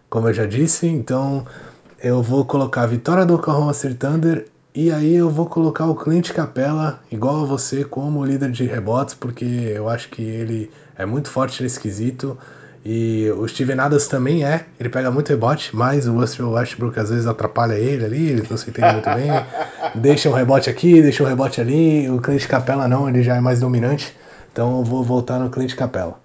como 0.09 0.29
eu 0.29 0.33
já 0.33 0.47
disse, 0.47 0.87
então 0.87 1.47
eu 2.03 2.23
vou 2.23 2.45
colocar 2.45 2.83
a 2.83 2.87
vitória 2.87 3.27
do 3.27 3.35
Oklahoma 3.35 3.75
City 3.75 3.95
Thunder 3.95 4.47
e 4.75 4.91
aí 4.91 5.15
eu 5.15 5.29
vou 5.29 5.47
colocar 5.47 5.85
o 5.87 5.95
Clint 5.95 6.33
Capella, 6.33 6.99
igual 7.11 7.43
a 7.43 7.45
você, 7.45 7.85
como 7.85 8.25
líder 8.25 8.51
de 8.51 8.65
rebotes, 8.65 9.15
porque 9.15 9.45
eu 9.45 9.87
acho 9.87 10.09
que 10.09 10.23
ele 10.23 10.71
é 10.97 11.05
muito 11.05 11.29
forte 11.29 11.63
nesse 11.63 11.79
quesito. 11.79 12.39
E 12.85 13.31
o 13.31 13.47
Steven 13.47 13.79
Adams 13.79 14.09
também 14.09 14.45
é, 14.45 14.65
ele 14.79 14.89
pega 14.89 15.09
muito 15.11 15.29
rebote, 15.29 15.75
mas 15.75 16.09
o 16.09 16.15
Russell 16.15 16.51
Westbrook 16.51 16.99
às 16.99 17.11
vezes 17.11 17.27
atrapalha 17.27 17.75
ele 17.75 18.05
ali, 18.05 18.31
ele 18.31 18.47
não 18.51 18.57
se 18.57 18.69
entende 18.69 18.93
muito 18.93 19.11
bem. 19.11 19.31
deixa 19.95 20.29
um 20.29 20.33
rebote 20.33 20.69
aqui, 20.69 21.01
deixa 21.01 21.23
um 21.23 21.27
rebote 21.27 21.61
ali. 21.61 22.11
O 22.11 22.21
Clint 22.21 22.47
Capella 22.47 22.89
não, 22.89 23.09
ele 23.09 23.23
já 23.23 23.37
é 23.37 23.41
mais 23.41 23.61
dominante. 23.61 24.13
Então 24.53 24.79
eu 24.79 24.85
vou 24.85 25.03
voltar 25.05 25.39
no 25.39 25.49
Clint 25.49 25.77
Capella. 25.77 26.21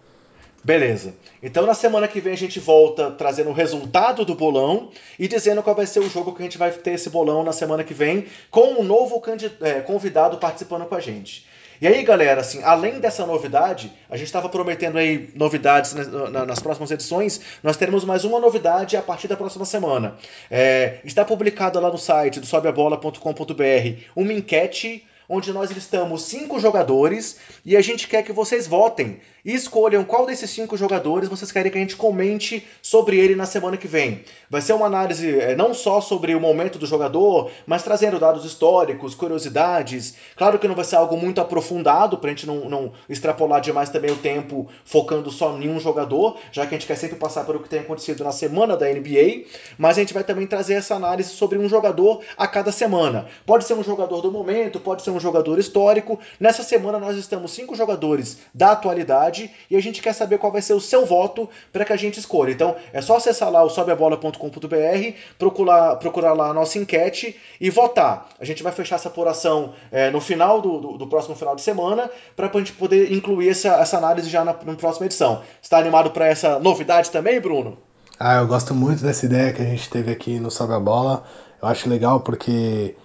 Beleza. 0.63 1.13
Então 1.43 1.65
na 1.65 1.75
semana 1.75 2.07
que 2.07 2.19
vem 2.19 2.33
a 2.33 2.37
gente 2.37 2.59
volta 2.59 3.11
trazendo 3.11 3.51
o 3.51 3.53
resultado 3.53 4.25
do 4.25 4.33
bolão 4.33 4.89
e 5.19 5.27
dizendo 5.27 5.61
qual 5.61 5.75
vai 5.75 5.85
ser 5.85 5.99
o 5.99 6.09
jogo 6.09 6.33
que 6.33 6.41
a 6.41 6.45
gente 6.45 6.57
vai 6.57 6.71
ter 6.71 6.95
esse 6.95 7.09
bolão 7.09 7.43
na 7.43 7.53
semana 7.53 7.83
que 7.83 7.93
vem, 7.93 8.25
com 8.49 8.81
um 8.81 8.83
novo 8.83 9.21
é, 9.61 9.79
convidado 9.81 10.37
participando 10.37 10.85
com 10.85 10.95
a 10.95 10.99
gente. 10.99 11.45
E 11.79 11.87
aí, 11.87 12.03
galera, 12.03 12.41
assim, 12.41 12.63
além 12.63 12.99
dessa 12.99 13.25
novidade, 13.25 13.91
a 14.09 14.17
gente 14.17 14.25
estava 14.25 14.49
prometendo 14.49 14.97
aí 14.97 15.29
novidades 15.35 15.93
nas 15.93 16.59
próximas 16.59 16.89
edições. 16.89 17.39
Nós 17.61 17.77
teremos 17.77 18.03
mais 18.03 18.23
uma 18.23 18.39
novidade 18.39 18.97
a 18.97 19.01
partir 19.01 19.27
da 19.27 19.37
próxima 19.37 19.63
semana. 19.63 20.15
É, 20.49 20.99
está 21.03 21.23
publicado 21.23 21.79
lá 21.79 21.91
no 21.91 21.97
site 21.97 22.39
do 22.39 22.45
sobeabola.com.br 22.45 24.01
uma 24.15 24.33
enquete 24.33 25.05
onde 25.29 25.51
nós 25.51 25.69
listamos 25.69 26.23
cinco 26.23 26.59
jogadores 26.59 27.37
e 27.65 27.75
a 27.75 27.81
gente 27.81 28.07
quer 28.07 28.23
que 28.23 28.31
vocês 28.31 28.65
votem 28.65 29.19
e 29.47 29.53
escolham 29.55 30.03
qual 30.03 30.25
desses 30.25 30.49
cinco 30.49 30.75
jogadores 30.75 31.29
vocês 31.29 31.53
querem 31.53 31.71
que 31.71 31.77
a 31.77 31.81
gente 31.81 31.95
comente 31.95 32.67
sobre 32.81 33.17
ele 33.17 33.33
na 33.33 33.45
semana 33.45 33.77
que 33.77 33.87
vem. 33.87 34.25
Vai 34.49 34.59
ser 34.59 34.73
uma 34.73 34.87
análise 34.87 35.39
é, 35.39 35.55
não 35.55 35.73
só 35.73 36.01
sobre 36.01 36.35
o 36.35 36.39
momento 36.41 36.77
do 36.77 36.85
jogador, 36.85 37.49
mas 37.65 37.81
trazendo 37.81 38.19
dados 38.19 38.43
históricos, 38.43 39.15
curiosidades. 39.15 40.15
Claro 40.35 40.59
que 40.59 40.67
não 40.67 40.75
vai 40.75 40.83
ser 40.83 40.97
algo 40.97 41.15
muito 41.15 41.39
aprofundado 41.39 42.17
para 42.17 42.29
a 42.29 42.33
gente 42.33 42.45
não, 42.45 42.69
não 42.69 42.91
extrapolar 43.07 43.61
demais 43.61 43.89
também 43.89 44.11
o 44.11 44.17
tempo 44.17 44.67
focando 44.83 45.31
só 45.31 45.57
em 45.57 45.69
um 45.69 45.79
jogador, 45.79 46.37
já 46.51 46.65
que 46.65 46.75
a 46.75 46.77
gente 46.77 46.87
quer 46.87 46.97
sempre 46.97 47.15
passar 47.15 47.45
por 47.45 47.55
o 47.55 47.61
que 47.61 47.69
tem 47.69 47.79
acontecido 47.79 48.25
na 48.25 48.33
semana 48.33 48.75
da 48.75 48.85
NBA, 48.87 49.45
mas 49.77 49.97
a 49.97 50.01
gente 50.01 50.13
vai 50.13 50.25
também 50.25 50.45
trazer 50.45 50.73
essa 50.73 50.93
análise 50.93 51.29
sobre 51.29 51.57
um 51.57 51.69
jogador 51.69 52.21
a 52.35 52.47
cada 52.47 52.73
semana. 52.73 53.27
Pode 53.45 53.63
ser 53.63 53.75
um 53.75 53.83
jogador 53.83 54.19
do 54.19 54.29
momento, 54.29 54.77
pode 54.77 55.03
ser 55.03 55.11
um 55.11 55.19
jogador 55.21 55.57
histórico. 55.57 56.19
Nessa 56.37 56.63
semana 56.63 56.99
nós 56.99 57.15
estamos 57.15 57.51
cinco 57.51 57.75
jogadores 57.75 58.39
da 58.53 58.73
atualidade 58.73 59.36
e 59.69 59.75
a 59.75 59.81
gente 59.81 60.01
quer 60.01 60.13
saber 60.13 60.37
qual 60.37 60.51
vai 60.51 60.61
ser 60.61 60.73
o 60.73 60.81
seu 60.81 61.05
voto 61.05 61.49
para 61.71 61.85
que 61.85 61.93
a 61.93 61.97
gente 61.97 62.19
escolha. 62.19 62.51
Então 62.51 62.75
é 62.91 63.01
só 63.01 63.17
acessar 63.17 63.51
lá 63.51 63.63
o 63.63 63.69
sobeabola.com.br, 63.69 65.13
procurar, 65.37 65.95
procurar 65.97 66.33
lá 66.33 66.49
a 66.49 66.53
nossa 66.53 66.77
enquete 66.77 67.35
e 67.59 67.69
votar. 67.69 68.29
A 68.39 68.45
gente 68.45 68.63
vai 68.63 68.71
fechar 68.71 68.95
essa 68.95 69.09
apuração 69.09 69.73
é, 69.91 70.09
no 70.09 70.19
final 70.19 70.61
do, 70.61 70.79
do, 70.79 70.97
do, 70.97 71.07
próximo 71.07 71.35
final 71.35 71.55
de 71.55 71.61
semana 71.61 72.09
para 72.35 72.49
a 72.53 72.57
gente 72.57 72.73
poder 72.73 73.11
incluir 73.11 73.49
essa, 73.49 73.75
essa 73.75 73.97
análise 73.97 74.29
já 74.29 74.43
na, 74.43 74.53
na 74.65 74.75
próxima 74.75 75.05
edição. 75.05 75.41
Está 75.61 75.77
animado 75.77 76.11
para 76.11 76.27
essa 76.27 76.59
novidade 76.59 77.11
também, 77.11 77.39
Bruno? 77.39 77.77
Ah, 78.19 78.37
eu 78.37 78.47
gosto 78.47 78.73
muito 78.73 79.03
dessa 79.03 79.25
ideia 79.25 79.53
que 79.53 79.61
a 79.61 79.65
gente 79.65 79.89
teve 79.89 80.11
aqui 80.11 80.39
no 80.39 80.49
Sobe 80.49 80.73
a 80.73 80.79
Bola. 80.79 81.23
Eu 81.61 81.67
acho 81.67 81.89
legal 81.89 82.19
porque. 82.21 82.95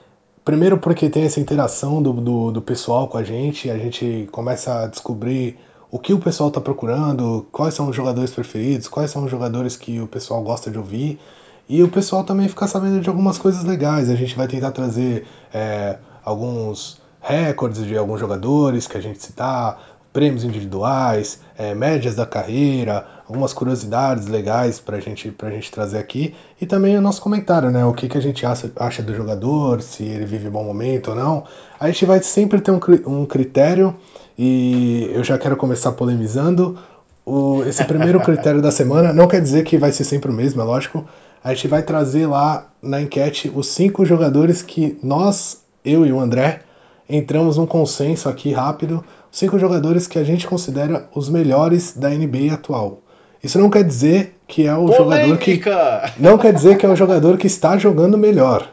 Primeiro, 0.44 0.76
porque 0.78 1.08
tem 1.08 1.24
essa 1.24 1.38
interação 1.38 2.02
do, 2.02 2.12
do, 2.14 2.50
do 2.50 2.62
pessoal 2.62 3.06
com 3.06 3.16
a 3.16 3.22
gente, 3.22 3.70
a 3.70 3.78
gente 3.78 4.28
começa 4.32 4.82
a 4.82 4.86
descobrir 4.88 5.56
o 5.92 5.98
que 5.98 6.14
o 6.14 6.18
pessoal 6.18 6.48
está 6.48 6.58
procurando, 6.58 7.46
quais 7.52 7.74
são 7.74 7.90
os 7.90 7.94
jogadores 7.94 8.30
preferidos, 8.30 8.88
quais 8.88 9.10
são 9.10 9.24
os 9.24 9.30
jogadores 9.30 9.76
que 9.76 10.00
o 10.00 10.06
pessoal 10.06 10.42
gosta 10.42 10.70
de 10.70 10.78
ouvir. 10.78 11.20
E 11.68 11.82
o 11.82 11.88
pessoal 11.88 12.24
também 12.24 12.48
fica 12.48 12.66
sabendo 12.66 12.98
de 12.98 13.10
algumas 13.10 13.36
coisas 13.36 13.62
legais. 13.62 14.08
A 14.08 14.14
gente 14.14 14.34
vai 14.34 14.48
tentar 14.48 14.72
trazer 14.72 15.26
é, 15.52 15.98
alguns 16.24 16.98
recordes 17.20 17.84
de 17.84 17.94
alguns 17.94 18.18
jogadores 18.18 18.86
que 18.86 18.96
a 18.96 19.02
gente 19.02 19.22
citar, 19.22 19.98
prêmios 20.14 20.44
individuais, 20.44 21.40
é, 21.58 21.74
médias 21.74 22.14
da 22.14 22.24
carreira, 22.24 23.06
algumas 23.28 23.52
curiosidades 23.52 24.26
legais 24.26 24.80
para 24.80 24.98
gente, 24.98 25.34
a 25.42 25.50
gente 25.50 25.70
trazer 25.70 25.98
aqui 25.98 26.34
e 26.58 26.64
também 26.64 26.96
o 26.96 27.02
nosso 27.02 27.20
comentário, 27.20 27.70
né? 27.70 27.84
O 27.84 27.92
que, 27.92 28.08
que 28.08 28.16
a 28.16 28.22
gente 28.22 28.46
acha, 28.46 28.72
acha 28.76 29.02
do 29.02 29.14
jogador, 29.14 29.82
se 29.82 30.04
ele 30.04 30.24
vive 30.24 30.48
bom 30.48 30.64
momento 30.64 31.10
ou 31.10 31.16
não. 31.16 31.44
A 31.78 31.86
gente 31.88 32.06
vai 32.06 32.22
sempre 32.22 32.62
ter 32.62 32.70
um, 32.70 32.80
um 33.06 33.26
critério 33.26 33.94
e 34.38 35.10
eu 35.12 35.22
já 35.22 35.38
quero 35.38 35.56
começar 35.56 35.92
polemizando. 35.92 36.78
O, 37.24 37.62
esse 37.64 37.84
primeiro 37.84 38.20
critério 38.24 38.60
da 38.60 38.70
semana 38.70 39.12
não 39.12 39.28
quer 39.28 39.40
dizer 39.40 39.64
que 39.64 39.78
vai 39.78 39.92
ser 39.92 40.04
sempre 40.04 40.30
o 40.30 40.34
mesmo, 40.34 40.60
é 40.60 40.64
lógico. 40.64 41.04
A 41.42 41.54
gente 41.54 41.68
vai 41.68 41.82
trazer 41.82 42.26
lá 42.26 42.68
na 42.80 43.00
enquete 43.00 43.50
os 43.54 43.68
cinco 43.68 44.04
jogadores 44.04 44.62
que 44.62 44.98
nós, 45.02 45.62
eu 45.84 46.06
e 46.06 46.12
o 46.12 46.20
André, 46.20 46.60
entramos 47.08 47.56
num 47.56 47.66
consenso 47.66 48.28
aqui 48.28 48.52
rápido 48.52 49.04
cinco 49.30 49.58
jogadores 49.58 50.06
que 50.06 50.18
a 50.18 50.24
gente 50.24 50.46
considera 50.46 51.08
os 51.14 51.28
melhores 51.28 51.96
da 51.96 52.10
NBA 52.10 52.52
atual. 52.52 53.00
Isso 53.42 53.58
não 53.58 53.70
quer 53.70 53.82
dizer 53.82 54.36
que 54.46 54.66
é 54.66 54.74
o 54.74 54.86
Polêmica! 54.86 54.98
jogador 54.98 55.38
que 55.38 56.22
não 56.22 56.38
quer 56.38 56.52
dizer 56.52 56.78
que 56.78 56.86
é 56.86 56.88
o 56.88 56.94
jogador 56.94 57.36
que 57.36 57.46
está 57.46 57.76
jogando 57.76 58.16
melhor. 58.16 58.68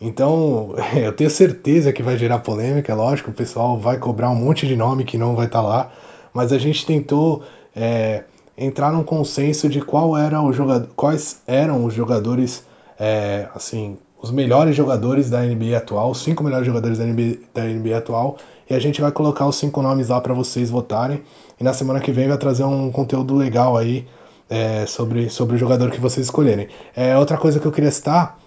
Então, 0.00 0.74
eu 0.94 1.12
tenho 1.12 1.30
certeza 1.30 1.92
que 1.92 2.02
vai 2.02 2.16
gerar 2.16 2.40
polêmica, 2.40 2.94
lógico, 2.94 3.30
o 3.30 3.34
pessoal 3.34 3.78
vai 3.78 3.98
cobrar 3.98 4.30
um 4.30 4.36
monte 4.36 4.66
de 4.66 4.76
nome 4.76 5.04
que 5.04 5.18
não 5.18 5.34
vai 5.34 5.46
estar 5.46 5.62
tá 5.62 5.66
lá, 5.66 5.92
mas 6.32 6.52
a 6.52 6.58
gente 6.58 6.84
tentou 6.84 7.42
é, 7.74 8.24
entrar 8.56 8.92
num 8.92 9.02
consenso 9.02 9.68
de 9.68 9.80
qual 9.80 10.16
era 10.16 10.40
o 10.42 10.52
jogador, 10.52 10.88
quais 10.94 11.42
eram 11.46 11.84
os 11.84 11.94
jogadores, 11.94 12.64
é, 12.98 13.48
assim, 13.54 13.96
os 14.20 14.30
melhores 14.30 14.74
jogadores 14.74 15.30
da 15.30 15.42
NBA 15.42 15.76
atual, 15.76 16.10
os 16.10 16.22
cinco 16.22 16.42
melhores 16.42 16.66
jogadores 16.66 16.98
da 16.98 17.04
NBA, 17.04 17.38
da 17.54 17.64
NBA 17.64 17.96
atual, 17.96 18.36
e 18.68 18.74
a 18.74 18.78
gente 18.78 19.00
vai 19.00 19.12
colocar 19.12 19.46
os 19.46 19.56
cinco 19.56 19.80
nomes 19.80 20.08
lá 20.08 20.20
para 20.20 20.34
vocês 20.34 20.70
votarem. 20.70 21.22
E 21.60 21.64
na 21.64 21.72
semana 21.72 22.00
que 22.00 22.10
vem 22.10 22.26
vai 22.28 22.36
trazer 22.36 22.64
um 22.64 22.90
conteúdo 22.90 23.34
legal 23.34 23.76
aí 23.76 24.06
é, 24.50 24.84
sobre, 24.86 25.30
sobre 25.30 25.56
o 25.56 25.58
jogador 25.58 25.90
que 25.90 26.00
vocês 26.00 26.26
escolherem. 26.26 26.68
É, 26.94 27.16
outra 27.16 27.36
coisa 27.36 27.60
que 27.60 27.66
eu 27.66 27.72
queria 27.72 27.90
citar 27.90 28.38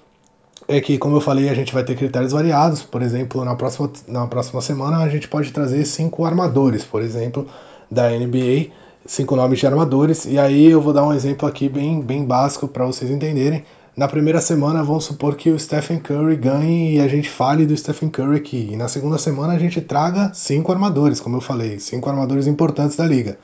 é 0.69 0.79
que, 0.79 0.99
como 0.99 1.17
eu 1.17 1.21
falei, 1.21 1.49
a 1.49 1.53
gente 1.55 1.73
vai 1.73 1.83
ter 1.83 1.95
critérios 1.95 2.31
variados. 2.31 2.83
Por 2.83 3.01
exemplo, 3.01 3.43
na 3.43 3.55
próxima, 3.55 3.91
na 4.07 4.27
próxima 4.27 4.61
semana 4.61 4.97
a 4.97 5.09
gente 5.09 5.27
pode 5.27 5.51
trazer 5.51 5.83
cinco 5.83 6.23
armadores, 6.23 6.85
por 6.85 7.01
exemplo, 7.01 7.47
da 7.89 8.11
NBA, 8.11 8.67
cinco 9.03 9.35
nomes 9.35 9.57
de 9.57 9.65
armadores. 9.65 10.25
E 10.25 10.37
aí 10.37 10.67
eu 10.67 10.79
vou 10.79 10.93
dar 10.93 11.03
um 11.07 11.11
exemplo 11.11 11.49
aqui 11.49 11.67
bem, 11.67 11.99
bem 11.99 12.23
básico 12.23 12.67
para 12.67 12.85
vocês 12.85 13.09
entenderem. 13.09 13.63
Na 13.97 14.07
primeira 14.07 14.39
semana, 14.39 14.83
vamos 14.83 15.05
supor 15.05 15.35
que 15.35 15.49
o 15.49 15.57
Stephen 15.57 15.99
Curry 15.99 16.35
ganhe 16.35 16.97
e 16.97 16.99
a 17.01 17.07
gente 17.07 17.27
fale 17.27 17.65
do 17.65 17.75
Stephen 17.75 18.09
Curry 18.09 18.37
aqui. 18.37 18.69
E 18.71 18.77
na 18.77 18.87
segunda 18.87 19.17
semana, 19.17 19.53
a 19.53 19.59
gente 19.59 19.81
traga 19.81 20.31
cinco 20.35 20.71
armadores, 20.71 21.19
como 21.19 21.37
eu 21.37 21.41
falei, 21.41 21.79
cinco 21.79 22.07
armadores 22.07 22.45
importantes 22.45 22.95
da 22.95 23.05
liga. 23.05 23.39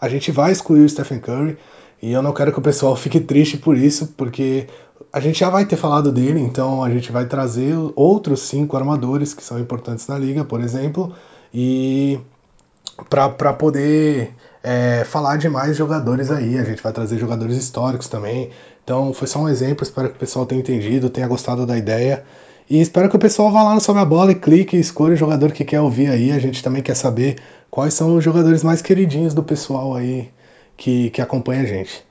A 0.00 0.08
gente 0.08 0.32
vai 0.32 0.50
excluir 0.50 0.84
o 0.84 0.88
Stephen 0.88 1.20
Curry 1.20 1.56
e 2.02 2.12
eu 2.12 2.20
não 2.20 2.32
quero 2.32 2.52
que 2.52 2.58
o 2.58 2.62
pessoal 2.62 2.96
fique 2.98 3.20
triste 3.20 3.56
por 3.56 3.78
isso, 3.78 4.12
porque 4.16 4.66
a 5.14 5.20
gente 5.20 5.38
já 5.38 5.48
vai 5.48 5.64
ter 5.64 5.76
falado 5.76 6.10
dele, 6.10 6.40
então 6.40 6.82
a 6.82 6.90
gente 6.90 7.12
vai 7.12 7.24
trazer 7.24 7.72
outros 7.94 8.40
cinco 8.40 8.76
armadores 8.76 9.32
que 9.32 9.44
são 9.44 9.60
importantes 9.60 10.08
na 10.08 10.18
liga, 10.18 10.44
por 10.44 10.60
exemplo, 10.60 11.14
e 11.54 12.18
para 13.08 13.52
poder 13.52 14.34
é, 14.60 15.04
falar 15.04 15.36
de 15.36 15.48
mais 15.48 15.76
jogadores 15.76 16.32
aí. 16.32 16.58
A 16.58 16.64
gente 16.64 16.82
vai 16.82 16.92
trazer 16.92 17.16
jogadores 17.16 17.56
históricos 17.56 18.08
também. 18.08 18.50
Então 18.82 19.14
foi 19.14 19.28
só 19.28 19.38
um 19.38 19.48
exemplo, 19.48 19.84
espero 19.84 20.08
que 20.08 20.16
o 20.16 20.18
pessoal 20.18 20.46
tenha 20.46 20.60
entendido, 20.60 21.08
tenha 21.08 21.28
gostado 21.28 21.64
da 21.64 21.78
ideia. 21.78 22.24
E 22.68 22.80
espero 22.80 23.08
que 23.08 23.14
o 23.14 23.20
pessoal 23.20 23.52
vá 23.52 23.62
lá 23.62 23.72
no 23.72 23.80
Sobe 23.80 24.00
a 24.00 24.04
Bola 24.04 24.32
e 24.32 24.34
clique 24.34 24.76
e 24.76 24.80
escolha 24.80 25.14
o 25.14 25.16
jogador 25.16 25.52
que 25.52 25.64
quer 25.64 25.80
ouvir 25.80 26.10
aí. 26.10 26.32
A 26.32 26.40
gente 26.40 26.60
também 26.60 26.82
quer 26.82 26.96
saber 26.96 27.36
quais 27.70 27.94
são 27.94 28.16
os 28.16 28.24
jogadores 28.24 28.64
mais 28.64 28.82
queridinhos 28.82 29.32
do 29.32 29.44
pessoal 29.44 29.94
aí 29.94 30.28
que, 30.76 31.10
que 31.10 31.22
acompanha 31.22 31.62
a 31.62 31.66
gente. 31.66 32.04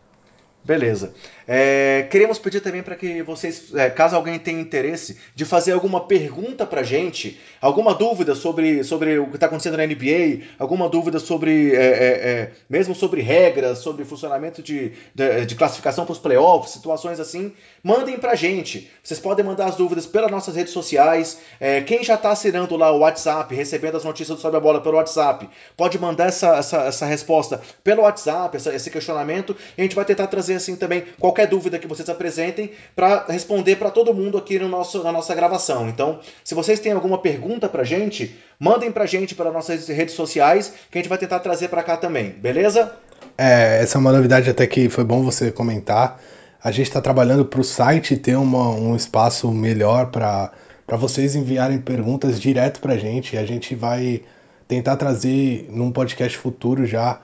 Beleza. 0.64 1.12
É, 1.48 2.08
queremos 2.10 2.40
pedir 2.40 2.62
também 2.62 2.82
para 2.82 2.96
que 2.96 3.22
vocês, 3.22 3.74
é, 3.76 3.90
caso 3.90 4.16
alguém 4.16 4.40
tenha 4.40 4.60
interesse 4.60 5.18
de 5.36 5.46
fazer 5.46 5.74
alguma 5.74 6.02
pergunta 6.08 6.66
para 6.66 6.84
gente, 6.84 7.40
alguma 7.62 7.94
dúvida 7.94 8.36
sobre, 8.36 8.84
sobre 8.84 9.20
o 9.20 9.28
que 9.28 9.36
está 9.36 9.48
acontecendo 9.48 9.78
na 9.78 9.86
NBA, 9.86 10.46
alguma 10.58 10.88
dúvida 10.88 11.20
sobre, 11.20 11.76
é, 11.76 11.86
é, 11.86 12.30
é, 12.30 12.52
mesmo 12.70 12.96
sobre 12.96 13.22
regras, 13.22 13.80
sobre 13.80 14.06
funcionamento 14.06 14.62
de, 14.62 14.94
de, 15.14 15.46
de 15.46 15.56
classificação 15.56 16.06
para 16.06 16.14
os 16.14 16.20
playoffs, 16.20 16.74
situações 16.74 17.20
assim, 17.20 17.54
mandem 17.84 18.18
para 18.18 18.36
gente. 18.36 18.90
Vocês 19.04 19.20
podem 19.20 19.46
mandar 19.46 19.66
as 19.66 19.76
dúvidas 19.76 20.06
pelas 20.06 20.32
nossas 20.32 20.56
redes 20.56 20.74
sociais. 20.74 21.40
É, 21.60 21.82
quem 21.82 22.04
já 22.04 22.16
está 22.16 22.32
assinando 22.32 22.76
lá 22.78 22.92
o 22.92 23.00
WhatsApp, 23.00 23.54
recebendo 23.54 23.98
as 23.98 24.04
notícias 24.04 24.38
do 24.38 24.42
Sobe 24.42 24.58
a 24.58 24.60
Bola 24.60 24.82
pelo 24.82 24.98
WhatsApp, 24.98 25.50
pode 25.76 26.00
mandar 26.00 26.28
essa, 26.28 26.58
essa, 26.58 26.84
essa 26.84 27.06
resposta 27.06 27.62
pelo 27.84 28.04
WhatsApp, 28.04 28.56
essa, 28.56 28.74
esse 28.74 28.90
questionamento, 28.90 29.56
e 29.78 29.82
a 29.82 29.84
gente 29.84 29.96
vai 29.96 30.06
tentar 30.06 30.28
trazer 30.28 30.56
assim 30.56 30.76
também 30.76 31.04
qualquer 31.34 31.48
dúvida 31.48 31.80
que 31.80 31.88
vocês 31.88 32.08
apresentem 32.08 32.72
para 32.96 33.26
responder 33.28 33.76
para 33.78 33.90
todo 33.90 34.14
mundo 34.14 34.38
aqui 34.38 34.60
no 34.60 34.70
nosso, 34.70 35.04
na 35.04 35.12
nossa 35.12 35.34
gravação. 35.34 35.90
Então, 35.90 36.20
se 36.44 36.54
vocês 36.54 36.80
têm 36.80 36.92
alguma 36.92 37.18
pergunta 37.18 37.68
para 37.68 37.84
gente, 37.84 38.38
mandem 38.60 38.92
para 38.92 39.08
gente 39.08 39.34
pelas 39.34 39.52
nossas 39.52 39.88
redes 39.88 40.14
sociais, 40.14 40.72
que 40.92 40.98
a 40.98 41.02
gente 41.02 41.10
vai 41.10 41.18
tentar 41.18 41.40
trazer 41.40 41.70
para 41.70 41.82
cá 41.82 41.98
também, 41.98 42.30
beleza? 42.30 42.94
É, 43.36 43.80
essa 43.82 43.98
é 43.98 44.00
uma 44.00 44.12
novidade 44.12 44.48
até 44.48 44.68
que 44.68 44.88
foi 44.90 45.04
bom 45.04 45.24
você 45.24 45.52
comentar. 45.52 46.22
A 46.64 46.72
gente 46.72 46.88
está 46.88 47.02
trabalhando 47.02 47.44
para 47.44 47.60
o 47.60 47.64
site 47.64 48.16
ter 48.16 48.36
uma, 48.36 48.70
um 48.70 48.96
espaço 48.96 49.52
melhor 49.52 50.12
para 50.12 50.52
vocês 50.92 51.36
enviarem 51.36 51.80
perguntas 51.80 52.40
direto 52.40 52.80
para 52.80 52.94
a 52.94 52.98
gente. 52.98 53.36
A 53.38 53.46
gente 53.46 53.74
vai 53.74 54.22
tentar 54.68 54.96
trazer 54.98 55.68
num 55.72 55.92
podcast 55.92 56.38
futuro 56.38 56.86
já 56.86 57.20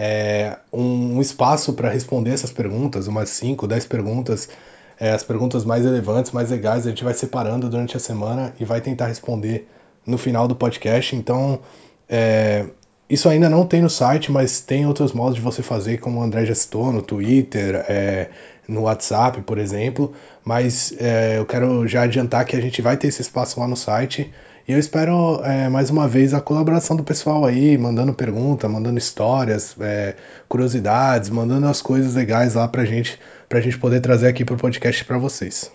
é, 0.00 0.56
um, 0.72 1.20
espaço 1.20 1.72
para 1.72 1.90
responder 1.90 2.30
essas 2.30 2.52
perguntas, 2.52 3.08
umas 3.08 3.30
5, 3.30 3.66
10 3.66 3.86
perguntas, 3.86 4.48
é, 5.00 5.10
as 5.10 5.24
perguntas 5.24 5.64
mais 5.64 5.84
relevantes, 5.84 6.30
mais 6.30 6.50
legais, 6.50 6.86
a 6.86 6.90
gente 6.90 7.02
vai 7.02 7.12
separando 7.14 7.68
durante 7.68 7.96
a 7.96 8.00
semana 8.00 8.54
e 8.60 8.64
vai 8.64 8.80
tentar 8.80 9.08
responder 9.08 9.66
no 10.06 10.16
final 10.16 10.46
do 10.46 10.54
podcast. 10.54 11.16
Então, 11.16 11.58
é, 12.08 12.66
isso 13.10 13.28
ainda 13.28 13.50
não 13.50 13.66
tem 13.66 13.82
no 13.82 13.90
site, 13.90 14.30
mas 14.30 14.60
tem 14.60 14.86
outros 14.86 15.12
modos 15.12 15.34
de 15.34 15.40
você 15.40 15.64
fazer, 15.64 15.98
como 15.98 16.20
o 16.20 16.22
André 16.22 16.46
já 16.46 16.54
citou, 16.54 16.92
no 16.92 17.02
Twitter, 17.02 17.84
é, 17.88 18.28
no 18.68 18.82
WhatsApp, 18.82 19.42
por 19.42 19.58
exemplo. 19.58 20.12
Mas 20.44 20.94
é, 21.00 21.38
eu 21.38 21.44
quero 21.44 21.88
já 21.88 22.02
adiantar 22.02 22.44
que 22.44 22.54
a 22.54 22.60
gente 22.60 22.80
vai 22.80 22.96
ter 22.96 23.08
esse 23.08 23.20
espaço 23.20 23.58
lá 23.58 23.66
no 23.66 23.76
site. 23.76 24.32
E 24.68 24.72
eu 24.72 24.78
espero 24.78 25.40
é, 25.44 25.66
mais 25.70 25.88
uma 25.88 26.06
vez 26.06 26.34
a 26.34 26.42
colaboração 26.42 26.94
do 26.94 27.02
pessoal 27.02 27.46
aí, 27.46 27.78
mandando 27.78 28.12
pergunta, 28.12 28.68
mandando 28.68 28.98
histórias, 28.98 29.74
é, 29.80 30.14
curiosidades, 30.46 31.30
mandando 31.30 31.66
as 31.66 31.80
coisas 31.80 32.14
legais 32.14 32.52
lá 32.52 32.68
pra 32.68 32.84
gente, 32.84 33.18
pra 33.48 33.62
gente 33.62 33.78
poder 33.78 34.02
trazer 34.02 34.28
aqui 34.28 34.44
pro 34.44 34.58
podcast 34.58 35.02
para 35.06 35.16
vocês. 35.16 35.72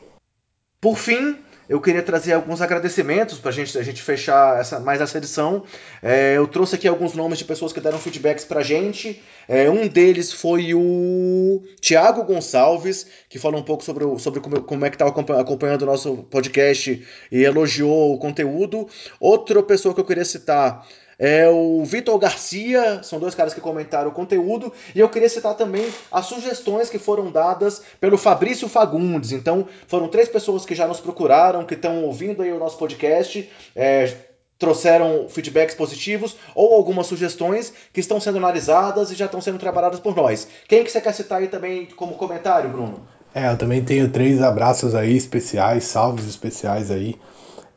Por 0.80 0.96
fim, 0.96 1.40
eu 1.68 1.80
queria 1.80 2.02
trazer 2.02 2.34
alguns 2.34 2.62
agradecimentos 2.62 3.40
para 3.40 3.52
gente, 3.52 3.78
a 3.78 3.84
gente 3.84 4.02
fechar 4.02 4.60
essa, 4.60 4.80
mais 4.80 5.02
essa 5.02 5.18
edição. 5.18 5.64
É, 6.02 6.36
eu 6.36 6.48
trouxe 6.48 6.76
aqui 6.76 6.88
alguns 6.88 7.14
nomes 7.14 7.38
de 7.38 7.46
pessoas 7.46 7.72
que 7.72 7.80
deram 7.80 7.98
feedbacks 7.98 8.46
para 8.46 8.60
a 8.60 8.64
gente. 8.64 9.22
É, 9.48 9.70
um 9.70 9.88
deles 9.88 10.32
foi 10.32 10.74
o 10.74 11.64
Tiago 11.80 12.24
Gonçalves, 12.24 13.08
que 13.30 13.40
falou 13.40 13.60
um 13.62 13.64
pouco 13.64 13.84
sobre, 13.84 14.04
o, 14.04 14.20
sobre 14.20 14.40
como, 14.40 14.62
como 14.62 14.86
é 14.86 14.90
que 14.90 14.96
está 14.96 15.08
acompanhando 15.08 15.84
o 15.84 15.86
nosso 15.86 16.18
podcast 16.30 17.06
e 17.32 17.44
elogiou 17.44 18.14
o 18.14 18.18
conteúdo. 18.18 18.88
Outra 19.20 19.62
pessoa 19.64 19.94
que 19.94 20.02
eu 20.02 20.06
queria 20.06 20.26
citar 20.26 20.86
é 21.26 21.48
o 21.48 21.86
Vitor 21.86 22.18
Garcia, 22.18 23.02
são 23.02 23.18
dois 23.18 23.34
caras 23.34 23.54
que 23.54 23.62
comentaram 23.62 24.10
o 24.10 24.14
conteúdo, 24.14 24.74
e 24.94 25.00
eu 25.00 25.08
queria 25.08 25.30
citar 25.30 25.56
também 25.56 25.88
as 26.12 26.26
sugestões 26.26 26.90
que 26.90 27.00
foram 27.00 27.32
dadas 27.32 27.82
pelo 27.98 28.18
Fabrício 28.18 28.68
Fagundes. 28.68 29.32
Então, 29.32 29.66
foram 29.88 30.10
três 30.10 30.28
pessoas 30.28 30.66
que 30.66 30.76
já 30.76 30.86
nos 30.86 31.00
procuraram, 31.00 31.64
que 31.64 31.76
estão 31.76 32.04
ouvindo 32.04 32.42
aí 32.42 32.52
o 32.52 32.60
nosso 32.60 32.78
podcast, 32.78 33.50
é, 33.74 34.14
trouxeram 34.60 35.30
feedbacks 35.30 35.76
positivos 35.76 36.36
ou 36.54 36.74
algumas 36.74 37.08
sugestões 37.08 37.72
que 37.94 38.02
estão 38.02 38.20
sendo 38.20 38.40
analisadas 38.40 39.10
e 39.10 39.16
já 39.16 39.28
estão 39.28 39.40
sendo 39.40 39.58
trabalhadas 39.58 40.02
por 40.02 40.14
nós. 40.14 40.46
Quem 40.68 40.84
que 40.84 40.92
você 40.92 41.00
quer 41.00 41.14
citar 41.14 41.40
aí 41.40 41.48
também 41.48 41.86
como 41.86 42.16
comentário, 42.16 42.70
Bruno? 42.70 43.08
É, 43.34 43.50
eu 43.50 43.58
também 43.58 43.82
tenho 43.82 44.10
três 44.10 44.42
abraços 44.42 44.94
aí 44.94 45.16
especiais, 45.16 45.86
salves 45.86 46.28
especiais 46.28 46.92
aí 46.92 47.16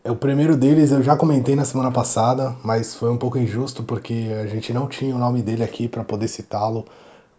o 0.08 0.16
primeiro 0.16 0.56
deles 0.56 0.90
eu 0.90 1.02
já 1.02 1.16
comentei 1.16 1.56
na 1.56 1.64
semana 1.64 1.90
passada, 1.90 2.54
mas 2.62 2.94
foi 2.94 3.10
um 3.10 3.16
pouco 3.16 3.38
injusto 3.38 3.82
porque 3.82 4.28
a 4.42 4.46
gente 4.46 4.72
não 4.72 4.86
tinha 4.86 5.14
o 5.14 5.18
nome 5.18 5.42
dele 5.42 5.62
aqui 5.62 5.88
para 5.88 6.04
poder 6.04 6.28
citá-lo 6.28 6.84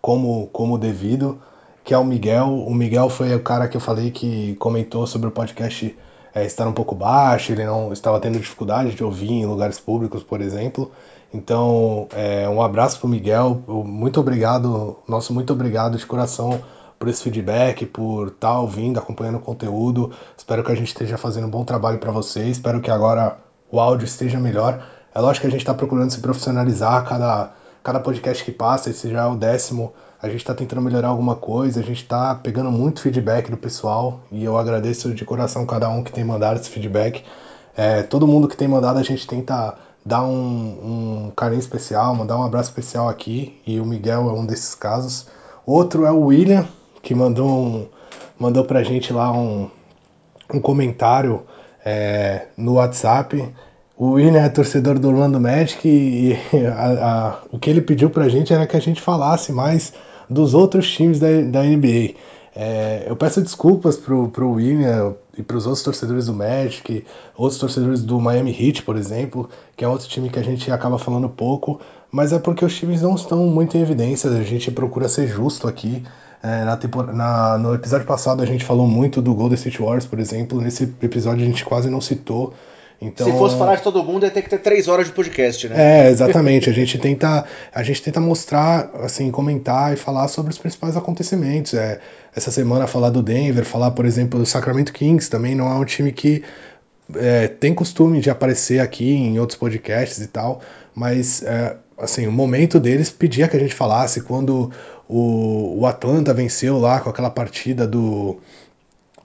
como, 0.01 0.47
como 0.47 0.77
devido, 0.77 1.39
que 1.83 1.93
é 1.93 1.97
o 1.97 2.03
Miguel. 2.03 2.47
O 2.47 2.73
Miguel 2.73 3.09
foi 3.09 3.33
o 3.35 3.39
cara 3.39 3.67
que 3.67 3.77
eu 3.77 3.81
falei 3.81 4.11
que 4.11 4.55
comentou 4.55 5.05
sobre 5.07 5.27
o 5.27 5.31
podcast 5.31 5.95
é, 6.33 6.45
estar 6.45 6.67
um 6.67 6.73
pouco 6.73 6.93
baixo, 6.93 7.51
ele 7.51 7.65
não 7.65 7.91
estava 7.91 8.19
tendo 8.19 8.39
dificuldade 8.39 8.93
de 8.93 9.03
ouvir 9.03 9.31
em 9.31 9.45
lugares 9.45 9.79
públicos, 9.79 10.23
por 10.23 10.41
exemplo. 10.41 10.91
Então, 11.33 12.07
é, 12.13 12.47
um 12.47 12.61
abraço 12.61 12.99
para 12.99 13.07
o 13.07 13.09
Miguel, 13.09 13.61
muito 13.67 14.19
obrigado, 14.19 14.97
nosso 15.07 15.33
muito 15.33 15.51
obrigado 15.51 15.97
de 15.97 16.05
coração 16.05 16.61
por 16.97 17.07
esse 17.07 17.23
feedback, 17.23 17.85
por 17.85 18.27
estar 18.27 18.49
tá 18.49 18.59
ouvindo, 18.59 18.97
acompanhando 18.97 19.37
o 19.37 19.41
conteúdo. 19.41 20.11
Espero 20.37 20.63
que 20.63 20.71
a 20.71 20.75
gente 20.75 20.87
esteja 20.87 21.17
fazendo 21.17 21.47
um 21.47 21.49
bom 21.49 21.63
trabalho 21.63 21.99
para 21.99 22.11
vocês. 22.11 22.57
Espero 22.57 22.81
que 22.81 22.89
agora 22.89 23.37
o 23.71 23.79
áudio 23.79 24.05
esteja 24.05 24.39
melhor. 24.39 24.83
É 25.13 25.19
lógico 25.19 25.41
que 25.41 25.47
a 25.47 25.51
gente 25.51 25.61
está 25.61 25.73
procurando 25.73 26.11
se 26.11 26.19
profissionalizar 26.19 27.05
cada, 27.07 27.51
cada 27.83 27.99
podcast 27.99 28.43
que 28.43 28.51
passa, 28.51 28.89
esse 28.89 29.09
já 29.09 29.23
é 29.23 29.27
o 29.27 29.35
décimo. 29.35 29.93
A 30.21 30.27
gente 30.27 30.39
está 30.39 30.53
tentando 30.53 30.81
melhorar 30.81 31.09
alguma 31.09 31.35
coisa, 31.35 31.79
a 31.79 31.83
gente 31.83 32.01
está 32.01 32.33
pegando 32.35 32.71
muito 32.71 33.01
feedback 33.01 33.51
do 33.51 33.57
pessoal 33.57 34.21
e 34.31 34.43
eu 34.43 34.57
agradeço 34.57 35.13
de 35.13 35.23
coração 35.23 35.65
cada 35.65 35.87
um 35.89 36.03
que 36.03 36.11
tem 36.11 36.23
mandado 36.23 36.59
esse 36.59 36.69
feedback. 36.69 37.23
É, 37.75 38.01
todo 38.01 38.25
mundo 38.25 38.47
que 38.47 38.57
tem 38.57 38.67
mandado, 38.67 38.97
a 38.97 39.03
gente 39.03 39.27
tenta 39.27 39.75
dar 40.03 40.23
um, 40.23 41.27
um 41.27 41.31
carinho 41.35 41.59
especial, 41.59 42.15
mandar 42.15 42.37
um 42.37 42.43
abraço 42.43 42.69
especial 42.69 43.07
aqui 43.07 43.61
e 43.67 43.79
o 43.79 43.85
Miguel 43.85 44.29
é 44.29 44.33
um 44.33 44.45
desses 44.45 44.73
casos. 44.73 45.27
Outro 45.65 46.05
é 46.05 46.11
o 46.11 46.21
William, 46.21 46.65
que 47.01 47.13
mandou, 47.15 47.47
um, 47.47 47.87
mandou 48.37 48.63
pra 48.63 48.83
gente 48.83 49.11
lá 49.13 49.31
um, 49.31 49.69
um 50.53 50.59
comentário 50.59 51.43
é, 51.85 52.47
no 52.57 52.73
WhatsApp. 52.73 53.47
O 53.97 54.11
William 54.11 54.41
é 54.41 54.49
torcedor 54.49 54.99
do 54.99 55.07
Orlando 55.07 55.39
Magic 55.39 55.87
e 55.87 56.37
a, 56.67 57.29
a, 57.29 57.37
o 57.51 57.57
que 57.57 57.69
ele 57.69 57.81
pediu 57.81 58.09
pra 58.09 58.29
gente 58.29 58.53
era 58.53 58.67
que 58.67 58.77
a 58.77 58.81
gente 58.81 59.01
falasse 59.01 59.51
mais 59.51 59.93
dos 60.29 60.53
outros 60.53 60.91
times 60.91 61.19
da, 61.19 61.27
da 61.41 61.63
NBA. 61.63 62.15
É, 62.59 63.05
eu 63.07 63.15
peço 63.15 63.39
desculpas 63.39 63.97
pro, 63.97 64.29
pro 64.29 64.53
William 64.53 65.15
e 65.37 65.43
pros 65.43 65.67
outros 65.67 65.83
torcedores 65.83 66.25
do 66.25 66.33
Magic, 66.33 67.05
outros 67.35 67.59
torcedores 67.59 68.01
do 68.01 68.19
Miami 68.19 68.51
Heat, 68.51 68.81
por 68.81 68.97
exemplo, 68.97 69.47
que 69.75 69.85
é 69.85 69.87
outro 69.87 70.07
time 70.07 70.27
que 70.27 70.39
a 70.39 70.43
gente 70.43 70.71
acaba 70.71 70.97
falando 70.97 71.29
pouco, 71.29 71.79
mas 72.11 72.33
é 72.33 72.39
porque 72.39 72.63
os 72.63 72.75
times 72.75 73.01
não 73.01 73.15
estão 73.15 73.45
muito 73.47 73.77
em 73.77 73.81
evidência, 73.81 74.29
a 74.29 74.43
gente 74.43 74.71
procura 74.71 75.09
ser 75.09 75.27
justo 75.27 75.67
aqui. 75.67 76.03
É, 76.41 76.63
na, 76.63 76.77
na, 77.13 77.57
no 77.57 77.73
episódio 77.73 78.05
passado 78.05 78.43
a 78.43 78.45
gente 78.45 78.63
falou 78.63 78.87
muito 78.87 79.21
do 79.21 79.33
Golden 79.33 79.55
State 79.55 79.81
Warriors, 79.81 80.05
por 80.05 80.19
exemplo. 80.19 80.61
Nesse 80.61 80.83
episódio 81.01 81.43
a 81.43 81.47
gente 81.47 81.65
quase 81.65 81.89
não 81.89 81.99
citou. 81.99 82.53
Então, 82.99 83.27
Se 83.27 83.33
fosse 83.33 83.55
falar 83.57 83.75
de 83.75 83.83
todo 83.83 84.03
mundo, 84.03 84.23
ia 84.23 84.31
ter 84.31 84.41
que 84.41 84.49
ter 84.49 84.57
três 84.57 84.87
horas 84.87 85.05
de 85.05 85.13
podcast, 85.13 85.69
né? 85.69 86.07
É, 86.07 86.09
exatamente. 86.09 86.67
a 86.67 86.73
gente 86.73 86.97
tenta, 86.97 87.45
a 87.71 87.83
gente 87.83 88.01
tenta 88.01 88.19
mostrar, 88.19 88.89
assim, 89.01 89.29
comentar 89.29 89.93
e 89.93 89.95
falar 89.95 90.27
sobre 90.27 90.51
os 90.51 90.57
principais 90.57 90.97
acontecimentos. 90.97 91.75
É, 91.75 91.99
essa 92.35 92.49
semana 92.49 92.87
falar 92.87 93.11
do 93.11 93.21
Denver, 93.21 93.63
falar, 93.65 93.91
por 93.91 94.03
exemplo, 94.03 94.39
do 94.39 94.45
Sacramento 94.47 94.91
Kings, 94.91 95.29
também 95.29 95.53
não 95.53 95.71
é 95.71 95.75
um 95.75 95.85
time 95.85 96.11
que 96.11 96.43
é, 97.15 97.47
tem 97.47 97.73
costume 97.73 98.19
de 98.19 98.31
aparecer 98.31 98.79
aqui 98.79 99.13
em 99.13 99.39
outros 99.39 99.57
podcasts 99.57 100.19
e 100.19 100.27
tal, 100.27 100.61
mas 100.95 101.43
é, 101.43 101.77
assim, 101.97 102.27
o 102.27 102.31
momento 102.31 102.79
deles 102.79 103.09
pedia 103.09 103.47
que 103.47 103.57
a 103.57 103.59
gente 103.59 103.73
falasse 103.73 104.21
quando 104.21 104.71
o, 105.07 105.79
o 105.79 105.85
Atlanta 105.85 106.33
venceu 106.33 106.77
lá 106.77 106.99
com 106.99 107.09
aquela 107.09 107.29
partida 107.29 107.87
do, 107.87 108.37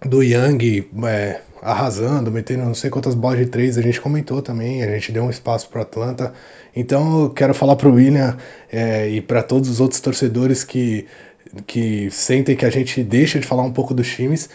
do 0.04 0.22
Young 0.22 0.88
é, 1.04 1.40
arrasando, 1.60 2.30
metendo 2.30 2.64
não 2.64 2.74
sei 2.74 2.90
quantas 2.90 3.14
bolas 3.14 3.38
de 3.38 3.46
três, 3.46 3.76
a 3.78 3.82
gente 3.82 4.00
comentou 4.00 4.40
também, 4.40 4.82
a 4.82 4.90
gente 4.90 5.12
deu 5.12 5.24
um 5.24 5.30
espaço 5.30 5.68
para 5.68 5.82
Atlanta. 5.82 6.32
Então 6.74 7.22
eu 7.22 7.30
quero 7.30 7.54
falar 7.54 7.76
para 7.76 7.88
o 7.88 7.94
William 7.94 8.36
é, 8.70 9.08
e 9.08 9.20
para 9.20 9.42
todos 9.42 9.68
os 9.68 9.80
outros 9.80 10.00
torcedores 10.00 10.64
que, 10.64 11.06
que 11.66 12.10
sentem 12.10 12.56
que 12.56 12.64
a 12.64 12.70
gente 12.70 13.02
deixa 13.04 13.38
de 13.38 13.46
falar 13.46 13.62
um 13.62 13.72
pouco 13.72 13.92
dos 13.92 14.08
times. 14.08 14.48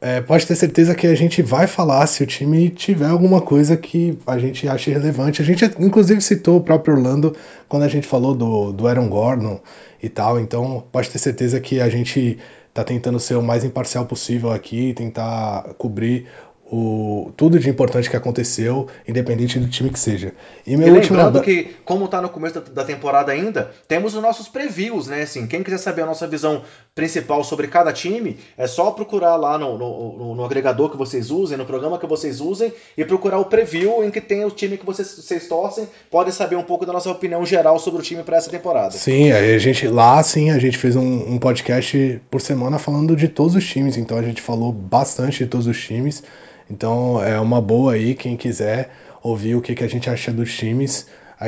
É, 0.00 0.20
pode 0.20 0.46
ter 0.46 0.54
certeza 0.54 0.94
que 0.94 1.08
a 1.08 1.14
gente 1.14 1.42
vai 1.42 1.66
falar 1.66 2.06
se 2.06 2.22
o 2.22 2.26
time 2.26 2.70
tiver 2.70 3.08
alguma 3.08 3.40
coisa 3.40 3.76
que 3.76 4.16
a 4.26 4.38
gente 4.38 4.68
ache 4.68 4.90
relevante. 4.92 5.42
A 5.42 5.44
gente 5.44 5.64
inclusive 5.78 6.20
citou 6.20 6.58
o 6.58 6.60
próprio 6.60 6.94
Orlando 6.94 7.36
quando 7.68 7.82
a 7.82 7.88
gente 7.88 8.06
falou 8.06 8.34
do, 8.34 8.72
do 8.72 8.86
Aaron 8.86 9.08
Gordon 9.08 9.60
e 10.00 10.08
tal. 10.08 10.38
Então 10.38 10.84
pode 10.92 11.10
ter 11.10 11.18
certeza 11.18 11.58
que 11.58 11.80
a 11.80 11.88
gente 11.88 12.38
está 12.68 12.84
tentando 12.84 13.18
ser 13.18 13.34
o 13.34 13.42
mais 13.42 13.64
imparcial 13.64 14.06
possível 14.06 14.52
aqui, 14.52 14.94
tentar 14.94 15.74
cobrir 15.76 16.28
o, 16.70 17.32
tudo 17.36 17.58
de 17.58 17.68
importante 17.68 18.10
que 18.10 18.16
aconteceu, 18.16 18.88
independente 19.06 19.58
do 19.58 19.68
time 19.68 19.90
que 19.90 19.98
seja. 19.98 20.32
E, 20.66 20.76
meu 20.76 20.88
e 20.88 20.90
lembrando 20.90 21.38
último... 21.38 21.42
que, 21.42 21.76
como 21.84 22.04
está 22.04 22.20
no 22.20 22.28
começo 22.28 22.60
da, 22.60 22.84
temporada 22.84 23.32
ainda, 23.32 23.70
temos 23.86 24.14
os 24.14 24.22
nossos 24.22 24.48
previews, 24.48 25.06
né? 25.06 25.22
Assim, 25.22 25.46
quem 25.46 25.62
quiser 25.62 25.78
saber 25.78 26.02
a 26.02 26.06
nossa 26.06 26.26
visão 26.26 26.62
principal 26.98 27.44
sobre 27.44 27.68
cada 27.68 27.92
time, 27.92 28.36
é 28.56 28.66
só 28.66 28.90
procurar 28.90 29.36
lá 29.36 29.56
no, 29.56 29.78
no, 29.78 30.34
no, 30.34 30.44
agregador 30.44 30.90
que 30.90 30.96
vocês 30.96 31.30
usem, 31.30 31.56
no 31.56 31.64
programa 31.64 31.96
que 31.96 32.08
vocês 32.08 32.40
usem, 32.40 32.72
e 32.96 33.04
procurar 33.04 33.38
o 33.38 33.44
preview 33.44 34.02
em 34.02 34.10
que 34.10 34.20
tem 34.20 34.44
o 34.44 34.50
time 34.50 34.76
que 34.76 34.84
vocês, 34.84 35.06
vocês 35.06 35.46
torcem, 35.46 35.86
podem 36.10 36.32
saber 36.32 36.56
um 36.56 36.64
pouco 36.64 36.84
da 36.84 36.92
nossa 36.92 37.08
opinião 37.08 37.46
geral 37.46 37.78
sobre 37.78 38.00
o 38.00 38.02
time 38.02 38.24
para 38.24 38.38
essa 38.38 38.50
temporada. 38.50 38.90
Sim, 38.90 39.30
a 39.30 39.58
gente 39.58 39.86
lá 39.86 40.20
sim, 40.24 40.50
a 40.50 40.58
gente 40.58 40.76
fez 40.76 40.96
um, 40.96 41.34
um 41.34 41.38
podcast 41.38 42.20
por 42.28 42.40
semana 42.40 42.80
falando 42.80 43.14
de 43.14 43.28
todos 43.28 43.54
os 43.54 43.64
times, 43.64 43.96
então 43.96 44.18
a 44.18 44.22
gente 44.22 44.42
falou 44.42 44.72
bastante 44.72 45.44
de 45.44 45.46
todos 45.46 45.68
os 45.68 45.80
times. 45.80 46.24
Então 46.68 47.22
é 47.22 47.38
uma 47.38 47.60
boa 47.60 47.92
aí, 47.92 48.16
quem 48.16 48.36
quiser 48.36 48.90
ouvir 49.22 49.54
o 49.54 49.60
que, 49.60 49.72
que 49.76 49.84
a 49.84 49.88
gente 49.88 50.10
acha 50.10 50.32
dos 50.32 50.52
times. 50.52 51.06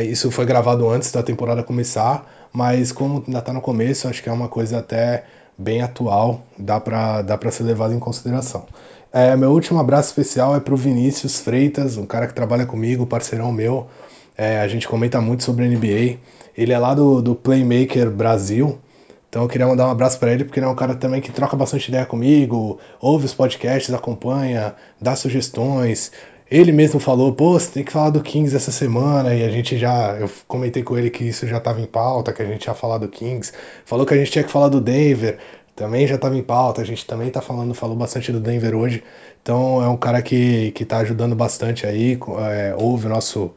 Isso 0.08 0.30
foi 0.30 0.46
gravado 0.46 0.88
antes 0.88 1.10
da 1.10 1.24
temporada 1.24 1.64
começar, 1.64 2.24
mas 2.52 2.92
como 2.92 3.24
ainda 3.26 3.40
está 3.40 3.52
no 3.52 3.60
começo, 3.60 4.06
acho 4.06 4.22
que 4.22 4.28
é 4.28 4.32
uma 4.32 4.48
coisa 4.48 4.78
até 4.78 5.24
bem 5.56 5.82
atual, 5.82 6.42
dá 6.58 6.80
para 6.80 7.22
dá 7.22 7.38
ser 7.50 7.64
levado 7.64 7.94
em 7.94 7.98
consideração. 7.98 8.66
É, 9.12 9.34
meu 9.36 9.50
último 9.50 9.80
abraço 9.80 10.08
especial 10.08 10.54
é 10.54 10.60
para 10.60 10.72
o 10.72 10.76
Vinícius 10.76 11.40
Freitas, 11.40 11.96
um 11.96 12.06
cara 12.06 12.26
que 12.26 12.34
trabalha 12.34 12.64
comigo, 12.64 13.06
parceirão 13.06 13.50
meu. 13.52 13.88
É, 14.36 14.60
a 14.60 14.68
gente 14.68 14.86
comenta 14.86 15.20
muito 15.20 15.42
sobre 15.42 15.68
NBA. 15.68 16.18
Ele 16.56 16.72
é 16.72 16.78
lá 16.78 16.94
do, 16.94 17.20
do 17.20 17.34
Playmaker 17.34 18.10
Brasil, 18.10 18.78
então 19.30 19.42
eu 19.42 19.48
queria 19.48 19.66
mandar 19.66 19.86
um 19.86 19.90
abraço 19.90 20.18
para 20.18 20.32
ele, 20.32 20.44
porque 20.44 20.58
ele 20.58 20.66
é 20.66 20.68
um 20.68 20.74
cara 20.74 20.94
também 20.94 21.20
que 21.20 21.30
troca 21.30 21.56
bastante 21.56 21.88
ideia 21.88 22.04
comigo, 22.04 22.80
ouve 23.00 23.26
os 23.26 23.32
podcasts, 23.32 23.94
acompanha, 23.94 24.74
dá 25.00 25.14
sugestões. 25.14 26.10
Ele 26.50 26.72
mesmo 26.72 26.98
falou, 26.98 27.32
pô, 27.32 27.52
você 27.58 27.70
tem 27.70 27.84
que 27.84 27.92
falar 27.92 28.10
do 28.10 28.22
Kings 28.22 28.56
essa 28.56 28.72
semana, 28.72 29.34
e 29.34 29.44
a 29.44 29.50
gente 29.50 29.78
já. 29.78 30.16
Eu 30.18 30.28
comentei 30.48 30.82
com 30.82 30.98
ele 30.98 31.08
que 31.08 31.24
isso 31.24 31.46
já 31.46 31.58
estava 31.58 31.80
em 31.80 31.86
pauta, 31.86 32.32
que 32.32 32.42
a 32.42 32.46
gente 32.46 32.64
ia 32.66 32.74
falar 32.74 32.98
do 32.98 33.08
Kings. 33.08 33.52
Falou 33.84 34.04
que 34.04 34.14
a 34.14 34.16
gente 34.16 34.32
tinha 34.32 34.44
que 34.44 34.50
falar 34.50 34.68
do 34.68 34.80
Denver, 34.80 35.38
também 35.76 36.06
já 36.06 36.16
estava 36.16 36.36
em 36.36 36.42
pauta, 36.42 36.82
a 36.82 36.84
gente 36.84 37.06
também 37.06 37.30
tá 37.30 37.40
falando, 37.40 37.72
falou 37.72 37.96
bastante 37.96 38.32
do 38.32 38.40
Denver 38.40 38.74
hoje. 38.74 39.02
Então 39.42 39.82
é 39.82 39.88
um 39.88 39.96
cara 39.96 40.20
que, 40.22 40.72
que 40.72 40.84
tá 40.84 40.98
ajudando 40.98 41.36
bastante 41.36 41.86
aí, 41.86 42.18
é, 42.50 42.74
ouve 42.76 43.06
o 43.06 43.08
nosso, 43.08 43.52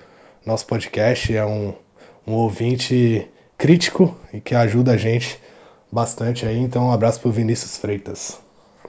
nosso 0.46 0.66
podcast, 0.68 1.36
é 1.36 1.46
um, 1.46 1.74
um 2.28 2.34
ouvinte 2.34 3.28
crítico 3.58 4.16
e 4.32 4.40
que 4.40 4.54
ajuda 4.54 4.94
a 4.94 4.98
gente 4.98 5.40
bastante 5.92 6.46
aí. 6.46 6.60
Então, 6.60 6.88
um 6.88 6.92
abraço 6.92 7.20
pro 7.20 7.32
Vinícius 7.32 7.78
Freitas. 7.78 8.43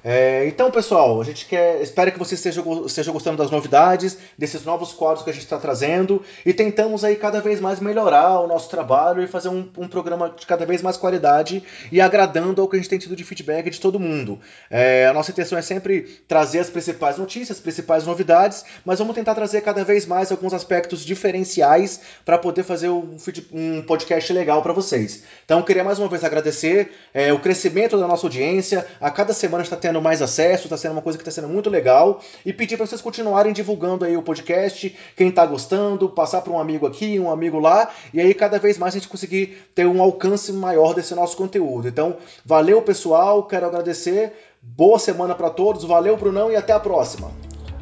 É, 0.07 0.47
então, 0.47 0.71
pessoal, 0.71 1.19
a 1.19 1.25
gente 1.25 1.47
quer, 1.47 1.81
espera 1.81 2.11
que 2.11 2.19
vocês 2.19 2.39
estejam, 2.39 2.63
gostando 3.11 3.39
das 3.39 3.51
novidades, 3.51 4.19
desses 4.37 4.63
novos 4.63 4.93
quadros 4.93 5.25
que 5.25 5.31
a 5.31 5.33
gente 5.33 5.45
está 5.45 5.57
trazendo 5.57 6.23
e 6.45 6.53
tentamos 6.53 7.03
aí 7.05 7.17
cada 7.17 7.41
vez 7.41 7.59
mais 7.59 7.81
melhorar 7.81 8.41
o 8.41 8.47
nosso 8.47 8.69
trabalho 8.69 9.23
e 9.23 9.27
fazer 9.27 9.49
um, 9.49 9.67
um, 9.79 9.89
programa 9.89 10.29
de 10.39 10.45
cada 10.45 10.67
vez 10.67 10.83
mais 10.83 10.99
qualidade 10.99 11.63
e 11.91 12.03
agradando 12.03 12.61
ao 12.61 12.69
que 12.69 12.77
a 12.77 12.79
gente 12.79 12.91
tem 12.91 12.99
tido 12.99 13.17
de 13.17 13.25
feedback 13.25 13.71
de 13.71 13.81
todo 13.81 13.99
mundo. 13.99 14.39
É, 14.69 15.07
a 15.07 15.15
nossa 15.15 15.31
intenção 15.31 15.57
é 15.57 15.63
sempre 15.63 16.03
trazer 16.29 16.59
as 16.59 16.69
principais 16.69 17.17
notícias, 17.17 17.57
as 17.57 17.63
principais 17.63 18.05
novidades, 18.05 18.63
mas 18.85 18.99
vamos 18.99 19.15
tentar 19.15 19.35
trazer 19.35 19.63
cada 19.63 19.85
vez 19.85 20.05
mais 20.05 20.31
alguns 20.31 20.53
aspectos 20.53 21.03
diferenciais 21.03 22.03
para 22.27 22.37
poder 22.37 22.63
fazer 22.63 22.91
um, 22.91 23.17
um, 23.55 23.81
podcast 23.81 24.31
legal 24.35 24.61
para 24.61 24.75
vocês. 24.75 25.23
Então, 25.47 25.63
queria 25.63 25.83
mais 25.83 25.99
uma 25.99 26.09
vez 26.09 26.23
agradecer 26.25 26.93
é, 27.15 27.33
o 27.33 27.39
crescimento 27.39 27.99
da 27.99 28.07
nossa 28.07 28.27
audiência. 28.27 28.87
A 29.01 29.11
cada 29.11 29.33
semana 29.33 29.65
está 29.65 29.77
tendo 29.77 29.94
tendo 29.95 30.03
mais 30.03 30.21
acesso, 30.21 30.65
está 30.65 30.77
sendo 30.77 30.93
uma 30.93 31.03
coisa 31.03 31.17
que 31.17 31.23
está 31.23 31.31
sendo 31.31 31.53
muito 31.53 31.71
legal. 31.71 32.21
E 32.45 32.53
pedir 32.53 32.77
para 32.77 32.87
vocês 32.87 33.01
continuarem 33.01 33.53
divulgando 33.53 34.05
aí 34.05 34.17
o 34.17 34.23
podcast, 34.23 34.95
quem 35.17 35.29
está 35.29 35.47
gostando, 35.47 36.09
passar 36.09 36.43
para 36.43 36.53
um 36.53 36.59
amigo 36.59 36.87
aqui, 36.87 37.19
um 37.21 37.31
amigo 37.31 37.61
lá, 37.61 37.89
e 38.13 38.21
aí 38.21 38.35
cada 38.35 38.59
vez 38.59 38.77
mais 38.77 38.95
a 38.95 38.99
gente 38.99 39.09
conseguir 39.09 39.57
ter 39.75 39.87
um 39.87 40.03
alcance 40.03 40.53
maior 40.53 40.95
desse 40.95 41.15
nosso 41.15 41.37
conteúdo. 41.37 41.87
Então, 41.87 42.17
valeu 42.45 42.83
pessoal, 42.83 43.45
quero 43.45 43.67
agradecer. 43.67 44.33
Boa 44.61 44.99
semana 44.99 45.35
para 45.35 45.51
todos, 45.51 45.85
valeu 45.85 46.17
Brunão 46.17 46.51
e 46.51 46.57
até 46.57 46.73
a 46.73 46.81
próxima. 46.81 47.31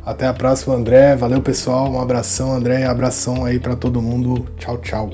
Até 0.04 0.26
a 0.26 0.34
próxima, 0.34 0.74
André. 0.74 1.14
Valeu, 1.14 1.40
pessoal. 1.40 1.88
Um 1.88 2.00
abração, 2.00 2.52
André. 2.52 2.84
Abração 2.84 3.44
aí 3.44 3.60
para 3.60 3.76
todo 3.76 4.02
mundo. 4.02 4.48
Tchau, 4.58 4.76
tchau. 4.78 5.10